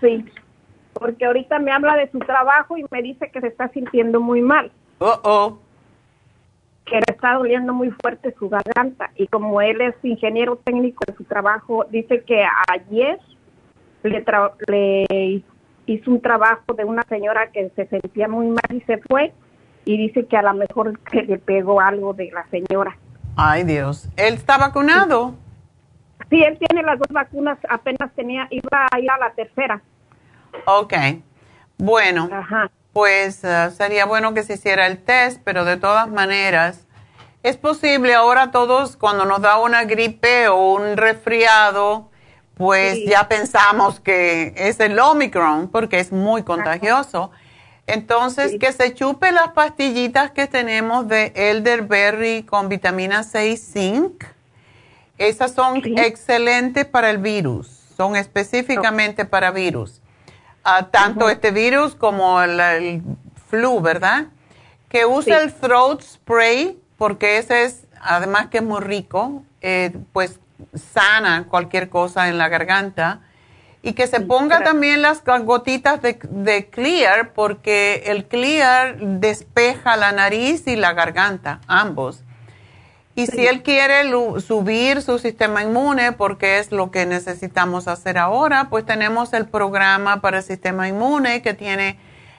Sí, 0.00 0.24
porque 0.94 1.26
ahorita 1.26 1.58
me 1.58 1.72
habla 1.72 1.96
de 1.96 2.10
su 2.10 2.20
trabajo 2.20 2.78
y 2.78 2.86
me 2.90 3.02
dice 3.02 3.30
que 3.30 3.42
se 3.42 3.48
está 3.48 3.68
sintiendo 3.68 4.18
muy 4.18 4.40
mal. 4.40 4.72
Oh, 4.98 5.20
oh 5.24 5.58
que 6.84 6.96
le 6.96 7.04
está 7.08 7.34
doliendo 7.34 7.72
muy 7.72 7.90
fuerte 7.90 8.34
su 8.38 8.48
garganta 8.48 9.10
y 9.16 9.26
como 9.28 9.60
él 9.60 9.80
es 9.80 9.94
ingeniero 10.02 10.56
técnico 10.56 11.04
de 11.06 11.14
su 11.14 11.24
trabajo, 11.24 11.84
dice 11.90 12.22
que 12.24 12.44
ayer 12.68 13.18
le, 14.02 14.24
le 14.66 15.42
hizo 15.86 16.10
un 16.10 16.20
trabajo 16.20 16.74
de 16.76 16.84
una 16.84 17.02
señora 17.08 17.50
que 17.52 17.70
se 17.76 17.86
sentía 17.86 18.28
muy 18.28 18.48
mal 18.48 18.70
y 18.70 18.80
se 18.82 18.98
fue 18.98 19.32
y 19.84 19.96
dice 19.96 20.26
que 20.26 20.36
a 20.36 20.42
lo 20.42 20.54
mejor 20.54 20.98
que 21.00 21.22
le 21.22 21.38
pegó 21.38 21.80
algo 21.80 22.12
de 22.12 22.30
la 22.30 22.46
señora. 22.48 22.96
Ay 23.36 23.64
Dios, 23.64 24.08
¿él 24.16 24.34
está 24.34 24.58
vacunado? 24.58 25.34
Sí, 26.28 26.42
él 26.42 26.58
tiene 26.58 26.82
las 26.82 26.98
dos 26.98 27.08
vacunas, 27.10 27.58
apenas 27.68 28.12
tenía, 28.14 28.46
iba 28.50 28.86
a 28.90 29.00
ir 29.00 29.10
a 29.10 29.18
la 29.18 29.32
tercera. 29.32 29.82
Ok, 30.66 30.94
bueno, 31.78 32.28
pues 32.92 33.42
uh, 33.44 33.70
sería 33.70 34.04
bueno 34.04 34.34
que 34.34 34.42
se 34.42 34.54
hiciera 34.54 34.86
el 34.86 34.98
test, 34.98 35.40
pero 35.44 35.64
de 35.64 35.76
todas 35.76 36.08
maneras, 36.08 36.86
es 37.42 37.56
posible 37.56 38.14
ahora 38.14 38.50
todos 38.50 38.96
cuando 38.96 39.24
nos 39.24 39.40
da 39.40 39.58
una 39.58 39.84
gripe 39.84 40.48
o 40.48 40.74
un 40.74 40.96
resfriado, 40.96 42.10
pues 42.54 42.98
ya 43.06 43.28
pensamos 43.28 44.00
que 44.00 44.52
es 44.56 44.80
el 44.80 44.98
Omicron 44.98 45.68
porque 45.68 45.98
es 46.00 46.12
muy 46.12 46.42
contagioso. 46.42 47.30
Entonces, 47.86 48.56
que 48.60 48.72
se 48.72 48.94
chupe 48.94 49.32
las 49.32 49.48
pastillitas 49.48 50.30
que 50.30 50.46
tenemos 50.46 51.08
de 51.08 51.32
elderberry 51.34 52.44
con 52.44 52.68
vitamina 52.68 53.24
C 53.24 53.48
y 53.48 53.56
zinc. 53.56 54.24
Esas 55.18 55.54
son 55.54 55.82
excelentes 55.98 56.84
para 56.84 57.10
el 57.10 57.18
virus, 57.18 57.68
son 57.96 58.16
específicamente 58.16 59.24
para 59.24 59.50
virus. 59.50 60.00
Tanto 60.90 61.30
este 61.30 61.50
virus 61.50 61.94
como 61.94 62.40
el, 62.42 63.02
flu, 63.48 63.80
¿verdad? 63.80 64.26
Que 64.88 65.04
use 65.04 65.34
el 65.34 65.52
throat 65.52 66.02
spray, 66.02 66.78
porque 66.96 67.38
ese 67.38 67.64
es, 67.64 67.86
además 68.00 68.48
que 68.48 68.58
es 68.58 68.64
muy 68.64 68.80
rico, 68.80 69.42
eh, 69.60 69.92
pues 70.12 70.38
sana 70.74 71.46
cualquier 71.48 71.88
cosa 71.88 72.28
en 72.28 72.38
la 72.38 72.48
garganta 72.48 73.20
y 73.82 73.94
que 73.94 74.06
se 74.06 74.20
ponga 74.20 74.62
también 74.62 75.00
las 75.00 75.24
gotitas 75.24 76.00
de, 76.02 76.68
clear 76.70 77.32
porque 77.32 78.02
el 78.06 78.26
clear 78.26 78.98
despeja 78.98 79.96
la 79.96 80.12
nariz 80.12 80.66
y 80.66 80.76
la 80.76 80.92
garganta, 80.92 81.60
ambos. 81.66 82.22
Y 83.20 83.26
si 83.26 83.46
él 83.46 83.62
quiere 83.62 84.10
subir 84.40 85.02
su 85.02 85.18
sistema 85.18 85.62
inmune, 85.62 86.12
porque 86.12 86.58
es 86.58 86.72
lo 86.72 86.90
que 86.90 87.04
necesitamos 87.04 87.86
hacer 87.86 88.16
ahora, 88.16 88.68
pues 88.70 88.86
tenemos 88.86 89.32
el 89.34 89.46
programa 89.46 90.20
para 90.20 90.38
el 90.38 90.42
sistema 90.42 90.88
inmune 90.88 91.42
que 91.42 91.52
tiene 91.52 91.98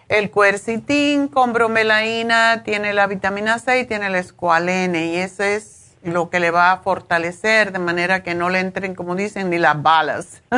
el 0.09 0.31
cuercitín 0.31 1.27
con 1.27 1.53
bromelaína, 1.53 2.63
tiene 2.63 2.93
la 2.93 3.05
vitamina 3.07 3.59
C 3.59 3.81
y 3.81 3.85
tiene 3.85 4.07
el 4.07 4.15
escualene. 4.15 5.07
Y 5.07 5.17
eso 5.17 5.43
es 5.43 5.95
lo 6.03 6.29
que 6.29 6.39
le 6.39 6.49
va 6.49 6.71
a 6.71 6.77
fortalecer 6.77 7.71
de 7.71 7.79
manera 7.79 8.23
que 8.23 8.33
no 8.33 8.49
le 8.49 8.59
entren, 8.59 8.95
como 8.95 9.15
dicen, 9.15 9.49
ni 9.49 9.59
las 9.59 9.81
balas. 9.81 10.41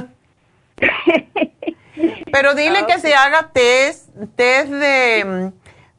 Pero 2.31 2.55
dile 2.55 2.79
ah, 2.79 2.87
que 2.87 2.99
se 2.99 3.13
haga 3.13 3.51
test, 3.53 4.07
test 4.35 4.69
de, 4.69 5.51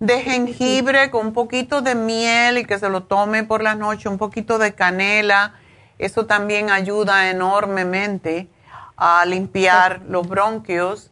de, 0.06 0.20
jengibre 0.22 1.10
con 1.10 1.28
un 1.28 1.32
poquito 1.32 1.82
de 1.82 1.94
miel 1.94 2.58
y 2.58 2.64
que 2.64 2.78
se 2.78 2.88
lo 2.88 3.04
tome 3.04 3.44
por 3.44 3.62
la 3.62 3.74
noche, 3.74 4.08
un 4.08 4.18
poquito 4.18 4.58
de 4.58 4.74
canela. 4.74 5.54
Eso 5.98 6.26
también 6.26 6.70
ayuda 6.70 7.30
enormemente 7.30 8.48
a 8.96 9.24
limpiar 9.24 10.02
los 10.08 10.28
bronquios. 10.28 11.10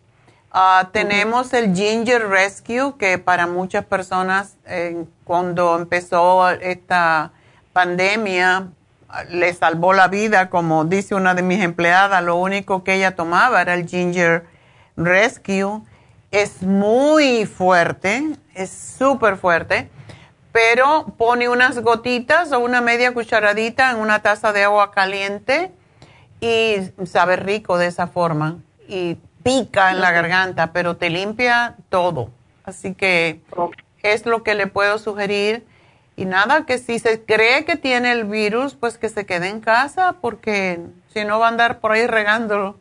Ah, 0.52 0.90
tenemos 0.92 1.52
el 1.54 1.74
Ginger 1.74 2.28
Rescue, 2.28 2.94
que 2.98 3.18
para 3.18 3.46
muchas 3.46 3.84
personas, 3.84 4.56
eh, 4.66 5.04
cuando 5.24 5.76
empezó 5.76 6.50
esta 6.50 7.32
pandemia, 7.72 8.68
le 9.30 9.54
salvó 9.54 9.92
la 9.92 10.08
vida, 10.08 10.50
como 10.50 10.84
dice 10.84 11.14
una 11.14 11.34
de 11.34 11.42
mis 11.42 11.62
empleadas, 11.62 12.22
lo 12.22 12.36
único 12.36 12.84
que 12.84 12.94
ella 12.94 13.14
tomaba 13.14 13.62
era 13.62 13.74
el 13.74 13.88
Ginger 13.88 14.46
Rescue. 14.96 15.80
Es 16.32 16.62
muy 16.62 17.44
fuerte, 17.44 18.24
es 18.54 18.70
súper 18.70 19.36
fuerte, 19.36 19.90
pero 20.50 21.14
pone 21.18 21.50
unas 21.50 21.78
gotitas 21.80 22.52
o 22.52 22.58
una 22.58 22.80
media 22.80 23.12
cucharadita 23.12 23.90
en 23.90 23.98
una 23.98 24.22
taza 24.22 24.54
de 24.54 24.64
agua 24.64 24.92
caliente 24.92 25.72
y 26.40 26.76
sabe 27.04 27.36
rico 27.36 27.76
de 27.76 27.86
esa 27.86 28.06
forma. 28.06 28.60
Y 28.88 29.18
pica 29.42 29.90
en 29.90 30.00
la 30.00 30.10
garganta, 30.10 30.72
pero 30.72 30.96
te 30.96 31.10
limpia 31.10 31.76
todo. 31.90 32.30
Así 32.64 32.94
que 32.94 33.42
es 34.02 34.24
lo 34.24 34.42
que 34.42 34.54
le 34.54 34.68
puedo 34.68 34.96
sugerir 34.96 35.66
y 36.16 36.24
nada, 36.24 36.64
que 36.64 36.78
si 36.78 36.98
se 36.98 37.22
cree 37.22 37.66
que 37.66 37.76
tiene 37.76 38.10
el 38.10 38.24
virus, 38.24 38.74
pues 38.74 38.96
que 38.96 39.10
se 39.10 39.26
quede 39.26 39.48
en 39.48 39.60
casa, 39.60 40.16
porque 40.22 40.80
si 41.12 41.26
no 41.26 41.38
va 41.38 41.46
a 41.46 41.50
andar 41.50 41.80
por 41.80 41.92
ahí 41.92 42.06
regándolo. 42.06 42.78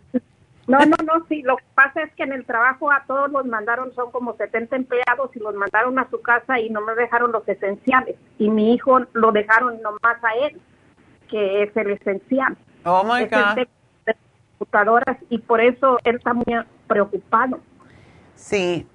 No, 0.72 0.80
no, 0.86 0.96
no, 1.06 1.26
sí, 1.28 1.42
lo 1.42 1.58
que 1.58 1.66
pasa 1.76 2.02
es 2.02 2.14
que 2.16 2.24
en 2.24 2.32
el 2.32 2.46
trabajo 2.46 2.92
a 2.92 3.04
todos 3.06 3.30
los 3.30 3.46
mandaron, 3.46 3.94
son 3.94 4.10
como 4.12 4.38
70 4.38 4.76
empleados 4.76 5.30
y 5.36 5.40
los 5.40 5.54
mandaron 5.54 6.00
a 6.00 6.10
su 6.10 6.22
casa 6.22 6.60
y 6.60 6.70
no 6.70 6.80
me 6.80 6.96
dejaron 6.96 7.34
los 7.34 7.48
esenciales. 7.48 8.16
Y 8.38 8.50
mi 8.50 8.74
hijo 8.74 9.02
lo 9.12 9.34
dejaron 9.34 9.82
nomás 9.82 10.24
a 10.24 10.46
él, 10.46 10.62
que 11.30 11.64
es 11.64 11.76
el 11.76 11.92
esencial. 11.92 12.58
Oh 12.86 13.04
my 13.04 13.26
God. 13.26 13.56
de 13.56 13.68
computadoras 14.58 15.18
y 15.30 15.40
por 15.40 15.60
eso 15.60 15.98
él 16.06 16.16
está 16.16 16.34
muy 16.34 16.46
preocupado. 16.88 17.60
Sí, 18.36 18.88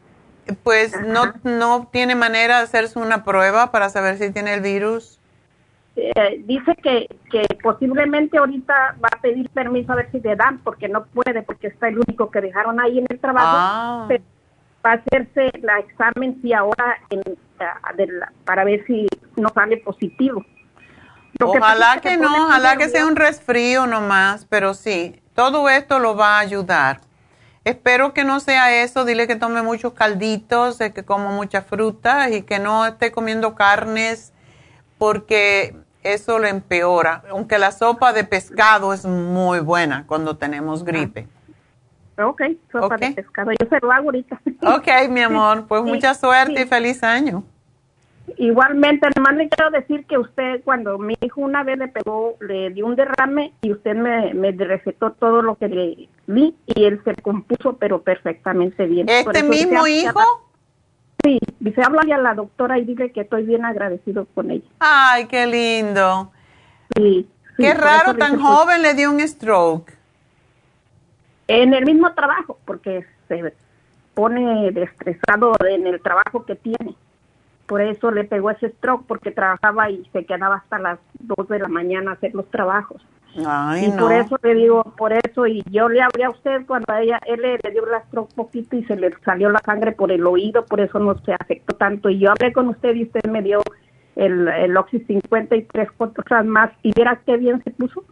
pues 0.63 0.99
no, 1.03 1.35
no 1.45 1.89
tiene 1.93 2.15
manera 2.15 2.59
de 2.59 2.65
hacerse 2.65 2.99
una 2.99 3.23
prueba 3.23 3.71
para 3.71 3.91
saber 3.91 4.17
si 4.17 4.31
tiene 4.31 4.55
el 4.55 4.63
virus. 4.63 5.16
Eh, 5.99 6.43
dice 6.45 6.75
que, 6.83 7.09
que 7.31 7.47
posiblemente 7.63 8.37
ahorita 8.37 8.97
va 9.03 9.09
a 9.17 9.21
pedir 9.23 9.49
permiso 9.49 9.93
a 9.93 9.97
ver 9.97 10.11
si 10.13 10.21
le 10.21 10.37
dan, 10.37 10.59
porque 10.59 10.89
no 10.89 11.07
puede, 11.07 11.43
porque 11.43 11.69
está 11.69 11.89
el 11.89 11.99
único 11.99 12.31
que 12.31 12.43
dejaron 12.43 12.79
ahí 12.81 12.99
en 12.99 13.07
el 13.09 13.19
trabajo. 13.19 13.57
Ah. 13.59 14.09
va 14.85 14.91
a 14.91 14.95
hacerse 14.95 15.51
la 15.63 15.79
examen 15.79 16.39
si 16.43 16.53
ahora 16.53 16.99
en, 17.09 17.23
para 18.45 18.65
ver 18.65 18.85
si 18.87 19.07
no 19.37 19.49
sale 19.55 19.79
positivo. 19.79 20.45
ojalá 21.43 21.99
que, 22.03 22.19
no, 22.19 22.45
ojalá 22.45 22.77
que 22.77 22.91
sea 22.91 23.07
un 23.07 23.17
resfrío 23.17 23.87
nomás, 23.87 24.45
pero 24.45 24.75
sí, 24.75 25.23
todo 25.35 25.71
esto 25.71 25.99
lo 25.99 26.15
va 26.15 26.37
a 26.37 26.41
ayudar. 26.41 27.01
Espero 27.65 28.13
que 28.13 28.23
no 28.23 28.39
sea 28.39 28.83
eso. 28.83 29.05
Dile 29.05 29.27
que 29.27 29.35
tome 29.35 29.61
muchos 29.63 29.95
calditos, 29.95 30.79
que 30.79 31.05
coma 31.05 31.31
muchas 31.31 31.67
frutas 31.67 32.31
y 32.31 32.43
que 32.43 32.61
no 32.61 32.87
esté 32.87 33.11
comiendo 33.11 33.57
carnes 33.57 34.33
porque 34.99 35.75
eso 36.15 36.39
lo 36.39 36.47
empeora. 36.47 37.23
Aunque 37.31 37.59
la 37.59 37.73
sopa 37.73 38.13
de 38.13 38.25
pescado 38.25 38.93
es 38.93 39.05
muy 39.05 39.61
buena 39.61 40.05
cuando 40.07 40.37
tenemos 40.37 40.85
gripe. 40.85 41.27
Ah. 42.17 42.27
Ok, 42.29 42.43
sopa 42.73 42.97
de 42.97 43.11
pescado. 43.13 43.51
Yo 43.53 43.69
se 43.69 43.79
lo 43.81 43.93
hago 43.93 44.07
ahorita. 44.07 44.41
Ok, 44.63 44.89
mi 45.11 45.23
amor. 45.23 45.67
Pues 45.67 45.83
mucha 45.83 46.15
suerte 46.15 46.63
y 46.63 46.67
feliz 46.67 47.03
año. 47.03 47.45
Igualmente, 48.39 49.07
además 49.07 49.37
le 49.37 49.49
quiero 49.49 49.71
decir 49.71 50.05
que 50.07 50.19
usted, 50.19 50.63
cuando 50.65 50.99
mi 50.99 51.15
hijo 51.21 51.41
una 51.41 51.63
vez 51.63 51.79
le 51.79 51.89
pegó, 51.89 52.37
le 52.41 52.71
dio 52.71 52.87
un 52.87 52.97
derrame 52.97 53.53
y 53.63 53.73
usted 53.73 53.95
me, 53.95 54.35
me 54.35 54.51
recetó 54.53 55.13
todo 55.13 55.43
lo 55.43 55.55
que 55.57 55.69
le 55.69 56.09
di 56.27 56.55
y 56.67 56.85
él 56.85 57.01
se 57.05 57.15
compuso, 57.23 57.77
pero 57.77 58.03
perfectamente 58.03 58.87
bien. 58.87 59.09
¿Este 59.09 59.43
mismo 59.43 59.87
hijo? 59.87 60.21
Sí, 61.23 61.39
dice, 61.61 61.83
habla 61.83 62.03
a 62.03 62.19
la 62.19 62.35
doctora 62.35 62.79
y 62.79 62.85
dile 62.85 63.11
que 63.13 63.23
estoy 63.23 63.45
bien 63.45 63.65
agradecido 63.65 64.27
con 64.35 64.51
ella. 64.51 64.69
Ay, 64.79 65.27
qué 65.27 65.47
lindo. 65.47 66.31
Sí. 66.95 67.29
qué 67.57 67.75
raro, 67.75 68.15
tan 68.15 68.41
joven 68.41 68.83
le 68.83 68.95
dio 68.95 69.11
un 69.11 69.21
stroke. 69.21 69.93
En 71.49 71.75
el 71.75 71.85
mismo 71.85 72.13
trabajo, 72.15 72.59
porque 72.65 73.05
se 73.29 73.55
pone 74.15 74.69
estresado 74.69 75.53
en 75.69 75.87
el 75.87 76.01
trabajo 76.01 76.45
que 76.45 76.57
tiene 76.57 76.95
por 77.67 77.81
eso 77.81 78.11
le 78.11 78.25
pegó 78.25 78.51
ese 78.51 78.71
stroke 78.71 79.07
porque 79.07 79.31
trabajaba 79.31 79.91
y 79.91 80.05
se 80.13 80.25
quedaba 80.25 80.57
hasta 80.57 80.79
las 80.79 80.99
2 81.21 81.49
de 81.49 81.59
la 81.59 81.69
mañana 81.69 82.13
a 82.13 82.15
hacer 82.15 82.35
los 82.35 82.49
trabajos. 82.51 83.05
Ay, 83.45 83.87
y 83.87 83.91
por 83.91 84.13
eso 84.13 84.39
le 84.43 84.55
digo, 84.55 84.83
por 84.97 85.13
eso, 85.13 85.47
y 85.47 85.63
yo 85.71 85.89
le 85.89 86.01
hablé 86.01 86.25
a 86.25 86.31
usted 86.31 86.65
cuando 86.67 86.91
a 86.93 87.03
ella, 87.03 87.21
él 87.27 87.43
le, 87.43 87.59
dio 87.71 87.85
el 87.85 88.03
stroke 88.09 88.33
poquito 88.35 88.77
y 88.77 88.85
se 88.85 88.97
le 88.97 89.15
salió 89.25 89.51
la 89.51 89.61
sangre 89.61 89.93
por 89.93 90.11
el 90.11 90.27
oído, 90.27 90.65
por 90.65 90.81
eso 90.81 90.99
no 90.99 91.19
se 91.19 91.35
afectó 91.35 91.77
tanto. 91.77 92.09
Y 92.09 92.19
yo 92.19 92.31
hablé 92.31 92.53
con 92.53 92.69
usted 92.69 92.95
y 92.95 93.03
usted 93.03 93.29
me 93.29 93.43
dio 93.43 93.61
el, 94.15 94.49
el 94.49 94.77
Oxy 94.77 95.01
50 95.01 95.55
y 95.55 95.63
tres 95.65 95.91
cosas 95.93 96.47
más, 96.47 96.71
y 96.83 96.93
viera 96.93 97.21
qué 97.27 97.37
bien 97.37 97.63
se 97.63 97.73
puso. 97.73 98.05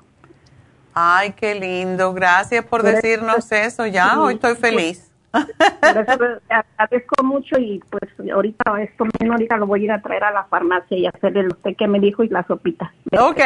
Ay, 0.92 1.32
qué 1.32 1.54
lindo, 1.54 2.12
gracias 2.12 2.64
por, 2.66 2.82
decirnos 2.82 3.50
eso, 3.50 3.86
ya, 3.86 4.20
hoy 4.20 4.34
estoy 4.34 4.54
feliz. 4.56 5.10
Por 5.34 5.98
eso 5.98 6.40
agradezco 6.48 7.24
mucho 7.24 7.58
y 7.58 7.82
pues 7.90 8.30
ahorita 8.32 8.82
esto 8.82 9.04
mismo 9.18 9.34
ahorita 9.34 9.56
lo 9.56 9.66
voy 9.66 9.82
a 9.82 9.84
ir 9.84 9.92
a 9.92 10.00
traer 10.00 10.24
a 10.24 10.30
la 10.30 10.44
farmacia 10.44 10.96
y 10.96 11.06
hacerle 11.06 11.42
lo 11.42 11.48
usted 11.48 11.76
que 11.76 11.88
me 11.88 11.98
dijo 11.98 12.22
y 12.22 12.28
la 12.28 12.44
sopita. 12.46 12.92
Ok, 13.18 13.40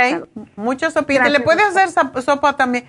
mucha 0.56 0.90
sopita. 0.90 1.28
¿Le 1.28 1.40
puede 1.40 1.62
hacer 1.62 1.88
sopa 1.88 2.56
también? 2.56 2.84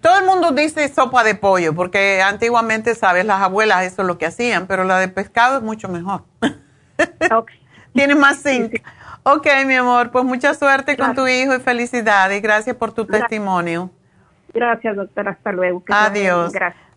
Todo 0.00 0.18
el 0.18 0.26
mundo 0.26 0.52
dice 0.52 0.86
sopa 0.88 1.24
de 1.24 1.34
pollo 1.34 1.74
porque 1.74 2.22
antiguamente, 2.22 2.94
sabes, 2.94 3.24
las 3.24 3.40
abuelas 3.40 3.84
eso 3.84 4.02
es 4.02 4.08
lo 4.08 4.18
que 4.18 4.26
hacían, 4.26 4.66
pero 4.66 4.84
la 4.84 4.98
de 4.98 5.08
pescado 5.08 5.56
es 5.58 5.62
mucho 5.62 5.88
mejor. 5.88 6.24
Tiene 7.94 8.14
más 8.14 8.42
zinc. 8.42 8.74
Ok, 9.22 9.46
mi 9.66 9.74
amor, 9.74 10.10
pues 10.10 10.24
mucha 10.24 10.54
suerte 10.54 10.96
con 10.96 11.14
tu 11.14 11.26
hijo 11.26 11.54
y 11.54 11.60
felicidades 11.60 12.40
gracias 12.40 12.76
por 12.76 12.92
tu 12.92 13.06
testimonio. 13.06 13.90
Gracias, 14.52 14.96
doctora. 14.96 15.32
Hasta 15.32 15.52
luego. 15.52 15.82
Adiós. 15.88 16.52
Gracias. 16.52 16.89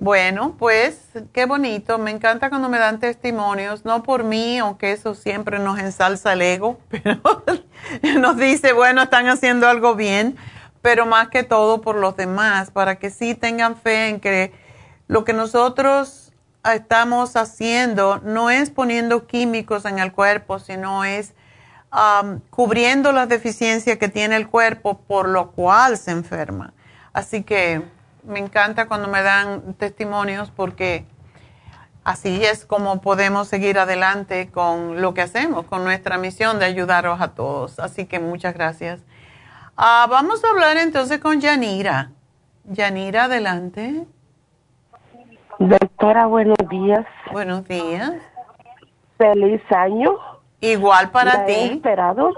Bueno, 0.00 0.54
pues 0.58 0.98
qué 1.32 1.46
bonito. 1.46 1.98
Me 1.98 2.10
encanta 2.10 2.48
cuando 2.48 2.68
me 2.68 2.78
dan 2.78 3.00
testimonios, 3.00 3.84
no 3.84 4.02
por 4.02 4.24
mí, 4.24 4.58
aunque 4.58 4.92
eso 4.92 5.14
siempre 5.14 5.58
nos 5.58 5.78
ensalza 5.78 6.32
el 6.32 6.42
ego, 6.42 6.78
pero 6.88 7.20
nos 8.18 8.36
dice, 8.36 8.72
bueno, 8.72 9.02
están 9.02 9.28
haciendo 9.28 9.68
algo 9.68 9.94
bien. 9.94 10.36
pero 10.80 11.06
más 11.06 11.28
que 11.28 11.42
todo 11.42 11.80
por 11.80 11.96
los 11.96 12.16
demás, 12.16 12.70
para 12.70 12.96
que 12.96 13.10
sí 13.10 13.34
tengan 13.34 13.76
fe 13.76 14.08
en 14.08 14.20
que 14.20 14.52
lo 15.08 15.24
que 15.24 15.32
nosotros 15.32 16.32
estamos 16.64 17.36
haciendo 17.36 18.20
no 18.24 18.50
es 18.50 18.70
poniendo 18.70 19.26
químicos 19.26 19.84
en 19.84 19.98
el 19.98 20.12
cuerpo, 20.12 20.58
sino 20.58 21.04
es 21.04 21.34
um, 21.92 22.40
cubriendo 22.50 23.12
las 23.12 23.28
deficiencias 23.28 23.98
que 23.98 24.08
tiene 24.08 24.36
el 24.36 24.48
cuerpo 24.48 24.98
por 25.00 25.28
lo 25.28 25.50
cual 25.52 25.96
se 25.98 26.12
enferma. 26.12 26.72
Así 27.12 27.42
que 27.42 27.82
me 28.24 28.38
encanta 28.38 28.86
cuando 28.88 29.08
me 29.08 29.22
dan 29.22 29.74
testimonios 29.74 30.50
porque 30.50 31.04
así 32.04 32.44
es 32.44 32.64
como 32.64 33.00
podemos 33.00 33.48
seguir 33.48 33.78
adelante 33.78 34.50
con 34.50 35.00
lo 35.00 35.14
que 35.14 35.22
hacemos, 35.22 35.66
con 35.66 35.84
nuestra 35.84 36.18
misión 36.18 36.58
de 36.58 36.66
ayudaros 36.66 37.20
a 37.20 37.34
todos. 37.34 37.78
Así 37.78 38.06
que 38.06 38.18
muchas 38.18 38.54
gracias. 38.54 39.04
Ah, 39.76 40.06
vamos 40.08 40.44
a 40.44 40.48
hablar 40.50 40.76
entonces 40.76 41.20
con 41.20 41.40
Yanira. 41.40 42.10
Yanira, 42.64 43.24
adelante. 43.24 44.06
Doctora, 45.58 46.26
buenos 46.26 46.58
días. 46.68 47.06
Buenos 47.32 47.66
días. 47.66 48.12
Feliz 49.16 49.60
año. 49.70 50.16
Igual 50.60 51.10
para 51.10 51.44
ti. 51.46 51.52
Esperado. 51.52 52.30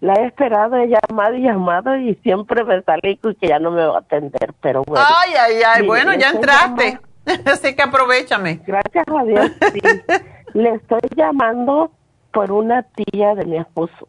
La 0.00 0.14
he 0.14 0.26
esperado, 0.26 0.76
he 0.76 0.88
llamado 0.88 1.34
y 1.34 1.42
llamado 1.42 1.96
y 1.96 2.14
siempre 2.16 2.64
me 2.64 2.82
salí 2.82 3.16
que 3.16 3.48
ya 3.48 3.58
no 3.58 3.70
me 3.70 3.84
va 3.84 3.96
a 3.96 4.00
atender, 4.00 4.52
pero 4.60 4.84
bueno. 4.84 5.04
Ay, 5.06 5.32
ay, 5.38 5.62
ay, 5.66 5.86
bueno, 5.86 6.14
ya 6.14 6.30
entraste. 6.30 6.98
Así 7.44 7.74
que 7.74 7.82
aprovechame. 7.82 8.60
Gracias 8.66 9.04
a 9.08 9.24
Dios, 9.24 9.50
sí. 9.72 9.80
le 10.54 10.70
estoy 10.74 11.00
llamando 11.16 11.90
por 12.32 12.52
una 12.52 12.82
tía 12.82 13.34
de 13.34 13.44
mi 13.44 13.58
esposo. 13.58 14.08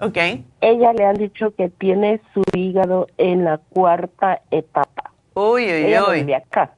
Ok. 0.00 0.18
Ella 0.60 0.92
le 0.92 1.04
han 1.06 1.16
dicho 1.16 1.54
que 1.54 1.68
tiene 1.68 2.20
su 2.34 2.42
hígado 2.52 3.06
en 3.18 3.44
la 3.44 3.58
cuarta 3.58 4.42
etapa. 4.50 5.12
Uy, 5.34 5.64
uy, 5.64 5.70
Ella 5.70 6.04
uy. 6.08 6.20
vive 6.20 6.36
acá. 6.36 6.72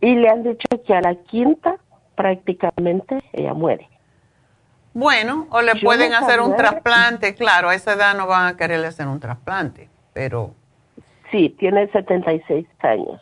Y 0.00 0.14
le 0.14 0.28
han 0.28 0.42
dicho 0.42 0.68
que 0.86 0.94
a 0.94 1.00
la 1.00 1.14
quinta 1.14 1.76
prácticamente 2.14 3.22
ella 3.32 3.54
muere. 3.54 3.88
Bueno, 4.94 5.46
o 5.50 5.62
le 5.62 5.74
Yo 5.74 5.80
pueden 5.86 6.12
hacer 6.14 6.40
un 6.40 6.56
trasplante, 6.56 7.34
claro, 7.34 7.70
a 7.70 7.74
esa 7.74 7.94
edad 7.94 8.14
no 8.14 8.26
van 8.26 8.46
a 8.46 8.56
quererle 8.56 8.86
hacer 8.86 9.06
un 9.06 9.20
trasplante, 9.20 9.88
pero 10.12 10.54
Sí, 11.32 11.48
tiene 11.58 11.90
76 11.90 12.66
años. 12.80 13.20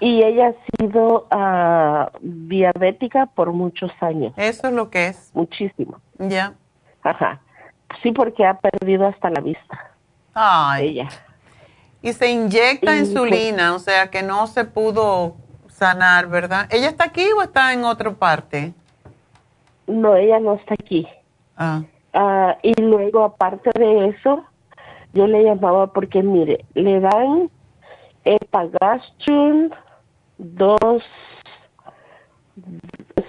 Y 0.00 0.22
ella 0.22 0.48
ha 0.48 0.78
sido 0.78 1.26
ah, 1.30 2.10
diabética 2.20 3.26
por 3.26 3.52
muchos 3.52 3.90
años. 4.00 4.32
eso 4.36 4.68
es 4.68 4.72
lo 4.72 4.90
que 4.90 5.08
es. 5.08 5.30
Muchísimo. 5.34 6.00
Ya. 6.18 6.54
Ajá. 7.02 7.40
Sí, 8.02 8.12
porque 8.12 8.44
ha 8.44 8.58
perdido 8.58 9.06
hasta 9.06 9.30
la 9.30 9.40
vista. 9.40 9.92
Ay. 10.34 10.88
Ella. 10.88 11.08
Y 12.02 12.12
se 12.12 12.30
inyecta 12.30 12.94
Y, 12.94 12.98
pues, 12.98 13.08
insulina, 13.08 13.74
o 13.74 13.78
sea 13.78 14.10
que 14.10 14.22
no 14.22 14.46
se 14.46 14.64
pudo 14.64 15.36
sanar, 15.68 16.28
¿verdad? 16.28 16.66
¿Ella 16.70 16.88
está 16.88 17.04
aquí 17.04 17.26
o 17.36 17.42
está 17.42 17.72
en 17.72 17.84
otra 17.84 18.12
parte? 18.12 18.72
No, 19.86 20.14
ella 20.16 20.40
no 20.40 20.54
está 20.54 20.74
aquí. 20.74 21.06
Ah. 21.56 21.82
Ah, 22.12 22.56
y 22.62 22.74
luego, 22.80 23.24
aparte 23.24 23.70
de 23.78 24.08
eso, 24.08 24.42
yo 25.12 25.26
le 25.26 25.44
llamaba 25.44 25.86
porque, 25.88 26.22
mire, 26.22 26.64
le 26.74 27.00
dan 27.00 27.50
Epagastrum, 28.24 29.70
dos, 30.38 31.02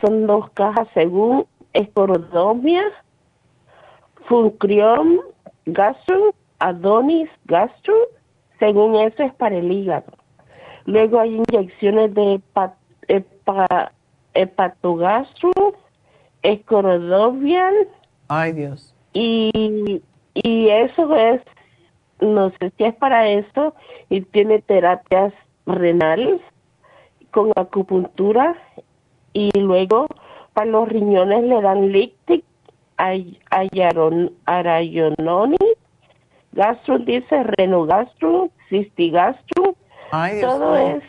son 0.01 0.26
dos 0.28 0.49
cajas 0.51 0.88
según 0.93 1.45
Esporodomia, 1.74 2.84
Funcrium 4.28 5.20
Gastrum, 5.66 6.32
Adonis 6.60 7.30
Gastrum, 7.45 7.99
según 8.60 8.95
eso 8.95 9.24
es 9.24 9.34
para 9.36 9.55
el 9.58 9.72
hígado. 9.72 10.12
Luego 10.86 11.20
hay 11.20 11.36
inyecciones 11.36 12.14
de 12.14 12.36
hepa, 12.36 12.74
hepa- 13.08 13.91
hepatogastrum, 14.34 15.74
escorodovian, 16.44 17.74
Ay, 18.28 18.54
Dios. 18.54 18.94
y, 19.14 20.02
y 20.34 20.70
eso 20.70 21.16
es, 21.16 21.42
no 22.20 22.50
sé 22.60 22.72
si 22.78 22.84
es 22.84 22.96
para 22.96 23.28
eso, 23.30 23.74
y 24.10 24.22
tiene 24.22 24.62
terapias 24.62 25.34
renales 25.66 26.42
con 27.32 27.52
acupuntura 27.56 28.56
y 29.34 29.52
luego 29.60 30.08
para 30.54 30.70
los 30.72 30.88
riñones 30.90 31.44
le 31.44 31.62
dan 31.62 31.92
Lictic, 31.92 32.44
ay- 32.98 33.40
ayaron- 33.52 34.32
Arayononi, 34.46 35.58
gastro 36.54 36.98
dice 37.00 37.44
renogastro, 37.44 38.50
cistigastro, 38.70 39.76
Ay, 40.12 40.38
Dios 40.38 40.52
todo 40.54 40.76
es, 40.78 41.04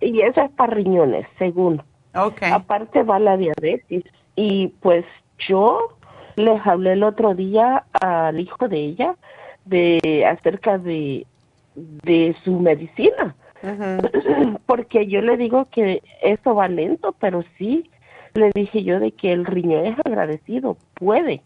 y 0.00 0.20
eso 0.22 0.42
es 0.42 0.50
para 0.52 0.74
riñones, 0.74 1.26
según. 1.38 1.82
Ok. 2.14 2.42
Aparte 2.52 3.02
va 3.04 3.18
la 3.20 3.36
diabetes. 3.36 4.02
Y 4.36 4.68
pues 4.80 5.04
yo 5.38 5.96
les 6.36 6.64
hablé 6.66 6.92
el 6.92 7.02
otro 7.02 7.34
día 7.34 7.84
al 8.00 8.40
hijo 8.40 8.68
de 8.68 8.78
ella 8.78 9.16
de 9.64 10.26
acerca 10.26 10.78
de, 10.78 11.26
de 11.74 12.36
su 12.44 12.58
medicina. 12.58 13.34
Porque 14.66 15.06
yo 15.06 15.20
le 15.20 15.36
digo 15.36 15.66
que 15.70 16.02
eso 16.22 16.54
va 16.54 16.68
lento, 16.68 17.14
pero 17.18 17.44
sí 17.58 17.90
le 18.34 18.50
dije 18.54 18.84
yo 18.84 19.00
de 19.00 19.12
que 19.12 19.32
el 19.32 19.44
riñón 19.44 19.86
es 19.86 19.98
agradecido, 20.04 20.76
puede. 20.94 21.42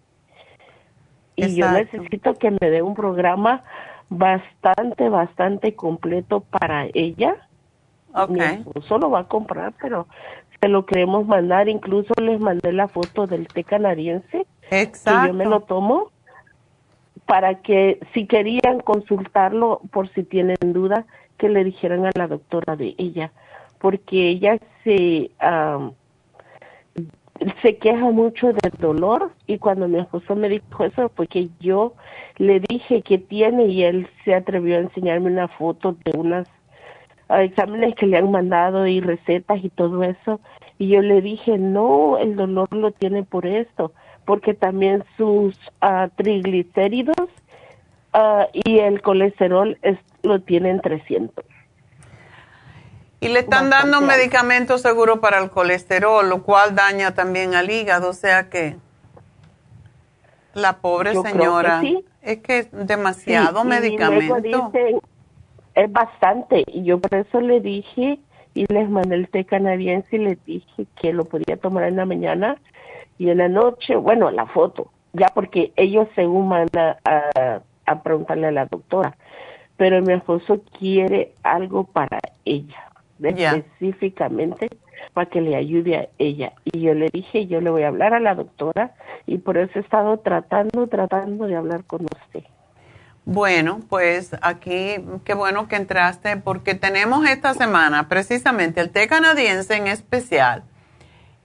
Y 1.37 1.57
yo 1.57 1.71
necesito 1.71 2.35
que 2.35 2.51
me 2.53 2.71
dé 2.71 2.83
un 2.83 2.95
programa 2.95 3.65
bastante, 4.09 5.09
bastante 5.09 5.75
completo 5.75 6.41
para 6.41 6.87
ella. 6.95 7.49
Mi 8.29 8.41
esposo 8.41 8.99
lo 8.99 9.11
va 9.11 9.21
a 9.21 9.29
comprar, 9.29 9.75
pero 9.81 10.07
se 10.65 10.69
lo 10.69 10.87
queremos 10.87 11.27
mandar. 11.27 11.69
Incluso 11.69 12.15
les 12.21 12.41
mandé 12.41 12.73
la 12.73 12.89
foto 12.89 13.27
del 13.27 13.47
té 13.49 13.65
canadiense. 13.65 14.47
Que 14.71 14.91
yo 15.05 15.35
me 15.35 15.45
lo 15.45 15.61
tomo 15.61 16.11
para 17.27 17.61
que 17.61 18.01
si 18.15 18.27
querían 18.27 18.81
consultarlo, 18.81 19.83
por 19.93 20.09
si 20.15 20.23
tienen 20.23 20.57
duda, 20.61 21.05
que 21.37 21.51
le 21.51 21.65
dijeran 21.65 22.07
a 22.07 22.11
la 22.15 22.29
doctora 22.29 22.77
de 22.77 22.95
ella. 22.97 23.31
Porque 23.79 24.31
ella 24.31 24.59
se... 24.83 25.31
am, 25.39 25.93
se 27.63 27.77
queja 27.79 28.11
mucho 28.13 28.53
del 28.53 28.73
dolor 28.79 29.33
y 29.49 29.59
cuando 29.59 29.89
mi 29.89 29.99
esposo 29.99 30.37
me 30.37 30.49
dijo 30.49 30.85
eso 30.85 31.11
fue 31.17 31.27
que 31.27 31.49
yo 31.59 31.95
le 32.37 32.61
dije 32.61 33.03
que 33.03 33.19
tiene 33.19 33.67
y 33.67 33.83
él 33.83 34.09
se 34.25 34.37
atrevió 34.37 34.77
a 34.77 34.83
enseñarme 34.83 35.33
una 35.33 35.49
foto 35.49 35.97
de 36.05 36.17
unas 36.17 36.47
exámenes 37.31 37.95
que 37.95 38.07
le 38.07 38.19
han 38.19 38.31
mandado 38.31 38.87
y 38.87 39.01
recetas 39.01 39.63
y 39.65 39.71
todo 39.71 40.03
eso 40.03 40.41
y 40.79 40.89
yo 40.89 41.01
le 41.01 41.21
dije 41.21 41.59
no 41.59 42.19
el 42.19 42.37
dolor 42.37 42.73
lo 42.73 42.91
tiene 42.93 43.23
por 43.23 43.47
esto 43.47 43.93
porque 44.25 44.55
también 44.55 45.05
sus 45.17 45.59
ah, 45.81 46.09
triglicéridos 46.17 47.29
ah, 48.13 48.47
y 48.53 48.79
el 48.79 49.03
colesterol 49.03 49.79
es, 49.83 49.99
lo 50.23 50.41
tienen 50.41 50.81
300 50.81 51.45
Y 53.21 53.29
le 53.29 53.41
están 53.41 53.71
dando 53.71 54.01
medicamentos 54.01 54.83
seguro 54.83 55.21
para 55.21 55.39
el 55.43 55.51
colesterol, 55.51 56.29
lo 56.29 56.43
cual 56.43 56.75
daña 56.75 57.15
también 57.15 57.55
al 57.55 57.71
hígado, 57.71 58.11
o 58.11 58.15
sea 58.15 58.49
que 58.51 58.77
la 60.55 60.79
pobre 60.79 61.15
Yo 61.15 61.23
creo 61.23 61.33
que 61.33 61.39
señora, 61.39 61.81
sí. 61.81 62.05
es 62.23 62.39
que 62.39 62.59
es 62.61 62.69
demasiado 62.73 63.61
Sí, 63.63 63.67
y 63.67 63.71
medicamento. 63.71 64.39
luego 64.39 64.71
dicen, 64.71 65.01
es 65.75 65.93
bastante. 65.93 66.65
Y 66.67 66.85
yo 66.85 67.01
por 67.01 67.15
eso 67.15 67.41
le 67.41 67.61
dije 67.61 68.19
y 68.55 68.67
les 68.73 68.89
mandé 68.89 69.17
el 69.17 69.29
té 69.29 69.45
canadiense 69.45 70.17
y 70.17 70.21
les 70.21 70.45
dije 70.45 70.87
que 71.01 71.13
lo 71.13 71.25
podía 71.25 71.57
tomar 71.57 71.85
en 71.85 71.97
la 71.97 72.07
mañana 72.07 72.57
y 73.19 73.31
en 73.31 73.39
la 73.39 73.49
noche, 73.49 73.97
bueno, 73.97 74.31
la 74.31 74.47
foto, 74.47 74.91
ya 75.13 75.29
porque 75.35 75.73
ellos 75.77 76.09
según 76.15 76.49
van 76.49 76.69
a, 76.77 76.97
a, 77.05 77.63
a 77.87 78.03
preguntarle 78.03 78.49
a 78.49 78.53
la 78.53 78.67
doctora. 78.67 79.17
Pero 79.77 80.01
mi 80.03 80.13
esposo 80.13 80.63
quiere 80.79 81.33
algo 81.43 81.85
para 81.85 82.19
ella, 82.45 82.91
específicamente 83.21 84.69
para 85.13 85.29
que 85.29 85.41
le 85.41 85.57
ayude 85.57 85.97
a 85.97 86.09
ella. 86.19 86.53
Y 86.65 86.81
yo 86.81 86.95
le 86.95 87.09
dije, 87.09 87.47
yo 87.47 87.61
le 87.61 87.71
voy 87.71 87.83
a 87.83 87.89
hablar 87.89 88.15
a 88.15 88.21
la 88.21 88.35
doctora 88.35 88.95
y 89.27 89.39
por 89.39 89.59
eso 89.59 89.79
he 89.79 89.83
estado 89.83 90.19
tratando, 90.19 90.87
tratando 90.87 91.47
de 91.47 91.57
hablar 91.57 91.85
con 91.85 92.05
usted. 92.05 92.45
Bueno, 93.27 93.81
pues 93.89 94.33
aquí 94.43 94.97
qué 95.25 95.33
bueno 95.35 95.67
que 95.67 95.77
entraste 95.77 96.37
porque 96.37 96.75
tenemos 96.75 97.27
esta 97.27 97.55
semana 97.55 98.07
precisamente 98.09 98.83
el 98.83 98.91
té 98.91 99.09
canadiense 99.09 99.77
en 99.77 99.87
especial 99.87 100.63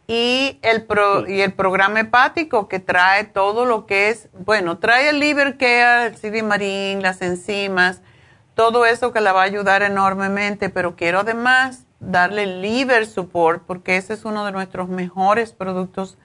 y 0.05 0.59
el 0.61 0.83
pro- 0.83 1.25
y 1.25 1.39
el 1.39 1.53
programa 1.53 2.01
hepático 2.01 2.67
que 2.67 2.79
trae 2.79 3.23
todo 3.23 3.63
lo 3.63 3.85
que 3.85 4.09
es, 4.09 4.27
bueno, 4.33 4.77
trae 4.79 5.09
el 5.09 5.19
liver 5.19 5.57
care, 5.57 6.07
el 6.07 6.17
civimarín, 6.17 7.01
las 7.01 7.21
enzimas, 7.21 8.01
todo 8.55 8.85
eso 8.85 9.13
que 9.13 9.21
la 9.21 9.31
va 9.31 9.41
a 9.43 9.45
ayudar 9.45 9.81
enormemente, 9.81 10.69
pero 10.69 10.97
quiero 10.97 11.19
además 11.19 11.85
darle 12.01 12.45
liver 12.45 13.05
support 13.05 13.63
porque 13.65 13.95
ese 13.95 14.13
es 14.15 14.25
uno 14.25 14.45
de 14.45 14.51
nuestros 14.51 14.89
mejores 14.89 15.53
productos 15.53 16.17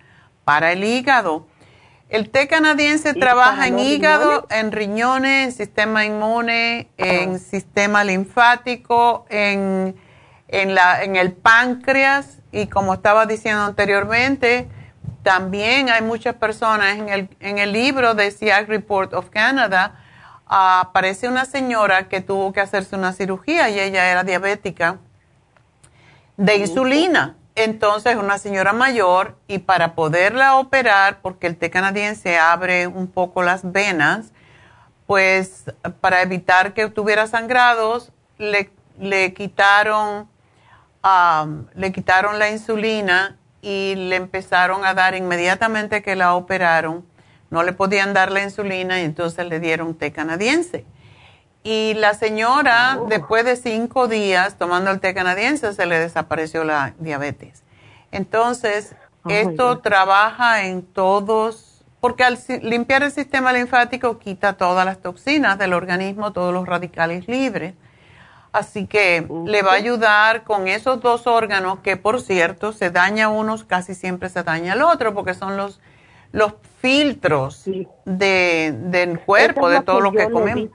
para 0.45 0.73
el 0.73 0.83
hígado. 0.83 1.47
El 2.09 2.31
té 2.31 2.47
canadiense 2.49 3.15
trabaja 3.15 3.67
en 3.67 3.79
hígado, 3.79 4.47
en 4.51 4.73
riñones, 4.73 5.47
en 5.47 5.53
sistema 5.53 6.05
inmune, 6.05 6.91
en 6.97 7.39
sistema 7.39 8.05
linfático, 8.05 9.27
en, 9.31 9.97
en, 10.49 10.75
la, 10.75 11.03
en 11.03 11.17
el 11.17 11.33
páncreas. 11.33 12.39
Y 12.53 12.67
como 12.67 12.95
estaba 12.95 13.27
diciendo 13.27 13.65
anteriormente, 13.65 14.69
también 15.23 15.89
hay 15.89 16.03
muchas 16.03 16.35
personas 16.37 16.99
en 16.99 17.09
el, 17.09 17.29
en 17.41 17.59
el 17.59 17.73
libro 17.73 18.15
de 18.15 18.31
CIAC 18.31 18.69
Report 18.69 19.15
of 19.15 19.31
Canada, 19.31 19.99
aparece 20.47 21.27
una 21.27 21.47
señora 21.47 22.09
que 22.09 22.21
tuvo 22.21 22.53
que 22.53 22.61
hacerse 22.61 22.95
una 22.95 23.13
cirugía 23.13 23.71
y 23.71 23.81
ella 23.81 24.11
era 24.11 24.23
diabética 24.23 24.99
de 26.37 26.57
insulina. 26.57 27.37
Entonces, 27.57 28.17
una 28.17 28.39
señora 28.39 28.73
mayor 28.73 29.37
y 29.47 29.59
para 29.59 29.95
poderla 29.95 30.57
operar, 30.57 31.21
porque 31.23 31.47
el 31.47 31.57
té 31.57 31.71
canadiense 31.71 32.37
abre 32.37 32.89
un 32.89 33.07
poco 33.07 33.45
las 33.45 33.71
venas, 33.71 34.33
pues 35.07 35.65
para 36.01 36.23
evitar 36.23 36.75
que 36.75 36.89
tuviera 36.89 37.29
sangrados, 37.29 38.11
le, 38.39 38.71
le 38.99 39.35
quitaron, 39.35 40.29
le 41.75 41.93
quitaron 41.93 42.39
la 42.41 42.51
insulina 42.51 43.37
y 43.63 43.95
le 43.95 44.17
empezaron 44.17 44.85
a 44.85 44.95
dar 44.95 45.15
inmediatamente 45.15 46.03
que 46.03 46.17
la 46.17 46.35
operaron. 46.35 47.07
No 47.51 47.63
le 47.63 47.73
podían 47.73 48.15
dar 48.15 48.33
la 48.33 48.43
insulina 48.43 49.01
y 49.01 49.05
entonces 49.05 49.47
le 49.47 49.61
dieron 49.61 49.95
té 49.95 50.11
canadiense. 50.11 50.85
Y 51.67 51.95
la 51.95 52.13
señora, 52.13 52.99
oh. 53.01 53.07
después 53.07 53.47
de 53.47 53.57
cinco 53.57 54.07
días 54.07 54.57
tomando 54.59 54.91
el 54.91 55.01
té 55.01 55.15
canadiense, 55.15 55.73
se 55.73 55.87
le 55.87 55.99
desapareció 55.99 56.63
la 56.63 56.93
diabetes. 56.99 57.65
Entonces, 58.13 58.95
oh, 59.25 59.31
esto 59.31 59.79
trabaja 59.79 60.67
en 60.67 60.83
todos, 60.83 61.83
porque 62.01 62.23
al 62.23 62.39
limpiar 62.61 63.03
el 63.03 63.11
sistema 63.11 63.51
linfático 63.55 64.19
quita 64.19 64.59
todas 64.59 64.85
las 64.85 64.99
toxinas 64.99 65.59
del 65.59 65.73
organismo, 65.73 66.35
todos 66.35 66.53
los 66.53 66.67
radicales 66.67 67.27
libres. 67.29 67.73
Así 68.53 68.87
que 68.87 69.27
le 69.47 69.63
va 69.63 69.73
a 69.73 69.77
ayudar 69.77 70.45
con 70.45 70.69
esos 70.69 71.01
dos 71.01 71.27
órganos 71.27 71.79
que, 71.81 71.97
por 71.97 72.21
cierto, 72.21 72.73
se 72.73 72.91
daña 72.91 73.29
unos, 73.29 73.65
casi 73.65 73.95
siempre 73.95 74.29
se 74.29 74.43
daña 74.43 74.75
el 74.75 74.83
otro, 74.83 75.15
porque 75.15 75.33
son 75.33 75.57
los, 75.57 75.81
los 76.31 76.53
filtros 76.85 77.65
de, 78.05 78.75
del 78.77 79.19
cuerpo, 79.21 79.71
de 79.71 79.81
todo 79.81 80.03
lo 80.03 80.13
que 80.13 80.29
comemos. 80.29 80.69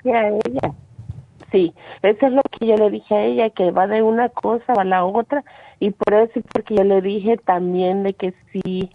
Sí, 1.52 1.72
eso 2.02 2.26
es 2.26 2.32
lo 2.32 2.42
que 2.42 2.66
yo 2.66 2.76
le 2.78 2.90
dije 2.90 3.16
a 3.16 3.24
ella, 3.24 3.50
que 3.52 3.70
va 3.70 3.86
de 3.86 4.02
una 4.02 4.30
cosa 4.30 4.74
a 4.74 4.84
la 4.84 5.06
otra, 5.06 5.44
y 5.80 5.92
por 5.92 6.16
eso, 6.16 6.42
porque 6.52 6.76
yo 6.76 6.84
le 6.84 7.02
dije 7.02 7.38
también 7.38 8.02
de 8.02 8.14
que 8.14 8.34
sí, 8.52 8.90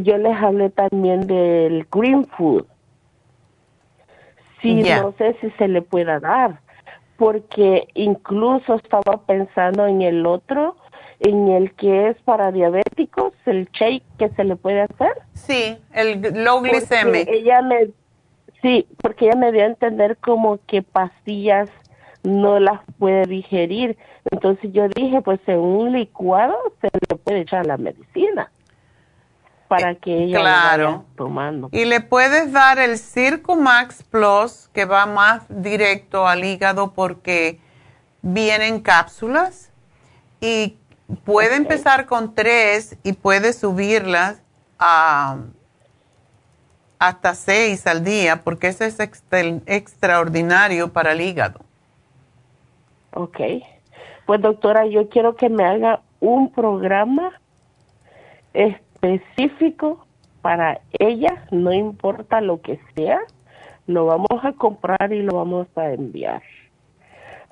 yo 0.00 0.18
les 0.18 0.36
hablé 0.36 0.70
también 0.70 1.26
del 1.28 1.86
green 1.90 2.26
food. 2.36 2.64
Sí, 4.60 4.82
no 4.82 5.14
sé 5.18 5.36
si 5.40 5.50
se 5.52 5.68
le 5.68 5.82
pueda 5.82 6.18
dar, 6.18 6.60
porque 7.16 7.86
incluso 7.94 8.74
estaba 8.74 9.20
pensando 9.24 9.86
en 9.86 10.02
el 10.02 10.26
otro, 10.26 10.76
en 11.20 11.48
el 11.48 11.72
que 11.74 12.08
es 12.08 12.16
para 12.22 12.50
diabéticos, 12.50 13.32
el 13.46 13.68
shake 13.72 14.02
que 14.18 14.30
se 14.30 14.44
le 14.44 14.56
puede 14.56 14.82
hacer. 14.82 15.12
Sí, 15.34 15.78
el 15.92 16.20
low 16.44 16.60
glycemic. 16.60 17.28
ella 17.28 17.62
me, 17.62 17.90
sí, 18.62 18.86
porque 19.02 19.26
ella 19.26 19.36
me 19.36 19.52
dio 19.52 19.62
a 19.62 19.66
entender 19.66 20.16
como 20.16 20.58
que 20.66 20.82
pastillas 20.82 21.68
no 22.22 22.58
las 22.58 22.80
puede 22.98 23.26
digerir. 23.26 23.96
Entonces 24.30 24.72
yo 24.72 24.88
dije, 24.88 25.20
pues 25.22 25.40
en 25.46 25.58
un 25.58 25.92
licuado 25.92 26.56
se 26.80 26.88
le 27.08 27.16
puede 27.16 27.40
echar 27.40 27.66
la 27.66 27.76
medicina 27.76 28.50
para 29.68 29.94
que 29.94 30.24
ella 30.24 30.40
claro. 30.40 30.84
vaya 30.84 31.02
tomando. 31.16 31.68
Y 31.72 31.84
le 31.84 32.00
puedes 32.00 32.52
dar 32.52 32.78
el 32.78 32.98
Max 33.58 34.02
Plus 34.02 34.68
que 34.72 34.84
va 34.84 35.06
más 35.06 35.44
directo 35.48 36.26
al 36.26 36.44
hígado 36.44 36.92
porque 36.92 37.60
vienen 38.22 38.80
cápsulas 38.80 39.70
y 40.40 40.76
puede 41.24 41.56
empezar 41.56 42.06
con 42.06 42.34
tres 42.34 42.96
y 43.02 43.12
puede 43.12 43.52
subirlas 43.52 44.42
a 44.78 45.38
hasta 46.98 47.34
seis 47.34 47.86
al 47.86 48.04
día 48.04 48.42
porque 48.44 48.68
eso 48.68 48.84
es 48.84 48.98
extraordinario 49.00 50.92
para 50.92 51.12
el 51.12 51.22
hígado. 51.22 51.60
Ok. 53.14 53.40
Pues 54.26 54.40
doctora, 54.42 54.86
yo 54.86 55.08
quiero 55.08 55.34
que 55.34 55.48
me 55.48 55.64
haga 55.64 56.02
un 56.20 56.52
programa 56.52 57.40
específico 58.52 60.06
para 60.42 60.80
ella, 60.92 61.46
no 61.50 61.72
importa 61.72 62.40
lo 62.40 62.60
que 62.60 62.78
sea, 62.94 63.20
lo 63.86 64.06
vamos 64.06 64.44
a 64.44 64.52
comprar 64.52 65.12
y 65.12 65.22
lo 65.22 65.36
vamos 65.36 65.66
a 65.76 65.90
enviar. 65.90 66.42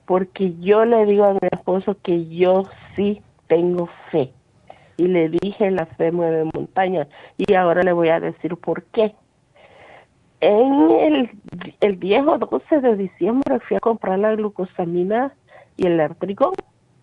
Porque 0.07 0.55
yo 0.61 0.85
le 0.85 1.05
digo 1.07 1.25
a 1.25 1.33
mi 1.33 1.49
esposo 1.51 1.97
que 2.03 2.29
yo 2.29 2.65
sí 2.95 3.23
tengo 3.49 3.89
fe. 4.11 4.33
Y 4.97 5.09
le 5.09 5.29
dije 5.29 5.70
la 5.70 5.87
fe 5.87 6.12
mueve 6.12 6.45
montaña. 6.55 7.07
Y 7.37 7.55
ahora 7.55 7.83
le 7.83 7.93
voy 7.93 8.09
a 8.09 8.20
decir 8.20 8.57
por 8.57 8.83
qué. 8.85 9.15
En 10.41 10.91
el, 10.91 11.31
el 11.81 11.97
viejo 11.97 12.39
12 12.39 12.81
de 12.81 12.97
diciembre 12.97 13.59
fui 13.61 13.77
a 13.77 13.81
comprar 13.81 14.19
la 14.19 14.35
glucosamina 14.37 15.33
y 15.77 15.87
el 15.87 15.99
artrigón 16.01 16.55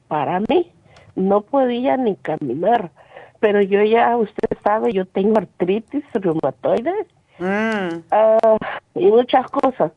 para 0.07 0.39
mí 0.39 0.71
no 1.15 1.41
podía 1.41 1.97
ni 1.97 2.15
caminar 2.15 2.91
pero 3.39 3.61
yo 3.61 3.83
ya 3.83 4.15
usted 4.17 4.57
sabe 4.63 4.93
yo 4.93 5.05
tengo 5.05 5.37
artritis 5.37 6.03
reumatoide 6.13 6.93
mm. 7.39 8.03
ah, 8.11 8.57
y 8.95 9.05
muchas 9.07 9.49
cosas 9.51 9.91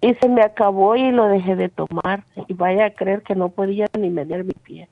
y 0.00 0.14
se 0.14 0.28
me 0.28 0.42
acabó 0.42 0.96
y 0.96 1.10
lo 1.10 1.26
dejé 1.26 1.56
de 1.56 1.68
tomar 1.68 2.24
y 2.48 2.54
vaya 2.54 2.86
a 2.86 2.90
creer 2.90 3.22
que 3.22 3.34
no 3.34 3.50
podía 3.50 3.86
ni 3.98 4.10
medir 4.10 4.44
mi 4.44 4.54
pie 4.54 4.88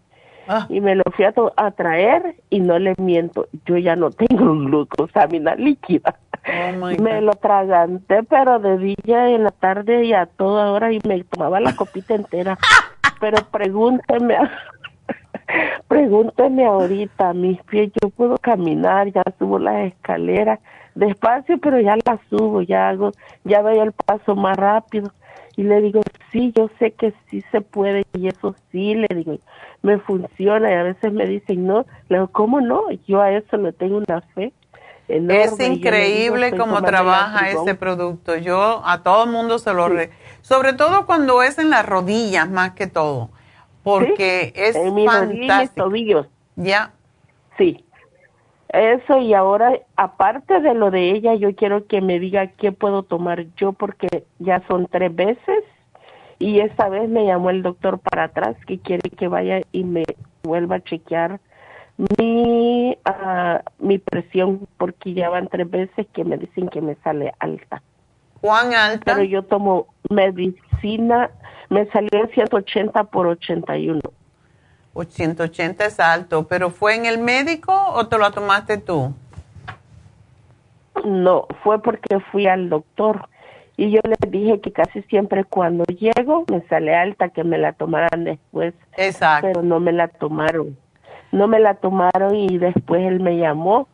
ah. 0.48 0.66
y 0.68 0.80
me 0.80 0.94
lo 0.94 1.04
fui 1.14 1.24
a, 1.24 1.70
traer 1.72 2.36
y 2.50 2.60
no 2.60 2.78
le 2.78 2.94
miento 2.98 3.48
yo 3.66 3.76
ya 3.76 3.96
no 3.96 4.10
tengo 4.10 4.54
glucosamina 4.64 5.54
líquida 5.54 6.16
oh 6.46 7.02
me 7.02 7.20
lo 7.20 7.32
traganté 7.32 8.22
pero 8.24 8.58
de 8.58 8.78
día 8.78 9.30
en 9.30 9.44
la 9.44 9.50
tarde 9.50 10.04
y 10.04 10.12
a 10.12 10.26
toda 10.26 10.72
hora 10.72 10.92
y 10.92 11.00
me 11.06 11.22
tomaba 11.24 11.60
la 11.60 11.76
copita 11.76 12.14
entera 12.14 12.58
pero 13.20 13.38
pregúnteme, 13.50 14.36
pregúnteme 15.88 16.66
ahorita, 16.66 17.32
mis 17.34 17.62
pies, 17.64 17.92
yo 18.00 18.10
puedo 18.10 18.36
caminar, 18.38 19.12
ya 19.12 19.22
subo 19.38 19.58
las 19.58 19.92
escaleras, 19.92 20.60
despacio, 20.94 21.58
pero 21.58 21.80
ya 21.80 21.96
las 22.04 22.20
subo, 22.28 22.62
ya 22.62 22.88
hago, 22.88 23.12
ya 23.44 23.62
veo 23.62 23.82
el 23.82 23.92
paso 23.92 24.34
más 24.34 24.56
rápido. 24.56 25.10
Y 25.58 25.64
le 25.64 25.80
digo, 25.80 26.02
sí, 26.30 26.52
yo 26.56 26.70
sé 26.78 26.92
que 26.92 27.12
sí 27.28 27.42
se 27.50 27.60
puede, 27.60 28.04
y 28.12 28.28
eso 28.28 28.54
sí, 28.70 28.94
le 28.94 29.08
digo, 29.12 29.38
me 29.82 29.98
funciona, 29.98 30.70
y 30.70 30.74
a 30.74 30.84
veces 30.84 31.12
me 31.12 31.26
dicen, 31.26 31.66
no, 31.66 31.84
le 32.08 32.18
digo, 32.18 32.28
¿cómo 32.28 32.60
no? 32.60 32.84
Yo 33.08 33.20
a 33.20 33.32
eso 33.32 33.56
le 33.56 33.72
tengo 33.72 33.96
una 33.96 34.20
fe. 34.36 34.52
Es 35.08 35.58
increíble 35.58 36.56
cómo 36.56 36.80
trabaja 36.80 37.50
ese 37.50 37.74
producto. 37.74 38.36
Yo 38.36 38.82
a 38.84 39.02
todo 39.02 39.24
el 39.24 39.30
mundo 39.30 39.58
se 39.58 39.74
lo... 39.74 39.88
Sobre 40.42 40.74
todo 40.74 41.06
cuando 41.06 41.42
es 41.42 41.58
en 41.58 41.70
las 41.70 41.84
rodillas 41.84 42.48
más 42.48 42.74
que 42.74 42.86
todo, 42.86 43.30
porque 43.82 44.52
es 44.54 44.76
en 44.76 45.04
fantástico. 45.06 45.86
tobillos. 45.86 46.28
Ya. 46.54 46.92
Sí. 47.56 47.84
Eso 48.68 49.18
y 49.18 49.32
ahora, 49.32 49.72
aparte 49.96 50.60
de 50.60 50.74
lo 50.74 50.90
de 50.90 51.10
ella, 51.10 51.34
yo 51.34 51.54
quiero 51.54 51.86
que 51.86 52.02
me 52.02 52.18
diga 52.20 52.48
qué 52.48 52.70
puedo 52.70 53.02
tomar 53.02 53.46
yo 53.56 53.72
porque 53.72 54.24
ya 54.38 54.62
son 54.68 54.86
tres 54.86 55.14
veces 55.14 55.64
y 56.38 56.60
esta 56.60 56.88
vez 56.88 57.08
me 57.08 57.24
llamó 57.24 57.50
el 57.50 57.62
doctor 57.62 57.98
para 57.98 58.24
atrás 58.24 58.56
que 58.66 58.78
quiere 58.78 59.08
que 59.10 59.26
vaya 59.26 59.62
y 59.72 59.84
me 59.84 60.04
vuelva 60.42 60.76
a 60.76 60.84
chequear 60.84 61.40
mi, 62.18 62.96
uh, 63.06 63.58
mi 63.84 63.98
presión 63.98 64.68
porque 64.76 65.14
ya 65.14 65.30
van 65.30 65.48
tres 65.48 65.68
veces 65.68 66.06
que 66.12 66.24
me 66.24 66.36
dicen 66.36 66.68
que 66.68 66.80
me 66.80 66.94
sale 66.96 67.32
alta. 67.40 67.82
¿Cuán 68.40 68.72
alta? 68.72 69.14
Pero 69.14 69.24
yo 69.24 69.42
tomo 69.42 69.88
medicina, 70.10 71.30
me 71.70 71.86
salió 71.86 72.26
180 72.32 73.04
por 73.04 73.26
81. 73.26 74.00
180 75.04 75.84
es 75.84 76.00
alto, 76.00 76.46
pero 76.46 76.70
¿fue 76.70 76.94
en 76.94 77.06
el 77.06 77.18
médico 77.18 77.72
o 77.94 78.06
te 78.06 78.18
lo 78.18 78.30
tomaste 78.30 78.78
tú? 78.78 79.14
No, 81.04 81.46
fue 81.62 81.80
porque 81.80 82.20
fui 82.32 82.46
al 82.46 82.68
doctor 82.68 83.28
y 83.76 83.92
yo 83.92 84.00
le 84.02 84.16
dije 84.28 84.60
que 84.60 84.72
casi 84.72 85.02
siempre 85.02 85.44
cuando 85.44 85.84
llego 85.84 86.44
me 86.50 86.62
sale 86.62 86.96
alta, 86.96 87.28
que 87.28 87.44
me 87.44 87.58
la 87.58 87.72
tomaran 87.72 88.24
después. 88.24 88.74
Exacto. 88.96 89.46
Pero 89.46 89.62
no 89.62 89.78
me 89.78 89.92
la 89.92 90.08
tomaron. 90.08 90.76
No 91.30 91.46
me 91.46 91.60
la 91.60 91.74
tomaron 91.74 92.34
y 92.34 92.58
después 92.58 93.02
él 93.02 93.20
me 93.20 93.36
llamó 93.38 93.86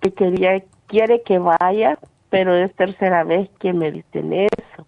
que 0.00 0.12
quería, 0.12 0.62
quiere 0.88 1.22
que 1.22 1.38
vaya, 1.38 1.98
pero 2.30 2.56
es 2.56 2.74
tercera 2.74 3.22
vez 3.22 3.48
que 3.60 3.72
me 3.72 3.92
dicen 3.92 4.32
eso, 4.32 4.86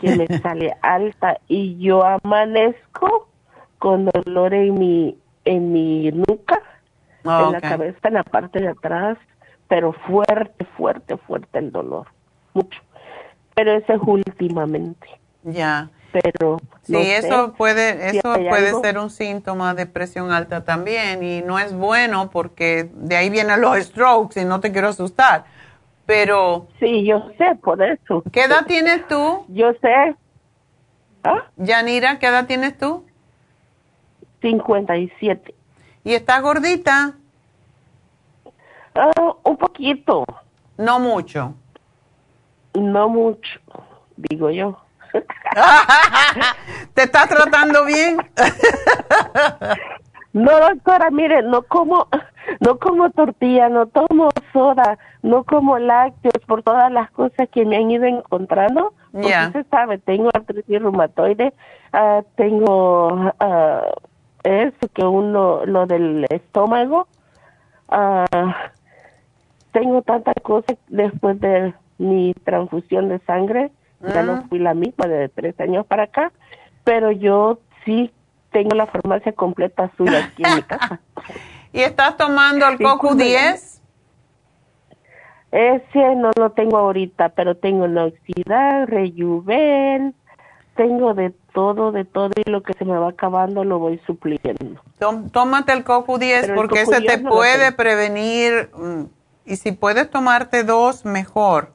que 0.00 0.16
me 0.16 0.26
sale 0.42 0.74
alta 0.80 1.38
y 1.46 1.76
yo 1.76 2.02
amanezco 2.04 3.28
con 3.84 4.06
dolor 4.06 4.54
en 4.54 4.78
mi 4.78 5.18
en 5.44 5.70
mi 5.70 6.10
nuca, 6.10 6.62
en 7.22 7.52
la 7.52 7.60
cabeza, 7.60 8.08
en 8.08 8.14
la 8.14 8.22
parte 8.24 8.60
de 8.60 8.68
atrás, 8.68 9.18
pero 9.68 9.92
fuerte, 9.92 10.64
fuerte, 10.78 11.18
fuerte 11.18 11.58
el 11.58 11.70
dolor, 11.70 12.06
mucho. 12.54 12.80
Pero 13.54 13.74
ese 13.74 13.92
es 13.92 14.00
últimamente. 14.00 15.06
Ya. 15.42 15.90
Pero 16.12 16.56
sí, 16.80 16.96
eso 16.96 17.52
puede, 17.58 18.08
eso 18.08 18.32
puede 18.32 18.72
ser 18.80 18.96
un 18.96 19.10
síntoma 19.10 19.74
de 19.74 19.84
presión 19.84 20.32
alta 20.32 20.64
también 20.64 21.22
y 21.22 21.42
no 21.42 21.58
es 21.58 21.74
bueno 21.74 22.30
porque 22.30 22.88
de 22.90 23.16
ahí 23.16 23.28
vienen 23.28 23.60
los 23.60 23.76
strokes 23.80 24.40
y 24.40 24.46
no 24.46 24.60
te 24.60 24.72
quiero 24.72 24.88
asustar. 24.88 25.44
Pero 26.06 26.68
sí, 26.80 27.04
yo 27.04 27.28
sé 27.36 27.54
por 27.62 27.82
eso. 27.82 28.22
¿Qué 28.32 28.44
edad 28.44 28.64
tienes 28.66 29.06
tú? 29.08 29.44
Yo 29.48 29.72
sé. 29.82 30.16
¿Ah? 31.22 31.44
Yanira, 31.56 32.18
¿qué 32.18 32.28
edad 32.28 32.46
tienes 32.46 32.78
tú? 32.78 33.04
57. 34.44 35.54
¿Y 36.04 36.12
estás 36.12 36.42
gordita? 36.42 37.14
Uh, 38.94 39.32
un 39.42 39.56
poquito. 39.56 40.26
No 40.76 40.98
mucho. 40.98 41.54
No 42.74 43.08
mucho, 43.08 43.58
digo 44.16 44.50
yo. 44.50 44.78
¿Te 46.94 47.04
estás 47.04 47.28
tratando 47.28 47.86
bien? 47.86 48.18
no, 50.34 50.60
doctora, 50.60 51.10
mire, 51.10 51.42
no 51.42 51.62
como, 51.62 52.08
no 52.60 52.78
como 52.78 53.10
tortilla, 53.12 53.70
no 53.70 53.86
tomo 53.86 54.28
soda, 54.52 54.98
no 55.22 55.44
como 55.44 55.78
lácteos 55.78 56.44
por 56.46 56.62
todas 56.62 56.92
las 56.92 57.10
cosas 57.12 57.48
que 57.50 57.64
me 57.64 57.76
han 57.76 57.90
ido 57.90 58.04
encontrando. 58.04 58.92
Porque 59.10 59.50
se 59.52 59.64
sabe, 59.70 59.98
tengo 59.98 60.28
artritis 60.34 60.82
reumatoide, 60.82 61.54
uh, 61.94 62.22
tengo 62.36 63.32
uh, 63.40 64.13
eso 64.44 64.88
que 64.94 65.02
uno, 65.02 65.66
lo 65.66 65.86
del 65.86 66.26
estómago. 66.30 67.08
Uh, 67.88 68.52
tengo 69.72 70.02
tantas 70.02 70.34
cosas 70.42 70.76
después 70.88 71.40
de 71.40 71.74
mi 71.98 72.32
transfusión 72.44 73.08
de 73.08 73.18
sangre, 73.20 73.70
ya 74.00 74.22
no 74.22 74.32
ah. 74.34 74.44
fui 74.48 74.58
la 74.58 74.74
misma 74.74 75.06
de 75.06 75.28
tres 75.28 75.58
años 75.60 75.86
para 75.86 76.04
acá, 76.04 76.32
pero 76.84 77.10
yo 77.10 77.58
sí 77.84 78.12
tengo 78.52 78.74
la 78.76 78.86
farmacia 78.86 79.32
completa 79.32 79.84
azul 79.84 80.14
aquí 80.14 80.42
en 80.44 80.54
mi 80.56 80.62
casa. 80.62 81.00
¿Y 81.72 81.80
estás 81.80 82.16
tomando 82.16 82.68
el 82.68 82.78
Coco 82.78 83.14
10? 83.14 83.82
Ese 85.50 86.14
no 86.16 86.30
lo 86.36 86.50
tengo 86.50 86.78
ahorita, 86.78 87.30
pero 87.30 87.56
tengo 87.56 87.86
Noxidad, 87.88 88.86
Rejuven, 88.86 90.14
tengo 90.76 91.14
de 91.14 91.30
todo, 91.52 91.92
de 91.92 92.04
todo 92.04 92.30
y 92.36 92.50
lo 92.50 92.62
que 92.62 92.74
se 92.74 92.84
me 92.84 92.96
va 92.96 93.08
acabando 93.08 93.64
lo 93.64 93.78
voy 93.78 94.00
supliendo. 94.06 94.80
Tómate 95.32 95.72
el 95.72 95.84
Coco 95.84 96.18
10 96.18 96.52
porque 96.54 96.82
ese 96.82 97.00
te 97.00 97.18
puede 97.18 97.72
prevenir 97.72 98.70
mm, 98.74 99.04
y 99.46 99.56
si 99.56 99.72
puedes 99.72 100.10
tomarte 100.10 100.64
dos, 100.64 101.04
mejor. 101.04 101.72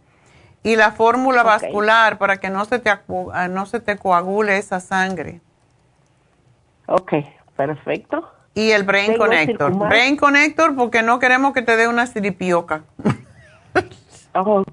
Y 0.61 0.75
la 0.75 0.91
fórmula 0.91 1.43
vascular 1.43 2.17
para 2.17 2.37
que 2.37 2.49
no 2.49 2.65
se, 2.65 2.79
te, 2.79 2.89
ah, 2.89 3.47
no 3.49 3.65
se 3.65 3.79
te 3.79 3.97
coagule 3.97 4.57
esa 4.57 4.79
sangre. 4.79 5.41
Ok, 6.87 7.13
perfecto. 7.55 8.29
Y 8.55 8.71
el 8.71 8.83
Brain 8.83 9.17
Connector. 9.17 9.73
Brain 9.87 10.17
Connector 10.17 10.75
porque 10.75 11.01
no 11.01 11.19
queremos 11.19 11.53
que 11.53 11.61
te 11.61 11.77
dé 11.77 11.87
una 11.87 12.07
siripioca. 12.07 12.83
ok, 14.33 14.67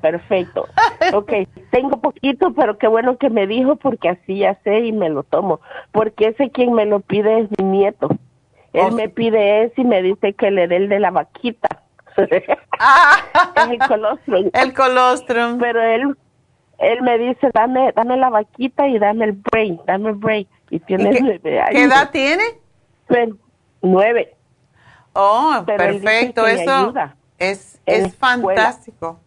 perfecto. 0.00 0.68
Ok, 1.12 1.32
tengo 1.70 2.00
poquito, 2.00 2.52
pero 2.54 2.78
qué 2.78 2.86
bueno 2.86 3.18
que 3.18 3.30
me 3.30 3.46
dijo 3.46 3.76
porque 3.76 4.08
así 4.08 4.38
ya 4.38 4.58
sé 4.62 4.80
y 4.80 4.92
me 4.92 5.08
lo 5.08 5.22
tomo. 5.22 5.60
Porque 5.90 6.28
ese 6.28 6.50
quien 6.50 6.72
me 6.72 6.86
lo 6.86 7.00
pide 7.00 7.40
es 7.40 7.48
mi 7.58 7.64
nieto. 7.64 8.08
Él 8.72 8.88
oh, 8.90 8.92
me 8.92 9.08
pide 9.08 9.64
ese 9.64 9.82
y 9.82 9.84
me 9.84 10.02
dice 10.02 10.32
que 10.32 10.50
le 10.50 10.68
dé 10.68 10.76
el 10.76 10.88
de 10.88 11.00
la 11.00 11.10
vaquita. 11.10 11.68
Ah. 12.78 13.16
es 13.56 13.68
el 13.70 13.78
colostrum. 13.78 14.50
El 14.52 14.74
colostrum. 14.74 15.58
Pero 15.58 15.82
él, 15.82 16.16
él 16.78 17.02
me 17.02 17.18
dice, 17.18 17.50
dame, 17.52 17.92
dame 17.94 18.16
la 18.16 18.30
vaquita 18.30 18.86
y 18.88 18.98
dame 18.98 19.26
el 19.26 19.32
brain, 19.32 19.80
dame 19.86 20.10
el 20.10 20.16
brain. 20.16 20.46
Y 20.70 20.80
tiene 20.80 21.40
qué, 21.42 21.82
edad 21.82 22.10
tiene? 22.10 22.42
Pues, 23.06 23.28
nueve. 23.82 24.34
Oh, 25.12 25.62
perfecto, 25.66 26.46
eso 26.46 26.94
es, 27.38 27.80
es 27.84 28.16
fantástico. 28.16 29.20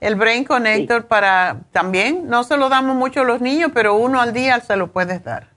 El 0.00 0.14
Brain 0.14 0.44
Connector 0.44 1.06
para 1.06 1.58
también, 1.72 2.28
no 2.28 2.42
se 2.42 2.56
lo 2.56 2.68
damos 2.68 2.96
mucho 2.96 3.20
a 3.20 3.24
los 3.24 3.40
niños, 3.40 3.70
pero 3.74 3.94
uno 3.94 4.20
al 4.20 4.32
día 4.32 4.58
se 4.60 4.76
lo 4.76 4.88
puedes 4.88 5.22
dar. 5.22 5.48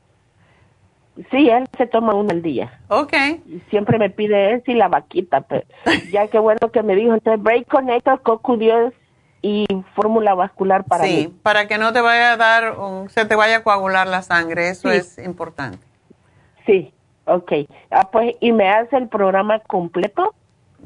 Sí, 1.32 1.50
él 1.50 1.68
se 1.78 1.86
toma 1.86 2.14
uno 2.16 2.32
al 2.32 2.42
día. 2.42 2.80
Ok. 2.90 3.14
Y 3.46 3.62
siempre 3.70 4.00
me 4.00 4.10
pide 4.10 4.56
eso 4.56 4.72
y 4.72 4.74
la 4.74 4.88
vaquita. 4.88 5.42
Pero 5.42 5.64
ya 6.12 6.28
que 6.28 6.40
bueno 6.40 6.72
que 6.72 6.84
me 6.84 6.96
dijo, 6.96 7.14
entonces 7.14 7.42
Break 7.42 7.68
Connector, 7.68 8.22
CoQ10 8.22 8.94
y 9.42 9.66
fórmula 9.94 10.34
vascular 10.34 10.86
para 10.86 11.04
sí, 11.04 11.34
para 11.44 11.68
que 11.68 11.78
no 11.78 11.92
te 11.92 12.00
vaya 12.00 12.32
a 12.32 12.38
dar, 12.38 12.76
se 13.10 13.26
te 13.26 13.36
vaya 13.36 13.58
a 13.58 13.64
coagular 13.64 14.08
la 14.08 14.22
sangre, 14.22 14.70
eso 14.70 14.90
es 14.90 15.18
importante. 15.18 15.86
Sí, 16.66 16.94
ok. 17.26 17.52
Ah, 17.92 18.10
pues, 18.10 18.36
¿y 18.40 18.54
me 18.54 18.70
hace 18.70 18.96
el 18.96 19.10
programa 19.10 19.60
completo? 19.60 20.34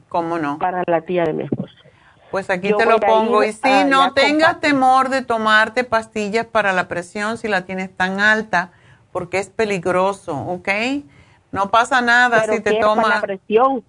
¿Cómo 0.09 0.39
no? 0.39 0.57
Para 0.57 0.83
la 0.87 1.01
tía 1.01 1.23
de 1.25 1.33
mi 1.33 1.43
esposo. 1.43 1.66
Pues 2.31 2.49
aquí 2.49 2.73
te 2.75 2.85
lo 2.85 2.99
pongo. 2.99 3.43
Y 3.43 3.53
si 3.53 3.85
no 3.85 4.13
tengas 4.13 4.59
temor 4.59 5.09
de 5.09 5.21
tomarte 5.21 5.83
pastillas 5.83 6.45
para 6.45 6.73
la 6.73 6.87
presión 6.87 7.37
si 7.37 7.47
la 7.47 7.65
tienes 7.65 7.95
tan 7.95 8.19
alta, 8.19 8.71
porque 9.11 9.39
es 9.39 9.49
peligroso, 9.49 10.35
¿ok? 10.35 10.69
No 11.51 11.71
pasa 11.71 12.01
nada 12.01 12.43
si 12.43 12.59
te 12.59 12.75
tomas. 12.75 13.05
Para 13.05 13.15
la 13.15 13.21
presión. 13.21 13.83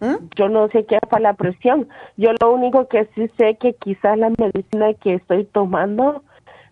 ¿Mm? 0.00 0.14
Yo 0.34 0.48
no 0.48 0.68
sé 0.68 0.86
qué 0.86 0.96
es 0.96 1.08
para 1.08 1.22
la 1.22 1.34
presión. 1.34 1.88
Yo 2.16 2.30
lo 2.40 2.52
único 2.52 2.88
que 2.88 3.08
sí 3.14 3.30
sé 3.36 3.56
que 3.56 3.74
quizás 3.74 4.16
la 4.16 4.30
medicina 4.30 4.94
que 4.94 5.14
estoy 5.14 5.44
tomando 5.44 6.22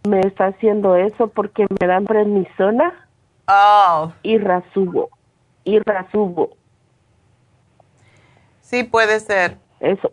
me 0.09 0.20
está 0.20 0.47
haciendo 0.47 0.97
eso 0.97 1.28
porque 1.28 1.66
me 1.80 1.86
dan 1.86 2.05
prednisona 2.05 3.09
oh. 3.47 4.12
y 4.22 4.39
rasubo. 4.39 5.10
Y 5.64 5.78
rasubo. 5.80 6.51
Sí, 8.60 8.85
puede 8.85 9.20
ser. 9.20 9.59
Eso. 9.80 10.12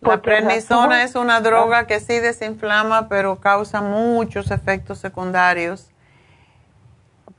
La 0.00 0.22
prednisona 0.22 1.02
es 1.02 1.14
una 1.14 1.40
droga 1.40 1.86
que 1.86 2.00
sí 2.00 2.18
desinflama, 2.18 3.08
pero 3.08 3.36
causa 3.40 3.82
muchos 3.82 4.50
efectos 4.50 4.98
secundarios. 4.98 5.90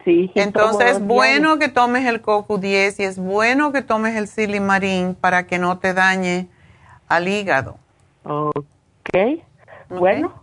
Entonces 0.06 0.92
es 0.92 1.06
bueno 1.06 1.60
que 1.60 1.70
tomes 1.70 2.06
el 2.06 2.22
CoQ10 2.22 3.00
y 3.00 3.04
es 3.04 3.20
bueno 3.20 3.72
que 3.72 3.82
tomes 3.82 4.16
el 4.16 4.28
silimarín 4.28 5.16
para 5.16 5.46
que 5.46 5.60
no 5.60 5.78
te 5.78 5.94
dañe 5.94 6.48
al 7.08 7.28
hígado. 7.28 7.78
Okay. 8.24 9.44
Bueno, 9.90 10.34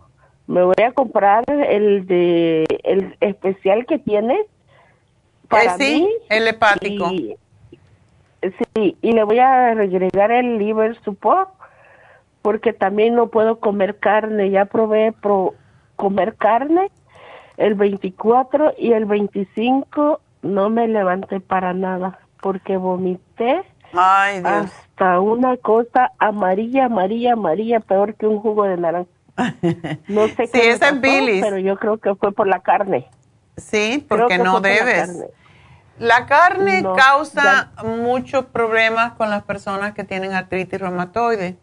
me 0.47 0.63
voy 0.63 0.75
a 0.85 0.91
comprar 0.91 1.43
el 1.49 2.05
de 2.07 2.65
el 2.83 3.17
especial 3.19 3.85
que 3.85 3.99
tiene 3.99 4.39
para 5.47 5.75
eh, 5.75 5.77
sí, 5.77 6.09
el 6.29 6.47
hepático. 6.47 7.09
sí, 7.09 8.97
y 9.01 9.11
le 9.11 9.23
voy 9.23 9.39
a 9.39 9.71
agregar 9.71 10.31
el 10.31 10.57
liver 10.57 10.99
support 11.03 11.56
porque 12.41 12.73
también 12.73 13.15
no 13.15 13.27
puedo 13.27 13.59
comer 13.59 13.97
carne. 13.99 14.49
Ya 14.49 14.65
probé 14.65 15.11
pro 15.11 15.53
comer 15.95 16.35
carne 16.35 16.91
el 17.57 17.73
24 17.73 18.73
y 18.77 18.93
el 18.93 19.05
25 19.05 20.21
no 20.43 20.69
me 20.69 20.87
levanté 20.87 21.39
para 21.39 21.73
nada 21.73 22.19
porque 22.41 22.77
vomité 22.77 23.63
hasta 23.93 25.19
una 25.19 25.57
cosa 25.57 26.11
amarilla, 26.19 26.85
amarilla, 26.85 27.33
amarilla, 27.33 27.79
peor 27.79 28.15
que 28.15 28.27
un 28.27 28.39
jugo 28.39 28.63
de 28.63 28.77
naranja. 28.77 29.09
No 30.07 30.27
sé 30.29 30.49
qué 30.51 30.71
es 30.71 30.79
pero 30.79 31.57
yo 31.59 31.77
creo 31.77 31.97
que 31.97 32.15
fue 32.15 32.31
por 32.31 32.47
la 32.47 32.61
carne. 32.61 33.07
Sí, 33.55 34.05
porque 34.07 34.37
no 34.37 34.61
debes. 34.61 35.25
La 35.99 36.27
carne, 36.27 36.83
causa 36.95 37.71
muchos 37.83 38.45
problemas 38.45 39.13
con 39.13 39.29
las 39.31 39.43
personas 39.43 39.93
que 39.93 40.03
tienen 40.03 40.33
artritis 40.33 40.79
reumatoide. 40.79 41.57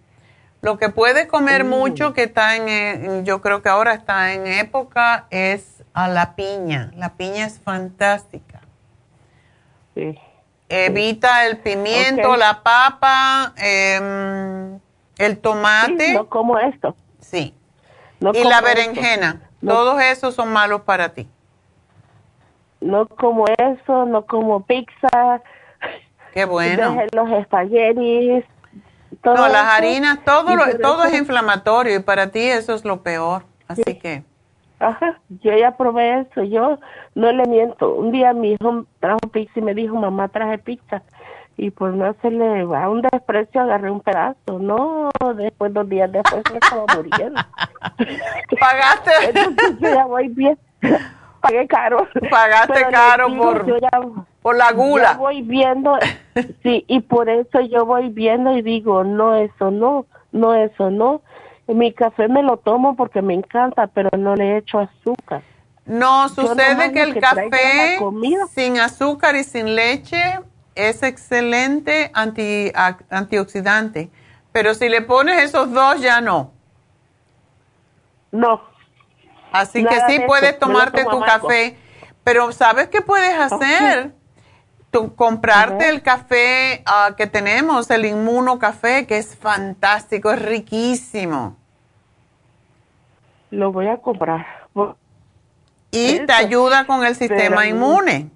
Lo 0.64 0.78
que 0.78 0.88
puede 0.88 1.28
comer 1.28 1.64
mm. 1.64 1.68
mucho, 1.68 2.14
que 2.14 2.22
está 2.22 2.56
en, 2.56 3.26
yo 3.26 3.42
creo 3.42 3.60
que 3.60 3.68
ahora 3.68 3.92
está 3.92 4.32
en 4.32 4.46
época, 4.46 5.26
es 5.28 5.84
a 5.92 6.08
la 6.08 6.34
piña. 6.36 6.90
La 6.96 7.16
piña 7.16 7.44
es 7.44 7.60
fantástica. 7.60 8.62
Sí. 9.94 10.18
Evita 10.70 11.46
el 11.46 11.58
pimiento, 11.58 12.36
la 12.36 12.62
papa, 12.62 13.52
em, 13.58 14.80
el 15.18 15.38
tomate. 15.38 16.14
no 16.14 16.30
como 16.30 16.58
esto. 16.58 16.96
Sí. 17.20 17.54
y 18.32 18.44
la 18.44 18.62
berenjena. 18.62 19.42
Todos 19.64 20.00
esos 20.00 20.34
son 20.34 20.50
malos 20.50 20.80
para 20.82 21.10
ti. 21.10 21.28
No 22.80 23.06
como 23.06 23.44
eso, 23.46 24.06
no 24.06 24.24
como 24.24 24.64
pizza. 24.64 25.42
Qué 26.32 26.46
bueno. 26.46 26.96
Los 27.12 27.30
espaguetis. 27.32 28.44
No, 29.24 29.48
las 29.48 29.64
harinas, 29.64 30.18
todo, 30.24 30.46
todo 30.82 31.04
es 31.04 31.14
inflamatorio 31.18 31.96
y 31.96 32.00
para 32.00 32.30
ti 32.30 32.40
eso 32.40 32.74
es 32.74 32.84
lo 32.84 33.02
peor. 33.02 33.44
Así 33.68 33.82
que. 33.98 34.22
Ajá, 34.80 35.18
yo 35.42 35.56
ya 35.56 35.76
probé 35.76 36.20
eso, 36.20 36.42
yo 36.42 36.78
no 37.14 37.32
le 37.32 37.44
miento. 37.46 37.94
Un 37.94 38.12
día 38.12 38.32
mi 38.32 38.52
hijo 38.52 38.84
trajo 39.00 39.20
pizza 39.32 39.52
y 39.56 39.62
me 39.62 39.74
dijo, 39.74 39.96
mamá, 39.96 40.28
traje 40.28 40.58
pizza. 40.58 41.02
y 41.56 41.70
pues 41.70 41.94
no 41.94 42.14
se 42.20 42.30
le 42.30 42.64
va 42.64 42.88
un 42.90 43.00
desprecio, 43.00 43.60
agarré 43.60 43.90
un 43.90 44.00
pedazo. 44.00 44.58
No, 44.58 45.10
después, 45.36 45.72
dos 45.72 45.88
días 45.88 46.10
después 46.12 46.42
me 46.52 46.58
estaba 46.58 46.84
muriendo. 46.94 47.40
¿Pagaste? 48.60 49.10
Entonces 49.22 49.78
yo 49.80 49.88
ya 49.88 50.04
voy 50.04 50.28
bien. 50.28 50.58
Pagué 51.40 51.66
caro. 51.66 52.08
Pagaste 52.30 52.86
caro 52.90 53.28
por, 53.36 53.66
por 54.44 54.56
la 54.56 54.72
gula. 54.72 55.14
Yo 55.14 55.20
voy 55.20 55.40
viendo, 55.40 55.98
sí, 56.62 56.84
y 56.86 57.00
por 57.00 57.30
eso 57.30 57.62
yo 57.62 57.86
voy 57.86 58.10
viendo 58.10 58.54
y 58.54 58.60
digo, 58.60 59.02
no, 59.02 59.34
eso 59.36 59.70
no, 59.70 60.04
no, 60.32 60.54
eso 60.54 60.90
no. 60.90 61.22
Mi 61.66 61.94
café 61.94 62.28
me 62.28 62.42
lo 62.42 62.58
tomo 62.58 62.94
porque 62.94 63.22
me 63.22 63.32
encanta, 63.32 63.86
pero 63.86 64.10
no 64.18 64.36
le 64.36 64.58
echo 64.58 64.80
azúcar. 64.80 65.42
No, 65.86 66.28
sucede 66.28 66.92
que 66.92 67.02
el 67.04 67.18
café 67.20 67.98
sin 68.54 68.80
azúcar 68.80 69.34
y 69.34 69.44
sin 69.44 69.74
leche 69.74 70.20
es 70.74 71.02
excelente 71.02 72.10
anti, 72.12 72.70
antioxidante, 73.08 74.10
pero 74.52 74.74
si 74.74 74.90
le 74.90 75.00
pones 75.00 75.42
esos 75.42 75.72
dos 75.72 76.02
ya 76.02 76.20
no. 76.20 76.52
No. 78.30 78.60
Así 79.52 79.82
que 79.86 80.00
sí 80.06 80.20
puedes 80.26 80.58
tomarte 80.58 81.06
tu 81.06 81.18
café, 81.20 81.78
pero 82.22 82.52
¿sabes 82.52 82.88
qué 82.88 83.00
puedes 83.00 83.38
hacer? 83.38 84.12
Comprarte 85.16 85.88
el 85.88 86.02
café 86.02 86.82
ah, 86.86 87.14
que 87.16 87.26
tenemos, 87.26 87.90
el 87.90 88.04
Inmuno 88.04 88.58
Café, 88.58 89.06
que 89.06 89.18
es 89.18 89.36
fantástico, 89.36 90.32
es 90.32 90.40
riquísimo. 90.40 91.56
Lo 93.50 93.72
voy 93.72 93.88
a 93.88 93.98
comprar. 93.98 94.46
Y 95.90 96.20
te 96.26 96.32
ayuda 96.32 96.86
con 96.86 97.04
el 97.04 97.14
sistema 97.14 97.66
inmune. 97.66 98.30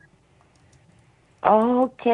Ok, 1.43 2.07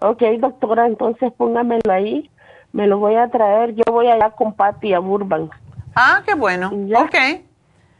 ok, 0.00 0.22
doctora, 0.38 0.86
entonces 0.86 1.32
póngamelo 1.36 1.92
ahí. 1.92 2.30
Me 2.72 2.86
lo 2.86 2.98
voy 2.98 3.16
a 3.16 3.28
traer. 3.28 3.74
Yo 3.74 3.84
voy 3.90 4.08
allá 4.08 4.30
con 4.30 4.54
Patty 4.54 4.94
a 4.94 4.98
Burbank. 4.98 5.52
Ah, 5.94 6.22
qué 6.26 6.34
bueno. 6.34 6.70
Ok. 6.94 7.14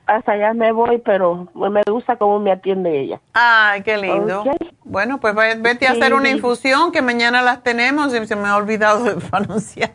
Hasta 0.07 0.33
allá 0.33 0.55
me 0.55 0.73
voy, 0.73 0.99
pero 0.99 1.49
me 1.55 1.83
gusta 1.91 2.17
cómo 2.17 2.39
me 2.39 2.53
atiende 2.53 3.01
ella. 3.01 3.21
Ay, 3.33 3.83
qué 3.83 3.99
lindo. 3.99 4.45
Bueno, 4.85 5.19
pues 5.19 5.35
vete 5.35 5.89
a 5.89 5.93
hacer 5.93 6.15
una 6.15 6.31
infusión 6.31 6.93
que 6.93 7.03
mañana 7.03 7.43
las 7.43 7.63
tenemos 7.63 8.15
y 8.15 8.27
se 8.27 8.37
me 8.37 8.49
ha 8.49 8.57
olvidado 8.57 9.03
de 9.03 9.17
anunciar. 9.33 9.91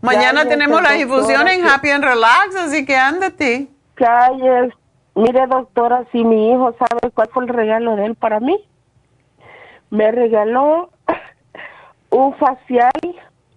mañana 0.00 0.46
tenemos 0.46 0.80
las 0.80 0.96
infusiones 0.96 1.58
en 1.58 1.66
Happy 1.66 1.90
and 1.90 2.04
Relax, 2.04 2.56
así 2.56 2.86
que 2.86 2.96
ándate. 2.96 3.68
Calles. 3.94 4.72
Mire, 5.16 5.46
doctora, 5.48 6.04
si 6.12 6.24
mi 6.24 6.52
hijo 6.52 6.74
sabe 6.78 7.10
cuál 7.12 7.28
fue 7.32 7.42
el 7.42 7.48
regalo 7.48 7.96
de 7.96 8.06
él 8.06 8.14
para 8.14 8.38
mí 8.38 8.64
me 9.90 10.10
regaló 10.12 10.90
un 12.10 12.34
facial, 12.36 12.92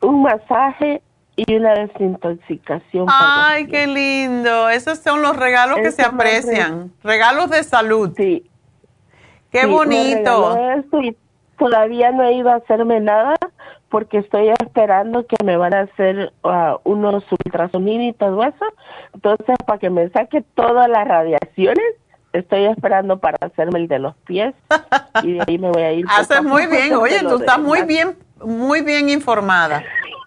un 0.02 0.24
masaje 0.24 1.02
y 1.36 1.56
una 1.56 1.74
desintoxicación. 1.74 3.08
Ay, 3.10 3.68
qué 3.68 3.88
lindo. 3.88 4.70
Esos 4.70 5.00
son 5.00 5.22
los 5.22 5.36
regalos 5.36 5.78
que 5.80 5.92
se 5.92 6.04
aprecian. 6.04 6.92
Regalos 7.04 7.50
de 7.50 7.64
salud. 7.64 8.14
Sí. 8.16 8.50
Qué 9.52 9.66
bonito. 9.66 10.58
y 11.02 11.16
todavía 11.58 12.12
no 12.12 12.24
he 12.24 12.34
ido 12.34 12.50
a 12.50 12.56
hacerme 12.56 13.00
nada 13.00 13.36
porque 13.90 14.18
estoy 14.18 14.50
esperando 14.50 15.28
que 15.28 15.36
me 15.44 15.56
van 15.56 15.74
a 15.74 15.82
hacer 15.82 16.34
uh, 16.44 16.78
unos 16.84 17.24
ultrasonidos 17.32 18.08
y 18.08 18.14
todo 18.14 18.44
eso. 18.44 18.66
Entonces, 19.14 19.56
para 19.66 19.80
que 19.80 19.90
me 19.90 20.10
saque 20.10 20.44
todas 20.56 20.90
las 20.90 21.08
radiaciones 21.08 21.84
estoy 22.34 22.66
esperando 22.66 23.20
para 23.20 23.38
hacerme 23.42 23.80
el 23.80 23.88
de 23.88 24.00
los 24.00 24.16
pies 24.26 24.54
y 25.22 25.34
de 25.34 25.44
ahí 25.48 25.58
me 25.58 25.70
voy 25.70 25.84
a 25.84 25.94
ir. 25.94 26.06
Haces 26.10 26.44
muy 26.44 26.68
bien, 26.68 26.94
oye, 26.96 27.20
tú 27.20 27.38
estás 27.38 27.60
muy 27.60 27.84
bien, 27.84 28.18
muy 28.44 28.82
bien 28.82 29.10
informada. 29.10 29.84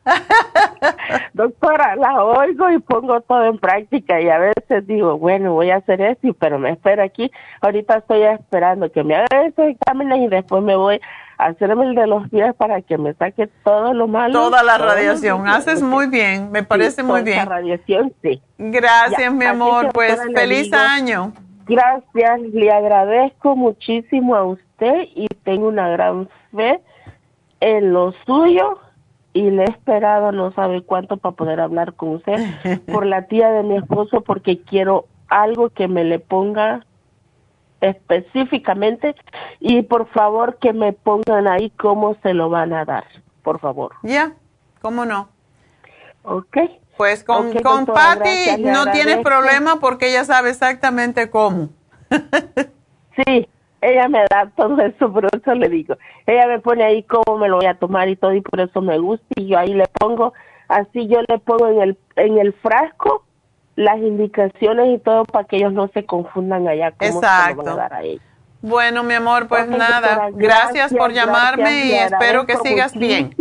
Doctora, 1.35 1.97
la 1.97 2.25
oigo 2.25 2.71
y 2.71 2.79
pongo 2.79 3.21
todo 3.23 3.45
en 3.47 3.59
práctica 3.59 4.21
y 4.21 4.29
a 4.29 4.39
veces 4.39 4.87
digo, 4.87 5.19
bueno, 5.19 5.53
voy 5.53 5.71
a 5.71 5.77
hacer 5.77 6.01
esto, 6.01 6.35
pero 6.39 6.59
me 6.59 6.71
espero 6.71 7.03
aquí. 7.03 7.31
Ahorita 7.61 7.99
estoy 7.99 8.23
esperando 8.23 8.91
que 8.91 9.03
me 9.03 9.17
hagan 9.17 9.47
esos 9.47 9.67
exámenes 9.67 10.21
y 10.21 10.29
después 10.29 10.63
me 10.63 10.77
voy 10.77 11.01
a 11.39 11.47
hacerme 11.47 11.87
el 11.87 11.95
de 11.95 12.07
los 12.07 12.29
pies 12.31 12.55
para 12.55 12.81
que 12.83 12.97
me 12.99 13.15
saque 13.15 13.49
todo 13.65 13.93
lo 13.93 14.07
malo. 14.07 14.33
Toda 14.33 14.63
la 14.63 14.79
radiación. 14.79 15.49
Haces 15.49 15.83
muy 15.83 16.07
bien, 16.07 16.51
me 16.51 16.63
parece 16.63 17.03
muy 17.03 17.23
bien. 17.23 17.39
La 17.39 17.45
radiación, 17.45 18.13
sí. 18.23 18.41
Gracias, 18.59 19.33
mi 19.33 19.45
amor. 19.45 19.91
Pues 19.93 20.19
feliz 20.35 20.73
año. 20.73 21.33
Gracias, 21.67 22.41
le 22.53 22.71
agradezco 22.71 23.57
muchísimo 23.57 24.37
a 24.37 24.45
usted 24.45 25.09
y 25.17 25.27
tengo 25.43 25.67
una 25.67 25.89
gran 25.89 26.29
fe 26.55 26.81
en 27.59 27.93
lo 27.93 28.13
suyo 28.25 28.79
y 29.37 29.51
le 29.51 29.65
he 29.65 29.71
esperado 29.71 30.33
no 30.33 30.51
sabe 30.53 30.83
cuánto 30.83 31.19
para 31.19 31.37
poder 31.37 31.61
hablar 31.61 31.93
con 31.93 32.17
usted 32.17 32.37
por 32.93 33.05
la 33.05 33.27
tía 33.27 33.51
de 33.51 33.63
mi 33.63 33.77
esposo 33.77 34.23
porque 34.23 34.63
quiero 34.63 35.07
algo 35.29 35.69
que 35.69 35.89
me 35.89 36.05
le 36.05 36.19
ponga 36.19 36.87
específicamente 37.83 39.15
y 39.61 39.83
por 39.83 40.09
favor 40.09 40.57
que 40.57 40.73
me 40.73 40.95
pongan 40.95 41.47
ahí 41.47 41.71
cómo 41.71 42.17
se 42.23 42.33
lo 42.33 42.49
van 42.49 42.73
a 42.73 42.87
dar, 42.87 43.05
por 43.43 43.61
favor. 43.61 43.93
Ya, 44.03 44.33
¿cómo 44.81 45.05
no? 45.05 45.29
Ok. 46.23 46.57
Pues 46.97 47.23
con, 47.23 47.53
con 47.61 47.85
Patty 47.85 48.63
no 48.63 48.91
tienes 48.91 49.19
problema 49.19 49.81
porque 49.81 50.09
ella 50.09 50.25
sabe 50.25 50.49
exactamente 50.49 51.29
cómo. 51.29 51.69
sí, 53.17 53.47
ella 53.81 54.09
me 54.09 54.21
da 54.31 54.51
todo 54.57 54.81
eso, 54.81 55.13
por 55.13 55.27
eso 55.27 55.55
le 55.55 55.69
digo. 55.69 55.97
Ella 56.27 56.47
me 56.47 56.59
pone 56.61 56.85
ahí 56.85 57.03
cómo 57.03 57.39
me 57.39 57.49
lo 57.49 57.57
voy 57.57 57.67
a 57.67 57.75
tomar 57.75 58.09
y 58.09 58.17
todo 58.17 58.35
y 58.35 58.41
por 58.41 58.61
eso 58.61 58.81
me 58.81 58.99
gusta 58.99 59.27
y 59.37 59.49
yo 59.49 59.59
ahí 59.59 59.75
le 59.75 59.87
pongo, 59.99 60.33
así 60.69 61.07
yo 61.09 61.21
le 61.29 61.39
pongo 61.39 61.69
en 61.69 61.81
el, 61.81 61.99
en 62.17 62.39
el 62.39 62.53
frasco 62.55 63.25
las 63.77 63.99
indicaciones 63.99 64.89
y 64.89 64.99
todo 64.99 65.25
para 65.25 65.47
que 65.47 65.57
ellos 65.57 65.73
no 65.73 65.89
se 65.89 66.05
confundan 66.05 66.67
allá 66.67 66.93
cómo 66.93 67.19
Exacto. 67.21 67.63
Se 67.63 67.69
lo 67.69 67.77
van 67.77 67.79
a 67.79 67.89
dar 67.89 67.95
a 67.95 68.03
Bueno, 68.63 69.03
mi 69.05 69.15
amor, 69.15 69.49
pues 69.49 69.69
nada, 69.69 70.31
gracias, 70.33 70.93
por 70.95 71.13
llamarme 71.13 71.87
y 71.87 71.93
espero 71.93 72.47
que 72.47 72.57
sigas 72.57 72.95
bien. 72.95 73.35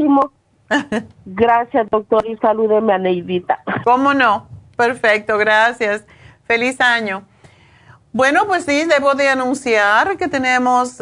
Gracias, 1.25 1.87
doctor, 1.91 2.25
y 2.27 2.35
salúdeme 2.37 2.91
a 2.91 2.97
Neidita. 2.97 3.59
¿Cómo 3.83 4.15
no? 4.15 4.47
Perfecto, 4.75 5.37
gracias. 5.37 6.07
Feliz 6.47 6.81
año. 6.81 7.23
Bueno, 8.15 8.47
pues 8.47 8.63
sí, 8.63 8.85
debo 8.85 9.13
de 9.13 9.27
anunciar 9.27 10.15
que 10.15 10.29
tenemos 10.29 11.01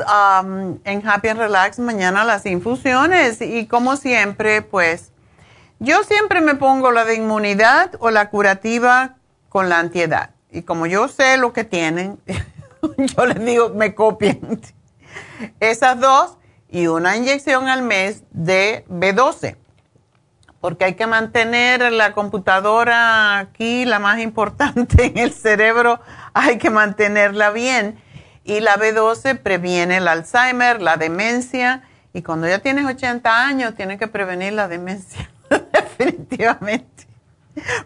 en 0.83 1.07
Happy 1.07 1.27
and 1.27 1.39
Relax 1.39 1.77
mañana 1.77 2.25
las 2.25 2.43
infusiones 2.47 3.39
y 3.39 3.67
como 3.67 3.97
siempre, 3.97 4.63
pues 4.63 5.11
yo 5.77 6.03
siempre 6.05 6.41
me 6.41 6.55
pongo 6.55 6.91
la 6.91 7.05
de 7.05 7.13
inmunidad 7.13 7.91
o 7.99 8.09
la 8.09 8.31
curativa 8.31 9.17
con 9.49 9.69
la 9.69 9.77
antiedad. 9.77 10.31
Y 10.49 10.63
como 10.63 10.87
yo 10.87 11.07
sé 11.07 11.37
lo 11.37 11.53
que 11.53 11.63
tienen, 11.63 12.17
yo 12.97 13.27
les 13.27 13.45
digo, 13.45 13.69
me 13.69 13.93
copian. 13.93 14.59
Esas 15.59 15.99
dos 15.99 16.39
y 16.67 16.87
una 16.87 17.15
inyección 17.15 17.67
al 17.67 17.83
mes 17.83 18.23
de 18.31 18.85
B12, 18.89 19.57
porque 20.59 20.85
hay 20.85 20.95
que 20.95 21.05
mantener 21.05 21.91
la 21.91 22.13
computadora 22.13 23.37
aquí, 23.37 23.85
la 23.85 23.99
más 23.99 24.17
importante 24.17 25.05
en 25.05 25.19
el 25.19 25.31
cerebro, 25.31 25.99
hay 26.47 26.57
que 26.57 26.69
mantenerla 26.69 27.51
bien. 27.51 28.01
Y 28.43 28.59
la 28.59 28.75
B12 28.75 29.39
previene 29.39 29.97
el 29.97 30.07
Alzheimer, 30.07 30.81
la 30.81 30.97
demencia, 30.97 31.83
y 32.13 32.21
cuando 32.21 32.47
ya 32.47 32.59
tienes 32.59 32.85
80 32.85 33.45
años, 33.45 33.73
tienes 33.75 33.97
que 33.97 34.07
prevenir 34.07 34.53
la 34.53 34.67
demencia, 34.67 35.31
definitivamente. 35.97 37.07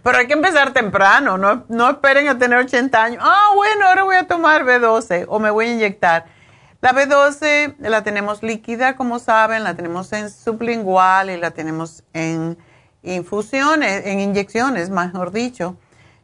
Pero 0.02 0.18
hay 0.18 0.28
que 0.28 0.34
empezar 0.34 0.74
temprano, 0.74 1.38
no, 1.38 1.66
no 1.70 1.90
esperen 1.90 2.28
a 2.28 2.38
tener 2.38 2.58
80 2.58 3.04
años. 3.04 3.24
Ah, 3.24 3.52
bueno, 3.56 3.88
ahora 3.88 4.04
voy 4.04 4.16
a 4.16 4.26
tomar 4.26 4.64
B12 4.64 5.26
o 5.28 5.40
me 5.40 5.52
voy 5.52 5.68
a 5.68 5.74
inyectar 5.74 6.26
la 6.80 6.94
B12 6.94 7.76
la 7.80 8.04
tenemos 8.04 8.44
líquida, 8.44 8.96
como 8.96 9.18
saben, 9.18 9.64
la 9.64 9.76
tenemos 9.76 10.14
en 10.14 10.30
sublingual 10.30 11.32
y 11.32 11.38
la 11.38 11.52
tenemos 11.52 12.04
en 12.14 12.58
infusiones, 13.02 14.06
en 14.06 14.20
inyecciones, 14.20 14.92
mejor 14.92 15.32
dicho. 15.32 15.76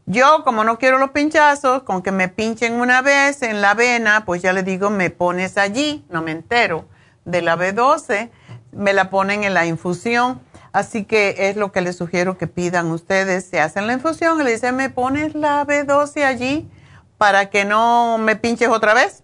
Yo, 0.05 0.43
como 0.43 0.65
no 0.65 0.77
quiero 0.79 0.97
los 0.97 1.11
pinchazos, 1.11 1.83
con 1.83 2.01
que 2.01 2.11
me 2.11 2.27
pinchen 2.27 2.73
una 2.73 3.01
vez 3.01 3.41
en 3.41 3.61
la 3.61 3.73
vena, 3.73 4.25
pues 4.25 4.41
ya 4.41 4.51
le 4.51 4.63
digo, 4.63 4.89
me 4.89 5.09
pones 5.09 5.57
allí, 5.57 6.05
no 6.09 6.21
me 6.21 6.31
entero 6.31 6.85
de 7.23 7.41
la 7.41 7.55
B12, 7.55 8.29
me 8.73 8.91
la 8.91 9.09
ponen 9.09 9.45
en 9.45 9.53
la 9.53 9.65
infusión. 9.65 10.41
Así 10.73 11.05
que 11.05 11.35
es 11.49 11.55
lo 11.55 11.71
que 11.71 11.81
les 11.81 11.95
sugiero 11.95 12.37
que 12.37 12.47
pidan 12.47 12.91
ustedes. 12.91 13.45
Se 13.45 13.61
hacen 13.61 13.87
la 13.87 13.93
infusión 13.93 14.41
y 14.41 14.43
le 14.43 14.51
dicen, 14.51 14.75
¿me 14.75 14.89
pones 14.89 15.35
la 15.35 15.65
B12 15.65 16.23
allí 16.23 16.69
para 17.17 17.49
que 17.49 17.63
no 17.63 18.17
me 18.17 18.35
pinches 18.35 18.69
otra 18.69 18.93
vez? 18.93 19.23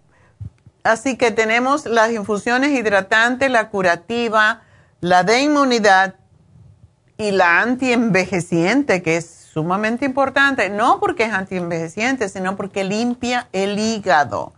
Así 0.84 1.18
que 1.18 1.31
tenemos 1.31 1.85
las 1.85 2.11
infusiones 2.11 2.69
hidratantes, 2.69 3.51
la 3.51 3.69
curativa, 3.69 4.61
la 5.01 5.23
de 5.23 5.41
inmunidad 5.41 6.15
y 7.18 7.31
la 7.31 7.61
antienvejeciente, 7.61 9.01
que 9.01 9.18
es 9.18 9.38
sumamente 9.60 10.06
importante, 10.06 10.69
no 10.69 11.02
porque 11.02 11.26
es 11.26 11.34
antienvejeciente, 11.34 12.30
sino 12.30 12.56
porque 12.56 12.86
limpia 12.86 13.49
el 13.52 13.77
hígado. 13.77 14.53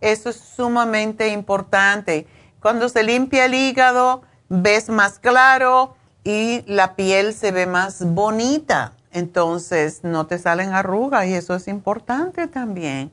Eso 0.00 0.30
es 0.30 0.36
sumamente 0.36 1.28
importante. 1.28 2.26
Cuando 2.60 2.88
se 2.88 3.02
limpia 3.02 3.44
el 3.44 3.52
hígado, 3.52 4.22
ves 4.48 4.88
más 4.88 5.18
claro 5.18 5.94
y 6.24 6.64
la 6.66 6.96
piel 6.96 7.34
se 7.34 7.52
ve 7.52 7.66
más 7.66 8.02
bonita. 8.02 8.94
Entonces 9.12 10.00
no 10.04 10.26
te 10.26 10.38
salen 10.38 10.72
arrugas 10.72 11.26
y 11.26 11.34
eso 11.34 11.54
es 11.54 11.68
importante 11.68 12.46
también. 12.46 13.12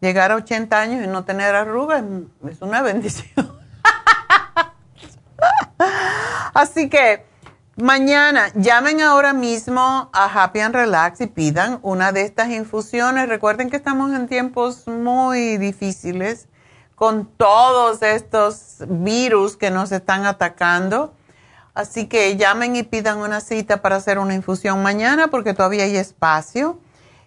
Llegar 0.00 0.32
a 0.32 0.36
80 0.36 0.80
años 0.80 1.04
y 1.04 1.06
no 1.06 1.26
tener 1.26 1.54
arrugas 1.54 2.02
es 2.50 2.62
una 2.62 2.80
bendición. 2.80 3.52
Así 6.54 6.88
que 6.88 7.27
mañana 7.78 8.50
llamen 8.54 9.00
ahora 9.00 9.32
mismo 9.32 10.10
a 10.12 10.24
Happy 10.24 10.60
and 10.60 10.74
Relax 10.74 11.20
y 11.20 11.26
pidan 11.28 11.78
una 11.82 12.12
de 12.12 12.22
estas 12.22 12.50
infusiones. 12.50 13.28
Recuerden 13.28 13.70
que 13.70 13.76
estamos 13.76 14.12
en 14.12 14.26
tiempos 14.26 14.86
muy 14.88 15.56
difíciles 15.58 16.48
con 16.96 17.26
todos 17.26 18.02
estos 18.02 18.78
virus 18.88 19.56
que 19.56 19.70
nos 19.70 19.92
están 19.92 20.26
atacando. 20.26 21.14
Así 21.72 22.06
que 22.06 22.36
llamen 22.36 22.74
y 22.74 22.82
pidan 22.82 23.18
una 23.18 23.40
cita 23.40 23.80
para 23.80 23.96
hacer 23.96 24.18
una 24.18 24.34
infusión 24.34 24.82
mañana 24.82 25.28
porque 25.28 25.54
todavía 25.54 25.84
hay 25.84 25.96
espacio. 25.96 26.80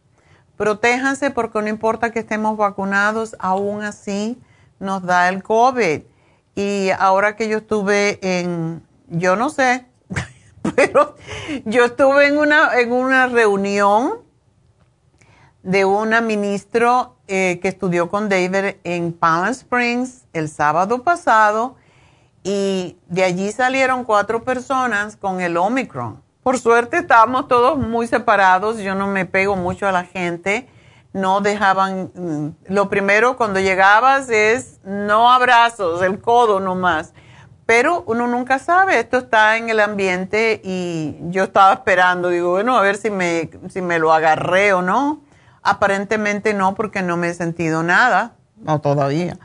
Protéjanse 0.56 1.32
porque 1.32 1.62
no 1.62 1.66
importa 1.66 2.12
que 2.12 2.20
estemos 2.20 2.56
vacunados, 2.56 3.34
aún 3.40 3.82
así 3.82 4.40
nos 4.78 5.02
da 5.02 5.28
el 5.28 5.42
COVID. 5.42 6.02
Y 6.54 6.90
ahora 6.96 7.34
que 7.34 7.48
yo 7.48 7.58
estuve 7.58 8.20
en, 8.22 8.84
yo 9.08 9.34
no 9.34 9.50
sé, 9.50 9.84
pero 10.76 11.16
yo 11.64 11.86
estuve 11.86 12.28
en 12.28 12.38
una, 12.38 12.78
en 12.78 12.92
una 12.92 13.26
reunión 13.26 14.24
de 15.66 15.84
una 15.84 16.20
ministro 16.20 17.16
eh, 17.26 17.58
que 17.60 17.66
estudió 17.66 18.08
con 18.08 18.28
David 18.28 18.76
en 18.84 19.12
Palm 19.12 19.48
Springs 19.48 20.24
el 20.32 20.48
sábado 20.48 21.02
pasado 21.02 21.74
y 22.44 22.96
de 23.08 23.24
allí 23.24 23.50
salieron 23.50 24.04
cuatro 24.04 24.44
personas 24.44 25.16
con 25.16 25.40
el 25.40 25.56
Omicron. 25.56 26.22
Por 26.44 26.60
suerte 26.60 26.98
estábamos 26.98 27.48
todos 27.48 27.76
muy 27.76 28.06
separados, 28.06 28.78
yo 28.78 28.94
no 28.94 29.08
me 29.08 29.26
pego 29.26 29.56
mucho 29.56 29.88
a 29.88 29.92
la 29.92 30.04
gente, 30.04 30.68
no 31.12 31.40
dejaban, 31.40 32.12
mm, 32.14 32.72
lo 32.72 32.88
primero 32.88 33.36
cuando 33.36 33.58
llegabas 33.58 34.30
es 34.30 34.78
no 34.84 35.32
abrazos, 35.32 36.00
el 36.00 36.20
codo 36.20 36.60
nomás, 36.60 37.12
pero 37.66 38.04
uno 38.06 38.28
nunca 38.28 38.60
sabe, 38.60 39.00
esto 39.00 39.16
está 39.16 39.56
en 39.56 39.68
el 39.68 39.80
ambiente 39.80 40.60
y 40.62 41.16
yo 41.22 41.42
estaba 41.42 41.72
esperando, 41.72 42.28
digo, 42.28 42.50
bueno, 42.52 42.78
a 42.78 42.82
ver 42.82 42.96
si 42.96 43.10
me, 43.10 43.50
si 43.68 43.82
me 43.82 43.98
lo 43.98 44.12
agarré 44.12 44.72
o 44.72 44.80
no. 44.80 45.25
Aparentemente 45.66 46.54
no, 46.54 46.76
porque 46.76 47.02
no 47.02 47.16
me 47.16 47.30
he 47.30 47.34
sentido 47.34 47.82
nada, 47.82 48.36
no 48.56 48.80
todavía, 48.80 49.36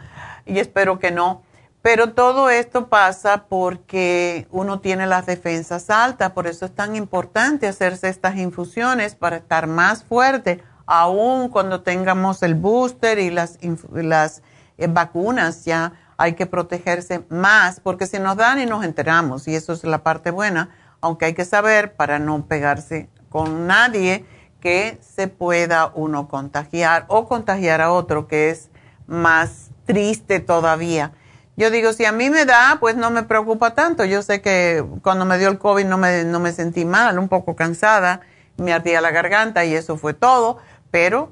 y 0.45 0.59
espero 0.59 0.99
que 0.99 1.09
no. 1.09 1.41
Pero 1.81 2.13
todo 2.13 2.51
esto 2.51 2.89
pasa 2.89 3.45
porque 3.49 4.47
uno 4.51 4.81
tiene 4.81 5.07
las 5.07 5.25
defensas 5.25 5.89
altas, 5.89 6.29
por 6.33 6.45
eso 6.45 6.65
es 6.65 6.75
tan 6.75 6.95
importante 6.95 7.67
hacerse 7.67 8.07
estas 8.07 8.37
infusiones 8.37 9.15
para 9.15 9.37
estar 9.37 9.65
más 9.65 10.03
fuerte, 10.03 10.63
aún 10.85 11.49
cuando 11.49 11.81
tengamos 11.81 12.43
el 12.43 12.53
booster 12.53 13.17
y 13.17 13.31
las, 13.31 13.57
las 13.91 14.43
eh, 14.77 14.85
vacunas 14.85 15.65
ya 15.65 15.93
hay 16.17 16.33
que 16.33 16.45
protegerse 16.45 17.25
más, 17.29 17.79
porque 17.79 18.05
si 18.05 18.19
nos 18.19 18.37
dan 18.37 18.59
y 18.59 18.67
nos 18.67 18.85
enteramos, 18.85 19.47
y 19.47 19.55
eso 19.55 19.73
es 19.73 19.83
la 19.83 20.03
parte 20.03 20.29
buena, 20.29 20.69
aunque 21.01 21.25
hay 21.25 21.33
que 21.33 21.45
saber 21.45 21.95
para 21.95 22.19
no 22.19 22.45
pegarse 22.45 23.09
con 23.29 23.65
nadie 23.65 24.23
que 24.61 24.97
se 25.01 25.27
pueda 25.27 25.91
uno 25.93 26.29
contagiar 26.29 27.03
o 27.09 27.27
contagiar 27.27 27.81
a 27.81 27.91
otro, 27.91 28.29
que 28.29 28.49
es 28.49 28.69
más 29.07 29.71
triste 29.85 30.39
todavía 30.39 31.11
yo 31.57 31.69
digo, 31.69 31.93
si 31.93 32.05
a 32.05 32.11
mí 32.11 32.29
me 32.29 32.45
da, 32.45 32.77
pues 32.79 32.95
no 32.95 33.11
me 33.11 33.23
preocupa 33.23 33.75
tanto. 33.75 34.05
Yo 34.05 34.21
sé 34.21 34.41
que 34.41 34.83
cuando 35.03 35.25
me 35.25 35.37
dio 35.37 35.49
el 35.49 35.59
COVID 35.59 35.85
no 35.85 35.97
me, 35.97 36.23
no 36.23 36.39
me 36.39 36.53
sentí 36.53 36.85
mal, 36.85 37.19
un 37.19 37.27
poco 37.27 37.55
cansada, 37.55 38.21
me 38.57 38.73
ardía 38.73 39.01
la 39.01 39.11
garganta 39.11 39.65
y 39.65 39.75
eso 39.75 39.97
fue 39.97 40.13
todo, 40.13 40.57
pero, 40.91 41.31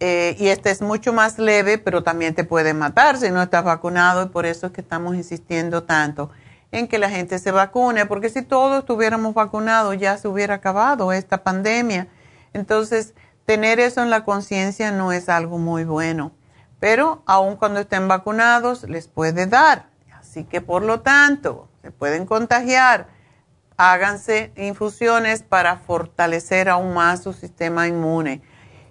eh, 0.00 0.36
y 0.38 0.48
este 0.48 0.70
es 0.70 0.82
mucho 0.82 1.12
más 1.12 1.38
leve, 1.38 1.78
pero 1.78 2.02
también 2.02 2.34
te 2.34 2.44
puede 2.44 2.74
matar 2.74 3.18
si 3.18 3.30
no 3.30 3.42
estás 3.42 3.64
vacunado 3.64 4.22
y 4.24 4.28
por 4.28 4.46
eso 4.46 4.68
es 4.68 4.72
que 4.72 4.80
estamos 4.80 5.14
insistiendo 5.14 5.82
tanto 5.82 6.30
en 6.72 6.88
que 6.88 6.98
la 6.98 7.10
gente 7.10 7.38
se 7.38 7.50
vacune, 7.50 8.06
porque 8.06 8.28
si 8.28 8.42
todos 8.42 8.80
estuviéramos 8.80 9.34
vacunados 9.34 9.98
ya 9.98 10.16
se 10.16 10.26
hubiera 10.28 10.54
acabado 10.54 11.12
esta 11.12 11.42
pandemia. 11.42 12.08
Entonces, 12.56 13.14
tener 13.44 13.78
eso 13.78 14.02
en 14.02 14.10
la 14.10 14.24
conciencia 14.24 14.90
no 14.90 15.12
es 15.12 15.28
algo 15.28 15.58
muy 15.58 15.84
bueno 15.84 16.32
pero 16.80 17.22
aun 17.26 17.56
cuando 17.56 17.80
estén 17.80 18.08
vacunados 18.08 18.84
les 18.84 19.08
puede 19.08 19.46
dar. 19.46 19.88
Así 20.18 20.44
que 20.44 20.60
por 20.60 20.82
lo 20.82 21.00
tanto, 21.00 21.68
se 21.82 21.90
pueden 21.90 22.26
contagiar. 22.26 23.08
Háganse 23.76 24.52
infusiones 24.56 25.42
para 25.42 25.78
fortalecer 25.78 26.68
aún 26.68 26.94
más 26.94 27.22
su 27.22 27.32
sistema 27.32 27.88
inmune. 27.88 28.42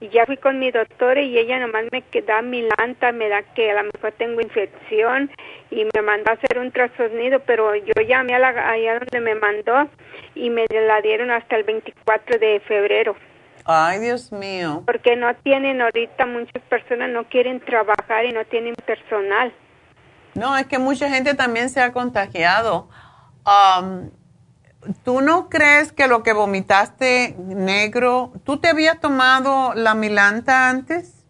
y 0.00 0.08
ya 0.08 0.26
fui 0.26 0.36
con 0.36 0.58
mi 0.58 0.70
doctora 0.70 1.20
y 1.20 1.38
ella 1.38 1.58
nomás 1.58 1.84
me 1.90 2.02
da 2.22 2.42
milanta, 2.42 3.12
me 3.12 3.28
da 3.28 3.42
que 3.42 3.70
a 3.70 3.82
lo 3.82 3.90
mejor 3.92 4.12
tengo 4.12 4.40
infección 4.40 5.30
y 5.70 5.86
me 5.94 6.02
mandó 6.02 6.30
a 6.30 6.34
hacer 6.34 6.58
un 6.58 6.70
trastornido, 6.70 7.40
pero 7.40 7.74
yo 7.74 7.94
llamé 8.06 8.34
a 8.34 8.38
la, 8.38 8.48
allá 8.70 8.98
donde 8.98 9.20
me 9.20 9.34
mandó 9.34 9.88
y 10.34 10.50
me 10.50 10.66
la 10.68 11.00
dieron 11.00 11.30
hasta 11.30 11.56
el 11.56 11.64
24 11.64 12.38
de 12.38 12.60
febrero. 12.60 13.16
Ay, 13.64 14.00
Dios 14.00 14.30
mío. 14.30 14.82
Porque 14.84 15.16
no 15.16 15.34
tienen 15.36 15.80
ahorita, 15.80 16.26
muchas 16.26 16.62
personas 16.64 17.08
no 17.10 17.24
quieren 17.24 17.60
trabajar 17.60 18.26
y 18.26 18.32
no 18.32 18.44
tienen 18.44 18.74
personal. 18.74 19.52
No, 20.34 20.56
es 20.56 20.66
que 20.66 20.78
mucha 20.78 21.08
gente 21.08 21.34
también 21.34 21.70
se 21.70 21.80
ha 21.80 21.92
contagiado. 21.92 22.88
Um, 23.46 24.10
¿Tú 25.04 25.20
no 25.20 25.48
crees 25.48 25.92
que 25.92 26.08
lo 26.08 26.22
que 26.22 26.32
vomitaste 26.32 27.36
negro, 27.38 28.32
tú 28.44 28.58
te 28.58 28.68
habías 28.68 29.00
tomado 29.00 29.72
la 29.74 29.94
milanta 29.94 30.68
antes? 30.68 31.24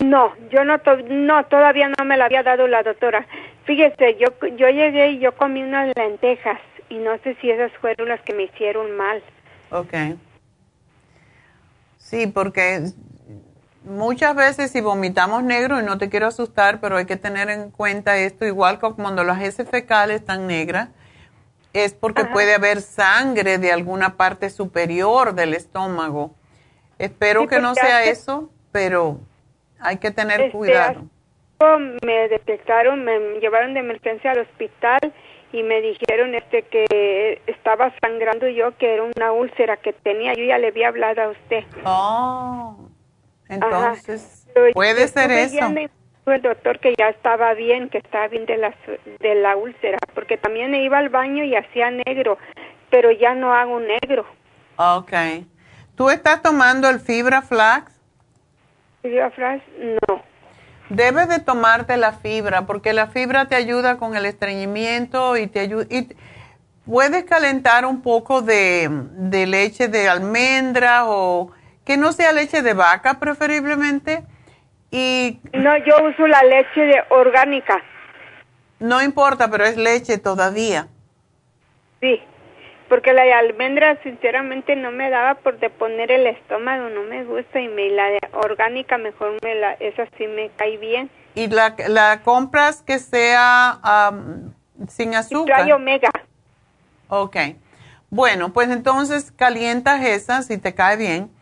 No, 0.00 0.34
yo 0.50 0.64
no, 0.64 0.80
no, 1.08 1.44
todavía 1.46 1.88
no 1.88 2.04
me 2.04 2.16
la 2.16 2.26
había 2.26 2.42
dado 2.42 2.66
la 2.66 2.82
doctora. 2.82 3.26
Fíjese, 3.64 4.16
yo, 4.18 4.26
yo 4.56 4.68
llegué 4.68 5.12
y 5.12 5.18
yo 5.18 5.34
comí 5.36 5.62
unas 5.62 5.92
lentejas 5.96 6.60
y 6.90 6.98
no 6.98 7.16
sé 7.18 7.36
si 7.40 7.50
esas 7.50 7.72
fueron 7.80 8.08
las 8.08 8.20
que 8.22 8.34
me 8.34 8.44
hicieron 8.44 8.96
mal. 8.96 9.22
Ok. 9.70 9.94
Sí, 11.96 12.26
porque 12.26 12.90
muchas 13.84 14.34
veces 14.34 14.70
si 14.70 14.80
vomitamos 14.80 15.42
negro, 15.42 15.80
y 15.80 15.84
no 15.84 15.98
te 15.98 16.08
quiero 16.08 16.26
asustar, 16.26 16.80
pero 16.80 16.96
hay 16.96 17.06
que 17.06 17.16
tener 17.16 17.50
en 17.50 17.70
cuenta 17.70 18.16
esto, 18.16 18.44
igual 18.44 18.78
como 18.78 18.96
cuando 18.96 19.24
las 19.24 19.42
heces 19.42 19.68
fecales 19.68 20.20
están 20.20 20.46
negras, 20.46 20.88
es 21.72 21.92
porque 21.92 22.24
puede 22.24 22.54
haber 22.54 22.80
sangre 22.80 23.58
de 23.58 23.72
alguna 23.72 24.16
parte 24.16 24.48
superior 24.48 25.34
del 25.34 25.54
estómago. 25.54 26.34
Espero 26.98 27.48
que 27.48 27.58
no 27.58 27.74
sea 27.74 28.04
eso, 28.04 28.50
pero 28.70 29.18
hay 29.80 29.98
que 29.98 30.10
tener 30.12 30.40
este, 30.40 30.52
cuidado. 30.52 31.04
Me 32.04 32.28
detectaron, 32.28 33.04
me 33.04 33.18
llevaron 33.40 33.74
de 33.74 33.80
emergencia 33.80 34.32
al 34.32 34.40
hospital 34.40 35.00
y 35.52 35.62
me 35.62 35.80
dijeron 35.80 36.34
este 36.34 36.62
que 36.62 37.40
estaba 37.46 37.92
sangrando 38.00 38.48
yo, 38.48 38.76
que 38.76 38.94
era 38.94 39.04
una 39.04 39.32
úlcera 39.32 39.76
que 39.76 39.92
tenía. 39.92 40.34
Yo 40.34 40.44
ya 40.44 40.58
le 40.58 40.68
había 40.68 40.88
hablado 40.88 41.22
a 41.22 41.28
usted. 41.28 41.64
Oh, 41.84 42.76
entonces 43.48 44.46
puede 44.74 45.08
ser 45.08 45.30
eso 45.30 45.58
el 46.32 46.42
doctor 46.42 46.78
que 46.80 46.94
ya 46.96 47.08
estaba 47.08 47.52
bien, 47.54 47.90
que 47.90 47.98
estaba 47.98 48.28
bien 48.28 48.46
de 48.46 48.56
la, 48.56 48.74
de 49.20 49.34
la 49.34 49.56
úlcera, 49.56 49.98
porque 50.14 50.36
también 50.36 50.74
iba 50.74 50.98
al 50.98 51.08
baño 51.08 51.44
y 51.44 51.54
hacía 51.54 51.90
negro, 51.90 52.38
pero 52.90 53.10
ya 53.10 53.34
no 53.34 53.52
hago 53.54 53.80
negro. 53.80 54.24
Ok. 54.76 55.12
¿Tú 55.96 56.10
estás 56.10 56.42
tomando 56.42 56.88
el 56.88 57.00
fibra 57.00 57.42
flax? 57.42 57.92
Fibra 59.02 59.30
flax, 59.30 59.62
no. 59.78 60.22
Debes 60.88 61.28
de 61.28 61.40
tomarte 61.40 61.96
la 61.96 62.12
fibra, 62.12 62.66
porque 62.66 62.92
la 62.92 63.08
fibra 63.08 63.46
te 63.46 63.54
ayuda 63.54 63.96
con 63.96 64.16
el 64.16 64.26
estreñimiento 64.26 65.36
y 65.36 65.46
te 65.46 65.60
ayuda... 65.60 65.86
Y 65.90 66.08
puedes 66.86 67.24
calentar 67.24 67.86
un 67.86 68.02
poco 68.02 68.42
de, 68.42 68.88
de 68.90 69.46
leche 69.46 69.88
de 69.88 70.08
almendra 70.08 71.04
o 71.06 71.52
que 71.84 71.96
no 71.96 72.12
sea 72.12 72.32
leche 72.32 72.62
de 72.62 72.74
vaca 72.74 73.18
preferiblemente 73.20 74.24
y 74.90 75.40
no, 75.52 75.76
yo 75.78 76.04
uso 76.08 76.26
la 76.28 76.44
leche 76.44 76.82
de 76.82 77.02
orgánica. 77.08 77.82
No 78.78 79.02
importa, 79.02 79.50
pero 79.50 79.64
es 79.64 79.76
leche 79.76 80.18
todavía. 80.18 80.86
Sí, 82.00 82.22
porque 82.88 83.12
la 83.12 83.24
de 83.24 83.32
almendra 83.32 84.00
sinceramente 84.04 84.76
no 84.76 84.92
me 84.92 85.10
daba 85.10 85.34
por 85.34 85.58
de 85.58 85.68
poner 85.68 86.12
el 86.12 86.28
estómago, 86.28 86.90
no 86.90 87.02
me 87.02 87.24
gusta 87.24 87.60
y 87.60 87.66
me 87.66 87.90
la 87.90 88.06
de 88.06 88.20
orgánica 88.34 88.96
mejor 88.96 89.36
me 89.42 89.56
la 89.56 89.72
esa 89.72 90.06
sí 90.16 90.28
me 90.28 90.50
cae 90.50 90.76
bien. 90.76 91.10
¿Y 91.34 91.48
la, 91.48 91.74
la 91.88 92.22
compras 92.22 92.82
que 92.82 93.00
sea 93.00 93.80
sin 94.86 95.16
azúcar? 95.16 95.56
Trae 95.56 95.72
omega. 95.72 96.10
Ok. 97.08 97.36
Bueno, 98.10 98.52
pues 98.52 98.70
entonces 98.70 99.32
calientas 99.32 100.04
esa 100.04 100.42
si 100.42 100.56
te 100.56 100.72
cae 100.72 100.96
bien 100.96 101.33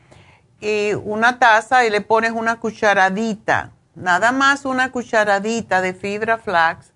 y 0.62 0.94
una 0.94 1.40
taza 1.40 1.84
y 1.84 1.90
le 1.90 2.00
pones 2.00 2.30
una 2.30 2.60
cucharadita, 2.60 3.72
nada 3.96 4.30
más 4.30 4.64
una 4.64 4.92
cucharadita 4.92 5.82
de 5.82 5.92
fibra 5.92 6.38
flax 6.38 6.92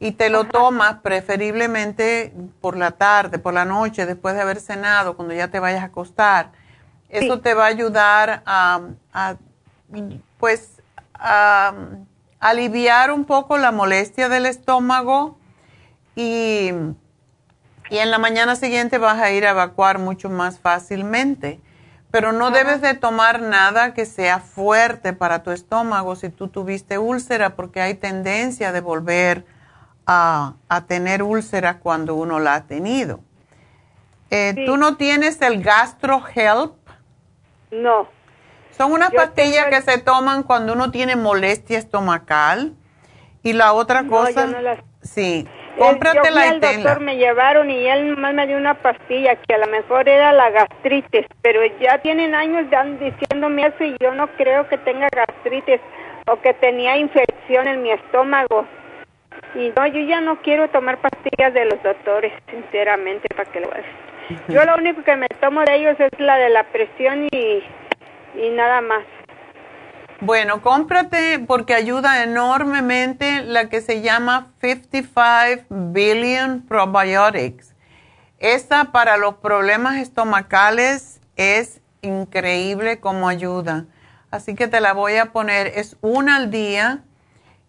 y 0.00 0.12
te 0.12 0.30
lo 0.30 0.44
tomas 0.44 1.00
preferiblemente 1.00 2.32
por 2.62 2.76
la 2.76 2.92
tarde, 2.92 3.38
por 3.38 3.52
la 3.52 3.66
noche, 3.66 4.06
después 4.06 4.34
de 4.34 4.40
haber 4.40 4.60
cenado, 4.60 5.14
cuando 5.14 5.34
ya 5.34 5.48
te 5.48 5.60
vayas 5.60 5.82
a 5.82 5.86
acostar. 5.86 6.52
Eso 7.10 7.40
te 7.40 7.52
va 7.52 7.64
a 7.64 7.68
ayudar 7.68 8.42
a, 8.46 8.80
pues, 10.38 10.80
a 11.14 11.74
aliviar 12.40 13.12
un 13.12 13.26
poco 13.26 13.58
la 13.58 13.70
molestia 13.70 14.30
del 14.30 14.46
estómago 14.46 15.36
y, 16.16 16.70
y 17.90 17.98
en 17.98 18.10
la 18.10 18.18
mañana 18.18 18.56
siguiente 18.56 18.96
vas 18.96 19.20
a 19.20 19.30
ir 19.30 19.46
a 19.46 19.50
evacuar 19.50 19.98
mucho 19.98 20.30
más 20.30 20.58
fácilmente. 20.58 21.60
Pero 22.12 22.32
no 22.32 22.50
debes 22.50 22.82
de 22.82 22.92
tomar 22.92 23.40
nada 23.40 23.94
que 23.94 24.04
sea 24.04 24.38
fuerte 24.38 25.14
para 25.14 25.42
tu 25.42 25.50
estómago 25.50 26.14
si 26.14 26.28
tú 26.28 26.48
tuviste 26.48 26.98
úlcera, 26.98 27.56
porque 27.56 27.80
hay 27.80 27.94
tendencia 27.94 28.70
de 28.70 28.82
volver 28.82 29.46
a, 30.06 30.54
tener 30.86 31.22
úlcera 31.22 31.78
cuando 31.78 32.14
uno 32.14 32.38
la 32.38 32.54
ha 32.54 32.66
tenido. 32.66 33.20
Eh, 34.30 34.54
¿Tú 34.66 34.76
no 34.76 34.98
tienes 34.98 35.40
el 35.40 35.62
Gastro 35.62 36.22
Help? 36.34 36.74
No. 37.70 38.08
Son 38.76 38.92
unas 38.92 39.10
pastillas 39.12 39.66
que 39.66 39.80
se 39.80 39.96
toman 39.96 40.42
cuando 40.42 40.74
uno 40.74 40.90
tiene 40.90 41.16
molestia 41.16 41.78
estomacal. 41.78 42.74
Y 43.42 43.54
la 43.54 43.72
otra 43.72 44.06
cosa... 44.06 44.46
No, 44.46 44.60
las... 44.60 44.80
Sí. 45.02 45.48
Cómprate 45.78 46.30
la 46.30 46.50
al 46.50 46.60
doctor 46.60 47.00
me 47.00 47.16
llevaron 47.16 47.70
y 47.70 47.86
él 47.88 48.10
nomás 48.10 48.34
me 48.34 48.46
dio 48.46 48.56
una 48.56 48.74
pastilla 48.74 49.36
que 49.36 49.54
a 49.54 49.58
lo 49.58 49.66
mejor 49.68 50.08
era 50.08 50.32
la 50.32 50.50
gastritis, 50.50 51.26
pero 51.40 51.60
ya 51.80 51.98
tienen 51.98 52.34
años 52.34 52.66
diciéndome 53.00 53.66
eso 53.66 53.84
y 53.84 53.96
yo 54.00 54.12
no 54.14 54.28
creo 54.36 54.68
que 54.68 54.76
tenga 54.78 55.08
gastritis 55.10 55.80
o 56.26 56.36
que 56.40 56.54
tenía 56.54 56.96
infección 56.96 57.66
en 57.68 57.82
mi 57.82 57.90
estómago. 57.90 58.66
Y 59.54 59.72
no, 59.76 59.86
yo 59.86 60.00
ya 60.00 60.20
no 60.20 60.40
quiero 60.42 60.68
tomar 60.68 60.98
pastillas 60.98 61.52
de 61.52 61.64
los 61.66 61.82
doctores, 61.82 62.32
sinceramente, 62.50 63.28
para 63.34 63.50
que 63.50 63.60
lo 63.60 63.70
Yo 64.48 64.64
lo 64.64 64.76
único 64.76 65.02
que 65.02 65.16
me 65.16 65.28
tomo 65.40 65.62
de 65.62 65.76
ellos 65.76 65.96
es 65.98 66.20
la 66.20 66.36
de 66.36 66.50
la 66.50 66.64
presión 66.64 67.28
y, 67.30 67.62
y 68.34 68.48
nada 68.50 68.80
más. 68.80 69.04
Bueno, 70.24 70.62
cómprate 70.62 71.40
porque 71.40 71.74
ayuda 71.74 72.22
enormemente 72.22 73.42
la 73.42 73.68
que 73.68 73.80
se 73.80 74.02
llama 74.02 74.52
55 74.60 75.64
Billion 75.68 76.62
Probiotics. 76.62 77.74
Esta 78.38 78.92
para 78.92 79.16
los 79.16 79.34
problemas 79.38 79.96
estomacales 79.96 81.20
es 81.34 81.80
increíble 82.02 83.00
como 83.00 83.28
ayuda. 83.28 83.86
Así 84.30 84.54
que 84.54 84.68
te 84.68 84.80
la 84.80 84.92
voy 84.92 85.16
a 85.16 85.32
poner, 85.32 85.66
es 85.74 85.96
una 86.02 86.36
al 86.36 86.52
día 86.52 87.02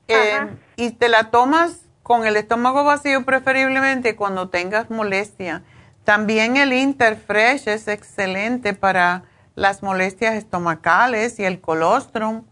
eh, 0.08 0.48
y 0.76 0.92
te 0.92 1.10
la 1.10 1.32
tomas 1.32 1.88
con 2.04 2.28
el 2.28 2.36
estómago 2.36 2.84
vacío 2.84 3.26
preferiblemente 3.26 4.16
cuando 4.16 4.50
tengas 4.50 4.92
molestia. 4.92 5.64
También 6.04 6.58
el 6.58 6.72
Interfresh 6.72 7.68
es 7.68 7.88
excelente 7.88 8.76
para 8.76 9.24
las 9.56 9.84
molestias 9.84 10.36
estomacales 10.36 11.40
y 11.40 11.46
el 11.46 11.62
colostrum. 11.62 12.44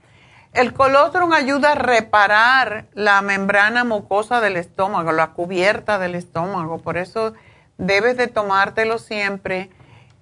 El 0.53 0.73
colostrum 0.73 1.31
ayuda 1.33 1.71
a 1.71 1.75
reparar 1.75 2.85
la 2.93 3.21
membrana 3.21 3.83
mucosa 3.83 4.41
del 4.41 4.57
estómago, 4.57 5.11
la 5.11 5.31
cubierta 5.31 5.97
del 5.97 6.15
estómago, 6.15 6.79
por 6.79 6.97
eso 6.97 7.33
debes 7.77 8.17
de 8.17 8.27
tomártelo 8.27 8.97
siempre. 8.97 9.69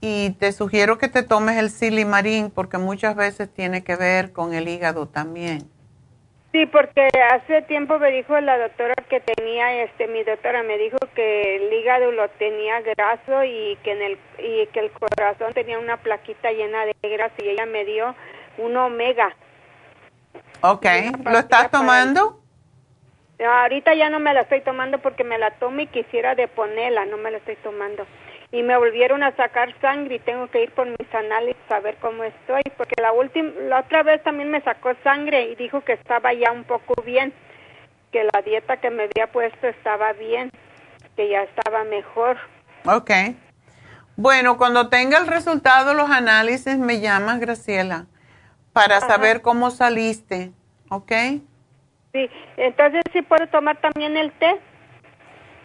y 0.01 0.29
te 0.39 0.53
sugiero 0.53 0.97
que 0.97 1.09
te 1.09 1.23
tomes 1.23 1.57
el 1.57 1.69
silimarín 1.69 2.51
porque 2.51 2.77
muchas 2.77 3.17
veces 3.17 3.49
tiene 3.53 3.83
que 3.83 3.97
ver 3.97 4.31
con 4.31 4.53
el 4.53 4.69
hígado 4.69 5.07
también. 5.07 5.69
Sí, 6.51 6.65
porque 6.65 7.07
hace 7.31 7.61
tiempo 7.63 7.99
me 7.99 8.11
dijo 8.11 8.39
la 8.39 8.57
doctora 8.57 8.95
que 9.07 9.19
tenía, 9.19 9.83
este, 9.83 10.07
mi 10.07 10.23
doctora 10.23 10.63
me 10.63 10.79
dijo 10.79 10.97
que 11.13 11.57
el 11.57 11.71
hígado 11.71 12.11
lo 12.11 12.27
tenía 12.29 12.81
graso 12.81 13.43
y 13.43 13.77
que 13.83 13.91
en 13.91 14.01
el 14.01 14.17
y 14.39 14.65
que 14.67 14.79
el 14.79 14.91
corazón 14.91 15.53
tenía 15.53 15.77
una 15.77 15.97
plaquita 15.97 16.51
llena 16.51 16.85
de 16.85 16.93
grasa 17.03 17.35
y 17.37 17.49
ella 17.49 17.67
me 17.67 17.85
dio 17.85 18.15
un 18.57 18.75
omega. 18.77 19.35
Ok, 20.61 20.85
¿lo 21.23 21.37
estás 21.37 21.69
tomando? 21.69 22.39
Ahorita 23.39 23.93
ya 23.93 24.09
no 24.09 24.19
me 24.19 24.33
la 24.33 24.41
estoy 24.41 24.61
tomando 24.61 24.97
porque 24.97 25.23
me 25.23 25.37
la 25.37 25.51
tomo 25.51 25.81
y 25.81 25.87
quisiera 25.87 26.33
deponerla, 26.33 27.05
no 27.05 27.17
me 27.17 27.29
la 27.29 27.37
estoy 27.37 27.57
tomando 27.57 28.07
y 28.51 28.63
me 28.63 28.77
volvieron 28.77 29.21
a 29.23 29.35
sacar 29.35 29.73
sangre 29.79 30.15
y 30.15 30.19
tengo 30.19 30.47
que 30.49 30.63
ir 30.63 30.71
por 30.71 30.87
mis 30.87 31.13
análisis 31.13 31.61
a 31.69 31.79
ver 31.79 31.97
cómo 31.97 32.23
estoy, 32.23 32.63
porque 32.77 32.95
la 33.01 33.11
última, 33.11 33.51
la 33.61 33.81
otra 33.81 34.03
vez 34.03 34.23
también 34.23 34.49
me 34.49 34.61
sacó 34.61 34.93
sangre 35.03 35.49
y 35.49 35.55
dijo 35.55 35.81
que 35.81 35.93
estaba 35.93 36.33
ya 36.33 36.51
un 36.51 36.63
poco 36.63 37.01
bien, 37.03 37.31
que 38.11 38.23
la 38.23 38.41
dieta 38.41 38.77
que 38.77 38.89
me 38.89 39.03
había 39.03 39.27
puesto 39.31 39.67
estaba 39.67 40.13
bien, 40.13 40.51
que 41.15 41.29
ya 41.29 41.43
estaba 41.43 41.83
mejor. 41.83 42.37
Ok. 42.85 43.11
Bueno, 44.15 44.57
cuando 44.57 44.89
tenga 44.89 45.19
el 45.19 45.27
resultado 45.27 45.93
los 45.93 46.09
análisis 46.09 46.77
me 46.77 46.99
llamas, 46.99 47.39
Graciela, 47.39 48.07
para 48.73 48.99
saber 48.99 49.41
cómo 49.41 49.69
saliste, 49.69 50.51
¿ok? 50.89 51.11
Sí, 52.13 52.29
entonces 52.57 53.01
sí 53.13 53.21
puedo 53.21 53.45
tomar 53.47 53.79
también 53.79 54.17
el 54.17 54.31
té. 54.33 54.59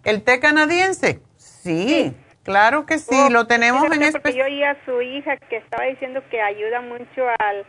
¿El 0.03 0.21
té 0.21 0.39
canadiense? 0.39 1.21
sí. 1.37 2.15
Claro 2.45 2.85
que 2.85 2.99
sí, 2.99 3.29
lo 3.31 3.47
tenemos 3.47 3.83
en 3.91 4.03
especial. 4.03 4.35
Yo 4.35 4.45
oí 4.45 4.63
a 4.63 4.77
su 4.85 5.01
hija 5.01 5.35
que 5.49 5.57
estaba 5.57 5.85
diciendo 5.85 6.21
que 6.29 6.39
ayuda 6.41 6.79
mucho 6.79 7.27
al 7.39 7.65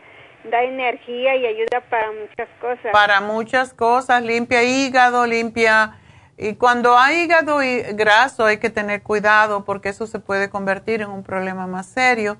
da 0.51 0.61
energía 0.63 1.35
y 1.35 1.47
ayuda 1.47 1.81
para 1.89 2.11
muchas 2.11 2.47
cosas. 2.61 2.91
Para 2.91 3.19
muchas 3.19 3.73
cosas, 3.73 4.21
limpia 4.21 4.61
hígado, 4.61 5.25
limpia 5.25 5.97
y 6.37 6.53
cuando 6.53 6.95
hay 6.95 7.23
hígado 7.23 7.63
y 7.63 7.81
graso 7.93 8.45
hay 8.45 8.57
que 8.57 8.69
tener 8.69 9.01
cuidado 9.01 9.65
porque 9.65 9.89
eso 9.89 10.05
se 10.05 10.19
puede 10.19 10.51
convertir 10.51 11.01
en 11.01 11.09
un 11.09 11.23
problema 11.23 11.65
más 11.65 11.87
serio. 11.87 12.37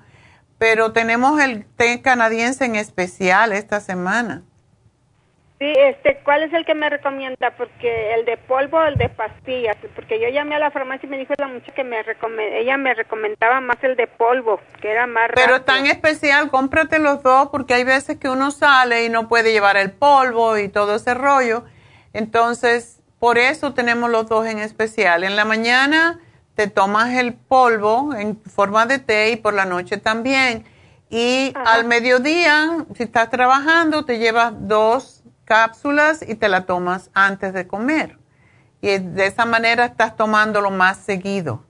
Pero 0.58 0.92
tenemos 0.92 1.40
el 1.40 1.66
té 1.66 2.02
canadiense 2.02 2.64
en 2.64 2.76
especial 2.76 3.52
esta 3.52 3.80
semana. 3.80 4.44
Sí, 5.58 5.72
este, 5.76 6.20
¿cuál 6.22 6.44
es 6.44 6.52
el 6.52 6.64
que 6.64 6.74
me 6.74 6.88
recomienda? 6.88 7.50
Porque 7.56 8.14
el 8.14 8.24
de 8.24 8.36
polvo 8.36 8.76
o 8.76 8.84
el 8.84 8.94
de 8.94 9.08
pastillas, 9.08 9.76
porque 9.96 10.20
yo 10.20 10.28
llamé 10.28 10.54
a 10.54 10.60
la 10.60 10.70
farmacia 10.70 11.04
y 11.06 11.10
me 11.10 11.18
dijo 11.18 11.34
la 11.36 11.48
mucha 11.48 11.72
que 11.72 11.82
me 11.82 11.98
ella 12.60 12.76
me 12.76 12.94
recomendaba 12.94 13.60
más 13.60 13.82
el 13.82 13.96
de 13.96 14.06
polvo, 14.06 14.60
que 14.80 14.92
era 14.92 15.08
más 15.08 15.30
Pero 15.34 15.62
tan 15.62 15.86
especial, 15.86 16.48
cómprate 16.50 17.00
los 17.00 17.24
dos 17.24 17.48
porque 17.48 17.74
hay 17.74 17.82
veces 17.82 18.18
que 18.18 18.28
uno 18.28 18.52
sale 18.52 19.04
y 19.04 19.08
no 19.08 19.26
puede 19.26 19.52
llevar 19.52 19.76
el 19.76 19.90
polvo 19.90 20.56
y 20.58 20.68
todo 20.68 20.94
ese 20.94 21.14
rollo. 21.14 21.64
Entonces, 22.12 23.00
por 23.18 23.36
eso 23.36 23.74
tenemos 23.74 24.10
los 24.10 24.28
dos 24.28 24.46
en 24.46 24.60
especial. 24.60 25.24
En 25.24 25.34
la 25.34 25.44
mañana 25.44 26.20
te 26.54 26.68
tomas 26.68 27.14
el 27.14 27.34
polvo 27.34 28.14
en 28.14 28.40
forma 28.42 28.86
de 28.86 29.00
té 29.00 29.30
y 29.30 29.36
por 29.36 29.54
la 29.54 29.64
noche 29.64 29.96
también. 29.96 30.64
Y 31.10 31.52
al 31.64 31.84
mediodía, 31.84 32.84
si 32.94 33.02
estás 33.02 33.30
trabajando, 33.30 34.04
te 34.04 34.18
llevas 34.18 34.52
dos 34.68 35.17
cápsulas 35.48 36.22
y 36.28 36.34
te 36.34 36.48
la 36.48 36.66
tomas 36.66 37.10
antes 37.14 37.54
de 37.54 37.66
comer. 37.66 38.18
Y 38.82 38.98
de 38.98 39.26
esa 39.26 39.46
manera 39.46 39.86
estás 39.86 40.14
tomándolo 40.14 40.70
más 40.70 40.98
seguido. 40.98 41.64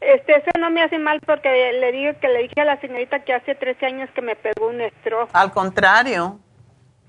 Este, 0.00 0.36
eso 0.36 0.50
no 0.58 0.70
me 0.70 0.82
hace 0.82 0.98
mal 0.98 1.20
porque 1.26 1.48
le 1.48 1.92
digo 1.92 2.12
que 2.20 2.28
le 2.28 2.42
dije 2.42 2.60
a 2.60 2.64
la 2.64 2.80
señorita 2.80 3.24
que 3.24 3.34
hace 3.34 3.54
13 3.54 3.86
años 3.86 4.10
que 4.14 4.22
me 4.22 4.36
pegó 4.36 4.68
un 4.68 4.80
estro. 4.80 5.28
Al 5.32 5.50
contrario, 5.50 6.38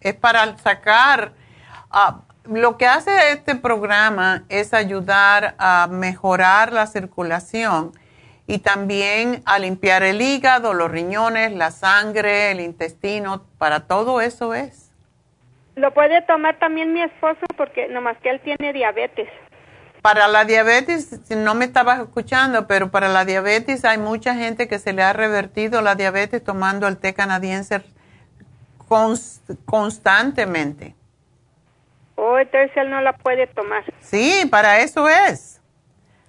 es 0.01 0.15
para 0.15 0.57
sacar. 0.57 1.33
Ah, 1.89 2.21
lo 2.45 2.77
que 2.77 2.87
hace 2.87 3.31
este 3.31 3.55
programa 3.55 4.43
es 4.49 4.73
ayudar 4.73 5.55
a 5.59 5.87
mejorar 5.89 6.73
la 6.73 6.87
circulación 6.87 7.93
y 8.47 8.57
también 8.57 9.41
a 9.45 9.59
limpiar 9.59 10.03
el 10.03 10.21
hígado, 10.21 10.73
los 10.73 10.91
riñones, 10.91 11.53
la 11.53 11.71
sangre, 11.71 12.51
el 12.51 12.59
intestino. 12.59 13.43
Para 13.57 13.87
todo 13.87 14.19
eso 14.19 14.53
es. 14.53 14.82
Lo 15.75 15.91
puede 15.91 16.21
tomar 16.23 16.59
también 16.59 16.93
mi 16.93 17.01
esposo 17.01 17.41
porque 17.57 17.87
nomás 17.87 18.17
que 18.17 18.29
él 18.29 18.39
tiene 18.41 18.73
diabetes. 18.73 19.27
Para 20.01 20.27
la 20.27 20.43
diabetes, 20.43 21.31
no 21.31 21.55
me 21.55 21.65
estabas 21.65 21.99
escuchando, 21.99 22.67
pero 22.67 22.91
para 22.91 23.07
la 23.07 23.23
diabetes 23.25 23.85
hay 23.85 23.97
mucha 23.97 24.35
gente 24.35 24.67
que 24.67 24.77
se 24.77 24.93
le 24.93 25.01
ha 25.01 25.13
revertido 25.13 25.81
la 25.81 25.95
diabetes 25.95 26.43
tomando 26.43 26.87
el 26.87 26.97
té 26.97 27.13
canadiense 27.13 27.81
constantemente. 29.65 30.93
Oh, 32.15 32.37
entonces 32.37 32.71
él 32.75 32.89
no 32.89 33.01
la 33.01 33.13
puede 33.13 33.47
tomar. 33.47 33.83
Sí, 34.01 34.47
para 34.51 34.79
eso 34.79 35.07
es. 35.09 35.61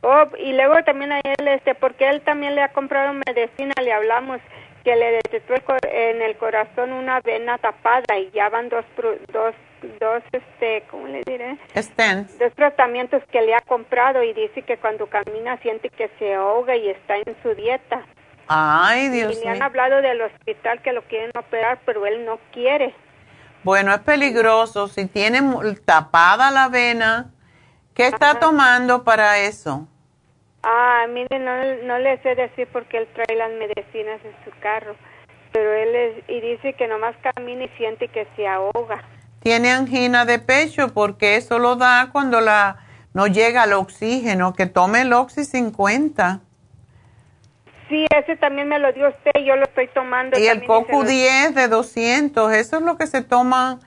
Oh, 0.02 0.24
y 0.38 0.52
luego 0.52 0.74
también 0.84 1.12
a 1.12 1.18
él, 1.18 1.48
este, 1.48 1.74
porque 1.74 2.08
él 2.08 2.22
también 2.22 2.54
le 2.54 2.62
ha 2.62 2.72
comprado 2.72 3.12
medicina, 3.26 3.74
le 3.82 3.92
hablamos 3.92 4.40
que 4.85 4.94
le 4.94 5.12
detectó 5.12 5.55
en 5.82 6.23
el 6.23 6.36
corazón 6.36 6.93
una 6.93 7.20
vena 7.20 7.56
tapada 7.59 8.19
y 8.19 8.31
ya 8.32 8.51
van 8.51 8.69
dos, 8.69 8.85
dos, 9.32 9.55
dos 9.98 10.23
este, 10.31 10.85
¿cómo 10.90 11.09
le 11.09 11.23
diré? 11.27 11.59
Stents. 11.74 12.39
Dos 12.39 12.52
tratamientos 12.55 13.23
que 13.32 13.40
le 13.40 13.55
ha 13.55 13.61
comprado 13.62 14.23
y 14.23 14.35
dice 14.35 14.62
que 14.62 14.77
cuando 14.77 15.06
camina 15.06 15.56
siente 15.62 15.89
que 15.89 16.11
se 16.19 16.35
ahoga 16.35 16.77
y 16.77 16.90
está 16.90 17.16
en 17.16 17.35
su 17.43 17.55
dieta. 17.55 18.05
Ay, 18.47 19.09
Dios 19.09 19.31
mío. 19.31 19.40
Y 19.40 19.44
le 19.44 19.51
han 19.51 19.62
hablado 19.62 20.02
del 20.02 20.20
hospital 20.20 20.82
que 20.82 20.93
lo 20.93 21.02
quieren 21.05 21.31
operar, 21.35 21.81
pero 21.86 22.05
él 22.05 22.27
no 22.27 22.39
quiere. 22.52 22.94
Bueno, 23.62 23.94
es 23.94 24.01
peligroso. 24.01 24.89
Si 24.89 25.06
tiene 25.06 25.40
tapada 25.86 26.51
la 26.51 26.69
vena, 26.69 27.32
¿qué 27.94 28.09
está 28.09 28.39
tomando 28.39 29.02
para 29.02 29.39
eso? 29.39 29.89
Ah, 30.66 31.06
mire, 31.10 31.38
no, 31.38 31.52
no 31.84 31.98
le 31.98 32.20
sé 32.22 32.34
decir 32.34 32.66
porque 32.72 32.96
él 32.96 33.08
trae 33.14 33.36
las 33.36 33.50
medicinas 33.52 34.18
en 34.24 34.34
su 34.44 34.58
carro, 34.60 34.96
pero 35.52 35.72
él 35.72 35.94
es, 35.94 36.24
y 36.26 36.40
dice 36.40 36.72
que 36.72 36.88
nomás 36.88 37.14
camina 37.34 37.64
y 37.64 37.68
siente 37.76 38.08
que 38.08 38.26
se 38.34 38.48
ahoga. 38.48 39.04
Tiene 39.40 39.72
angina 39.72 40.24
de 40.24 40.38
pecho 40.38 40.94
porque 40.94 41.36
eso 41.36 41.58
lo 41.58 41.76
da 41.76 42.08
cuando 42.10 42.40
la 42.40 42.78
no 43.12 43.26
llega 43.26 43.64
el 43.64 43.74
oxígeno, 43.74 44.54
que 44.54 44.66
tome 44.66 45.02
el 45.02 45.12
Oxy 45.12 45.44
50. 45.44 46.40
Sí, 47.88 48.06
ese 48.16 48.36
también 48.36 48.68
me 48.68 48.78
lo 48.78 48.92
dio 48.92 49.08
usted, 49.08 49.30
yo 49.44 49.54
lo 49.56 49.64
estoy 49.64 49.88
tomando. 49.88 50.38
Y 50.38 50.46
el 50.46 50.64
Coco 50.64 51.04
10 51.04 51.54
de 51.54 51.68
200, 51.68 52.52
eso 52.52 52.76
es 52.78 52.82
lo 52.82 52.96
que 52.96 53.06
se 53.06 53.22
toma 53.22 53.78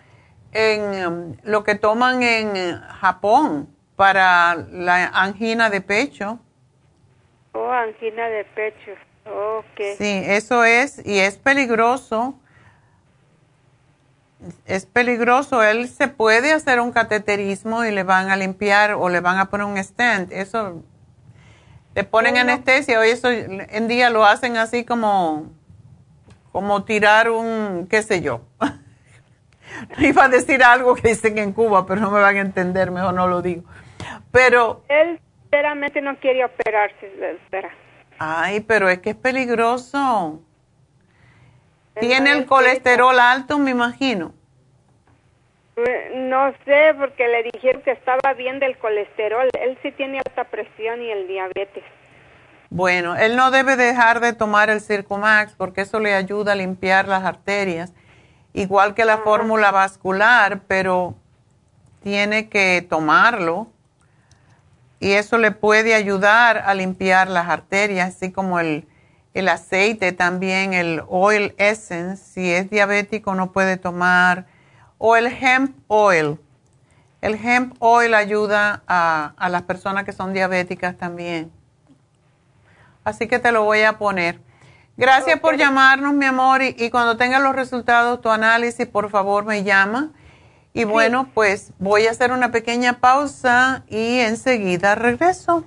en 0.53 1.39
lo 1.43 1.63
que 1.63 1.75
toman 1.75 2.23
en 2.23 2.79
Japón 2.79 3.67
para 3.95 4.55
la 4.55 5.07
angina 5.07 5.69
de 5.69 5.81
pecho. 5.81 6.39
Oh, 7.53 7.72
angina 7.72 8.28
de 8.30 8.45
pecho. 8.45 8.91
Ok. 9.26 9.98
Sí, 9.98 10.22
eso 10.26 10.64
es, 10.64 11.06
y 11.06 11.19
es 11.19 11.38
peligroso. 11.38 12.40
Es 14.65 14.86
peligroso. 14.86 15.64
Él 15.64 15.90
se 15.90 16.07
puede 16.07 16.53
hacer 16.53 16.80
un 16.80 16.91
cateterismo 16.91 17.84
y 17.84 17.91
le 17.91 18.03
van 18.03 18.30
a 18.30 18.36
limpiar 18.36 18.94
o 18.94 19.10
le 19.10 19.19
van 19.19 19.40
a 19.40 19.49
poner 19.49 19.65
un 19.65 19.84
stent. 19.84 20.32
Eso, 20.32 20.84
le 21.95 22.03
ponen 22.03 22.38
anestesia. 22.38 22.99
Hoy 22.99 23.10
eso 23.10 23.30
en 23.32 23.88
día 23.88 24.10
lo 24.10 24.26
hacen 24.26 24.57
así 24.57 24.86
como, 24.86 25.52
como 26.52 26.84
tirar 26.84 27.30
un, 27.30 27.88
qué 27.90 28.03
sé 28.03 28.22
yo. 28.22 28.41
Iba 29.98 30.26
a 30.26 30.30
decir 30.30 30.64
algo 30.64 30.95
que 30.95 31.10
dicen 31.10 31.38
en 31.38 31.53
Cuba, 31.53 31.86
pero 31.86 32.02
no 32.02 32.11
me 32.11 32.19
van 32.19 32.38
a 32.38 32.41
entender, 32.41 32.91
mejor 32.91 33.14
no 33.14 33.28
lo 33.28 33.41
digo. 33.41 33.64
Pero... 34.32 34.84
Él 34.88 35.19
sinceramente 35.49 36.02
no 36.02 36.18
quiere 36.18 36.44
operarse, 36.44 37.36
espera. 37.44 37.69
Ay, 38.19 38.61
pero 38.61 38.90
es 38.90 38.99
que 38.99 39.11
es 39.11 39.15
peligroso. 39.15 40.41
Tiene 41.99 42.32
el 42.32 42.45
colesterol 42.45 43.18
alto, 43.19 43.57
me 43.57 43.72
imagino. 43.72 44.34
No 46.15 46.52
sé, 46.65 46.94
porque 46.98 47.28
le 47.28 47.44
dijeron 47.53 47.82
que 47.84 47.91
estaba 47.91 48.34
bien 48.34 48.60
del 48.60 48.78
colesterol. 48.78 49.48
Él 49.60 49.78
sí 49.82 49.91
tiene 49.91 50.18
alta 50.19 50.44
presión 50.45 51.02
y 51.02 51.11
el 51.11 51.28
diabetes. 51.28 51.84
Bueno, 52.69 53.15
él 53.15 53.36
no 53.36 53.52
debe 53.52 53.78
dejar 53.78 54.19
de 54.19 54.34
tomar 54.34 54.69
el 54.69 54.82
Circumax 54.82 55.53
porque 55.53 55.82
eso 55.82 55.99
le 55.99 56.14
ayuda 56.14 56.52
a 56.52 56.56
limpiar 56.56 57.07
las 57.07 57.24
arterias, 57.24 57.94
igual 58.53 58.94
que 58.94 59.06
la 59.06 59.19
fórmula 59.19 59.72
vascular, 59.72 60.61
pero 60.68 61.15
tiene 62.03 62.49
que 62.49 62.86
tomarlo 62.88 63.68
y 64.99 65.14
eso 65.14 65.38
le 65.38 65.52
puede 65.52 65.94
ayudar 65.94 66.57
a 66.60 66.74
limpiar 66.74 67.30
las 67.30 67.48
arterias, 67.48 68.15
así 68.15 68.32
como 68.32 68.60
el, 68.60 68.88
el 69.34 69.49
aceite 69.49 70.11
también, 70.11 70.74
el 70.74 71.02
oil 71.07 71.53
essence, 71.57 72.24
si 72.24 72.52
es 72.52 72.69
diabético 72.69 73.36
no 73.36 73.52
puede 73.52 73.78
tomar, 73.78 74.45
o 74.98 75.15
el 75.15 75.28
hemp 75.28 75.76
oil. 75.88 76.40
El 77.22 77.36
hemp 77.36 77.76
oil 77.80 78.14
ayuda 78.14 78.84
a, 78.88 79.34
a 79.38 79.49
las 79.49 79.64
personas 79.64 80.03
que 80.03 80.14
son 80.14 80.34
diabéticas 80.34 80.98
también. 80.98 81.52
Así 83.03 83.28
que 83.28 83.40
te 83.40 83.52
lo 83.52 83.64
voy 83.64 83.84
a 83.84 83.98
poner. 83.98 84.40
Gracias 84.98 85.40
por 85.40 85.57
llamarnos, 85.57 86.15
mi 86.15 86.26
amor, 86.26 86.64
y, 86.64 86.90
cuando 86.90 87.18
tenga 87.18 87.38
los 87.38 87.56
resultados, 87.56 88.19
tu 88.19 88.30
análisis, 88.30 88.88
por 88.88 89.11
favor, 89.11 89.45
me 89.45 89.64
llama. 89.64 90.10
Y 90.77 90.83
bueno, 90.83 91.27
pues 91.33 91.71
voy 91.79 92.05
a 92.05 92.11
hacer 92.11 92.31
una 92.31 92.51
pequeña 92.51 92.99
pausa 92.99 93.83
y 93.89 94.19
enseguida 94.19 94.93
regreso. 94.93 95.65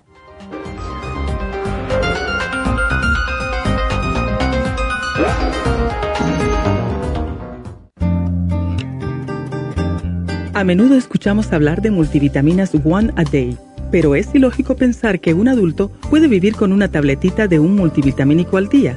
A 10.54 10.62
menudo 10.62 10.94
escuchamos 10.94 11.52
hablar 11.52 11.82
de 11.82 11.90
multivitaminas 11.90 12.70
One 12.84 13.12
a 13.16 13.24
Day, 13.24 13.58
pero 13.90 14.14
es 14.14 14.32
ilógico 14.32 14.76
pensar 14.76 15.18
que 15.18 15.34
un 15.34 15.48
adulto 15.48 15.90
puede 16.08 16.28
vivir 16.28 16.54
con 16.54 16.72
una 16.72 16.88
tabletita 16.88 17.48
de 17.48 17.58
un 17.58 17.74
multivitamínico 17.74 18.58
al 18.58 18.68
día. 18.68 18.96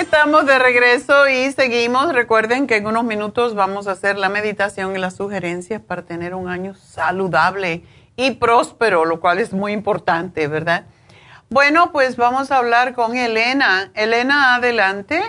Estamos 0.00 0.46
de 0.46 0.58
regreso 0.58 1.28
y 1.28 1.52
seguimos. 1.52 2.14
Recuerden 2.14 2.66
que 2.66 2.76
en 2.76 2.86
unos 2.86 3.04
minutos 3.04 3.54
vamos 3.54 3.86
a 3.86 3.92
hacer 3.92 4.16
la 4.16 4.30
meditación 4.30 4.96
y 4.96 4.98
las 4.98 5.14
sugerencias 5.14 5.82
para 5.82 6.06
tener 6.06 6.34
un 6.34 6.48
año 6.48 6.72
saludable 6.72 7.82
y 8.16 8.30
próspero, 8.30 9.04
lo 9.04 9.20
cual 9.20 9.40
es 9.40 9.52
muy 9.52 9.72
importante, 9.72 10.48
¿verdad? 10.48 10.86
Bueno, 11.50 11.92
pues 11.92 12.16
vamos 12.16 12.50
a 12.50 12.56
hablar 12.56 12.94
con 12.94 13.14
Elena. 13.14 13.90
Elena, 13.94 14.54
adelante. 14.54 15.20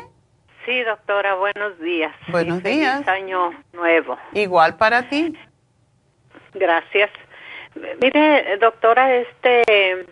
Sí, 0.66 0.82
doctora, 0.84 1.36
buenos 1.36 1.78
días. 1.82 2.16
Buenos 2.30 2.64
días. 2.64 3.06
año 3.10 3.52
nuevo. 3.74 4.18
Igual 4.32 4.78
para 4.78 5.10
ti. 5.10 5.38
Gracias. 6.54 7.12
Mire, 8.02 8.58
doctora, 8.58 9.16
este 9.16 10.06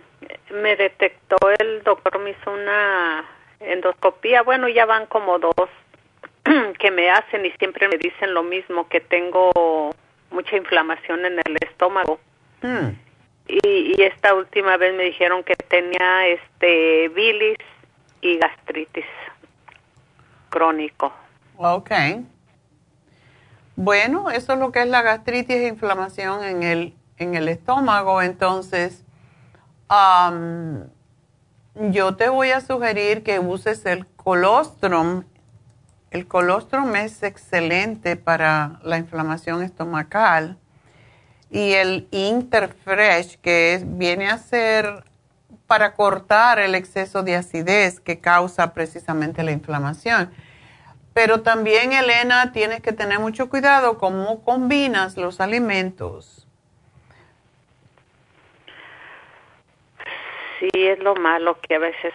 me 0.52 0.76
detectó 0.76 1.38
el 1.60 1.81
doctor 1.84 2.19
me 2.19 2.31
hizo 2.31 2.52
una 2.52 3.26
endoscopía, 3.60 4.41
bueno, 4.44 4.68
ya 4.68 4.86
van 4.86 5.06
como 5.07 5.40
dos 5.40 5.53
que 6.80 6.91
me 6.91 7.10
hacen 7.10 7.45
y 7.45 7.52
siempre 7.52 7.88
me 7.88 7.98
dicen 7.98 8.34
lo 8.34 8.44
mismo, 8.44 8.88
que 8.88 9.02
tengo 9.02 9.52
mucha 10.31 10.56
inflamación 10.56 11.26
en 11.26 11.40
el 11.40 11.57
estómago. 11.61 12.19
Hmm. 12.61 12.90
Y, 13.48 14.02
esta 14.02 14.36
última 14.36 14.77
vez 14.77 14.94
me 14.95 15.03
dijeron 15.03 15.44
que 15.44 15.56
tenía 15.56 16.27
este 16.27 17.10
bilis 17.10 17.57
y 18.22 18.38
gastritis 18.38 19.06
crónico. 20.49 21.11
Ok. 21.57 21.91
Bueno, 23.76 24.30
eso 24.30 24.53
es 24.53 24.60
lo 24.60 24.72
que 24.72 24.81
es 24.81 24.88
la 24.88 25.02
gastritis 25.02 25.56
e 25.56 25.68
inflamación 25.68 26.44
en 26.44 26.64
el, 26.64 26.94
en 27.18 27.36
el 27.36 27.49
estómago. 27.49 28.22
Entonces, 28.22 29.03
um, 29.90 30.84
yo 31.76 32.16
te 32.16 32.30
voy 32.30 32.52
a 32.52 32.62
sugerir 32.62 33.24
que 33.24 33.40
uses 33.40 33.86
el 33.86 34.06
colostrum. 34.08 35.24
El 36.12 36.28
colostrum 36.28 36.96
es 36.96 37.24
excelente 37.24 38.16
para 38.16 38.80
la 38.84 38.98
inflamación 38.98 39.62
estomacal 39.62 40.58
y 41.52 41.74
el 41.74 42.08
Interfresh, 42.12 43.38
que 43.40 43.82
viene 43.86 44.28
a 44.28 44.38
ser 44.38 45.04
para 45.68 45.94
cortar 45.94 46.60
el 46.60 46.74
exceso 46.74 47.22
de 47.22 47.36
acidez 47.36 48.00
que 48.00 48.20
causa 48.20 48.74
precisamente 48.74 49.44
la 49.44 49.52
inflamación. 49.52 50.32
Pero 51.14 51.41
también, 51.41 51.94
Elena, 51.94 52.52
tienes 52.52 52.82
que 52.82 52.91
tener 52.91 53.20
mucho 53.20 53.50
cuidado 53.50 53.98
cómo 53.98 54.44
combinas 54.44 55.18
los 55.18 55.40
alimentos. 55.40 56.49
Sí 60.60 60.69
es 60.73 60.99
lo 60.99 61.15
malo 61.15 61.57
que 61.61 61.76
a 61.76 61.80
veces 61.80 62.14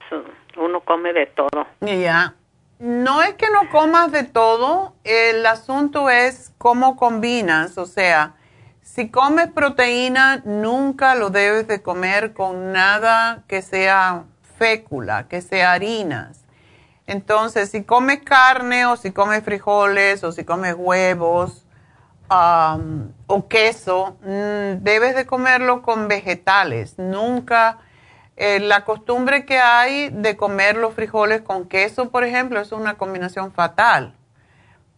uno 0.57 0.81
come 0.81 1.13
de 1.13 1.27
todo. 1.27 1.67
Ya. 1.81 2.35
No 2.79 3.23
es 3.23 3.35
que 3.35 3.47
no 3.51 3.71
comas 3.71 4.13
de 4.13 4.25
todo, 4.25 4.95
el 5.05 5.47
asunto 5.47 6.11
es 6.11 6.53
cómo 6.59 6.97
combinas, 6.97 7.79
o 7.79 7.87
sea, 7.87 8.35
si 8.83 9.11
comes 9.11 9.49
proteína, 9.49 10.43
nunca 10.45 11.15
lo 11.15 11.31
debes 11.31 11.67
de 11.67 11.83
comer 11.83 12.35
con 12.35 12.73
nada 12.73 13.45
que 13.49 13.63
sea 13.63 14.25
fécula, 14.59 15.27
que 15.29 15.41
sea 15.41 15.73
harinas. 15.73 16.45
Entonces, 17.07 17.71
si 17.71 17.85
comes 17.85 18.21
carne 18.23 18.87
o 18.87 18.97
si 18.97 19.13
comes 19.13 19.43
frijoles 19.43 20.23
o 20.25 20.33
si 20.33 20.45
comes 20.45 20.75
huevos 20.77 21.65
o 22.29 23.49
queso, 23.49 24.17
mm, 24.23 24.83
debes 24.83 25.15
de 25.15 25.27
comerlo 25.27 25.83
con 25.83 26.09
vegetales. 26.09 26.99
Nunca 26.99 27.79
Eh, 28.37 28.59
la 28.61 28.85
costumbre 28.85 29.45
que 29.45 29.59
hay 29.59 30.11
de 30.11 30.37
comer 30.37 30.77
los 30.77 30.95
frijoles 30.95 31.43
con 31.43 31.69
queso, 31.69 32.11
por 32.11 32.25
ejemplo, 32.25 32.61
es 32.61 32.73
una 32.73 32.97
combinación 32.99 33.53
fatal 33.53 34.15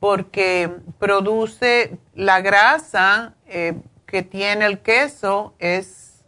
porque 0.00 0.70
produce 0.98 1.98
la 2.14 2.40
grasa 2.40 3.34
eh, 3.46 3.74
que 4.06 4.22
tiene 4.22 4.66
el 4.66 4.80
queso 4.80 5.54
es 5.58 6.24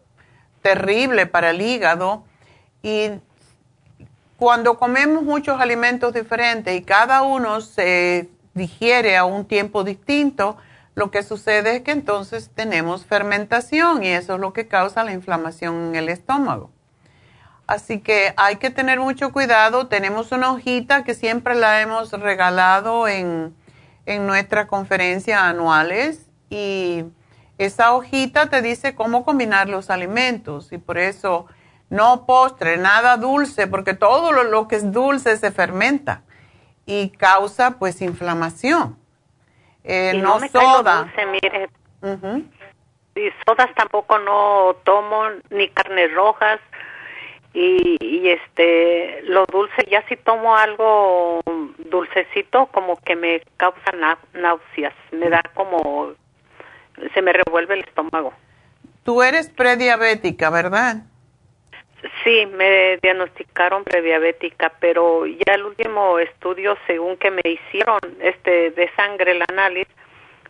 terrible 0.63 1.27
para 1.27 1.51
el 1.51 1.61
hígado 1.61 2.25
y 2.83 3.11
cuando 4.37 4.79
comemos 4.79 5.23
muchos 5.23 5.61
alimentos 5.61 6.13
diferentes 6.13 6.75
y 6.77 6.83
cada 6.83 7.23
uno 7.23 7.61
se 7.61 8.29
digiere 8.55 9.17
a 9.17 9.25
un 9.25 9.45
tiempo 9.45 9.85
distinto, 9.85 10.57
lo 10.95 11.11
que 11.11 11.23
sucede 11.23 11.77
es 11.77 11.83
que 11.83 11.93
entonces 11.93 12.51
tenemos 12.55 13.05
fermentación 13.05 14.03
y 14.03 14.09
eso 14.09 14.35
es 14.35 14.41
lo 14.41 14.53
que 14.53 14.67
causa 14.67 15.05
la 15.05 15.13
inflamación 15.13 15.89
en 15.89 15.95
el 15.97 16.09
estómago. 16.09 16.71
Así 17.69 18.01
que 18.01 18.33
hay 18.39 18.57
que 18.57 18.71
tener 18.71 18.99
mucho 18.99 19.31
cuidado. 19.31 19.87
Tenemos 19.87 20.33
una 20.33 20.51
hojita 20.51 21.05
que 21.05 21.15
siempre 21.15 21.55
la 21.55 21.83
hemos 21.83 22.11
regalado 22.11 23.07
en, 23.07 23.55
en 24.07 24.27
nuestras 24.27 24.67
conferencias 24.67 25.41
anuales 25.41 26.31
y 26.49 27.05
esa 27.59 27.93
hojita 27.93 28.49
te 28.49 28.63
dice 28.63 28.95
cómo 28.95 29.23
combinar 29.23 29.69
los 29.69 29.91
alimentos 29.91 30.73
y 30.73 30.79
por 30.79 30.97
eso 30.97 31.47
no 31.91 32.25
postre, 32.25 32.79
nada 32.79 33.19
dulce, 33.19 33.67
porque 33.67 33.93
todo 33.93 34.33
lo, 34.33 34.67
que 34.67 34.77
es 34.77 34.91
dulce 34.91 35.37
se 35.37 35.51
fermenta 35.51 36.23
y 36.87 37.11
causa 37.11 37.79
pues 37.79 38.01
inflamación. 38.01 38.99
Eh, 39.85 40.15
no, 40.23 40.41
soda. 40.49 41.03
Dulce, 41.03 41.27
mire. 41.27 41.71
Y 43.15 43.31
sodas 43.47 43.75
tampoco 43.75 44.19
no 44.19 44.75
tomo, 44.85 45.25
ni 45.51 45.69
carnes 45.69 46.15
rojas. 46.15 46.61
Y, 47.55 48.29
este, 48.29 49.23
lo 49.23 49.47
dulce, 49.47 49.87
ya 49.91 50.07
si 50.09 50.17
tomo 50.17 50.57
algo 50.57 51.41
dulcecito, 51.79 52.67
como 52.67 52.97
que 52.97 53.17
me 53.17 53.43
causa 53.57 54.19
náuseas, 54.35 54.95
me 55.13 55.29
da 55.31 55.43
como, 55.55 56.13
se 57.15 57.23
me 57.23 57.33
revuelve 57.33 57.75
el 57.75 57.81
estómago. 57.81 58.33
Tú 59.03 59.23
eres 59.23 59.49
prediabética, 59.49 60.51
¿verdad? 60.51 60.99
Sí, 62.23 62.47
me 62.47 62.99
diagnosticaron 62.99 63.83
prediabética, 63.83 64.73
pero 64.79 65.27
ya 65.27 65.55
el 65.55 65.65
último 65.65 66.19
estudio, 66.19 66.77
según 66.87 67.17
que 67.17 67.31
me 67.31 67.43
hicieron 67.45 67.99
este 68.21 68.71
de 68.71 68.89
sangre, 68.95 69.33
el 69.33 69.43
análisis, 69.49 69.93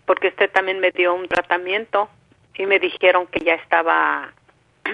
porque 0.05 0.29
este 0.29 0.49
también 0.49 0.81
me 0.81 0.91
dio 0.91 1.15
un 1.15 1.27
tratamiento 1.27 2.11
y 2.55 2.67
me 2.67 2.79
dijeron 2.79 3.27
que 3.29 3.41
ya 3.41 3.55
estaba, 3.55 4.33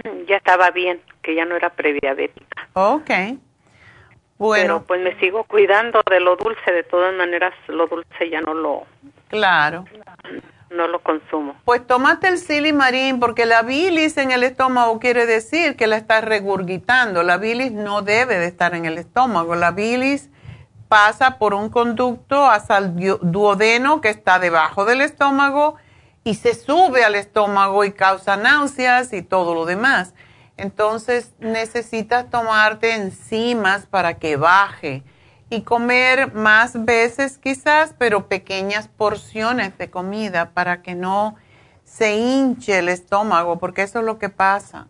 ya 0.28 0.36
estaba 0.36 0.70
bien, 0.70 1.00
que 1.22 1.34
ya 1.34 1.44
no 1.44 1.56
era 1.56 1.70
prediabética. 1.70 2.68
Okay. 2.72 3.38
Bueno. 4.36 4.62
Pero 4.62 4.82
pues 4.84 5.00
me 5.00 5.18
sigo 5.20 5.44
cuidando 5.44 6.02
de 6.10 6.20
lo 6.20 6.36
dulce, 6.36 6.72
de 6.72 6.82
todas 6.82 7.14
maneras 7.14 7.54
lo 7.68 7.86
dulce 7.86 8.30
ya 8.30 8.40
no 8.40 8.54
lo. 8.54 8.84
Claro 9.28 9.84
no 10.74 10.88
lo 10.88 11.00
consumo. 11.00 11.56
Pues 11.64 11.86
tómate 11.86 12.28
el 12.28 12.38
silimarín 12.38 13.20
porque 13.20 13.46
la 13.46 13.62
bilis 13.62 14.16
en 14.16 14.30
el 14.30 14.42
estómago 14.42 14.98
quiere 14.98 15.26
decir 15.26 15.76
que 15.76 15.86
la 15.86 15.96
estás 15.96 16.24
regurgitando. 16.24 17.22
La 17.22 17.38
bilis 17.38 17.72
no 17.72 18.02
debe 18.02 18.38
de 18.38 18.46
estar 18.46 18.74
en 18.74 18.84
el 18.84 18.98
estómago. 18.98 19.54
La 19.54 19.70
bilis 19.70 20.30
pasa 20.88 21.38
por 21.38 21.54
un 21.54 21.70
conducto 21.70 22.46
hasta 22.46 22.78
el 22.78 23.18
duodeno 23.22 24.00
que 24.00 24.10
está 24.10 24.38
debajo 24.38 24.84
del 24.84 25.00
estómago 25.00 25.76
y 26.24 26.34
se 26.34 26.54
sube 26.54 27.04
al 27.04 27.14
estómago 27.14 27.84
y 27.84 27.92
causa 27.92 28.36
náuseas 28.36 29.12
y 29.12 29.22
todo 29.22 29.54
lo 29.54 29.66
demás. 29.66 30.14
Entonces 30.56 31.34
necesitas 31.38 32.30
tomarte 32.30 32.94
enzimas 32.94 33.86
para 33.86 34.14
que 34.14 34.36
baje 34.36 35.02
y 35.50 35.62
comer 35.62 36.32
más 36.32 36.84
veces 36.84 37.38
quizás, 37.38 37.94
pero 37.98 38.28
pequeñas 38.28 38.88
porciones 38.88 39.76
de 39.78 39.90
comida 39.90 40.50
para 40.50 40.82
que 40.82 40.94
no 40.94 41.36
se 41.84 42.16
hinche 42.16 42.78
el 42.78 42.88
estómago, 42.88 43.58
porque 43.58 43.82
eso 43.82 43.98
es 43.98 44.04
lo 44.04 44.18
que 44.18 44.30
pasa. 44.30 44.88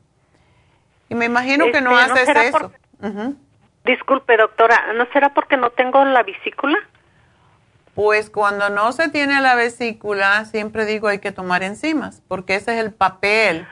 Y 1.09 1.15
me 1.15 1.27
imagino 1.27 1.67
que 1.73 1.81
no 1.81 1.99
este, 1.99 2.21
haces 2.21 2.55
eso. 2.55 2.73
Disculpe, 3.85 4.37
doctora, 4.37 4.93
¿no 4.95 5.07
será 5.13 5.35
porque 5.35 5.57
no 5.57 5.71
tengo 5.71 6.05
la 6.05 6.23
vesícula? 6.23 6.79
Pues 7.95 8.29
cuando 8.29 8.71
no 8.71 8.93
se 8.93 9.09
tiene 9.09 9.41
la 9.41 9.55
vesícula, 9.55 10.45
siempre 10.47 10.85
digo 10.85 11.09
hay 11.09 11.21
que 11.21 11.33
tomar 11.33 11.63
enzimas, 11.63 12.23
porque 12.29 12.57
ese 12.57 12.79
es 12.79 12.85
el 12.85 12.93
papel 12.93 13.67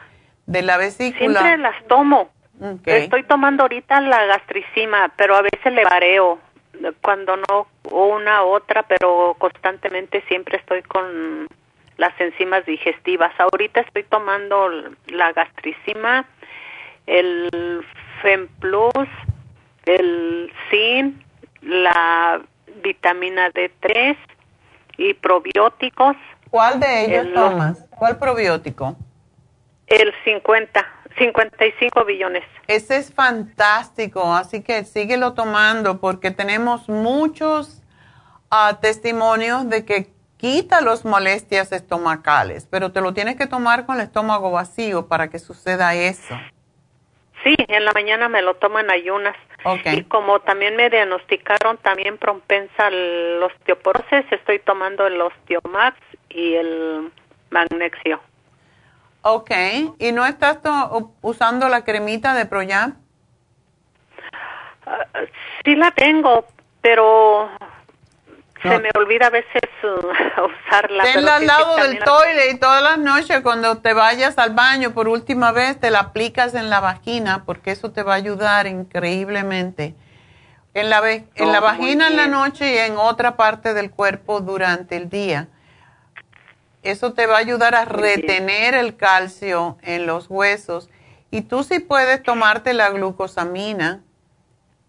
de 0.46 0.62
la 0.62 0.76
vesícula. 0.76 1.40
Siempre 1.40 1.58
las 1.58 1.84
tomo. 1.86 2.30
Estoy 2.84 3.24
tomando 3.24 3.64
ahorita 3.64 4.00
la 4.00 4.24
gastricima, 4.26 5.12
pero 5.16 5.34
a 5.34 5.42
veces 5.42 5.72
le 5.72 5.84
vareo 5.84 6.38
cuando 7.00 7.36
no 7.36 7.66
una 7.90 8.42
otra, 8.42 8.84
pero 8.84 9.34
constantemente 9.38 10.22
siempre 10.28 10.58
estoy 10.58 10.82
con 10.82 11.48
las 11.96 12.18
enzimas 12.20 12.64
digestivas. 12.64 13.32
Ahorita 13.38 13.80
estoy 13.80 14.04
tomando 14.04 14.68
la 15.08 15.32
gastricima, 15.32 16.24
el 17.06 17.84
FEMPLUS, 18.22 19.08
el 19.86 20.52
ZIN, 20.70 21.24
la 21.62 22.40
vitamina 22.82 23.50
D3 23.50 24.16
y 24.98 25.14
probióticos. 25.14 26.16
¿Cuál 26.50 26.80
de 26.80 27.04
ellos 27.04 27.32
tomas? 27.34 27.86
¿Cuál 27.90 28.18
probiótico? 28.18 28.96
El 29.86 30.12
50. 30.24 31.02
55 31.18 32.04
billones. 32.04 32.44
Ese 32.66 32.96
es 32.96 33.12
fantástico, 33.12 34.34
así 34.34 34.62
que 34.62 34.84
síguelo 34.84 35.34
tomando 35.34 36.00
porque 36.00 36.30
tenemos 36.30 36.88
muchos 36.88 37.82
ah, 38.50 38.78
testimonios 38.80 39.68
de 39.68 39.84
que 39.84 40.10
quita 40.36 40.80
las 40.80 41.04
molestias 41.04 41.72
estomacales, 41.72 42.66
pero 42.70 42.92
te 42.92 43.00
lo 43.00 43.14
tienes 43.14 43.36
que 43.36 43.46
tomar 43.46 43.86
con 43.86 43.96
el 43.96 44.02
estómago 44.02 44.50
vacío 44.50 45.06
para 45.06 45.28
que 45.28 45.38
suceda 45.38 45.94
eso. 45.94 46.34
Sí, 47.44 47.54
en 47.68 47.84
la 47.84 47.92
mañana 47.92 48.28
me 48.28 48.42
lo 48.42 48.54
tomo 48.54 48.78
en 48.78 48.90
ayunas. 48.90 49.36
Y 49.92 50.04
como 50.04 50.40
también 50.40 50.76
me 50.76 50.90
diagnosticaron 50.90 51.78
también 51.78 52.18
propensa 52.18 52.86
al 52.86 53.42
osteoporosis, 53.42 54.24
estoy 54.30 54.58
tomando 54.58 55.06
el 55.06 55.20
osteomax 55.20 55.96
y 56.30 56.54
el 56.54 57.12
magnesio. 57.50 58.20
Ok, 59.22 59.50
¿y 59.98 60.10
no 60.12 60.26
estás 60.26 60.58
usando 61.20 61.68
la 61.68 61.84
cremita 61.84 62.34
de 62.34 62.46
Proyam? 62.46 62.96
Ah, 64.84 65.06
sí 65.64 65.76
la 65.76 65.92
tengo, 65.92 66.44
pero 66.80 67.48
se 68.62 68.78
me 68.78 68.90
olvida 68.94 69.26
a 69.26 69.30
veces 69.30 69.62
uh, 69.82 69.86
usarla. 70.66 71.04
Tenla 71.04 71.36
al 71.36 71.46
lado 71.46 71.76
del 71.76 71.98
toile 71.98 72.50
y 72.50 72.58
todas 72.58 72.82
las 72.82 72.98
noches 72.98 73.40
cuando 73.40 73.78
te 73.78 73.92
vayas 73.92 74.38
al 74.38 74.50
baño 74.50 74.92
por 74.92 75.08
última 75.08 75.52
vez 75.52 75.78
te 75.78 75.90
la 75.90 76.00
aplicas 76.00 76.54
en 76.54 76.70
la 76.70 76.80
vagina 76.80 77.44
porque 77.44 77.72
eso 77.72 77.90
te 77.90 78.02
va 78.02 78.14
a 78.14 78.16
ayudar 78.16 78.66
increíblemente. 78.66 79.94
En 80.74 80.88
la, 80.88 81.02
en 81.10 81.52
la 81.52 81.58
oh, 81.58 81.62
vagina 81.62 82.08
en 82.08 82.16
la 82.16 82.28
noche 82.28 82.72
y 82.72 82.78
en 82.78 82.96
otra 82.96 83.36
parte 83.36 83.74
del 83.74 83.90
cuerpo 83.90 84.40
durante 84.40 84.96
el 84.96 85.10
día. 85.10 85.48
Eso 86.82 87.12
te 87.12 87.26
va 87.26 87.36
a 87.36 87.40
ayudar 87.40 87.74
a 87.74 87.84
retener 87.84 88.74
el 88.74 88.96
calcio 88.96 89.76
en 89.82 90.06
los 90.06 90.28
huesos. 90.30 90.88
Y 91.30 91.42
tú 91.42 91.62
sí 91.62 91.78
puedes 91.78 92.22
tomarte 92.22 92.72
la 92.72 92.90
glucosamina 92.90 94.00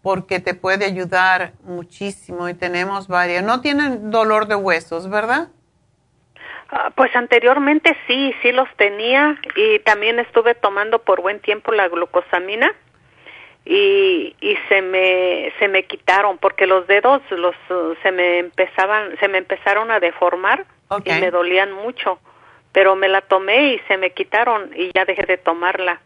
porque 0.04 0.38
te 0.38 0.52
puede 0.52 0.84
ayudar 0.84 1.54
muchísimo 1.62 2.50
y 2.50 2.54
tenemos 2.54 3.08
varias. 3.08 3.42
No 3.42 3.62
tienen 3.62 4.10
dolor 4.10 4.46
de 4.46 4.54
huesos, 4.54 5.08
¿verdad? 5.08 5.48
Ah, 6.70 6.92
pues 6.94 7.16
anteriormente 7.16 7.96
sí, 8.06 8.34
sí 8.42 8.52
los 8.52 8.68
tenía 8.76 9.40
y 9.56 9.78
también 9.78 10.18
estuve 10.18 10.54
tomando 10.54 10.98
por 10.98 11.22
buen 11.22 11.40
tiempo 11.40 11.72
la 11.72 11.88
glucosamina 11.88 12.70
y, 13.64 14.36
y 14.42 14.56
se 14.68 14.82
me 14.82 15.50
se 15.58 15.68
me 15.68 15.84
quitaron 15.84 16.36
porque 16.36 16.66
los 16.66 16.86
dedos 16.86 17.22
los 17.30 17.54
se 18.02 18.12
me 18.12 18.40
empezaban 18.40 19.16
se 19.18 19.28
me 19.28 19.38
empezaron 19.38 19.90
a 19.90 20.00
deformar 20.00 20.66
y 21.02 21.10
me 21.12 21.30
dolían 21.30 21.72
mucho, 21.72 22.18
pero 22.72 22.94
me 22.94 23.08
la 23.08 23.22
tomé 23.22 23.72
y 23.72 23.78
se 23.88 23.96
me 23.96 24.10
quitaron 24.10 24.70
y 24.76 24.90
ya 24.94 25.06
dejé 25.06 25.22
de 25.22 25.38
tomarla. 25.38 26.02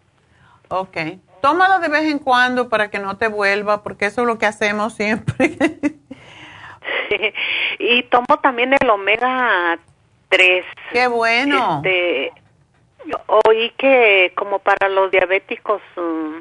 Ok. 0.68 0.98
Tómala 1.40 1.78
de 1.78 1.89
vez 1.89 2.05
en 2.05 2.19
cuando 2.19 2.69
para 2.69 2.90
que 2.90 2.98
no 2.98 3.16
te 3.16 3.28
vuelva, 3.28 3.82
porque 3.82 4.06
eso 4.06 4.23
es 4.23 4.27
lo 4.27 4.39
que 4.39 4.47
hacemos 4.47 4.94
siempre. 4.94 5.56
Y 7.78 8.02
tomo 8.05 8.39
también 8.43 8.74
el 8.78 8.90
omega 8.90 9.78
3. 10.28 10.65
Qué 10.93 11.06
bueno. 11.06 11.82
Este, 11.85 12.32
oí 13.27 13.70
que 13.78 14.32
como 14.36 14.59
para 14.59 14.89
los 14.89 15.10
diabéticos... 15.10 15.81
Mm, 15.97 16.39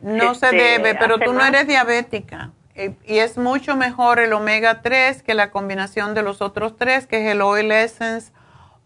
no 0.00 0.34
se 0.34 0.46
este, 0.46 0.56
debe, 0.56 0.94
pero 0.94 1.18
tú 1.18 1.32
no 1.32 1.44
eres 1.44 1.66
diabética. 1.66 2.50
Y 2.74 3.18
es 3.18 3.38
mucho 3.38 3.76
mejor 3.76 4.18
el 4.18 4.32
omega 4.32 4.82
3 4.82 5.22
que 5.22 5.34
la 5.34 5.50
combinación 5.50 6.14
de 6.14 6.22
los 6.22 6.42
otros 6.42 6.76
tres, 6.76 7.06
que 7.06 7.24
es 7.24 7.32
el 7.32 7.40
oil 7.40 7.72
essence 7.72 8.32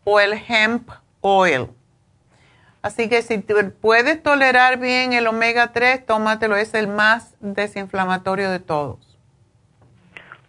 o 0.04 0.20
el 0.20 0.34
hemp 0.34 0.90
oil. 1.20 1.68
Así 2.82 3.08
que 3.10 3.20
si 3.22 3.38
puedes 3.80 4.22
tolerar 4.22 4.78
bien 4.78 5.12
el 5.12 5.26
omega 5.26 5.72
3, 5.72 6.06
tómatelo, 6.06 6.56
es 6.56 6.72
el 6.74 6.88
más 6.88 7.34
desinflamatorio 7.40 8.50
de 8.50 8.60
todos. 8.60 9.18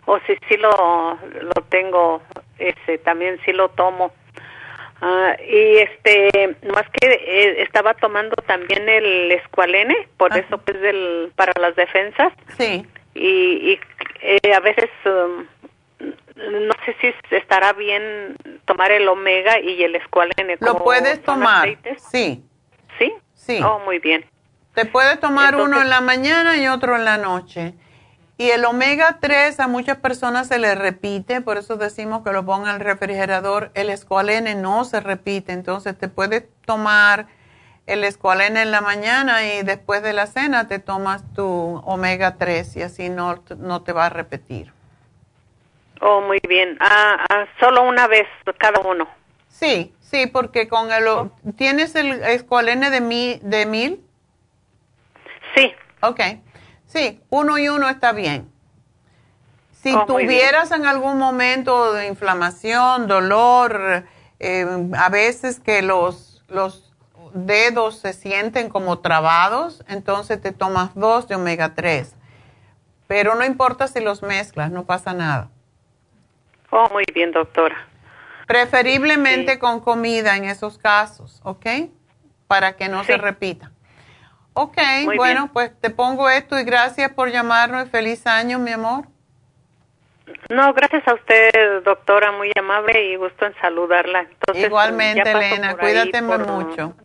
O 0.05 0.17
si 0.19 0.35
sí 0.47 0.57
lo, 0.57 1.17
lo 1.41 1.61
tengo, 1.69 2.21
ese 2.57 2.97
también 2.99 3.39
sí 3.45 3.51
lo 3.51 3.69
tomo. 3.69 4.13
Ah, 5.01 5.35
y 5.41 5.77
este, 5.77 6.55
más 6.71 6.87
que 6.91 7.07
eh, 7.07 7.63
estaba 7.63 7.95
tomando 7.95 8.35
también 8.45 8.87
el 8.87 9.31
escualene, 9.31 10.07
por 10.17 10.37
eso 10.37 10.59
pues 10.59 10.79
del, 10.79 11.31
para 11.35 11.59
las 11.59 11.75
defensas. 11.75 12.31
Sí. 12.57 12.85
Y, 13.15 13.71
y 13.73 13.79
eh, 14.21 14.53
a 14.53 14.59
veces 14.59 14.89
um, 15.05 15.45
no 16.49 16.73
sé 16.85 16.95
si 17.01 17.35
estará 17.35 17.73
bien 17.73 18.35
tomar 18.65 18.91
el 18.91 19.07
omega 19.07 19.59
y 19.59 19.83
el 19.83 19.95
escualene. 19.95 20.57
Lo 20.59 20.83
puedes 20.83 21.21
tomar, 21.21 21.77
sí. 22.11 22.43
¿Sí? 22.97 23.13
Sí. 23.33 23.59
Oh, 23.63 23.79
muy 23.79 23.99
bien. 23.99 24.25
Te 24.73 24.85
puedes 24.85 25.19
tomar 25.19 25.55
uno 25.55 25.81
en 25.81 25.89
la 25.89 26.01
mañana 26.01 26.57
y 26.57 26.67
otro 26.67 26.95
en 26.95 27.05
la 27.05 27.17
noche. 27.17 27.73
Y 28.37 28.49
el 28.49 28.65
omega 28.65 29.19
3 29.19 29.59
a 29.59 29.67
muchas 29.67 29.97
personas 29.97 30.47
se 30.47 30.57
le 30.57 30.73
repite, 30.73 31.41
por 31.41 31.57
eso 31.57 31.75
decimos 31.75 32.23
que 32.23 32.31
lo 32.31 32.43
pongan 32.45 32.69
en 32.69 32.81
el 32.81 32.81
refrigerador. 32.81 33.69
El 33.75 33.89
escualene 33.89 34.55
no 34.55 34.83
se 34.83 34.99
repite, 34.99 35.51
entonces 35.51 35.97
te 35.97 36.07
puedes 36.07 36.45
tomar 36.65 37.27
el 37.85 38.03
escualene 38.03 38.61
en 38.61 38.71
la 38.71 38.81
mañana 38.81 39.45
y 39.45 39.63
después 39.63 40.01
de 40.01 40.13
la 40.13 40.25
cena 40.25 40.67
te 40.67 40.79
tomas 40.79 41.23
tu 41.33 41.45
omega 41.85 42.37
3 42.37 42.77
y 42.77 42.81
así 42.81 43.09
no, 43.09 43.43
no 43.57 43.81
te 43.83 43.93
va 43.93 44.07
a 44.07 44.09
repetir. 44.09 44.73
Oh, 46.01 46.21
muy 46.21 46.39
bien. 46.47 46.77
Ah, 46.79 47.25
ah, 47.29 47.45
solo 47.59 47.83
una 47.83 48.07
vez 48.07 48.27
cada 48.57 48.81
uno. 48.81 49.07
Sí, 49.47 49.93
sí, 49.99 50.25
porque 50.25 50.67
con 50.67 50.91
el... 50.91 51.05
¿Tienes 51.55 51.95
el 51.95 52.23
escualene 52.23 52.89
de, 52.89 53.01
mi, 53.01 53.39
de 53.43 53.65
mil? 53.67 54.03
Sí. 55.55 55.71
Ok. 56.01 56.19
Sí, 56.87 57.21
uno 57.29 57.57
y 57.59 57.69
uno 57.69 57.87
está 57.87 58.13
bien. 58.13 58.51
Si 59.71 59.93
oh, 59.93 60.05
tuvieras 60.05 60.71
en 60.71 60.85
algún 60.85 61.19
momento 61.19 61.93
de 61.93 62.07
inflamación, 62.07 63.07
dolor, 63.07 64.05
eh, 64.39 64.65
a 64.97 65.09
veces 65.09 65.59
que 65.59 65.83
los, 65.83 66.43
los 66.47 66.91
dedos 67.33 67.99
se 67.99 68.13
sienten 68.13 68.69
como 68.69 68.99
trabados, 68.99 69.83
entonces 69.87 70.41
te 70.41 70.51
tomas 70.51 70.95
dos 70.95 71.27
de 71.27 71.35
omega 71.35 71.75
3. 71.75 72.15
Pero 73.07 73.35
no 73.35 73.45
importa 73.45 73.87
si 73.87 73.99
los 73.99 74.23
mezclas, 74.23 74.71
no 74.71 74.85
pasa 74.85 75.13
nada. 75.13 75.49
Oh, 76.71 76.89
muy 76.91 77.03
bien, 77.13 77.31
doctora. 77.31 77.87
Preferiblemente 78.47 79.59
con 79.59 79.79
comida 79.79 80.35
en 80.35 80.45
esos 80.45 80.77
casos, 80.77 81.39
¿ok? 81.43 81.65
Para 82.47 82.75
que 82.75 82.89
no 82.89 83.03
se 83.03 83.17
repita. 83.17 83.71
Ok, 84.53 84.77
bueno, 85.15 85.49
pues 85.53 85.71
te 85.79 85.89
pongo 85.89 86.29
esto 86.29 86.59
y 86.59 86.63
gracias 86.63 87.13
por 87.13 87.31
llamarnos. 87.31 87.89
Feliz 87.89 88.27
año, 88.27 88.59
mi 88.59 88.71
amor. 88.71 89.05
No, 90.49 90.73
gracias 90.73 91.07
a 91.07 91.13
usted, 91.13 91.83
doctora, 91.83 92.31
muy 92.31 92.51
amable 92.57 93.11
y 93.11 93.15
gusto 93.15 93.45
en 93.45 93.55
saludarla. 93.61 94.27
Igualmente, 94.53 95.31
Elena, 95.31 95.77
cuídate 95.77 96.21
mucho. 96.21 96.95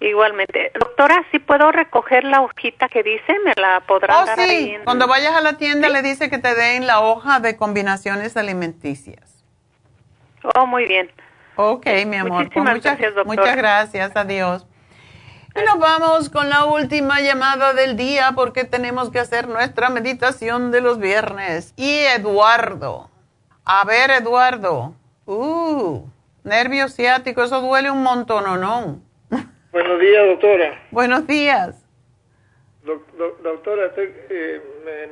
Igualmente. 0.00 0.72
Doctora, 0.80 1.24
si 1.30 1.38
puedo 1.38 1.70
recoger 1.72 2.24
la 2.24 2.40
hojita 2.40 2.88
que 2.88 3.02
dice, 3.02 3.38
¿me 3.44 3.52
la 3.56 3.80
podrá 3.80 4.22
oh, 4.22 4.26
dar 4.26 4.38
sí. 4.38 4.74
Cuando 4.84 5.06
vayas 5.06 5.34
a 5.34 5.42
la 5.42 5.58
tienda 5.58 5.90
le 5.90 6.00
dice 6.00 6.30
que 6.30 6.38
te 6.38 6.54
den 6.54 6.86
la 6.86 7.00
hoja 7.00 7.38
de 7.38 7.56
combinaciones 7.56 8.38
alimenticias. 8.38 9.44
Oh, 10.54 10.66
muy 10.66 10.86
bien. 10.86 11.10
Ok, 11.56 11.86
mi 12.06 12.16
amor. 12.16 12.48
Pues 12.50 12.64
muchas, 12.64 12.98
gracias, 12.98 13.26
Muchas 13.26 13.56
gracias. 13.56 14.16
Adiós. 14.16 14.66
Y 15.54 15.62
nos 15.64 15.78
vamos 15.78 16.30
con 16.30 16.48
la 16.48 16.64
última 16.64 17.20
llamada 17.20 17.74
del 17.74 17.96
día 17.98 18.32
porque 18.34 18.64
tenemos 18.64 19.10
que 19.10 19.18
hacer 19.18 19.48
nuestra 19.48 19.90
meditación 19.90 20.70
de 20.70 20.80
los 20.80 20.98
viernes. 20.98 21.74
Y 21.76 21.90
Eduardo. 21.90 23.10
A 23.66 23.84
ver, 23.84 24.10
Eduardo. 24.12 24.94
Uh, 25.26 26.06
nervio 26.42 26.88
ciático, 26.88 27.42
eso 27.42 27.60
duele 27.60 27.90
un 27.90 28.02
montón, 28.02 28.46
¿o 28.46 28.56
no? 28.56 29.09
Buenos 29.72 30.00
días, 30.00 30.26
doctora. 30.26 30.82
Buenos 30.90 31.26
días. 31.26 31.84
doctora, 32.82 33.92
eh, 33.96 34.60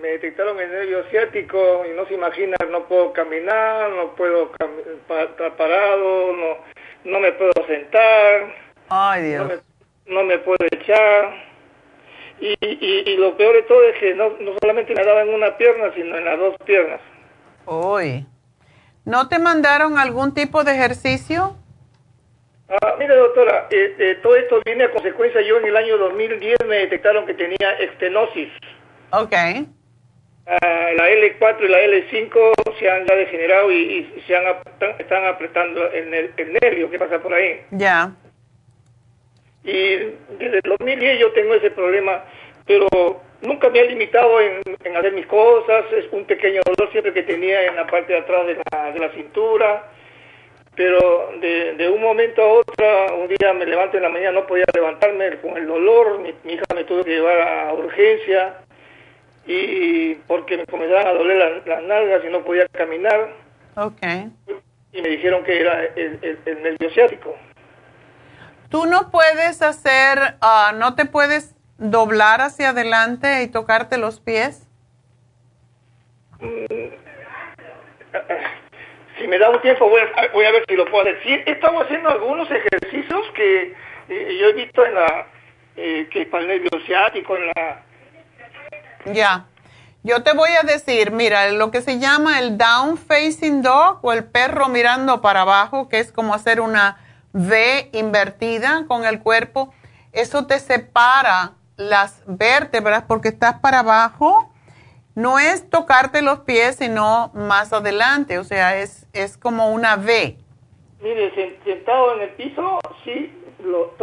me, 0.00 0.08
detectaron 0.08 0.58
el 0.60 0.70
nervio 0.70 1.04
ciático 1.10 1.84
y 1.86 1.96
no 1.96 2.06
se 2.06 2.14
imagina, 2.14 2.56
no 2.70 2.86
puedo 2.88 3.12
caminar, 3.12 3.90
no 3.90 4.14
puedo 4.14 4.50
estar 4.50 5.56
parado, 5.56 6.32
no, 6.32 6.56
no 7.04 7.20
me 7.20 7.32
puedo 7.32 7.52
sentar. 7.66 8.54
Ay, 8.88 9.22
Dios 9.30 9.62
no 10.08 10.24
me 10.24 10.38
puedo 10.38 10.64
echar. 10.70 11.46
Y, 12.40 12.54
y, 12.60 13.16
lo 13.16 13.36
peor 13.36 13.56
de 13.56 13.62
todo 13.62 13.82
es 13.82 13.98
que 13.98 14.14
no, 14.14 14.30
no 14.38 14.52
solamente 14.60 14.94
me 14.94 15.04
daba 15.04 15.22
en 15.22 15.34
una 15.34 15.56
pierna, 15.56 15.92
sino 15.94 16.16
en 16.16 16.24
las 16.24 16.38
dos 16.38 16.56
piernas. 16.64 17.00
Uy. 17.66 18.26
¿No 19.04 19.28
te 19.28 19.40
mandaron 19.40 19.98
algún 19.98 20.34
tipo 20.34 20.62
de 20.62 20.72
ejercicio? 20.72 21.56
Ah, 22.68 22.96
mire, 22.98 23.16
doctora, 23.16 23.66
eh, 23.70 23.94
eh, 23.98 24.18
todo 24.22 24.36
esto 24.36 24.60
viene 24.64 24.84
a 24.84 24.90
consecuencia. 24.90 25.40
Yo 25.40 25.58
en 25.58 25.66
el 25.66 25.76
año 25.76 25.96
2010 25.96 26.58
me 26.66 26.76
detectaron 26.76 27.24
que 27.24 27.34
tenía 27.34 27.72
estenosis. 27.78 28.50
Ok. 29.10 29.34
Ah, 30.46 30.90
la 30.96 31.08
L4 31.10 31.64
y 31.64 31.68
la 31.68 31.80
L5 31.82 32.78
se 32.78 32.90
han 32.90 33.06
ya 33.06 33.14
degenerado 33.14 33.72
y, 33.72 34.22
se 34.26 34.36
han, 34.36 34.44
están 34.98 35.24
apretando 35.26 35.90
el, 35.92 36.12
el 36.36 36.52
nervio. 36.62 36.90
¿Qué 36.90 36.98
pasa 36.98 37.18
por 37.20 37.32
ahí? 37.32 37.62
Ya. 37.70 38.12
Y 39.64 39.96
desde 40.38 40.60
el 40.62 40.78
2010 40.78 41.20
yo 41.20 41.32
tengo 41.32 41.54
ese 41.54 41.70
problema, 41.70 42.24
pero 42.66 42.86
nunca 43.42 43.68
me 43.70 43.80
ha 43.80 43.84
limitado 43.84 44.40
en, 44.40 44.62
hacer 44.96 45.12
mis 45.12 45.26
cosas. 45.26 45.84
Es 45.92 46.06
un 46.12 46.24
pequeño 46.24 46.60
dolor 46.64 46.90
siempre 46.92 47.12
que 47.12 47.22
tenía 47.22 47.64
en 47.64 47.76
la 47.76 47.86
parte 47.86 48.12
de 48.12 48.18
atrás 48.20 48.46
de 48.46 48.58
la, 48.70 48.92
de 48.92 48.98
la 48.98 49.10
cintura. 49.12 49.90
Pero 50.78 51.32
de, 51.40 51.74
de, 51.74 51.88
un 51.88 52.00
momento 52.00 52.40
a 52.40 52.46
otro, 52.46 53.16
un 53.16 53.26
día 53.26 53.52
me 53.52 53.66
levanto 53.66 53.96
en 53.96 54.04
la 54.04 54.10
mañana, 54.10 54.40
no 54.40 54.46
podía 54.46 54.64
levantarme 54.72 55.36
con 55.40 55.56
el 55.56 55.66
dolor. 55.66 56.20
Mi, 56.20 56.28
hija 56.52 56.62
me 56.72 56.84
tuvo 56.84 57.02
que 57.02 57.10
llevar 57.10 57.40
a 57.40 57.74
urgencia 57.74 58.58
y 59.44 60.14
porque 60.28 60.56
me 60.56 60.66
comenzaban 60.66 61.08
a 61.08 61.12
doler 61.14 61.64
las, 61.66 61.82
nalgas 61.82 62.24
y 62.24 62.28
no 62.28 62.44
podía 62.44 62.68
caminar. 62.68 63.28
Okay. 63.74 64.30
Y 64.92 65.02
me 65.02 65.08
dijeron 65.08 65.42
que 65.42 65.60
era 65.60 65.84
el, 65.84 66.20
el, 66.22 66.38
el 66.46 66.62
nervio 66.62 66.90
ciático. 66.90 67.34
Tú 68.68 68.86
no 68.86 69.10
puedes 69.10 69.62
hacer, 69.62 70.36
ah, 70.40 70.72
no 70.76 70.94
te 70.94 71.06
puedes 71.06 71.56
doblar 71.78 72.40
hacia 72.40 72.68
adelante 72.68 73.42
y 73.42 73.48
tocarte 73.48 73.98
los 73.98 74.20
pies. 74.20 74.68
Mm, 76.38 76.94
si 79.18 79.26
me 79.26 79.38
da 79.38 79.50
un 79.50 79.60
tiempo 79.60 79.88
voy 79.88 80.00
a, 80.00 80.52
ver 80.52 80.64
si 80.68 80.76
lo 80.76 80.84
puedo 80.86 81.02
hacer. 81.02 81.20
Sí, 81.22 81.36
estamos 81.46 81.84
haciendo 81.84 82.08
algunos 82.08 82.48
ejercicios 82.50 83.26
que 83.34 83.74
eh, 84.08 84.38
yo 84.40 84.48
he 84.48 84.52
visto 84.52 84.84
en 84.84 84.94
la, 84.94 85.26
eh, 85.76 86.08
que 86.10 86.26
para 86.26 86.42
el 86.44 86.48
nervio 86.48 86.70
ciático, 86.86 87.36
en 87.36 87.46
la... 87.48 87.82
Ya. 89.12 89.46
Yo 90.04 90.22
te 90.22 90.32
voy 90.32 90.50
a 90.50 90.62
decir, 90.62 91.10
mira, 91.10 91.50
lo 91.50 91.70
que 91.70 91.82
se 91.82 91.98
llama 91.98 92.38
el 92.38 92.56
down 92.56 92.96
facing 92.96 93.62
dog 93.62 93.98
o 94.02 94.12
el 94.12 94.24
perro 94.24 94.68
mirando 94.68 95.20
para 95.20 95.42
abajo, 95.42 95.88
que 95.88 95.98
es 95.98 96.12
como 96.12 96.34
hacer 96.34 96.60
una 96.60 96.98
V 97.32 97.90
invertida 97.92 98.84
con 98.86 99.04
el 99.04 99.20
cuerpo, 99.20 99.74
eso 100.12 100.46
te 100.46 100.60
separa 100.60 101.52
las 101.76 102.22
vértebras 102.26 103.04
porque 103.06 103.28
estás 103.28 103.58
para 103.60 103.80
abajo. 103.80 104.47
No 105.18 105.38
es 105.38 105.68
tocarte 105.68 106.22
los 106.22 106.40
pies, 106.40 106.76
sino 106.76 107.30
más 107.34 107.72
adelante, 107.72 108.38
o 108.38 108.44
sea, 108.44 108.78
es, 108.78 109.06
es 109.12 109.36
como 109.36 109.72
una 109.72 109.96
V. 109.96 110.36
Mire, 111.00 111.58
sentado 111.64 112.14
en 112.14 112.22
el 112.22 112.30
piso, 112.30 112.78
sí, 113.04 113.32
lo 113.64 113.94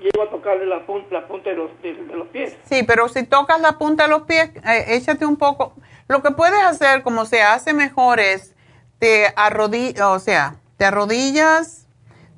llego 0.00 0.22
a 0.22 0.30
tocarle 0.30 0.66
la 0.66 0.86
punta, 0.86 1.08
la 1.12 1.28
punta 1.28 1.50
de, 1.50 1.56
los, 1.56 1.82
de, 1.82 1.92
los 1.92 2.28
pies. 2.28 2.56
Sí, 2.64 2.82
pero 2.84 3.08
si 3.08 3.24
tocas 3.24 3.60
la 3.60 3.78
punta 3.78 4.04
de 4.04 4.10
los 4.10 4.22
pies, 4.22 4.50
eh, 4.66 4.96
échate 4.96 5.26
un 5.26 5.36
poco. 5.36 5.74
Lo 6.08 6.22
que 6.22 6.30
puedes 6.30 6.62
hacer, 6.62 7.02
como 7.02 7.26
se 7.26 7.42
hace 7.42 7.74
mejor, 7.74 8.18
es 8.18 8.54
te 8.98 9.32
arrodillas, 9.36 10.06
o 10.06 10.18
sea, 10.18 10.56
te 10.78 10.86
arrodillas 10.86 11.86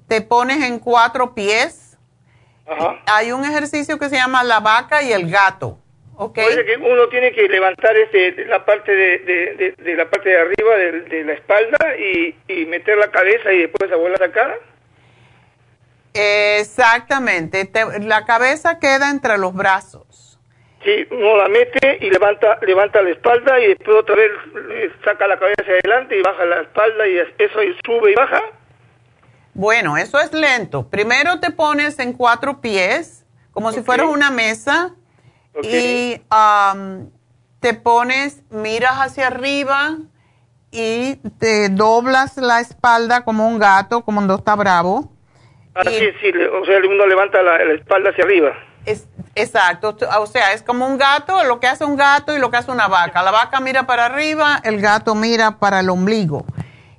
te 0.08 0.22
pones 0.22 0.64
en 0.64 0.80
cuatro 0.80 1.34
pies. 1.34 1.96
Hay 3.06 3.32
un 3.32 3.44
ejercicio 3.44 3.98
que 3.98 4.08
se 4.08 4.16
llama 4.16 4.42
la 4.42 4.60
vaca 4.60 5.02
y 5.02 5.12
el 5.12 5.30
gato. 5.30 5.78
Okay. 6.20 6.64
que 6.64 6.76
uno 6.76 7.08
tiene 7.08 7.30
que 7.30 7.48
levantar 7.48 7.96
este, 7.96 8.44
la 8.46 8.64
parte 8.64 8.90
de, 8.92 9.74
de, 9.78 9.94
la 9.94 10.10
parte 10.10 10.30
de 10.30 10.36
arriba 10.36 10.76
de, 10.76 11.22
la 11.22 11.32
espalda 11.32 11.96
y, 11.96 12.34
y, 12.48 12.66
meter 12.66 12.98
la 12.98 13.08
cabeza 13.12 13.52
y 13.52 13.60
después 13.60 13.92
abuela 13.92 14.16
la 14.18 14.32
cara. 14.32 14.56
Exactamente. 16.12 17.70
la 18.00 18.24
cabeza 18.24 18.80
queda 18.80 19.10
entre 19.10 19.38
los 19.38 19.54
brazos. 19.54 20.40
Sí, 20.82 21.06
uno 21.12 21.36
la 21.36 21.48
mete 21.48 21.98
y 22.00 22.10
levanta 22.10 22.58
levanta 22.62 23.00
la 23.00 23.10
espalda 23.10 23.60
y 23.60 23.68
después 23.68 23.98
otra 23.98 24.16
vez 24.16 24.32
saca 25.04 25.28
la 25.28 25.38
cabeza 25.38 25.62
adelante 25.68 26.18
y 26.18 26.22
baja 26.22 26.44
la 26.44 26.62
espalda 26.62 27.06
y 27.06 27.18
eso 27.18 27.62
y 27.62 27.76
sube 27.84 28.10
y 28.10 28.14
baja. 28.16 28.42
Bueno, 29.54 29.96
eso 29.96 30.18
es 30.18 30.32
lento. 30.32 30.88
Primero 30.88 31.38
te 31.38 31.52
pones 31.52 32.00
en 32.00 32.12
cuatro 32.12 32.60
pies, 32.60 33.24
como 33.52 33.70
si 33.70 33.82
fuera 33.82 34.06
una 34.06 34.32
mesa, 34.32 34.96
y 35.62 36.20
te 37.60 37.74
pones, 37.74 38.42
miras 38.50 38.94
hacia 38.94 39.26
arriba 39.26 39.96
y 40.70 41.16
te 41.38 41.68
doblas 41.70 42.36
la 42.36 42.60
espalda 42.60 43.24
como 43.24 43.48
un 43.48 43.58
gato, 43.58 44.04
como 44.04 44.18
cuando 44.18 44.36
está 44.36 44.54
bravo. 44.54 45.12
Ah, 45.74 45.82
sí, 45.84 46.10
sí, 46.20 46.28
o 46.28 46.64
sea, 46.64 46.78
uno 46.78 47.06
levanta 47.06 47.42
la, 47.42 47.56
espalda 47.74 48.10
hacia 48.10 48.24
arriba. 48.24 48.52
Es, 48.84 49.06
exacto, 49.34 49.96
o 50.18 50.26
sea, 50.26 50.52
es 50.52 50.62
como 50.62 50.86
un 50.86 50.98
gato, 50.98 51.44
lo 51.44 51.60
que 51.60 51.66
hace 51.66 51.84
un 51.84 51.96
gato 51.96 52.34
y 52.34 52.38
lo 52.38 52.50
que 52.50 52.56
hace 52.56 52.70
una 52.70 52.88
vaca. 52.88 53.22
La 53.22 53.30
vaca 53.30 53.60
mira 53.60 53.86
para 53.86 54.06
arriba, 54.06 54.60
el 54.64 54.80
gato 54.80 55.14
mira 55.14 55.58
para 55.58 55.80
el 55.80 55.90
ombligo. 55.90 56.44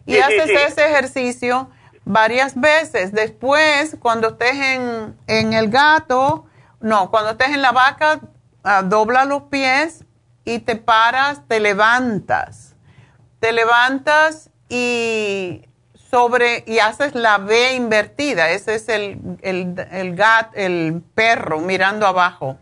Y 0.05 0.17
haces 0.17 0.49
ese 0.49 0.85
ejercicio 0.85 1.69
varias 2.03 2.59
veces. 2.59 3.11
Después, 3.11 3.97
cuando 3.99 4.29
estés 4.29 4.55
en, 4.55 5.15
en 5.27 5.53
el 5.53 5.69
gato, 5.69 6.45
no, 6.79 7.11
cuando 7.11 7.31
estés 7.31 7.49
en 7.49 7.61
la 7.61 7.71
vaca, 7.71 8.19
ah, 8.63 8.83
dobla 8.83 9.25
los 9.25 9.43
pies 9.43 10.05
y 10.45 10.59
te 10.59 10.75
paras, 10.75 11.41
te 11.47 11.59
levantas. 11.59 12.75
Te 13.39 13.51
levantas 13.51 14.49
y 14.67 15.65
sobre 16.09 16.63
y 16.67 16.79
haces 16.79 17.15
la 17.15 17.37
V 17.37 17.73
invertida. 17.73 18.49
Ese 18.49 18.75
es 18.75 18.89
el, 18.89 19.37
el, 19.41 19.75
el, 19.91 20.19
el 20.55 21.03
perro 21.13 21.59
mirando 21.59 22.07
abajo. 22.07 22.57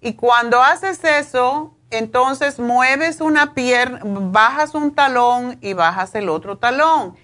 Y 0.00 0.14
cuando 0.14 0.62
haces 0.62 1.04
eso, 1.04 1.74
entonces 1.90 2.58
mueves 2.58 3.20
una 3.20 3.52
pierna, 3.52 4.00
bajas 4.02 4.74
un 4.74 4.94
talón 4.94 5.58
y 5.60 5.74
bajas 5.74 6.14
el 6.14 6.28
otro 6.28 6.56
talón. 6.56 7.16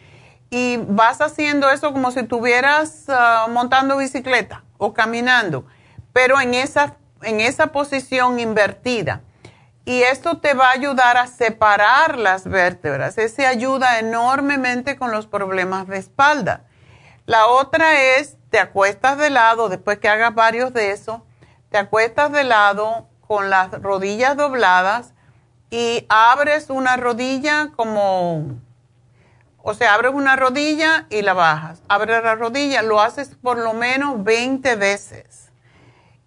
Y 0.50 0.76
vas 0.88 1.20
haciendo 1.20 1.70
eso 1.70 1.92
como 1.92 2.10
si 2.10 2.20
estuvieras 2.20 3.04
ah, 3.08 3.46
montando 3.48 3.96
bicicleta 3.96 4.64
o 4.78 4.92
caminando, 4.92 5.64
pero 6.12 6.40
en 6.40 6.54
esa, 6.54 6.96
en 7.27 7.40
esa 7.40 7.69
posición 7.69 8.39
invertida. 8.40 9.23
Y 9.85 10.03
esto 10.03 10.39
te 10.39 10.55
va 10.55 10.69
a 10.69 10.73
ayudar 10.73 11.16
a 11.16 11.27
separar 11.27 12.19
las 12.19 12.44
vértebras. 12.44 13.19
Ese 13.19 13.47
ayuda 13.47 13.98
enormemente 13.98 14.97
con 14.97 15.12
los 15.12 15.27
problemas 15.27 15.86
de 15.86 15.98
espalda. 15.98 16.65
La 17.27 17.47
otra 17.47 18.01
es, 18.16 18.36
te 18.51 18.59
acuestas 18.59 19.19
de 19.19 19.31
lado, 19.31 19.69
después 19.69 19.98
que 19.98 20.09
hagas 20.09 20.35
varios 20.35 20.73
de 20.73 20.93
eso, 20.93 21.24
te 21.70 21.78
acuestas 21.78 22.32
de 22.32 22.44
lado 22.44 23.09
con 23.20 23.51
las 23.51 23.70
rodillas 23.82 24.36
dobladas 24.36 25.12
y 25.70 26.07
abres 26.09 26.70
una 26.70 26.97
rodilla 26.97 27.73
como, 27.74 28.57
o 29.62 29.74
sea, 29.74 29.94
abres 29.94 30.12
una 30.15 30.36
rodilla 30.36 31.07
y 31.11 31.23
la 31.23 31.35
bajas. 31.35 31.82
Abres 31.89 32.23
la 32.23 32.36
rodilla, 32.36 32.82
lo 32.82 33.01
haces 33.01 33.36
por 33.43 33.59
lo 33.59 33.73
menos 33.73 34.23
20 34.23 34.77
veces. 34.77 35.45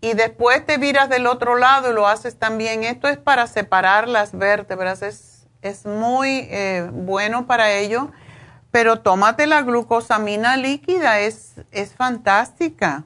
Y 0.01 0.13
después 0.13 0.65
te 0.65 0.77
viras 0.77 1.09
del 1.09 1.27
otro 1.27 1.57
lado 1.57 1.91
y 1.91 1.93
lo 1.93 2.07
haces 2.07 2.39
también. 2.39 2.83
Esto 2.83 3.07
es 3.07 3.17
para 3.17 3.47
separar 3.47 4.07
las 4.07 4.37
vértebras. 4.37 5.01
Es, 5.01 5.47
es 5.61 5.85
muy 5.85 6.47
eh, 6.49 6.87
bueno 6.91 7.47
para 7.47 7.71
ello. 7.73 8.11
Pero 8.71 9.01
tómate 9.01 9.47
la 9.47 9.63
glucosamina 9.63 10.55
líquida, 10.55 11.19
es, 11.21 11.55
es 11.71 11.95
fantástica. 11.95 13.03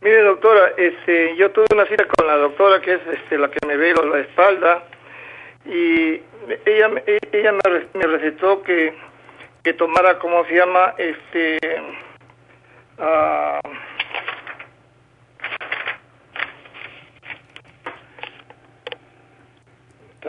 Mire, 0.00 0.22
doctora, 0.22 0.72
este, 0.76 1.36
yo 1.36 1.50
tuve 1.52 1.66
una 1.74 1.86
cita 1.86 2.06
con 2.06 2.26
la 2.26 2.36
doctora 2.36 2.80
que 2.80 2.94
es 2.94 3.00
este, 3.12 3.38
la 3.38 3.50
que 3.50 3.64
me 3.66 3.76
ve 3.76 3.94
la 3.94 4.18
espalda 4.18 4.82
y 5.66 6.22
ella, 6.64 6.90
ella 7.32 7.52
me, 7.52 8.06
recetó 8.06 8.62
que, 8.62 8.94
que 9.62 9.74
tomara, 9.74 10.18
¿cómo 10.18 10.44
se 10.46 10.54
llama? 10.54 10.94
Este, 10.96 11.58
uh, 12.98 13.68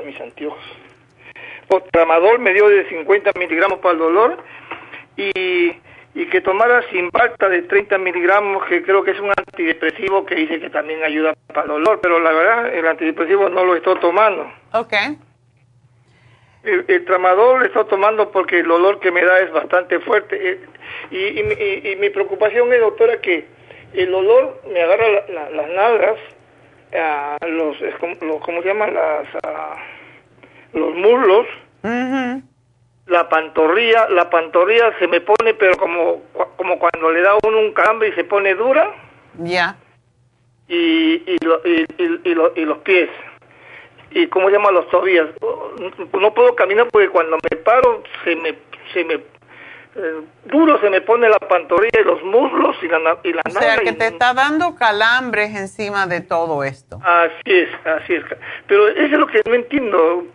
mis 0.02 0.20
anteojos. 0.22 0.64
Tramadol 1.92 2.40
me 2.40 2.54
dio 2.54 2.68
de 2.68 2.88
50 2.90 3.32
miligramos 3.38 3.80
para 3.80 3.94
el 3.94 4.00
dolor 4.00 4.38
y 5.16 5.74
y 6.14 6.26
que 6.26 6.42
tomara 6.42 6.84
Simbalta 6.90 7.48
de 7.48 7.62
30 7.64 7.98
miligramos, 7.98 8.66
que 8.66 8.84
creo 8.84 9.04
que 9.04 9.12
es 9.12 9.20
un 9.20 9.30
antidepresivo 9.30 10.26
que 10.26 10.36
dice 10.36 10.60
que 10.60 10.70
también 10.70 11.04
ayuda 11.04 11.34
para 11.48 11.62
el 11.64 11.68
dolor, 11.70 12.00
pero 12.02 12.20
la 12.20 12.32
verdad 12.32 12.74
el 12.74 12.86
antidepresivo 12.86 13.48
no 13.50 13.64
lo 13.64 13.76
estoy 13.76 13.98
tomando. 14.00 14.52
Ok. 14.74 14.94
El, 16.64 17.06
tramadol 17.06 17.60
lo 17.60 17.66
estoy 17.66 17.86
tomando 17.86 18.30
porque 18.32 18.60
el 18.60 18.68
dolor 18.68 19.00
que 19.00 19.12
me 19.12 19.24
da 19.24 19.40
es 19.40 19.52
bastante 19.52 20.00
fuerte. 20.00 20.52
Eh, 20.52 20.60
y, 21.10 21.92
y, 21.92 21.96
mi 21.96 22.10
preocupación 22.10 22.72
es, 22.72 22.80
doctora, 22.80 23.20
que 23.20 23.48
el 23.94 24.12
dolor 24.12 24.62
me 24.72 24.82
agarra 24.82 25.26
las 25.28 25.70
nalgas, 25.70 26.18
a 26.94 27.38
los, 27.48 27.78
¿cómo 28.00 28.62
se 28.62 28.68
llama? 28.68 28.88
Las, 28.88 29.28
los 30.74 30.96
muslos 30.96 31.48
la 33.12 33.28
pantorrilla, 33.28 34.10
la 34.10 34.30
pantorrilla 34.30 34.98
se 34.98 35.08
me 35.08 35.22
pone, 35.22 35.54
pero 35.54 35.76
como, 35.78 36.22
como 36.56 36.80
cuando 36.80 37.12
le 37.12 37.22
da 37.22 37.32
uno 37.46 37.60
un 37.60 37.74
calambre 37.74 38.10
y 38.10 38.14
se 38.14 38.24
pone 38.24 38.56
dura. 38.56 38.96
Ya. 39.40 39.76
Y, 40.68 41.16
y, 41.30 41.38
y, 41.66 42.22
y, 42.24 42.66
los 42.66 42.78
pies. 42.80 43.10
¿Y 44.12 44.28
cómo 44.28 44.48
se 44.48 44.54
llama 44.54 44.72
los 44.72 44.90
tobillas? 44.90 45.28
No 46.14 46.34
puedo 46.34 46.56
caminar 46.56 46.88
porque 46.92 47.10
cuando 47.10 47.38
me 47.50 47.58
paro 47.58 48.04
se 48.24 48.36
me, 48.38 48.56
se 48.94 49.04
me 49.04 49.20
eh, 49.96 50.22
duro 50.46 50.80
se 50.80 50.90
me 50.90 51.02
pone 51.02 51.28
la 51.28 51.40
pantorrilla 51.40 52.00
y 52.00 52.04
los 52.06 52.24
muslos 52.24 52.78
y 52.82 52.88
la, 52.88 53.18
y 53.24 53.34
la 53.34 53.42
O 53.46 53.50
sea, 53.50 53.78
que 53.78 53.92
te 53.92 54.08
está 54.08 54.34
dando 54.34 54.76
calambres 54.76 55.54
encima 55.56 56.08
de 56.08 56.22
todo 56.22 56.64
esto. 56.64 57.00
Así 57.04 57.42
es, 57.46 57.70
así 57.86 58.14
es. 58.14 58.24
Pero 58.68 58.88
eso 58.88 59.02
es 59.02 59.20
lo 59.20 59.28
que 59.28 59.42
no 59.46 59.54
entiendo. 59.54 60.26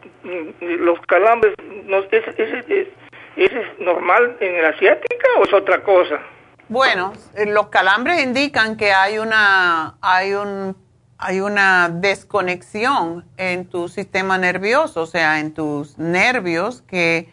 Los 0.60 1.00
calambres, 1.06 1.54
no, 1.84 1.98
¿es, 1.98 2.28
es, 2.36 2.88
es, 3.36 3.78
normal 3.78 4.36
en 4.40 4.60
la 4.60 4.70
asiática 4.70 5.26
o 5.38 5.44
es 5.44 5.52
otra 5.54 5.82
cosa? 5.82 6.20
Bueno, 6.68 7.12
eh, 7.34 7.46
los 7.46 7.68
calambres 7.68 8.22
indican 8.22 8.76
que 8.76 8.92
hay 8.92 9.18
una, 9.18 9.94
hay 10.02 10.34
un 10.34 10.76
hay 11.18 11.40
una 11.40 11.88
desconexión 11.88 13.24
en 13.38 13.70
tu 13.70 13.88
sistema 13.88 14.36
nervioso, 14.36 15.02
o 15.02 15.06
sea, 15.06 15.40
en 15.40 15.54
tus 15.54 15.96
nervios 15.96 16.82
que 16.82 17.30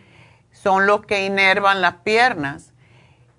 son 0.63 0.87
los 0.87 1.05
que 1.05 1.25
inervan 1.25 1.81
las 1.81 1.95
piernas. 1.95 2.71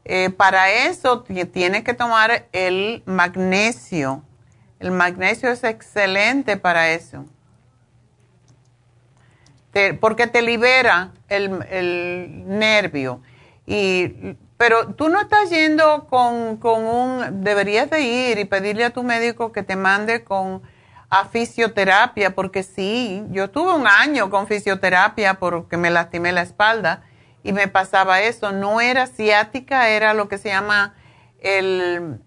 Eh, 0.05 0.29
para 0.29 0.71
eso 0.71 1.23
tienes 1.23 1.83
que 1.83 1.95
tomar 1.95 2.47
el 2.53 3.03
magnesio. 3.07 4.23
El 4.79 4.91
magnesio 4.91 5.51
es 5.51 5.65
excelente 5.65 6.59
para 6.59 6.91
eso. 6.91 7.25
porque 10.01 10.29
te 10.29 10.43
libera 10.43 11.13
el, 11.29 12.47
nervio. 12.47 13.23
Y, 13.67 14.37
pero 14.57 14.95
tú 14.95 15.09
no 15.09 15.21
estás 15.21 15.51
yendo 15.51 16.07
con, 16.09 16.59
con, 16.59 16.85
un... 16.85 17.43
Deberías 17.43 17.91
de 17.91 18.03
ir 18.03 18.39
y 18.39 18.45
pedirle 18.45 18.85
a 18.85 18.91
tu 18.91 19.03
médico 19.03 19.51
que 19.51 19.63
te 19.63 19.75
mande 19.75 20.23
con 20.23 20.63
a 21.11 21.27
fisioterapia, 21.27 22.35
porque 22.35 22.63
sí, 22.63 23.25
yo 23.31 23.49
tuve 23.49 23.73
un 23.75 23.87
año 23.87 24.31
con 24.31 24.47
fisioterapia 24.47 25.35
porque 25.35 25.77
me 25.77 25.91
lastimé 25.91 26.33
la 26.33 26.43
espalda 26.43 27.03
y 27.45 27.53
me 27.53 27.69
pasaba 27.69 28.23
eso. 28.23 28.51
No 28.51 28.81
era 28.81 29.07
ciática, 29.07 29.91
era 29.91 30.15
lo 30.15 30.27
que 30.29 30.39
se 30.39 30.49
llama 30.49 30.95
el 31.39 32.19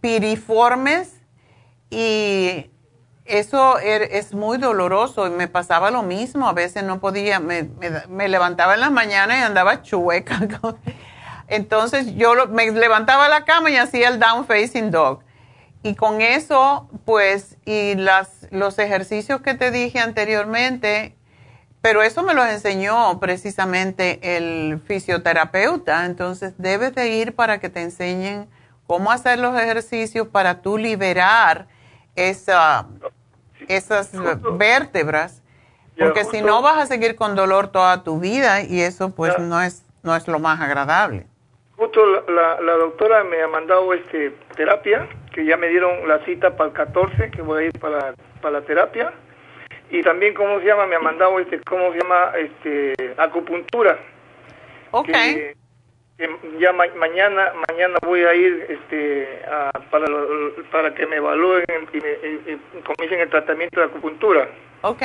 piriformes 0.00 1.12
y 1.90 2.70
eso 3.26 3.78
er, 3.78 4.02
es 4.02 4.32
muy 4.32 4.58
doloroso 4.58 5.26
y 5.26 5.30
me 5.30 5.46
pasaba 5.46 5.90
lo 5.90 6.02
mismo. 6.02 6.48
A 6.48 6.52
veces 6.54 6.82
no 6.82 7.00
podía, 7.00 7.38
me, 7.38 7.68
levantaba 8.28 8.74
en 8.74 8.80
la 8.80 8.90
mañana 8.90 9.38
y 9.38 9.42
andaba 9.42 9.82
chueca. 9.82 10.40
Entonces 11.48 12.16
yo 12.16 12.48
me 12.48 12.70
levantaba 12.72 13.28
la 13.28 13.44
cama 13.44 13.70
y 13.70 13.76
hacía 13.76 14.08
el 14.08 14.18
down 14.18 14.46
facing 14.46 14.90
dog. 14.90 15.20
Y 15.82 15.94
con 15.94 16.20
eso, 16.20 16.88
pues, 17.04 17.58
y 17.64 17.94
las, 17.94 18.48
los 18.50 18.78
ejercicios 18.78 19.42
que 19.42 19.54
te 19.54 19.70
dije 19.70 20.00
anteriormente, 20.00 21.14
pero 21.86 22.02
eso 22.02 22.24
me 22.24 22.34
lo 22.34 22.44
enseñó 22.44 23.20
precisamente 23.20 24.18
el 24.36 24.80
fisioterapeuta, 24.88 26.04
entonces 26.04 26.60
debes 26.60 26.92
de 26.96 27.10
ir 27.10 27.36
para 27.36 27.60
que 27.60 27.68
te 27.68 27.80
enseñen 27.80 28.48
cómo 28.88 29.12
hacer 29.12 29.38
los 29.38 29.56
ejercicios 29.56 30.26
para 30.26 30.62
tú 30.62 30.78
liberar 30.78 31.68
esa, 32.16 32.88
esas 33.68 34.10
vértebras, 34.58 35.44
porque 35.96 36.24
si 36.24 36.42
no 36.42 36.60
vas 36.60 36.78
a 36.78 36.86
seguir 36.86 37.14
con 37.14 37.36
dolor 37.36 37.68
toda 37.68 38.02
tu 38.02 38.18
vida 38.18 38.62
y 38.62 38.80
eso 38.80 39.14
pues 39.14 39.38
no 39.38 39.62
es 39.62 39.84
no 40.02 40.16
es 40.16 40.26
lo 40.26 40.40
más 40.40 40.60
agradable. 40.60 41.28
Justo 41.76 42.04
la, 42.04 42.60
la, 42.62 42.72
doctora 42.78 43.22
me 43.22 43.40
ha 43.40 43.46
mandado 43.46 43.94
este 43.94 44.36
terapia, 44.56 45.08
que 45.32 45.46
ya 45.46 45.56
me 45.56 45.68
dieron 45.68 46.08
la 46.08 46.18
cita 46.24 46.56
para 46.56 46.70
el 46.70 46.74
14, 46.74 47.30
que 47.30 47.42
voy 47.42 47.62
a 47.62 47.66
ir 47.66 47.78
para, 47.78 48.12
para 48.42 48.58
la 48.58 48.66
terapia 48.66 49.12
y 49.90 50.02
también 50.02 50.34
cómo 50.34 50.60
se 50.60 50.66
llama 50.66 50.86
me 50.86 50.96
ha 50.96 51.00
mandado 51.00 51.38
este 51.38 51.60
cómo 51.60 51.92
se 51.92 51.98
llama 51.98 52.32
este 52.36 53.14
acupuntura 53.16 53.98
Ok. 54.90 55.10
ya 56.58 56.72
mañana 56.72 57.52
mañana 57.68 57.98
voy 58.02 58.22
a 58.22 58.34
ir 58.34 58.66
este 58.68 59.42
para 59.90 60.06
para 60.72 60.94
que 60.94 61.06
me 61.06 61.16
evalúen 61.16 61.64
y, 61.92 61.96
me, 61.96 62.82
comiencen 62.82 63.20
el 63.20 63.28
tratamiento 63.28 63.80
de 63.80 63.86
acupuntura. 63.86 64.48
Ok. 64.82 65.02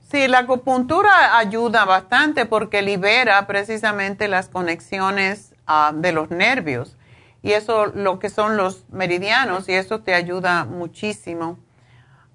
Sí, 0.00 0.26
la 0.26 0.38
acupuntura 0.40 1.38
ayuda 1.38 1.84
bastante 1.84 2.46
porque 2.46 2.82
libera 2.82 3.46
precisamente 3.46 4.26
las 4.26 4.48
conexiones 4.48 5.54
ah, 5.66 5.92
de 5.94 6.10
los 6.10 6.30
nervios 6.30 6.96
y 7.42 7.52
eso 7.52 7.86
lo 7.94 8.18
que 8.18 8.28
son 8.28 8.56
los 8.56 8.88
meridianos 8.90 9.68
y 9.68 9.74
eso 9.74 10.00
te 10.00 10.14
ayuda 10.14 10.64
muchísimo. 10.64 11.58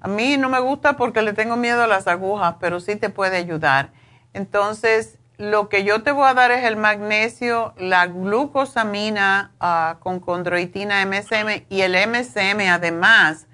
A 0.06 0.07
mí 0.07 0.38
no 0.38 0.49
me 0.49 0.60
gusta 0.60 0.98
porque 0.98 1.23
le 1.23 1.34
tengo 1.34 1.56
miedo 1.56 1.82
a 1.82 1.88
las 1.88 2.06
agujas, 2.06 2.57
pero 2.60 2.80
sí 2.80 2.95
te 2.95 3.10
puede 3.10 3.38
ayudar. 3.38 3.90
Entonces, 4.34 5.18
lo 5.40 5.68
que 5.68 5.84
yo 5.84 6.03
te 6.03 6.11
voy 6.11 6.27
a 6.27 6.36
dar 6.36 6.52
es 6.52 6.64
el 6.64 6.77
magnesio, 6.77 7.73
la 7.80 8.06
glucosamina 8.06 9.53
ah, 9.60 9.98
con 10.02 10.19
condroitina 10.19 11.03
MSM 11.07 11.65
y 11.69 11.82
el 11.82 11.94
MSM 11.94 12.69
además. 12.69 13.48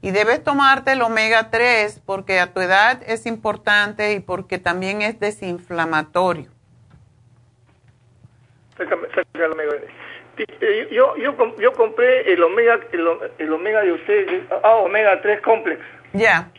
Y 0.00 0.12
debes 0.12 0.44
tomarte 0.44 0.92
el 0.92 1.02
omega 1.02 1.50
3 1.50 2.00
porque 2.06 2.38
a 2.38 2.52
tu 2.52 2.60
edad 2.60 3.02
es 3.04 3.26
importante 3.26 4.12
y 4.12 4.20
porque 4.20 4.60
también 4.60 5.02
es 5.02 5.18
desinflamatorio. 5.18 6.48
Yo, 10.90 11.16
yo, 11.16 11.56
yo 11.58 11.72
compré 11.72 12.32
el 12.32 12.42
omega, 12.42 12.78
el, 13.38 13.52
omega 13.52 13.82
de 13.82 13.92
usted, 13.92 14.42
ah, 14.62 14.76
omega 14.76 15.20
3 15.20 15.40
complex. 15.40 15.80
Ya. 16.12 16.50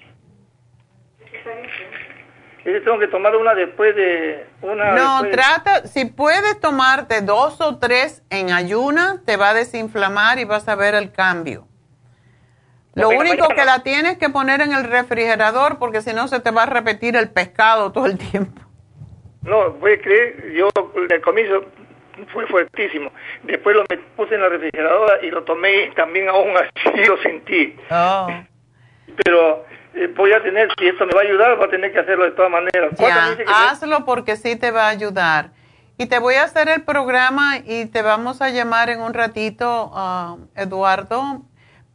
Yeah. 2.64 2.82
tengo 2.84 3.00
que 3.00 3.08
tomar 3.08 3.36
una 3.36 3.56
después 3.56 3.96
de 3.96 4.46
una. 4.62 4.94
No, 4.94 5.30
trata, 5.30 5.88
si 5.88 6.06
puedes 6.06 6.60
tomarte 6.60 7.22
dos 7.22 7.62
o 7.62 7.78
tres 7.78 8.24
en 8.30 8.52
ayuna, 8.52 9.22
te 9.26 9.38
va 9.38 9.50
a 9.50 9.54
desinflamar 9.54 10.40
y 10.40 10.46
vas 10.46 10.68
a 10.68 10.76
ver 10.76 10.96
el 10.96 11.12
cambio. 11.12 11.68
Lo 12.96 13.10
único 13.10 13.48
que 13.50 13.66
la 13.66 13.84
tienes 13.84 14.18
que 14.18 14.30
poner 14.30 14.62
en 14.62 14.74
el 14.74 14.84
refrigerador 14.84 15.80
porque 15.80 16.02
si 16.02 16.14
no 16.14 16.28
se 16.28 16.40
te 16.40 16.52
va 16.52 16.64
a 16.64 16.66
repetir 16.66 17.16
el 17.16 17.30
pescado 17.30 17.92
todo 17.92 18.06
el 18.06 18.18
tiempo. 18.18 18.62
No, 19.42 19.72
voy 19.74 19.94
a 19.94 20.02
creer, 20.02 20.52
yo 20.52 20.68
el 21.10 21.22
comienzo 21.22 21.66
fue 22.28 22.48
fuertísimo. 22.48 23.12
Después 23.44 23.76
lo 23.76 23.86
puse 24.16 24.36
en 24.36 24.42
la 24.42 24.50
refrigeradora 24.50 25.24
y 25.24 25.32
lo 25.32 25.44
tomé 25.44 25.86
y 25.86 25.92
también 25.92 26.30
aún 26.30 26.54
así 26.58 27.06
lo 27.08 27.18
sentí. 27.18 27.76
Oh. 27.90 28.28
Pero 29.24 29.66
eh, 29.96 30.08
voy 30.16 30.34
a 30.34 30.42
tener, 30.42 30.70
si 30.78 30.88
esto 30.88 31.06
me 31.06 31.14
va 31.14 31.22
a 31.22 31.24
ayudar, 31.24 31.58
voy 31.58 31.68
a 31.68 31.70
tener 31.70 31.92
que 31.92 32.00
hacerlo 32.00 32.26
de 32.26 32.32
todas 32.32 32.52
maneras. 32.52 32.94
hazlo 33.48 34.06
porque 34.06 34.36
sí 34.36 34.56
te 34.56 34.72
va 34.72 34.88
a 34.88 34.90
ayudar. 34.90 35.52
Y 35.98 36.06
te 36.06 36.20
voy 36.20 36.36
a 36.36 36.44
hacer 36.44 36.70
el 36.70 36.84
programa 36.84 37.58
y 37.58 37.86
te 37.88 38.02
vamos 38.02 38.42
a 38.42 38.50
llamar 38.50 38.90
en 38.90 39.02
un 39.02 39.14
ratito, 39.14 39.92
uh, 39.94 40.40
Eduardo, 40.56 41.42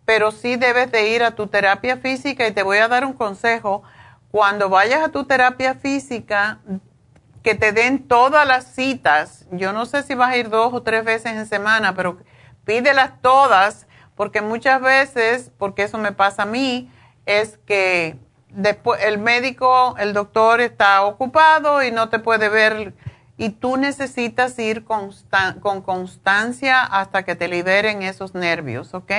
pero 0.04 0.30
sí 0.30 0.56
debes 0.56 0.92
de 0.92 1.08
ir 1.08 1.22
a 1.22 1.34
tu 1.34 1.46
terapia 1.46 1.96
física 1.96 2.46
y 2.46 2.52
te 2.52 2.62
voy 2.62 2.78
a 2.78 2.88
dar 2.88 3.06
un 3.06 3.14
consejo. 3.14 3.82
Cuando 4.30 4.68
vayas 4.68 5.02
a 5.02 5.10
tu 5.10 5.24
terapia 5.24 5.74
física, 5.74 6.58
que 7.44 7.54
te 7.54 7.72
den 7.72 8.08
todas 8.08 8.48
las 8.48 8.74
citas. 8.74 9.46
Yo 9.52 9.72
no 9.72 9.86
sé 9.86 10.02
si 10.02 10.14
vas 10.14 10.30
a 10.30 10.36
ir 10.36 10.48
dos 10.48 10.72
o 10.72 10.82
tres 10.82 11.04
veces 11.04 11.32
en 11.32 11.46
semana, 11.46 11.94
pero 11.94 12.18
pídelas 12.64 13.20
todas, 13.20 13.86
porque 14.16 14.40
muchas 14.40 14.80
veces, 14.80 15.52
porque 15.58 15.82
eso 15.82 15.98
me 15.98 16.12
pasa 16.12 16.42
a 16.42 16.46
mí, 16.46 16.90
es 17.26 17.58
que 17.66 18.16
después 18.48 19.02
el 19.04 19.18
médico, 19.18 19.94
el 19.98 20.14
doctor 20.14 20.62
está 20.62 21.02
ocupado 21.04 21.82
y 21.82 21.92
no 21.92 22.08
te 22.08 22.18
puede 22.18 22.48
ver 22.48 22.94
y 23.36 23.50
tú 23.50 23.76
necesitas 23.76 24.58
ir 24.58 24.84
con 24.84 25.82
constancia 25.82 26.82
hasta 26.82 27.24
que 27.24 27.36
te 27.36 27.48
liberen 27.48 28.02
esos 28.02 28.34
nervios, 28.34 28.94
¿ok? 28.94 29.12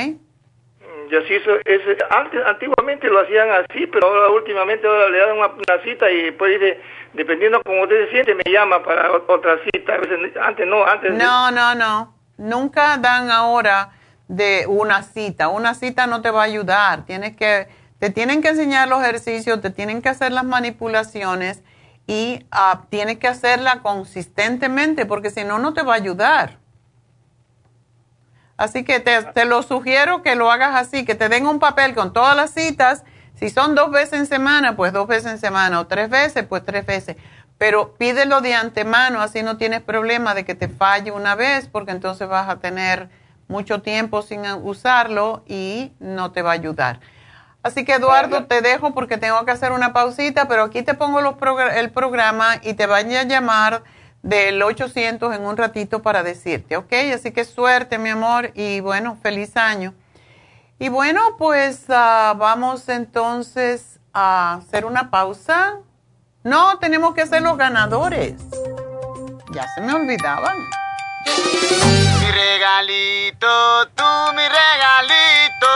Y 1.10 1.16
así 1.16 1.36
eso, 1.36 1.52
es, 1.66 1.82
antes, 2.10 2.42
antiguamente 2.46 3.08
lo 3.08 3.22
hacían 3.22 3.50
así, 3.52 3.88
pero 3.88 4.08
ahora 4.08 4.30
últimamente 4.30 4.88
ahora 4.88 5.10
le 5.10 5.18
dan 5.20 5.38
una, 5.38 5.84
cita 5.84 6.10
y 6.12 6.24
después 6.24 6.60
dice, 6.60 6.80
dependiendo 7.14 7.62
cómo 7.64 7.84
usted 7.84 8.06
se 8.06 8.12
siente, 8.12 8.36
me 8.36 8.52
llama 8.52 8.84
para 8.84 9.12
otra 9.12 9.60
cita. 9.72 9.96
antes 10.42 10.68
no, 10.68 10.86
antes... 10.86 11.14
No, 11.14 11.52
no, 11.52 11.76
no. 11.76 12.16
Nunca 12.38 12.98
dan 12.98 13.32
ahora 13.32 13.92
de 14.28 14.66
una 14.68 15.04
cita. 15.04 15.50
Una 15.50 15.74
cita 15.74 16.08
no 16.08 16.22
te 16.22 16.32
va 16.32 16.42
a 16.42 16.46
ayudar. 16.46 17.06
Tienes 17.06 17.36
que, 17.36 17.68
te 18.00 18.10
tienen 18.10 18.42
que 18.42 18.50
enseñar 18.50 18.88
los 18.88 19.02
ejercicios, 19.02 19.62
te 19.62 19.70
tienen 19.70 20.02
que 20.02 20.10
hacer 20.10 20.32
las 20.32 20.44
manipulaciones 20.44 21.64
y 22.08 22.46
uh, 22.52 22.86
tienes 22.90 23.18
que 23.18 23.28
hacerla 23.28 23.82
consistentemente 23.82 25.06
porque 25.06 25.30
si 25.30 25.44
no, 25.44 25.60
no 25.60 25.74
te 25.74 25.84
va 25.84 25.94
a 25.94 25.98
ayudar. 25.98 26.60
Así 28.58 28.84
que 28.84 29.00
te, 29.00 29.46
lo 29.46 29.64
sugiero 29.64 30.22
que 30.22 30.36
lo 30.36 30.50
hagas 30.50 30.76
así, 30.76 31.06
que 31.06 31.16
te 31.16 31.28
den 31.28 31.46
un 31.46 31.60
papel 31.60 31.94
con 31.94 32.14
todas 32.14 32.36
las 32.36 32.52
citas. 32.52 33.04
Si 33.36 33.50
son 33.50 33.76
dos 33.76 33.92
veces 33.92 34.20
en 34.20 34.26
semana, 34.28 34.78
pues 34.78 34.94
dos 34.94 35.08
veces 35.08 35.34
en 35.34 35.40
semana, 35.40 35.80
o 35.80 35.88
tres 35.88 36.10
veces, 36.10 36.46
pues 36.48 36.64
tres 36.64 36.86
veces. 36.86 37.18
Pero 37.58 37.96
pídelo 37.96 38.42
de 38.42 38.54
antemano, 38.54 39.22
así 39.22 39.44
no 39.44 39.58
tienes 39.58 39.82
problema 39.82 40.34
de 40.34 40.46
que 40.46 40.56
te 40.56 40.70
falle 40.70 41.12
una 41.12 41.36
vez, 41.36 41.68
porque 41.68 41.92
entonces 41.92 42.28
vas 42.28 42.50
a 42.50 42.58
tener 42.58 43.10
mucho 43.48 43.82
tiempo 43.82 44.22
sin 44.22 44.46
usarlo 44.46 45.44
y 45.48 45.92
no 46.00 46.32
te 46.32 46.42
va 46.42 46.52
a 46.52 46.54
ayudar. 46.54 47.00
Así 47.62 47.84
que 47.84 47.96
Eduardo, 47.96 48.46
te 48.46 48.62
dejo 48.62 48.94
porque 48.94 49.18
tengo 49.18 49.44
que 49.44 49.52
hacer 49.52 49.72
una 49.72 49.92
pausita, 49.92 50.48
pero 50.48 50.64
aquí 50.64 50.84
te 50.84 50.94
pongo 50.94 51.22
los 51.22 51.36
el 51.76 51.90
programa 51.90 52.58
y 52.62 52.76
te 52.76 52.86
van 52.86 53.12
a 53.12 53.24
llamar 53.24 53.84
del 54.26 54.64
800 54.64 55.36
en 55.36 55.46
un 55.46 55.56
ratito 55.56 56.02
para 56.02 56.24
decirte, 56.24 56.78
¿ok? 56.78 56.92
Así 57.14 57.32
que 57.32 57.46
suerte, 57.46 58.00
mi 58.00 58.10
amor, 58.10 58.52
y 58.56 58.80
bueno, 58.80 59.20
feliz 59.22 59.56
año. 59.56 59.94
Y 60.80 60.90
bueno, 60.90 61.22
pues 61.38 61.86
ah, 61.90 62.34
vamos 62.36 62.90
entonces 62.90 64.00
a 64.14 64.56
hacer 64.56 64.86
una 64.86 65.12
pausa. 65.12 65.76
No, 66.44 66.80
tenemos 66.80 67.14
que 67.14 67.28
ser 67.28 67.44
los 67.44 67.56
ganadores. 67.56 68.34
Ya 69.54 69.68
se 69.76 69.82
me 69.82 69.94
olvidaban. 69.94 70.58
Mi 71.28 72.32
regalito, 72.32 73.86
tú 73.94 74.04
mi 74.34 74.42
regalito, 74.42 75.68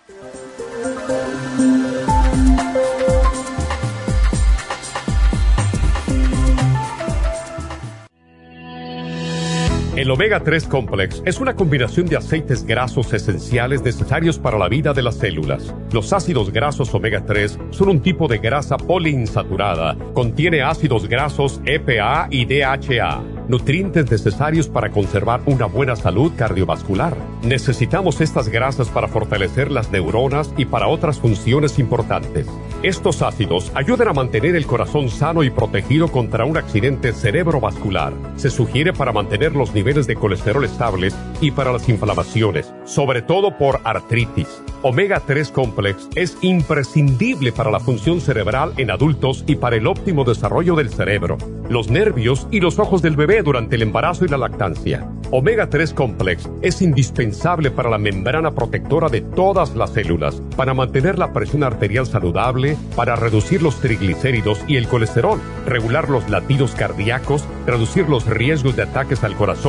El 10.00 10.12
omega 10.12 10.40
3 10.40 10.66
complex 10.68 11.22
es 11.26 11.42
una 11.42 11.58
combinación 11.58 12.06
de 12.06 12.16
aceites 12.16 12.64
grasos 12.64 13.12
esenciales 13.12 13.82
necesarios 13.82 14.40
para 14.40 14.58
la 14.58 14.70
vida 14.70 14.94
de 14.94 15.02
las 15.02 15.16
células. 15.16 15.76
Los 15.92 16.14
ácidos 16.14 16.54
grasos 16.54 16.94
omega 16.94 17.26
3 17.26 17.60
son 17.72 17.90
un 17.90 18.02
tipo 18.02 18.30
de 18.30 18.38
grasa 18.38 18.78
poliinsaturada. 18.78 19.98
Contiene 20.14 20.62
ácidos 20.62 21.10
grasos 21.10 21.60
EPA 21.66 22.30
y 22.32 22.46
DHA 22.46 23.40
nutrientes 23.50 24.10
necesarios 24.10 24.70
para 24.70 24.92
conservar 24.92 25.42
una 25.48 25.66
buena 25.66 25.96
salud 25.96 26.32
cardiovascular. 26.38 27.18
Necesitamos 27.42 28.22
estas 28.22 28.48
grasas 28.48 28.90
para 28.90 29.08
fortalecer 29.08 29.72
las 29.72 29.92
neuronas 29.92 30.54
y 30.56 30.66
para 30.66 30.88
otras 30.88 31.20
funciones 31.20 31.80
importantes. 31.80 32.46
Estos 32.84 33.24
ácidos 33.24 33.72
ayudan 33.74 34.10
a 34.10 34.14
mantener 34.14 34.56
el 34.56 34.68
corazón 34.68 35.10
sano 35.10 35.44
y 35.44 35.50
protegido 35.50 36.10
contra 36.10 36.46
un 36.46 36.58
accidente 36.58 37.12
cerebrovascular. 37.12 38.14
Se 38.36 38.52
sugiere 38.52 38.94
para 38.94 39.12
mantener 39.12 39.56
los 39.56 39.74
niveles 39.74 39.89
de 39.96 40.16
colesterol 40.16 40.64
estables 40.64 41.16
y 41.42 41.52
para 41.52 41.72
las 41.72 41.90
inflamaciones, 41.90 42.72
sobre 42.86 43.22
todo 43.22 43.58
por 43.58 43.82
artritis. 43.84 44.62
Omega 44.82 45.22
3 45.26 45.52
Complex 45.52 46.08
es 46.16 46.38
imprescindible 46.42 47.52
para 47.52 47.72
la 47.72 47.80
función 47.80 48.22
cerebral 48.22 48.74
en 48.78 48.92
adultos 48.92 49.44
y 49.46 49.56
para 49.56 49.76
el 49.76 49.88
óptimo 49.88 50.24
desarrollo 50.24 50.76
del 50.76 50.90
cerebro, 50.90 51.38
los 51.70 51.90
nervios 51.90 52.48
y 52.52 52.62
los 52.62 52.80
ojos 52.80 53.02
del 53.02 53.18
bebé 53.18 53.42
durante 53.42 53.76
el 53.76 53.82
embarazo 53.82 54.26
y 54.26 54.30
la 54.30 54.38
lactancia. 54.38 55.06
Omega 55.32 55.70
3 55.70 55.94
Complex 55.94 56.50
es 56.62 56.82
indispensable 56.82 57.70
para 57.70 57.90
la 57.90 58.00
membrana 58.00 58.52
protectora 58.52 59.10
de 59.10 59.22
todas 59.22 59.76
las 59.76 59.92
células, 59.92 60.42
para 60.56 60.74
mantener 60.74 61.20
la 61.20 61.34
presión 61.34 61.64
arterial 61.64 62.08
saludable, 62.08 62.78
para 62.96 63.16
reducir 63.16 63.62
los 63.62 63.80
triglicéridos 63.80 64.60
y 64.68 64.78
el 64.78 64.88
colesterol, 64.88 65.40
regular 65.68 66.10
los 66.10 66.30
latidos 66.30 66.72
cardíacos, 66.72 67.46
reducir 67.68 68.10
los 68.10 68.26
riesgos 68.26 68.76
de 68.76 68.84
ataques 68.84 69.24
al 69.24 69.36
corazón 69.36 69.69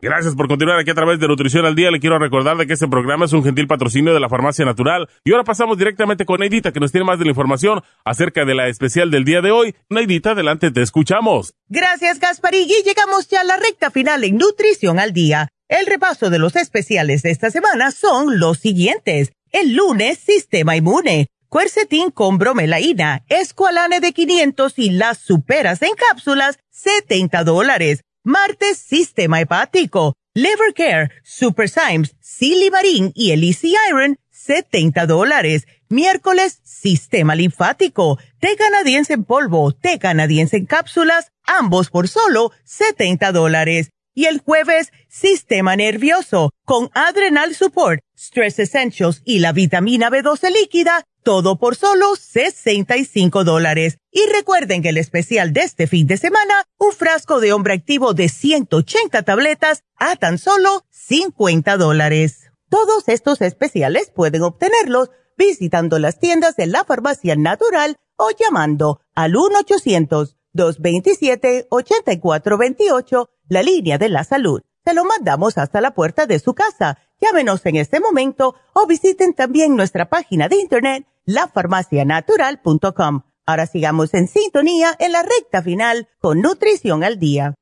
Gracias 0.00 0.36
por 0.36 0.46
continuar 0.46 0.78
aquí 0.78 0.90
a 0.90 0.94
través 0.94 1.18
de 1.18 1.26
Nutrición 1.26 1.66
al 1.66 1.74
Día. 1.74 1.90
Le 1.90 1.98
quiero 1.98 2.20
recordar 2.20 2.56
de 2.56 2.68
que 2.68 2.74
este 2.74 2.86
programa 2.86 3.24
es 3.24 3.32
un 3.32 3.42
gentil 3.42 3.66
patrocinio 3.66 4.14
de 4.14 4.20
la 4.20 4.28
Farmacia 4.28 4.64
Natural. 4.64 5.08
Y 5.24 5.32
ahora 5.32 5.42
pasamos 5.42 5.76
directamente 5.76 6.24
con 6.24 6.38
Neidita, 6.38 6.70
que 6.70 6.78
nos 6.78 6.92
tiene 6.92 7.04
más 7.04 7.18
de 7.18 7.24
la 7.24 7.32
información 7.32 7.82
acerca 8.04 8.44
de 8.44 8.54
la 8.54 8.68
especial 8.68 9.10
del 9.10 9.24
día 9.24 9.40
de 9.40 9.50
hoy. 9.50 9.74
Neidita, 9.88 10.32
adelante, 10.32 10.70
te 10.70 10.82
escuchamos. 10.82 11.54
Gracias, 11.68 12.20
Gasparigui. 12.20 12.82
Llegamos 12.84 13.26
ya 13.28 13.40
a 13.40 13.44
la 13.44 13.56
recta 13.56 13.90
final 13.90 14.22
en 14.22 14.36
Nutrición 14.36 15.00
al 15.00 15.12
Día. 15.12 15.48
El 15.68 15.86
repaso 15.86 16.30
de 16.30 16.38
los 16.38 16.54
especiales 16.54 17.22
de 17.22 17.32
esta 17.32 17.50
semana 17.50 17.90
son 17.90 18.38
los 18.38 18.58
siguientes. 18.58 19.32
El 19.50 19.74
lunes, 19.74 20.18
Sistema 20.18 20.76
Inmune. 20.76 21.26
Cuercetín 21.48 22.10
con 22.10 22.36
bromelaína, 22.36 23.24
escualane 23.28 24.00
de 24.00 24.12
500 24.12 24.78
y 24.78 24.90
las 24.90 25.16
superas 25.16 25.80
en 25.80 25.92
cápsulas, 25.96 26.58
70 26.70 27.42
dólares 27.42 28.04
Martes, 28.24 28.78
Sistema 28.78 29.40
Hepático. 29.40 30.14
Liver 30.34 30.72
Care, 30.74 31.10
Super 31.24 31.68
Symes, 31.68 32.14
Silimarín 32.20 33.10
y 33.14 33.32
el 33.32 33.42
Easy 33.42 33.74
Iron, 33.88 34.18
70 34.30 35.06
dólares. 35.06 35.66
Miércoles, 35.88 36.60
Sistema 36.62 37.34
Linfático. 37.34 38.18
Té 38.38 38.56
canadiense 38.56 39.14
en 39.14 39.24
polvo, 39.24 39.72
té 39.72 39.98
canadiense 39.98 40.58
en 40.58 40.66
cápsulas, 40.66 41.32
ambos 41.44 41.90
por 41.90 42.06
solo 42.06 42.52
70 42.64 43.32
dólares. 43.32 43.90
Y 44.14 44.26
el 44.26 44.38
jueves, 44.38 44.92
Sistema 45.08 45.74
Nervioso, 45.74 46.52
con 46.64 46.90
Adrenal 46.94 47.54
Support, 47.54 48.00
Stress 48.16 48.58
Essentials 48.58 49.22
y 49.24 49.40
la 49.40 49.52
vitamina 49.52 50.10
B12 50.10 50.52
líquida, 50.52 51.04
todo 51.28 51.56
por 51.56 51.76
solo 51.76 52.16
65 52.16 53.44
dólares. 53.44 53.98
Y 54.10 54.22
recuerden 54.34 54.80
que 54.80 54.88
el 54.88 54.96
especial 54.96 55.52
de 55.52 55.60
este 55.60 55.86
fin 55.86 56.06
de 56.06 56.16
semana, 56.16 56.64
un 56.78 56.92
frasco 56.92 57.38
de 57.38 57.52
hombre 57.52 57.74
activo 57.74 58.14
de 58.14 58.30
180 58.30 59.22
tabletas 59.24 59.84
a 59.96 60.16
tan 60.16 60.38
solo 60.38 60.86
50 60.88 61.76
dólares. 61.76 62.50
Todos 62.70 63.08
estos 63.08 63.42
especiales 63.42 64.10
pueden 64.10 64.40
obtenerlos 64.40 65.10
visitando 65.36 65.98
las 65.98 66.18
tiendas 66.18 66.56
de 66.56 66.66
la 66.66 66.84
farmacia 66.84 67.36
natural 67.36 67.98
o 68.16 68.30
llamando 68.30 69.02
al 69.14 69.34
1-800-227-8428, 70.54 73.28
la 73.50 73.62
línea 73.62 73.98
de 73.98 74.08
la 74.08 74.24
salud. 74.24 74.62
Se 74.82 74.94
lo 74.94 75.04
mandamos 75.04 75.58
hasta 75.58 75.82
la 75.82 75.90
puerta 75.90 76.24
de 76.24 76.38
su 76.38 76.54
casa. 76.54 76.96
Llámenos 77.20 77.66
en 77.66 77.76
este 77.76 78.00
momento 78.00 78.54
o 78.72 78.86
visiten 78.86 79.34
también 79.34 79.76
nuestra 79.76 80.08
página 80.08 80.48
de 80.48 80.56
internet 80.56 81.04
lafarmacianatural.com. 81.28 83.22
Ahora 83.46 83.66
sigamos 83.66 84.12
en 84.14 84.28
sintonía 84.28 84.94
en 84.98 85.12
la 85.12 85.22
recta 85.22 85.62
final 85.62 86.08
con 86.20 86.40
Nutrición 86.40 87.04
al 87.04 87.18
Día. 87.18 87.54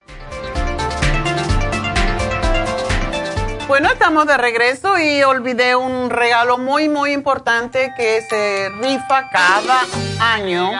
Bueno, 3.68 3.90
estamos 3.90 4.26
de 4.26 4.36
regreso 4.36 4.97
y 4.98 5.24
olvidé 5.24 5.74
un 5.74 6.09
regalo 6.09 6.56
muy, 6.56 6.88
muy 6.88 7.12
importante 7.12 7.93
que 7.97 8.22
se 8.22 8.68
rifa 8.80 9.28
cada 9.30 9.80
año. 10.20 10.70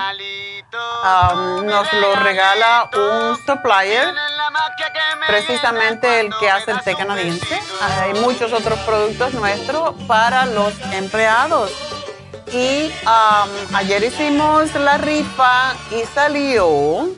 Nos 1.65 1.93
lo 1.95 2.15
regala 2.17 2.89
un 2.95 3.37
supplier, 3.45 4.15
precisamente 5.27 6.21
el 6.21 6.31
que 6.39 6.49
hace 6.49 6.71
el 6.71 6.81
té 6.83 6.95
canadiense. 6.95 7.61
Hay 7.81 8.15
muchos 8.21 8.53
otros 8.53 8.79
productos 8.81 9.35
nuestros 9.35 9.95
para 10.07 10.47
los 10.47 10.73
empleados. 10.93 11.96
Y 12.53 12.93
ayer 13.75 14.05
hicimos 14.05 14.73
la 14.75 14.99
rifa 14.99 15.75
y 15.91 16.05
salió 16.15 17.09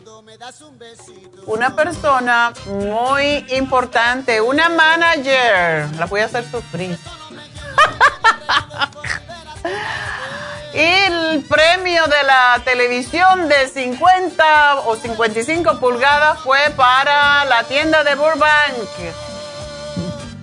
una 1.46 1.74
persona 1.74 2.52
muy 2.66 3.44
importante, 3.50 4.40
una 4.40 4.68
manager. 4.68 5.88
La 5.96 6.06
voy 6.06 6.20
a 6.20 6.26
hacer 6.26 6.48
sufrir. 6.50 6.98
y 10.74 10.78
el 10.78 11.44
premio 11.48 12.06
de 12.06 12.22
la 12.22 12.60
televisión 12.64 13.48
de 13.48 13.68
50 13.68 14.76
o 14.86 14.96
55 14.96 15.78
pulgadas 15.78 16.40
fue 16.40 16.58
para 16.76 17.44
la 17.44 17.64
tienda 17.64 18.02
de 18.02 18.14
Burbank. 18.14 19.27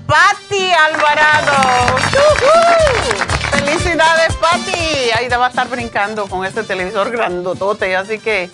Patti 0.08 0.72
Alvarado. 0.72 1.98
¡Felicidades, 3.52 4.36
Patti! 4.36 5.12
Ahí 5.18 5.28
va 5.28 5.48
a 5.48 5.50
estar 5.50 5.68
brincando 5.68 6.28
con 6.28 6.46
este 6.46 6.64
televisor 6.64 7.12
grandotote. 7.12 7.96
Así 7.96 8.20
que 8.20 8.50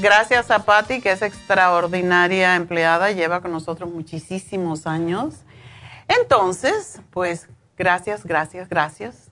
gracias 0.00 0.50
a 0.50 0.64
Patti, 0.64 1.00
que 1.00 1.12
es 1.12 1.22
extraordinaria 1.22 2.56
empleada, 2.56 3.10
lleva 3.12 3.40
con 3.40 3.52
nosotros 3.52 3.90
muchísimos 3.90 4.86
años. 4.86 5.36
Entonces, 6.08 7.00
pues 7.10 7.48
gracias, 7.78 8.24
gracias, 8.24 8.68
gracias. 8.68 9.30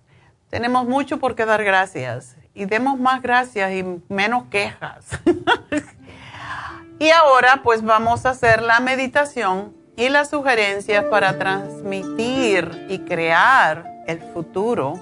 Tenemos 0.49 0.87
mucho 0.87 1.19
por 1.19 1.35
qué 1.35 1.45
dar 1.45 1.63
gracias. 1.63 2.37
Y 2.55 2.65
demos 2.65 2.99
más 2.99 3.21
gracias 3.23 3.71
y 3.73 3.85
menos 4.09 4.45
quejas. 4.51 5.05
y 6.99 7.11
ahora, 7.11 7.61
pues 7.63 7.83
vamos 7.83 8.25
a 8.25 8.31
hacer 8.31 8.63
la 8.63 8.81
meditación 8.81 9.78
y 9.99 10.09
las 10.09 10.31
sugerencias 10.31 11.05
para 11.07 11.37
transmitir 11.39 12.87
y 12.89 13.01
crear 13.01 13.85
el 14.07 14.21
futuro 14.21 14.95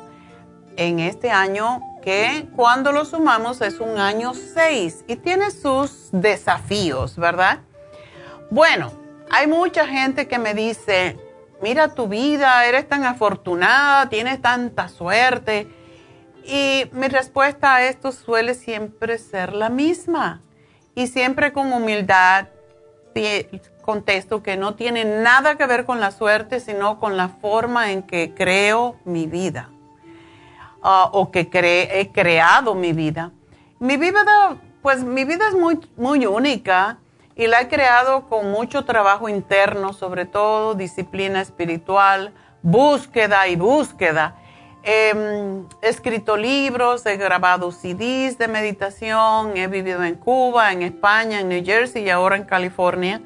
en 0.76 1.00
este 1.00 1.30
año 1.30 1.82
que 2.02 2.48
cuando 2.56 2.92
lo 2.92 3.04
sumamos 3.04 3.60
es 3.60 3.78
un 3.78 3.98
año 3.98 4.32
6 4.32 5.04
y 5.06 5.16
tiene 5.16 5.50
sus 5.50 6.08
desafíos, 6.12 7.16
¿verdad? 7.16 7.58
Bueno, 8.50 8.90
hay 9.30 9.46
mucha 9.46 9.86
gente 9.86 10.28
que 10.28 10.38
me 10.38 10.54
dice, 10.54 11.18
mira 11.60 11.94
tu 11.94 12.08
vida, 12.08 12.64
eres 12.64 12.88
tan 12.88 13.04
afortunada, 13.04 14.08
tienes 14.08 14.40
tanta 14.40 14.88
suerte. 14.88 15.68
Y 16.42 16.88
mi 16.92 17.08
respuesta 17.08 17.74
a 17.74 17.86
esto 17.86 18.12
suele 18.12 18.54
siempre 18.54 19.18
ser 19.18 19.52
la 19.52 19.68
misma. 19.68 20.40
Y 20.94 21.08
siempre 21.08 21.52
con 21.52 21.70
humildad 21.72 22.46
contesto 23.86 24.42
que 24.42 24.58
no 24.58 24.74
tiene 24.74 25.06
nada 25.06 25.56
que 25.56 25.66
ver 25.66 25.86
con 25.86 26.00
la 26.00 26.10
suerte, 26.10 26.60
sino 26.60 27.00
con 27.00 27.16
la 27.16 27.28
forma 27.28 27.92
en 27.92 28.02
que 28.02 28.34
creo 28.34 28.96
mi 29.06 29.26
vida 29.26 29.70
ah, 30.82 31.08
o 31.12 31.30
que 31.30 31.48
he 31.50 32.12
creado 32.12 32.74
mi 32.74 32.92
vida. 32.92 33.30
Mi 33.78 33.96
vida, 33.96 34.58
pues 34.82 35.02
mi 35.02 35.24
vida 35.24 35.48
es 35.48 35.54
muy, 35.54 35.78
muy 35.96 36.26
única 36.26 36.98
y 37.34 37.46
la 37.46 37.60
he 37.60 37.68
creado 37.68 38.28
con 38.28 38.50
mucho 38.50 38.84
trabajo 38.84 39.28
interno, 39.28 39.92
sobre 39.92 40.24
todo 40.24 40.74
disciplina 40.74 41.40
espiritual, 41.40 42.34
búsqueda 42.62 43.46
y 43.48 43.56
búsqueda. 43.56 44.36
Em, 44.82 45.66
he 45.82 45.88
escrito 45.88 46.36
libros, 46.36 47.04
he 47.06 47.16
grabado 47.16 47.72
CDs 47.72 48.38
de 48.38 48.48
meditación, 48.48 49.56
he 49.56 49.66
vivido 49.66 50.04
en 50.04 50.14
Cuba, 50.14 50.72
en 50.72 50.82
España, 50.82 51.40
en 51.40 51.48
New 51.48 51.64
Jersey 51.64 52.04
y 52.04 52.10
ahora 52.10 52.36
en 52.36 52.44
California. 52.44 53.20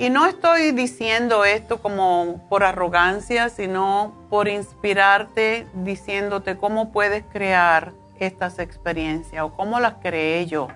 Y 0.00 0.08
no 0.08 0.24
estoy 0.24 0.72
diciendo 0.72 1.44
esto 1.44 1.82
como 1.82 2.40
por 2.48 2.64
arrogancia, 2.64 3.50
sino 3.50 4.14
por 4.30 4.48
inspirarte, 4.48 5.66
diciéndote 5.74 6.56
cómo 6.56 6.90
puedes 6.90 7.22
crear 7.30 7.92
estas 8.18 8.58
experiencias 8.60 9.44
o 9.44 9.52
cómo 9.52 9.78
las 9.78 9.96
creé 10.00 10.46
yo. 10.46 10.68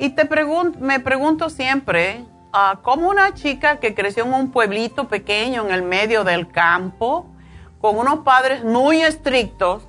Y 0.00 0.08
te 0.08 0.28
me 0.80 0.98
pregunto 0.98 1.48
siempre, 1.50 2.24
uh, 2.52 2.82
¿cómo 2.82 3.10
una 3.10 3.32
chica 3.32 3.76
que 3.76 3.94
creció 3.94 4.24
en 4.24 4.34
un 4.34 4.50
pueblito 4.50 5.06
pequeño 5.06 5.64
en 5.64 5.72
el 5.72 5.82
medio 5.84 6.24
del 6.24 6.50
campo, 6.50 7.26
con 7.80 7.96
unos 7.96 8.24
padres 8.24 8.64
muy 8.64 9.02
estrictos, 9.02 9.86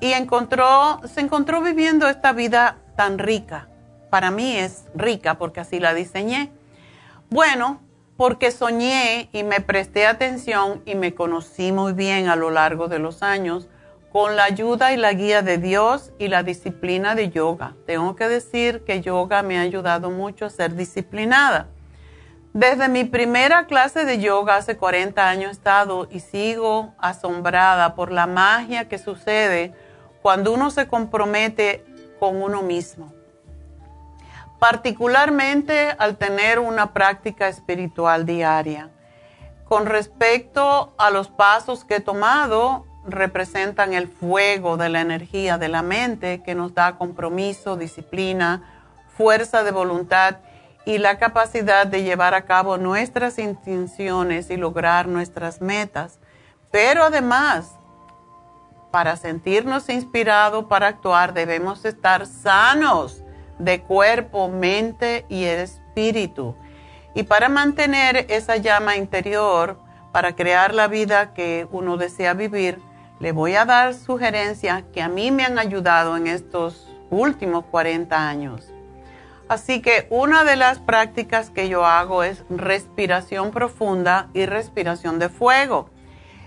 y 0.00 0.12
encontró, 0.12 1.02
se 1.04 1.20
encontró 1.20 1.60
viviendo 1.60 2.08
esta 2.08 2.32
vida 2.32 2.78
tan 2.96 3.18
rica? 3.18 3.68
Para 4.08 4.30
mí 4.30 4.56
es 4.56 4.86
rica 4.94 5.34
porque 5.36 5.60
así 5.60 5.80
la 5.80 5.92
diseñé. 5.92 6.50
Bueno, 7.30 7.82
porque 8.16 8.50
soñé 8.50 9.28
y 9.32 9.42
me 9.42 9.60
presté 9.60 10.06
atención 10.06 10.82
y 10.86 10.94
me 10.94 11.14
conocí 11.14 11.72
muy 11.72 11.92
bien 11.92 12.28
a 12.28 12.36
lo 12.36 12.50
largo 12.50 12.88
de 12.88 12.98
los 12.98 13.22
años 13.22 13.68
con 14.10 14.34
la 14.34 14.44
ayuda 14.44 14.94
y 14.94 14.96
la 14.96 15.12
guía 15.12 15.42
de 15.42 15.58
Dios 15.58 16.10
y 16.18 16.28
la 16.28 16.42
disciplina 16.42 17.14
de 17.14 17.28
yoga. 17.28 17.74
Tengo 17.86 18.16
que 18.16 18.28
decir 18.28 18.82
que 18.84 19.02
yoga 19.02 19.42
me 19.42 19.58
ha 19.58 19.60
ayudado 19.60 20.10
mucho 20.10 20.46
a 20.46 20.50
ser 20.50 20.74
disciplinada. 20.74 21.68
Desde 22.54 22.88
mi 22.88 23.04
primera 23.04 23.66
clase 23.66 24.06
de 24.06 24.20
yoga 24.20 24.56
hace 24.56 24.78
40 24.78 25.28
años 25.28 25.50
he 25.50 25.52
estado 25.52 26.08
y 26.10 26.20
sigo 26.20 26.94
asombrada 26.98 27.94
por 27.94 28.10
la 28.10 28.26
magia 28.26 28.88
que 28.88 28.96
sucede 28.96 29.74
cuando 30.22 30.54
uno 30.54 30.70
se 30.70 30.88
compromete 30.88 31.84
con 32.18 32.42
uno 32.42 32.62
mismo. 32.62 33.17
Particularmente 34.58 35.94
al 35.98 36.16
tener 36.16 36.58
una 36.58 36.92
práctica 36.92 37.48
espiritual 37.48 38.26
diaria. 38.26 38.90
Con 39.64 39.86
respecto 39.86 40.94
a 40.98 41.10
los 41.10 41.28
pasos 41.28 41.84
que 41.84 41.96
he 41.96 42.00
tomado, 42.00 42.86
representan 43.06 43.92
el 43.92 44.08
fuego 44.08 44.76
de 44.76 44.88
la 44.88 45.00
energía 45.00 45.58
de 45.58 45.68
la 45.68 45.82
mente 45.82 46.42
que 46.42 46.54
nos 46.54 46.74
da 46.74 46.96
compromiso, 46.96 47.76
disciplina, 47.76 48.62
fuerza 49.16 49.62
de 49.62 49.70
voluntad 49.70 50.38
y 50.84 50.98
la 50.98 51.18
capacidad 51.18 51.86
de 51.86 52.02
llevar 52.02 52.34
a 52.34 52.46
cabo 52.46 52.78
nuestras 52.78 53.38
intenciones 53.38 54.50
y 54.50 54.56
lograr 54.56 55.06
nuestras 55.06 55.60
metas. 55.60 56.18
Pero 56.70 57.04
además, 57.04 57.72
para 58.90 59.16
sentirnos 59.16 59.88
inspirados 59.88 60.64
para 60.64 60.88
actuar 60.88 61.34
debemos 61.34 61.84
estar 61.84 62.26
sanos 62.26 63.22
de 63.58 63.80
cuerpo, 63.82 64.48
mente 64.48 65.24
y 65.28 65.44
espíritu. 65.44 66.54
Y 67.14 67.24
para 67.24 67.48
mantener 67.48 68.26
esa 68.28 68.56
llama 68.56 68.96
interior, 68.96 69.78
para 70.12 70.36
crear 70.36 70.74
la 70.74 70.88
vida 70.88 71.34
que 71.34 71.66
uno 71.70 71.96
desea 71.96 72.34
vivir, 72.34 72.80
le 73.20 73.32
voy 73.32 73.54
a 73.54 73.64
dar 73.64 73.94
sugerencias 73.94 74.84
que 74.92 75.02
a 75.02 75.08
mí 75.08 75.30
me 75.30 75.44
han 75.44 75.58
ayudado 75.58 76.16
en 76.16 76.26
estos 76.26 76.88
últimos 77.10 77.64
40 77.64 78.28
años. 78.28 78.72
Así 79.48 79.80
que 79.80 80.06
una 80.10 80.44
de 80.44 80.56
las 80.56 80.78
prácticas 80.78 81.50
que 81.50 81.68
yo 81.68 81.86
hago 81.86 82.22
es 82.22 82.44
respiración 82.50 83.50
profunda 83.50 84.28
y 84.34 84.44
respiración 84.44 85.18
de 85.18 85.30
fuego. 85.30 85.90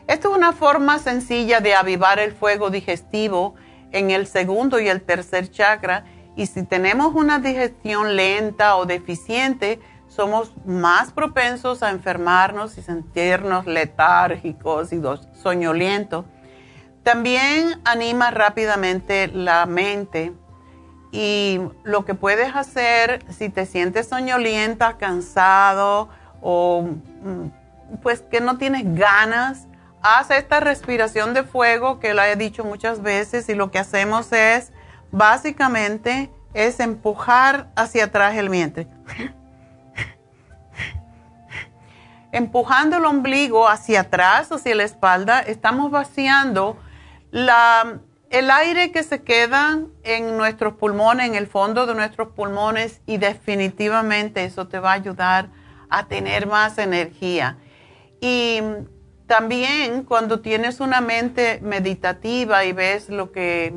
Esto 0.08 0.32
es 0.32 0.38
una 0.38 0.54
forma 0.54 1.00
sencilla 1.00 1.62
de 1.62 1.74
avivar 1.74 2.20
el 2.20 2.32
fuego 2.32 2.70
digestivo 2.70 3.56
en 3.92 4.12
el 4.12 4.28
segundo 4.28 4.80
y 4.80 4.88
el 4.88 5.02
tercer 5.02 5.50
chakra 5.50 6.06
y 6.36 6.46
si 6.46 6.64
tenemos 6.64 7.14
una 7.14 7.40
digestión 7.40 8.16
lenta 8.16 8.78
o 8.78 8.86
deficiente, 8.86 9.80
somos 10.08 10.54
más 10.66 11.12
propensos 11.12 11.84
a 11.84 11.90
enfermarnos 11.90 12.78
y 12.78 12.82
sentirnos 12.82 13.66
letárgicos 13.66 14.92
y 14.92 15.02
soñolientos. 15.42 16.26
También 17.04 17.80
anima 17.86 18.30
rápidamente 18.32 19.28
la 19.28 19.66
mente 19.66 20.34
y 21.12 21.60
lo 21.84 22.06
que 22.06 22.14
puedes 22.14 22.56
hacer 22.56 23.24
si 23.30 23.50
te 23.50 23.66
sientes 23.66 24.08
soñolienta, 24.08 24.98
cansado 24.98 26.10
o 26.42 26.84
mm, 26.84 27.98
pues 28.02 28.22
que 28.22 28.40
no 28.40 28.58
tienes 28.58 28.84
ganas, 28.96 29.68
haz 30.02 30.32
esta 30.32 30.60
respiración 30.60 31.34
de 31.34 31.44
fuego 31.44 32.00
que 32.00 32.14
la 32.14 32.30
he 32.30 32.36
dicho 32.36 32.64
muchas 32.64 33.02
veces 33.02 33.50
y 33.50 33.56
lo 33.56 33.72
que 33.72 33.80
hacemos 33.80 34.32
es 34.32 34.72
básicamente 35.12 36.32
es 36.54 36.80
empujar 36.80 37.72
hacia 37.76 38.06
atrás 38.06 38.36
el 38.36 38.50
vientre. 38.50 38.88
Empujando 42.32 42.98
el 42.98 43.06
ombligo 43.06 43.68
hacia 43.68 44.02
atrás, 44.02 44.52
hacia 44.52 44.74
la 44.76 44.84
espalda, 44.84 45.42
estamos 45.42 45.92
vaciando 45.92 46.78
la, 47.30 48.00
el 48.30 48.50
aire 48.50 48.92
que 48.92 49.04
se 49.04 49.22
queda 49.22 49.80
en 50.04 50.38
nuestros 50.38 50.76
pulmones, 50.76 51.28
en 51.28 51.36
el 51.36 51.48
fondo 51.48 51.86
de 51.86 51.94
nuestros 51.94 52.30
pulmones, 52.30 53.02
y 53.06 53.18
definitivamente 53.18 54.46
eso 54.46 54.68
te 54.70 54.80
va 54.80 54.92
a 54.92 54.94
ayudar 54.94 55.50
a 55.90 56.08
tener 56.08 56.48
más 56.48 56.78
energía. 56.78 57.58
Y 58.22 58.62
también 59.28 60.04
cuando 60.04 60.40
tienes 60.40 60.80
una 60.80 61.02
mente 61.02 61.60
meditativa 61.62 62.64
y 62.64 62.72
ves 62.72 63.10
lo 63.10 63.34
que 63.34 63.74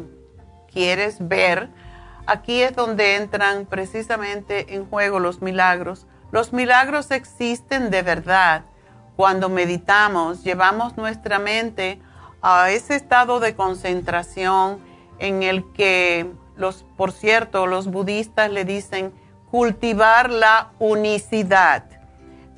quieres 0.74 1.16
ver, 1.26 1.70
aquí 2.26 2.60
es 2.60 2.74
donde 2.74 3.16
entran 3.16 3.64
precisamente 3.64 4.74
en 4.74 4.86
juego 4.86 5.20
los 5.20 5.40
milagros. 5.40 6.06
Los 6.32 6.52
milagros 6.52 7.10
existen 7.12 7.90
de 7.90 8.02
verdad. 8.02 8.64
Cuando 9.16 9.48
meditamos, 9.48 10.42
llevamos 10.42 10.96
nuestra 10.96 11.38
mente 11.38 12.00
a 12.42 12.70
ese 12.70 12.96
estado 12.96 13.38
de 13.38 13.54
concentración 13.54 14.80
en 15.20 15.44
el 15.44 15.72
que 15.72 16.30
los, 16.56 16.84
por 16.96 17.12
cierto, 17.12 17.66
los 17.66 17.86
budistas 17.86 18.50
le 18.50 18.64
dicen 18.64 19.12
cultivar 19.50 20.30
la 20.30 20.72
unicidad. 20.80 21.84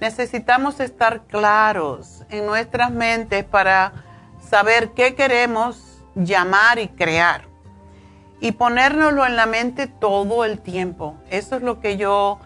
Necesitamos 0.01 0.81
estar 0.81 1.27
claros 1.27 2.25
en 2.31 2.47
nuestras 2.47 2.91
mentes 2.91 3.45
para 3.45 3.93
saber 4.41 4.93
qué 4.93 5.15
queremos 5.15 6.03
llamar 6.15 6.79
y 6.79 6.89
crear 6.89 7.56
y 8.41 8.53
ponérnoslo 8.53 9.27
en 9.27 9.37
la 9.37 9.47
mente 9.47 9.87
todo 9.87 10.45
el 10.45 10.61
tiempo. 10.61 11.17
Eso 11.31 11.57
es 11.57 11.63
lo 11.63 11.81
que 11.81 11.97
yo 11.97 12.39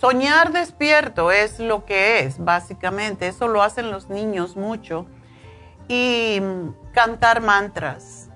soñar 0.00 0.52
despierto 0.52 1.30
es 1.30 1.58
lo 1.58 1.84
que 1.84 2.20
es, 2.20 2.42
básicamente. 2.42 3.28
Eso 3.28 3.48
lo 3.48 3.62
hacen 3.62 3.90
los 3.90 4.08
niños 4.08 4.56
mucho 4.56 5.06
y 5.88 6.40
cantar 6.92 7.42
mantras. 7.42 8.28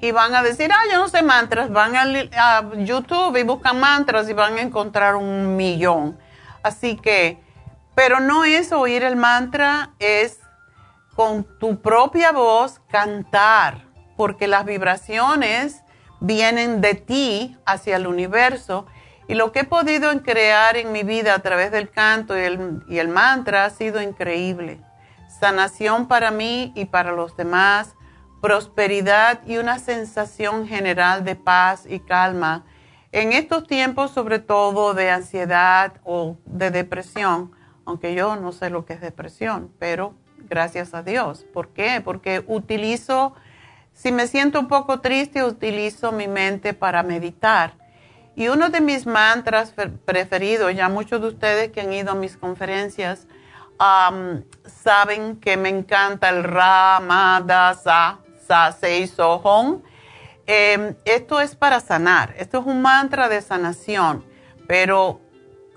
Y 0.00 0.12
van 0.12 0.34
a 0.34 0.42
decir, 0.42 0.70
ah, 0.72 0.84
yo 0.92 0.98
no 0.98 1.08
sé 1.08 1.22
mantras. 1.22 1.70
Van 1.70 1.96
a, 1.96 2.70
YouTube 2.76 3.36
y 3.36 3.42
buscan 3.42 3.80
mantras 3.80 4.28
y 4.28 4.34
van 4.34 4.56
a 4.56 4.60
encontrar 4.60 5.16
un 5.16 5.56
millón. 5.56 6.18
Así 6.62 6.96
que, 6.96 7.40
pero 7.94 8.20
no 8.20 8.44
es 8.44 8.72
oír 8.72 9.02
el 9.02 9.16
mantra, 9.16 9.94
es 9.98 10.40
con 11.14 11.44
tu 11.58 11.80
propia 11.80 12.30
voz 12.30 12.80
cantar, 12.90 13.86
porque 14.16 14.46
las 14.46 14.66
vibraciones 14.66 15.82
vienen 16.20 16.80
de 16.80 16.94
ti 16.94 17.56
hacia 17.64 17.96
el 17.96 18.06
universo. 18.06 18.86
Y 19.28 19.34
lo 19.34 19.52
que 19.52 19.60
he 19.60 19.64
podido 19.64 20.10
crear 20.22 20.76
en 20.76 20.92
mi 20.92 21.02
vida 21.02 21.34
a 21.34 21.40
través 21.40 21.72
del 21.72 21.90
canto 21.90 22.38
y 22.38 22.42
el, 22.42 22.82
y 22.88 22.98
el 22.98 23.08
mantra 23.08 23.64
ha 23.64 23.70
sido 23.70 24.00
increíble 24.00 24.80
sanación 25.40 26.08
para 26.08 26.30
mí 26.30 26.72
y 26.74 26.86
para 26.86 27.12
los 27.12 27.36
demás, 27.36 27.94
prosperidad 28.40 29.40
y 29.46 29.58
una 29.58 29.78
sensación 29.78 30.66
general 30.66 31.24
de 31.24 31.36
paz 31.36 31.84
y 31.88 32.00
calma. 32.00 32.64
En 33.12 33.32
estos 33.32 33.66
tiempos, 33.66 34.10
sobre 34.10 34.38
todo 34.38 34.94
de 34.94 35.10
ansiedad 35.10 35.94
o 36.04 36.36
de 36.44 36.70
depresión, 36.70 37.52
aunque 37.84 38.14
yo 38.14 38.36
no 38.36 38.52
sé 38.52 38.70
lo 38.70 38.84
que 38.84 38.94
es 38.94 39.00
depresión, 39.00 39.72
pero 39.78 40.14
gracias 40.48 40.94
a 40.94 41.02
Dios. 41.02 41.46
¿Por 41.52 41.68
qué? 41.68 42.00
Porque 42.04 42.44
utilizo, 42.46 43.34
si 43.96 44.12
me 44.12 44.26
siento 44.26 44.60
un 44.60 44.68
poco 44.68 45.00
triste, 45.00 45.42
utilizo 45.42 46.12
mi 46.12 46.28
mente 46.28 46.74
para 46.74 47.02
meditar. 47.02 47.72
Y 48.36 48.48
uno 48.48 48.68
de 48.68 48.82
mis 48.82 49.06
mantras 49.06 49.72
preferidos, 50.04 50.74
ya 50.74 50.90
muchos 50.90 51.22
de 51.22 51.28
ustedes 51.28 51.72
que 51.72 51.80
han 51.80 51.92
ido 51.94 52.12
a 52.12 52.14
mis 52.14 52.36
conferencias, 52.36 53.26
saben 54.66 55.36
que 55.40 55.56
me 55.56 55.70
encanta 55.70 56.28
el 56.28 56.44
Ramadasa 56.44 58.18
Sasei 58.46 59.06
Sohon. 59.06 59.82
Eh, 60.46 60.94
esto 61.06 61.40
es 61.40 61.56
para 61.56 61.80
sanar, 61.80 62.34
esto 62.36 62.60
es 62.60 62.66
un 62.66 62.82
mantra 62.82 63.30
de 63.30 63.40
sanación, 63.40 64.24
pero 64.68 65.20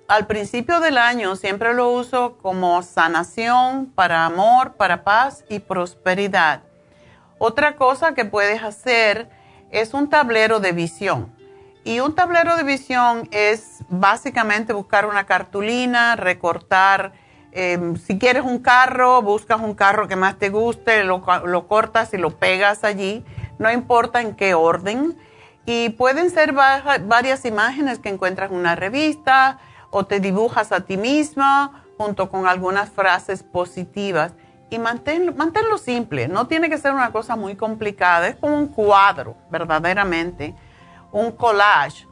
al 0.10 0.28
principio 0.28 0.82
del 0.82 0.98
año 0.98 1.38
siempre 1.38 1.74
lo 1.74 1.90
uso 1.90 2.38
como 2.38 2.84
sanación 2.84 3.88
para 3.96 4.26
amor, 4.26 4.74
para 4.74 5.06
paz 5.06 5.46
y 5.48 5.60
prosperidad. 5.60 6.69
Otra 7.40 7.78
cosa 7.78 8.14
que 8.14 8.26
puedes 8.26 8.62
hacer 8.64 9.30
es 9.72 9.94
un 9.94 10.10
tablero 10.10 10.60
de 10.60 10.74
visión. 10.74 11.34
Y 11.86 12.02
un 12.02 12.14
tablero 12.14 12.58
de 12.58 12.64
visión 12.64 13.30
es 13.32 13.86
básicamente 13.88 14.74
buscar 14.74 15.06
una 15.06 15.26
cartulina, 15.26 16.18
recortar, 16.18 17.14
em, 17.54 17.96
si 17.96 18.20
quieres 18.20 18.44
un 18.44 18.60
carro, 18.60 19.22
buscas 19.22 19.62
un 19.62 19.74
carro 19.74 20.10
que 20.10 20.18
más 20.18 20.38
te 20.38 20.50
guste, 20.50 21.06
lo, 21.06 21.24
lo 21.46 21.68
cortas 21.70 22.14
y 22.14 22.18
lo 22.18 22.32
pegas 22.32 22.84
allí, 22.84 23.24
no 23.58 23.72
importa 23.72 24.20
en 24.20 24.36
qué 24.36 24.54
orden. 24.54 25.18
Y 25.66 25.90
pueden 25.92 26.32
ser 26.32 26.52
varias 26.52 27.46
imágenes 27.46 28.00
que 28.00 28.10
encuentras 28.10 28.52
en 28.52 28.58
una 28.58 28.76
revista, 28.76 29.60
o 29.92 30.06
te 30.06 30.20
dibujas 30.20 30.74
a 30.74 30.82
ti 30.82 30.98
misma 30.98 31.86
junto 31.98 32.30
con 32.30 32.48
algunas 32.48 32.90
frases 32.90 33.44
positivas 33.44 34.34
y 34.70 34.78
mantén, 34.78 35.36
simple, 35.84 36.28
no 36.28 36.48
tiene 36.48 36.70
que 36.70 36.78
ser 36.78 36.94
una 36.94 37.12
cosa 37.12 37.36
muy 37.36 37.56
complicada, 37.56 38.28
es 38.28 38.36
como 38.36 38.58
un 38.58 38.68
cuadro, 38.68 39.36
verdaderamente, 39.50 40.54
un 41.12 41.32
collage. 41.32 42.08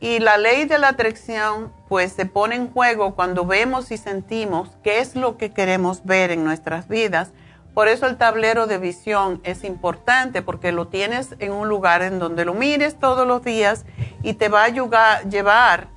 Y 0.00 0.20
la 0.20 0.38
ley 0.38 0.64
de 0.64 0.78
la 0.78 0.88
atracción 0.88 1.72
pues 1.88 2.12
se 2.12 2.24
pone 2.24 2.54
en 2.54 2.70
juego 2.70 3.14
cuando 3.14 3.44
vemos 3.44 3.90
y 3.90 3.96
sentimos 3.96 4.70
qué 4.82 5.00
es 5.00 5.16
lo 5.16 5.36
que 5.36 5.52
queremos 5.52 6.04
ver 6.04 6.30
en 6.30 6.44
nuestras 6.44 6.88
vidas. 6.88 7.32
Por 7.74 7.88
eso 7.88 8.06
el 8.06 8.16
tablero 8.16 8.66
de 8.66 8.78
visión 8.78 9.40
es 9.44 9.64
importante 9.64 10.40
porque 10.40 10.72
lo 10.72 10.86
tienes 10.86 11.34
en 11.40 11.52
un 11.52 11.68
lugar 11.68 12.02
en 12.02 12.18
donde 12.18 12.44
lo 12.44 12.54
mires 12.54 12.98
todos 12.98 13.26
los 13.26 13.42
días 13.42 13.84
y 14.22 14.34
te 14.34 14.48
va 14.48 14.64
a 14.64 14.68
llevar 14.68 15.88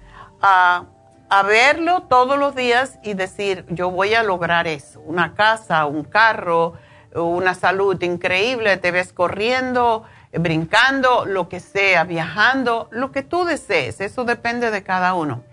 a 0.42 0.86
a 1.32 1.44
verlo 1.44 2.03
todos 2.10 2.38
los 2.38 2.56
días 2.56 2.99
y 3.03 3.14
decir, 3.14 3.66
yo 3.70 3.90
voy 3.90 4.14
a 4.14 4.22
lograr 4.22 4.68
eso, 4.68 4.99
una 4.99 5.34
casa, 5.34 5.86
un 5.86 6.03
carro, 6.03 6.74
una 7.16 7.56
salud 7.56 7.99
increíble, 8.03 8.76
te 8.76 8.91
ves 8.91 9.14
corriendo, 9.14 10.03
brincando, 10.34 11.24
lo 11.26 11.48
que 11.48 11.62
sea, 11.62 12.03
viajando, 12.03 12.90
lo 12.91 13.14
que 13.14 13.24
tú 13.24 13.45
desees, 13.45 14.02
eso 14.02 14.26
depende 14.26 14.72
de 14.72 14.84
cada 14.84 15.14
uno. 15.14 15.45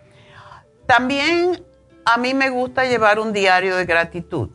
También 0.87 1.65
a 2.05 2.17
mí 2.17 2.35
me 2.35 2.51
gusta 2.51 2.85
llevar 2.85 3.21
un 3.21 3.33
diario 3.33 3.77
de 3.77 3.85
gratitud. 3.85 4.51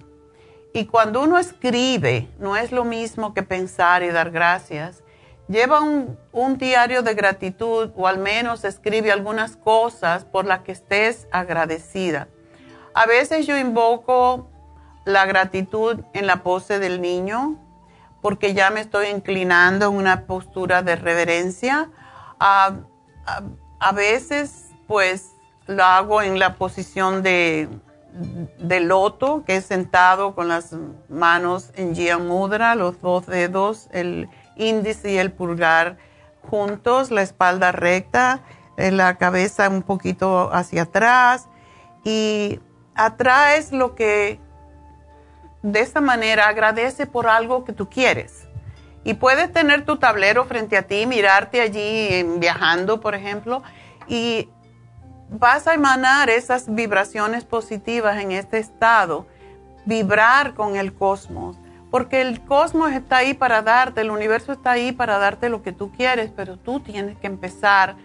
Y 0.74 0.88
cuando 0.88 1.22
uno 1.22 1.38
escribe, 1.38 2.28
no 2.38 2.58
es 2.58 2.74
lo 2.74 2.84
mismo 2.84 3.34
que 3.34 3.44
pensar 3.44 4.04
y 4.04 4.10
dar 4.10 4.30
gracias. 4.30 5.03
Lleva 5.48 5.82
un, 5.82 6.58
diario 6.58 7.04
de 7.04 7.14
gratitud 7.16 7.92
o 7.96 8.08
al 8.08 8.18
menos 8.18 8.64
escribe 8.64 9.12
algunas 9.12 9.58
cosas 9.58 10.24
por 10.24 10.46
las 10.46 10.60
que 10.60 10.72
estés 10.72 11.28
agradecida. 11.32 12.30
A 12.94 13.06
veces 13.06 13.46
yo 13.46 13.58
invoco 13.58 14.50
la 15.04 15.26
gratitud 15.26 16.00
en 16.14 16.28
la 16.28 16.44
pose 16.44 16.80
del 16.80 17.02
niño 17.02 17.60
porque 18.22 18.54
ya 18.54 18.70
me 18.70 18.80
estoy 18.80 19.08
inclinando 19.08 19.88
en 19.88 19.96
una 19.96 20.26
postura 20.26 20.82
de 20.82 20.96
reverencia. 20.96 21.90
A, 22.40 22.72
veces 23.94 24.70
pues 24.88 25.32
lo 25.68 25.84
hago 25.84 26.22
en 26.22 26.40
la 26.40 26.56
posición 26.56 27.22
de, 27.22 27.68
de 28.60 28.80
loto, 28.80 29.44
que 29.46 29.58
es 29.58 29.66
sentado 29.66 30.36
con 30.36 30.48
las 30.48 30.74
manos 31.10 31.72
en 31.76 31.94
Jian 31.96 32.28
Mudra, 32.28 32.76
los 32.76 33.02
dos 33.02 33.26
dedos, 33.26 33.90
el 33.92 34.30
índice 34.56 35.12
y 35.12 35.18
el 35.18 35.32
pulgar 35.32 35.98
juntos, 36.50 37.12
la 37.12 37.22
espalda 37.22 37.72
recta, 37.72 38.42
eh, 38.78 38.92
la 38.92 39.18
cabeza 39.18 39.70
un 39.70 39.84
poquito 39.84 40.54
hacia 40.54 40.84
atrás 40.84 41.48
y 42.04 42.60
atraes 42.96 43.72
lo 43.72 43.96
que 43.96 44.40
de 45.62 45.80
esa 45.80 46.02
manera 46.02 46.48
agradece 46.48 47.06
por 47.06 47.28
algo 47.28 47.64
que 47.64 47.74
tú 47.74 47.90
quieres. 47.90 48.48
Y 49.06 49.16
puedes 49.16 49.52
tener 49.52 49.86
tu 49.86 49.98
tablero 49.98 50.46
frente 50.46 50.78
a 50.78 50.84
ti, 50.84 51.06
mirarte 51.06 51.62
allí 51.62 52.24
viajando, 52.38 53.00
por 53.00 53.16
ejemplo, 53.16 53.64
y 54.08 54.50
vas 55.30 55.68
a 55.68 55.74
emanar 55.74 56.30
esas 56.30 56.74
vibraciones 56.74 57.44
positivas 57.44 58.22
en 58.22 58.32
este 58.32 58.60
estado, 58.60 59.26
vibrar 59.86 60.54
con 60.54 60.76
el 60.76 60.94
cosmos 60.94 61.58
porque 61.94 62.22
el 62.22 62.44
cosmos 62.44 62.92
está 62.92 63.18
ahí 63.18 63.36
para 63.36 63.62
darte, 63.62 64.02
el 64.02 64.10
universo 64.10 64.52
está 64.52 64.72
ahí 64.72 64.94
para 64.94 65.20
darte 65.20 65.48
lo 65.48 65.62
que 65.62 65.72
tú 65.72 65.92
quieres, 65.92 66.32
pero 66.36 66.58
tú 66.58 66.80
tienes 66.80 67.16
que 67.20 67.28
empezar. 67.28 67.98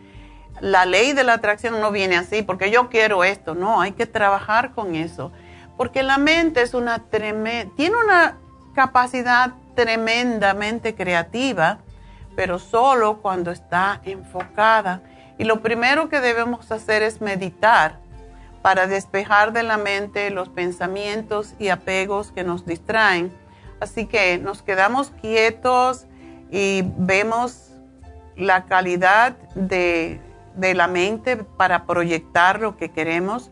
La 0.60 0.85
ley 0.85 1.15
de 1.15 1.24
la 1.24 1.32
atracción 1.32 1.81
no 1.81 1.90
viene 1.90 2.19
así, 2.19 2.43
porque 2.43 2.70
yo 2.70 2.90
quiero 2.90 3.24
esto, 3.24 3.55
no, 3.55 3.81
hay 3.81 3.93
que 3.93 4.05
trabajar 4.05 4.74
con 4.74 4.94
eso, 4.94 5.32
porque 5.78 6.02
la 6.02 6.19
mente 6.19 6.60
es 6.60 6.74
una 6.74 7.02
tiene 7.09 7.97
una 8.05 8.36
capacidad 8.74 9.55
tremendamente 9.74 10.94
creativa, 10.94 11.78
pero 12.36 12.59
solo 12.59 13.23
cuando 13.23 13.51
está 13.51 14.02
enfocada. 14.05 15.01
Y 15.39 15.44
lo 15.44 15.62
primero 15.62 16.10
que 16.10 16.20
debemos 16.20 16.70
hacer 16.70 17.02
es 17.02 17.23
meditar 17.23 18.01
para 18.60 18.86
despejar 18.86 19.55
de 19.55 19.62
la 19.62 19.78
mente 19.78 20.28
los 20.28 20.50
pensamientos 20.50 21.55
y 21.58 21.70
apegos 21.70 22.33
que 22.33 22.44
nos 22.44 22.67
distraen 22.67 23.48
Así 23.81 24.07
que 24.07 24.39
nos 24.39 24.62
quedamos 24.62 25.10
quietos 25.20 26.07
y 26.50 26.82
vemos 26.97 27.73
la 28.36 28.65
calidad 28.66 29.36
de, 29.55 30.20
la 30.57 30.86
mente 30.89 31.36
para 31.36 31.86
proyectar 31.86 32.60
lo 32.60 32.76
que 32.76 32.90
queremos. 32.90 33.50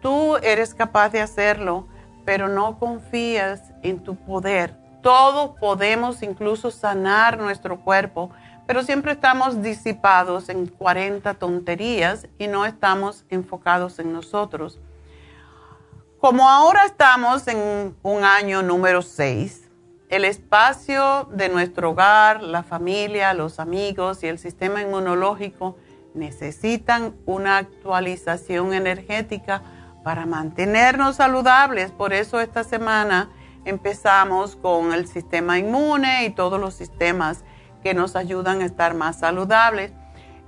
Tú 0.00 0.36
eres 0.38 0.74
capaz 0.74 1.10
de 1.10 1.20
hacerlo, 1.20 1.86
pero 2.24 2.48
no 2.48 2.78
confías 2.78 3.72
en 3.82 4.02
tu 4.02 4.16
poder. 4.16 4.76
Todos 5.02 5.58
podemos 5.58 6.22
incluso 6.22 6.70
sanar 6.70 7.38
nuestro 7.38 7.80
cuerpo, 7.80 8.30
pero 8.66 8.82
siempre 8.82 9.12
estamos 9.12 9.62
disipados 9.62 10.48
en 10.48 10.66
40 10.66 11.34
tonterías 11.34 12.26
y 12.38 12.48
no 12.48 12.66
estamos 12.66 13.24
enfocados 13.30 13.98
en 13.98 14.12
nosotros. 14.12 14.78
Como 16.20 16.48
ahora 16.48 16.84
estamos 16.84 17.48
en 17.48 17.96
un 18.02 18.24
año 18.24 18.62
número 18.62 19.00
6, 19.00 19.59
el 20.10 20.24
espacio 20.24 21.28
de 21.30 21.48
nuestro 21.48 21.90
hogar, 21.90 22.42
la 22.42 22.64
familia, 22.64 23.32
los 23.32 23.60
amigos 23.60 24.24
y 24.24 24.26
el 24.26 24.40
sistema 24.40 24.82
inmunológico 24.82 25.76
necesitan 26.14 27.14
una 27.26 27.58
actualización 27.58 28.74
energética 28.74 29.62
para 30.02 30.26
mantenernos 30.26 31.16
saludables. 31.16 31.92
Por 31.92 32.12
eso 32.12 32.40
esta 32.40 32.64
semana 32.64 33.30
empezamos 33.64 34.56
con 34.56 34.92
el 34.92 35.06
sistema 35.06 35.58
inmune 35.58 36.24
y 36.24 36.30
todos 36.30 36.60
los 36.60 36.74
sistemas 36.74 37.44
que 37.84 37.94
nos 37.94 38.16
ayudan 38.16 38.62
a 38.62 38.66
estar 38.66 38.94
más 38.94 39.20
saludables. 39.20 39.92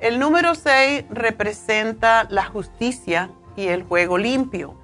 El 0.00 0.18
número 0.18 0.56
6 0.56 1.04
representa 1.10 2.26
la 2.30 2.44
justicia 2.44 3.30
y 3.54 3.68
el 3.68 3.84
juego 3.84 4.18
limpio. 4.18 4.81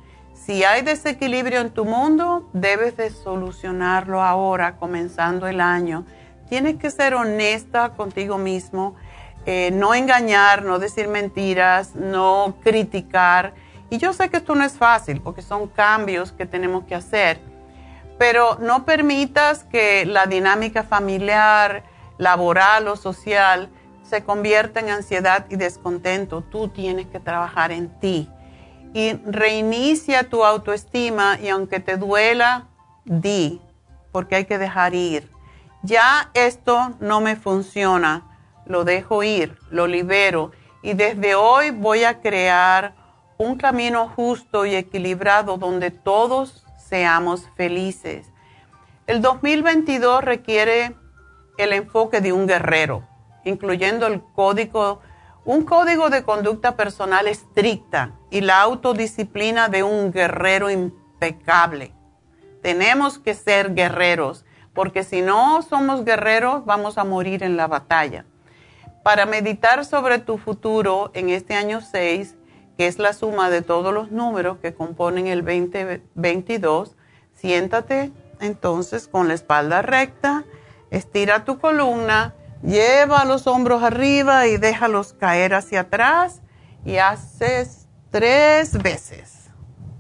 Si 0.49 0.65
hay 0.65 0.81
desequilibrio 0.81 1.61
en 1.61 1.69
tu 1.69 1.85
mundo, 1.85 2.49
debes 2.55 2.97
de 2.97 3.11
solucionarlo 3.11 4.23
ahora, 4.23 4.77
comenzando 4.77 5.47
el 5.47 5.61
año. 5.61 6.07
Tienes 6.49 6.77
que 6.77 6.91
ser 6.91 7.13
honesta 7.13 7.91
contigo 7.91 8.39
mismo, 8.39 8.97
eh, 9.45 9.69
no 9.75 9.93
engañar, 9.93 10.65
no 10.65 10.79
decir 10.79 11.07
mentiras, 11.07 11.95
no 11.95 12.57
criticar. 12.65 13.53
Y 13.91 13.99
yo 13.99 14.15
sé 14.15 14.31
que 14.31 14.39
esto 14.39 14.55
no 14.55 14.65
es 14.65 14.73
fácil 14.79 15.21
porque 15.21 15.43
son 15.43 15.69
cambios 15.69 16.33
que 16.33 16.47
tenemos 16.47 16.85
que 16.85 16.95
hacer, 16.95 17.43
pero 18.17 18.57
no 18.59 18.87
permitas 18.87 19.65
que 19.65 20.07
la 20.07 20.25
dinámica 20.25 20.83
familiar, 20.83 21.83
laboral 22.17 22.89
o 22.89 22.97
social 22.97 23.69
se 24.03 24.25
convierta 24.25 24.81
en 24.81 24.89
ansiedad 24.89 25.45
y 25.51 25.57
descontento. 25.57 26.41
Tú 26.41 26.69
tienes 26.69 27.07
que 27.09 27.21
trabajar 27.21 27.71
en 27.71 27.91
ti 28.01 28.31
y 28.95 29.15
reinicia 29.25 30.29
tu 30.29 30.45
autoestima 30.45 31.39
y 31.41 31.49
aunque 31.49 31.81
te 31.81 31.97
duela, 31.97 32.69
di, 33.05 33.61
porque 34.13 34.37
hay 34.37 34.45
que 34.45 34.59
dejar 34.59 34.95
ir. 34.95 35.31
Ya 35.83 36.31
esto 36.35 36.95
no 37.01 37.21
me 37.21 37.37
funciona, 37.37 38.25
lo 38.67 38.85
dejo 38.85 39.23
ir, 39.23 39.57
lo 39.71 39.87
libero 39.87 40.53
y 40.83 40.95
desde 40.95 41.35
hoy 41.35 41.71
voy 41.71 42.05
a 42.05 42.21
crear 42.21 42.95
un 43.37 43.57
camino 43.57 44.09
justo 44.09 44.67
y 44.67 44.75
equilibrado 44.75 45.57
donde 45.57 45.91
todos 45.91 46.65
seamos 46.77 47.49
felices. 47.57 48.27
El 49.07 49.23
2022 49.23 50.25
requiere 50.25 50.97
el 51.57 51.73
enfoque 51.73 52.21
de 52.21 52.33
un 52.33 52.47
guerrero, 52.47 53.07
incluyendo 53.45 54.07
el 54.07 54.21
código 54.35 55.01
un 55.49 55.63
código 55.63 56.11
de 56.11 56.25
conducta 56.25 56.77
personal 56.77 57.27
estricta 57.27 58.13
y 58.29 58.43
la 58.43 58.61
autodisciplina 58.61 59.71
de 59.71 59.83
un 59.83 60.13
guerrero 60.13 60.69
impecable. 60.69 61.95
Tenemos 62.61 63.19
que 63.19 63.33
ser 63.33 63.73
guerreros, 63.73 64.45
porque 64.75 65.05
si 65.05 65.23
no 65.23 65.63
somos 65.63 66.05
guerreros 66.05 66.67
vamos 66.67 66.99
a 66.99 67.05
morir 67.05 67.43
en 67.43 67.57
la 67.57 67.67
batalla. 67.67 68.27
Para 69.03 69.25
meditar 69.25 69.87
sobre 69.87 70.19
tu 70.19 70.37
futuro 70.37 71.11
en 71.15 71.31
este 71.31 71.55
año 71.55 71.81
6, 71.81 72.37
que 72.77 72.87
es 72.87 72.99
la 72.99 73.15
suma 73.15 73.49
de 73.49 73.63
todos 73.63 73.95
los 73.95 74.11
números 74.11 74.59
que 74.59 74.75
componen 74.75 75.29
el 75.29 75.43
2022, 75.43 76.95
siéntate 77.33 78.13
entonces 78.43 79.09
con 79.09 79.29
la 79.29 79.35
espalda 79.35 79.81
recta, 79.81 80.45
estira 80.91 81.47
tu 81.47 81.59
columna, 81.59 82.35
lleva 82.63 83.25
los 83.25 83.47
hombros 83.47 83.83
arriba 83.83 84.47
y 84.47 84.57
déjalos 84.57 85.13
caer 85.13 85.55
hacia 85.55 85.81
atrás 85.81 86.41
y 86.85 86.99
haces 86.99 87.89
tres 88.11 88.81
veces. 88.83 89.51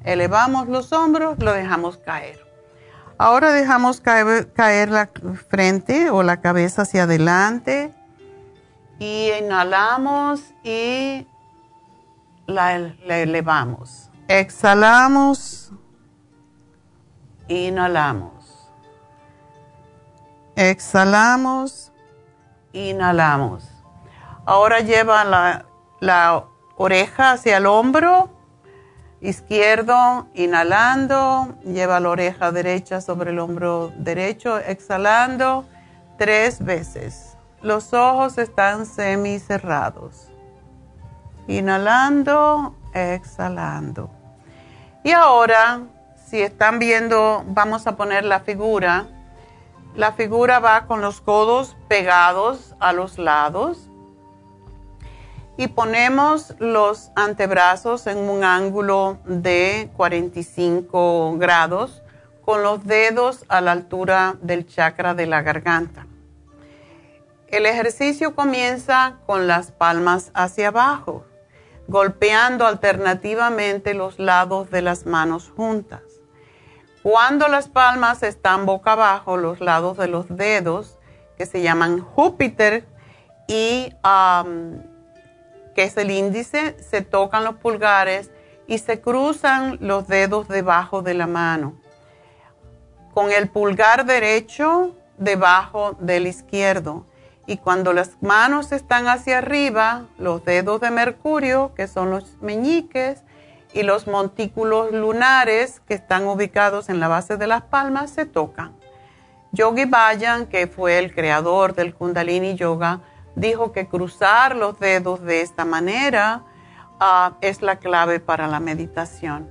Elevamos 0.05 0.69
los 0.69 0.93
hombros, 0.93 1.39
lo 1.39 1.53
dejamos 1.53 1.99
caer. 1.99 2.39
Ahora 3.19 3.53
dejamos 3.53 4.01
caer, 4.01 4.53
caer 4.53 4.91
la 4.91 5.11
frente 5.49 6.11
o 6.11 6.23
la 6.23 6.41
cabeza 6.41 6.83
hacia 6.83 7.03
adelante 7.03 7.93
y 8.99 9.31
inhalamos 9.39 10.43
y 10.65 11.27
la, 12.47 12.77
elevamos. 12.77 14.11
Exhalamos. 14.27 15.73
Inhalamos. 17.47 18.69
Exhalamos. 20.57 21.88
Inhalamos. 22.73 23.69
Ahora 24.47 24.81
lleva 24.81 25.25
la, 25.25 25.67
la 26.01 26.45
oreja 26.77 27.33
hacia 27.33 27.59
el 27.59 27.67
hombro 27.67 28.31
izquierdo, 29.21 30.29
inhalando. 30.35 31.57
Lleva 31.65 32.01
la 32.01 32.11
oreja 32.11 32.53
derecha 32.53 33.01
sobre 33.01 33.31
el 33.31 33.39
hombro 33.39 33.93
derecho, 33.97 34.59
exhalando 34.59 35.65
tres 36.17 36.65
veces. 36.65 37.37
Los 37.63 37.93
ojos 37.93 38.39
están 38.39 38.87
semi 38.87 39.39
cerrados 39.39 40.29
inhalando, 41.49 42.77
exhalando. 42.95 44.11
Y 45.03 45.11
ahora, 45.11 45.81
si 46.27 46.41
están 46.41 46.79
viendo, 46.79 47.43
vamos 47.49 47.87
a 47.87 47.97
poner 47.97 48.25
la 48.25 48.41
figura. 48.41 49.07
La 49.94 50.12
figura 50.12 50.60
va 50.60 50.86
con 50.86 51.00
los 51.00 51.20
codos 51.20 51.76
pegados 51.89 52.75
a 52.78 52.92
los 52.92 53.18
lados 53.18 53.91
y 55.57 55.68
ponemos 55.68 56.55
los 56.60 57.10
antebrazos 57.17 58.07
en 58.07 58.18
un 58.18 58.44
ángulo 58.44 59.18
de 59.25 59.91
45 59.97 61.36
grados 61.39 62.02
con 62.44 62.62
los 62.62 62.84
dedos 62.84 63.44
a 63.49 63.60
la 63.60 63.73
altura 63.73 64.36
del 64.41 64.67
chakra 64.67 65.15
de 65.15 65.26
la 65.26 65.42
garganta. 65.42 66.07
El 67.49 67.67
ejercicio 67.67 68.34
comienza 68.34 69.17
con 69.26 69.47
las 69.47 69.73
palmas 69.73 70.31
hacia 70.34 70.68
abajo 70.68 71.25
golpeando 71.89 72.67
alternativamente 72.67 73.94
los 73.94 74.18
lados 74.18 74.70
de 74.70 74.83
las 74.83 75.07
manos 75.07 75.50
juntas. 75.57 76.02
Cuando 77.02 77.49
las 77.49 77.68
palmas 77.68 78.23
están 78.23 78.67
boca 78.67 78.93
abajo, 78.93 79.36
los 79.36 79.60
lados 79.60 79.97
de 79.97 80.09
los 80.09 80.27
dedos, 80.28 80.99
que 81.36 81.47
se 81.47 81.62
llaman 81.62 82.01
Júpiter 82.01 82.86
y 83.47 83.93
que 85.75 85.85
es 85.85 85.97
el 85.97 86.10
índice, 86.10 86.77
se 86.83 87.02
tocan 87.02 87.44
los 87.44 87.55
pulgares 87.57 88.31
y 88.67 88.78
se 88.78 89.01
cruzan 89.01 89.78
los 89.81 90.09
dedos 90.09 90.49
debajo 90.49 91.02
de 91.02 91.15
la 91.15 91.27
mano. 91.28 91.81
Con 93.15 93.31
el 93.31 93.49
pulgar 93.49 94.05
derecho 94.05 94.97
debajo 95.17 95.97
del 96.01 96.27
izquierdo 96.27 97.07
y 97.47 97.57
cuando 97.57 97.93
las 97.93 98.20
manos 98.20 98.73
están 98.73 99.07
hacia 99.07 99.39
arriba, 99.39 100.07
los 100.18 100.44
dedos 100.44 100.81
de 100.81 100.91
Mercurio, 100.91 101.73
que 101.75 101.86
son 101.86 102.10
los 102.10 102.36
meñiques, 102.43 103.23
y 103.73 103.83
los 103.83 104.07
montículos 104.07 104.93
lunares, 104.93 105.81
que 105.81 105.95
están 105.95 106.27
ubicados 106.27 106.89
en 106.89 107.01
la 107.01 107.09
base 107.09 107.37
de 107.37 107.47
las 107.47 107.63
palmas, 107.63 108.11
se 108.11 108.27
tocan. 108.27 108.75
Yogi 109.53 109.85
Bayan, 109.85 110.47
que 110.47 110.67
fue 110.67 110.99
el 110.99 111.15
creador 111.15 111.75
del 111.75 111.95
Kundalini 111.95 112.55
Yoga, 112.55 113.01
dijo 113.35 113.73
que 113.73 113.87
cruzar 113.87 114.57
los 114.57 114.79
dedos 114.79 115.23
de 115.23 115.43
esta 115.43 115.65
manera 115.65 116.43
ah, 117.01 117.37
es 117.41 117.63
la 117.63 117.77
clave 117.77 118.21
para 118.21 118.49
la 118.49 118.61
meditación. 118.61 119.49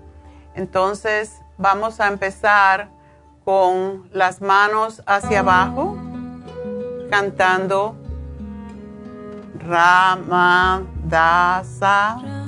Entonces, 0.55 1.41
vamos 1.57 1.99
a 1.99 2.07
empezar 2.07 2.89
con 3.43 4.09
las 4.11 4.41
manos 4.41 5.01
hacia 5.05 5.39
abajo 5.39 5.97
cantando 7.09 7.95
Rama 9.59 10.83
Dasa. 11.05 12.46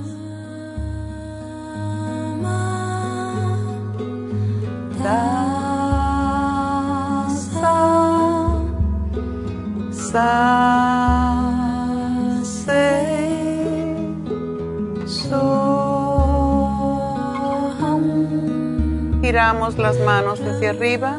Giramos 19.21 19.77
las 19.77 19.99
manos 19.99 20.41
hacia 20.41 20.71
arriba 20.71 21.17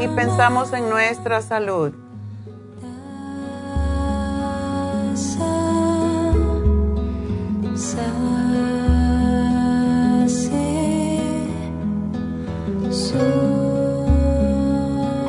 y 0.00 0.08
pensamos 0.08 0.72
en 0.72 0.88
nuestra 0.88 1.40
salud. 1.42 1.92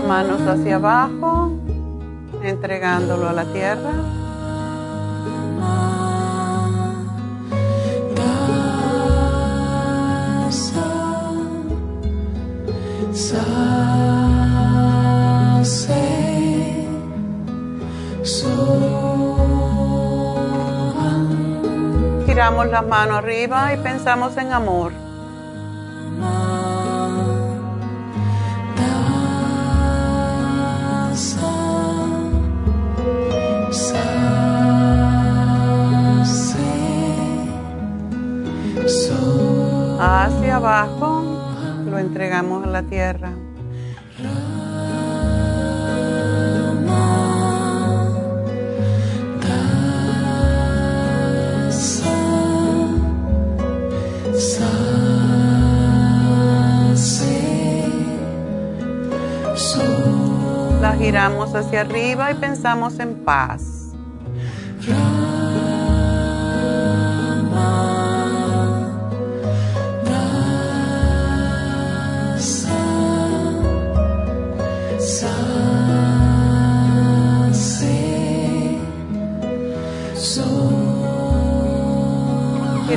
Manos 0.10 0.42
hacia 0.42 0.78
abajo, 0.78 1.52
entregándolo 2.42 3.30
a 3.30 3.34
la 3.34 3.46
tierra. 3.54 3.92
Giramos 22.26 22.66
las 22.66 22.88
manos 22.88 23.20
arriba 23.20 23.76
y 23.76 23.78
pensamos 23.78 24.36
en 24.38 24.54
amor. 24.54 25.09
Hacia 40.00 40.56
abajo 40.56 41.24
lo 41.86 42.00
entregamos 42.00 42.64
a 42.64 42.68
la 42.68 42.84
tierra. 42.84 43.34
giramos 61.00 61.56
hacia 61.56 61.82
arriba 61.82 62.30
y 62.30 62.36
pensamos 62.36 63.00
en 63.00 63.24
paz. 63.24 63.69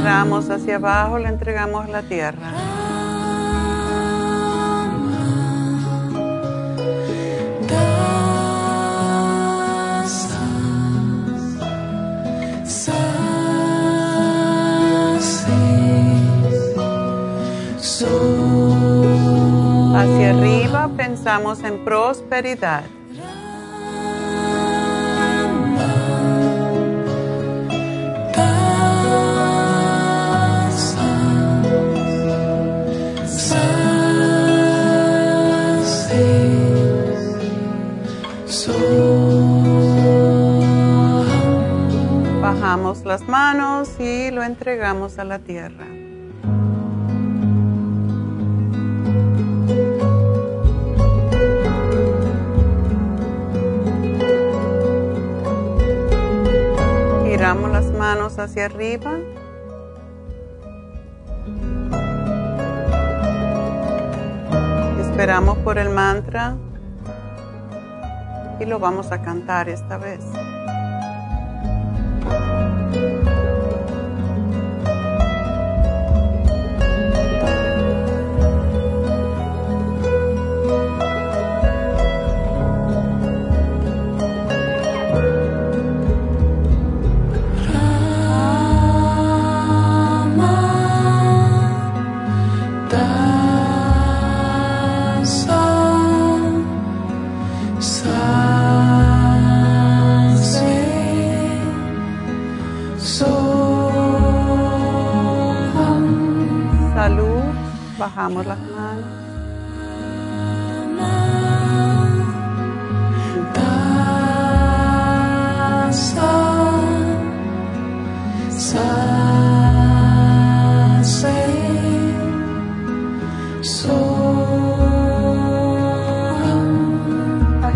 Hacia 0.04 0.76
abajo, 0.76 1.18
le 1.18 1.28
entregamos 1.28 1.88
la 1.88 2.02
tierra. 2.02 2.52
Hacia 19.94 20.30
arriba 20.30 20.90
pensamos 20.96 21.62
en 21.62 21.84
prosperidad. 21.84 22.82
Y 43.98 44.30
lo 44.30 44.42
entregamos 44.42 45.18
a 45.18 45.24
la 45.24 45.38
tierra. 45.38 45.86
Giramos 57.24 57.70
las 57.70 57.86
manos 57.92 58.38
hacia 58.38 58.66
arriba. 58.66 59.18
Esperamos 65.00 65.56
por 65.58 65.78
el 65.78 65.88
mantra 65.88 66.56
y 68.60 68.66
lo 68.66 68.78
vamos 68.78 69.12
a 69.12 69.22
cantar 69.22 69.70
esta 69.70 69.96
vez. 69.96 70.20
Bajamos 108.22 108.46
las 108.46 108.58
manos. 108.58 109.04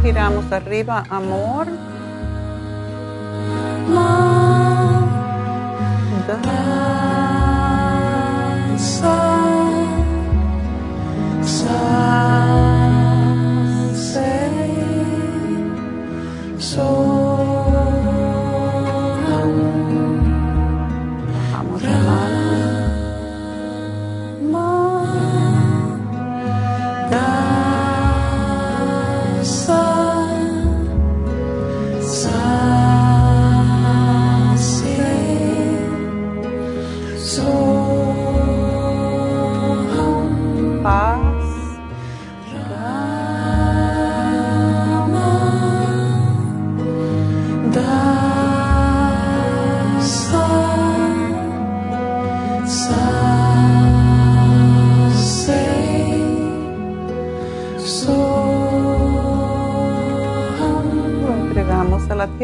Giramos 0.03 0.53
arriba, 0.53 1.03
amor. 1.11 1.67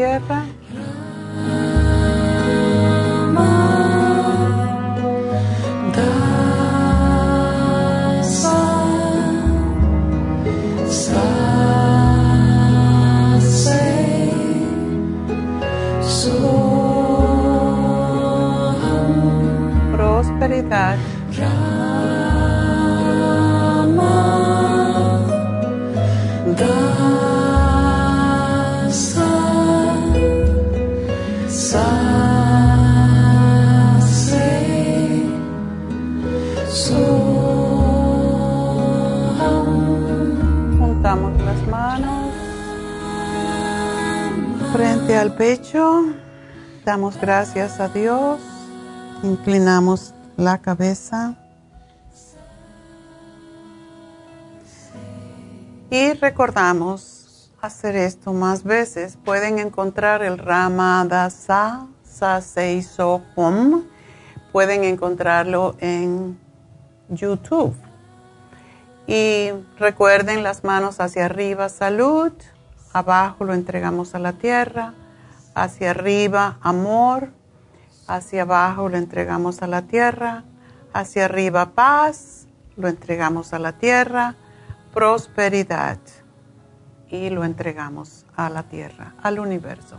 Yeah. 0.03 0.42
Damos 46.85 47.19
gracias 47.19 47.79
a 47.79 47.89
Dios. 47.89 48.39
Inclinamos 49.23 50.13
la 50.37 50.59
cabeza. 50.59 51.33
Y 55.89 56.13
recordamos 56.13 57.51
hacer 57.61 57.95
esto 57.95 58.31
más 58.31 58.63
veces. 58.63 59.17
Pueden 59.25 59.57
encontrar 59.57 60.21
el 60.21 60.37
Ramadasa 60.37 61.87
Home. 63.35 63.81
Pueden 64.51 64.83
encontrarlo 64.83 65.75
en 65.79 66.37
YouTube. 67.09 67.75
Y 69.07 69.49
recuerden 69.79 70.43
las 70.43 70.63
manos 70.63 70.99
hacia 70.99 71.25
arriba, 71.25 71.69
salud. 71.69 72.31
Abajo 72.93 73.45
lo 73.45 73.55
entregamos 73.55 74.13
a 74.13 74.19
la 74.19 74.33
tierra 74.33 74.93
hacia 75.55 75.91
arriba 75.91 76.57
amor, 76.61 77.31
hacia 78.07 78.43
abajo 78.43 78.89
lo 78.89 78.97
entregamos 78.97 79.61
a 79.61 79.67
la 79.67 79.83
tierra, 79.83 80.43
hacia 80.93 81.25
arriba 81.25 81.71
paz, 81.71 82.47
lo 82.75 82.87
entregamos 82.87 83.53
a 83.53 83.59
la 83.59 83.73
tierra, 83.73 84.35
prosperidad 84.93 85.99
y 87.09 87.29
lo 87.29 87.43
entregamos 87.43 88.25
a 88.35 88.49
la 88.49 88.63
tierra, 88.63 89.13
al 89.21 89.39
universo. 89.39 89.97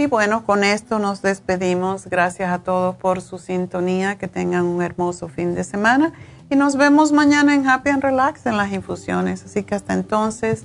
Y 0.00 0.06
bueno, 0.06 0.46
con 0.46 0.64
esto 0.64 0.98
nos 0.98 1.20
despedimos. 1.20 2.06
Gracias 2.06 2.50
a 2.50 2.60
todos 2.60 2.96
por 2.96 3.20
su 3.20 3.38
sintonía. 3.38 4.16
Que 4.16 4.28
tengan 4.28 4.64
un 4.64 4.80
hermoso 4.80 5.28
fin 5.28 5.54
de 5.54 5.62
semana. 5.62 6.14
Y 6.48 6.56
nos 6.56 6.76
vemos 6.76 7.12
mañana 7.12 7.54
en 7.54 7.68
Happy 7.68 7.90
and 7.90 8.02
Relax 8.02 8.46
en 8.46 8.56
las 8.56 8.72
infusiones. 8.72 9.44
Así 9.44 9.62
que 9.62 9.74
hasta 9.74 9.92
entonces, 9.92 10.64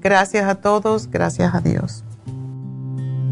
gracias 0.00 0.46
a 0.46 0.56
todos. 0.56 1.10
Gracias 1.10 1.54
a 1.54 1.60
Dios. 1.60 2.04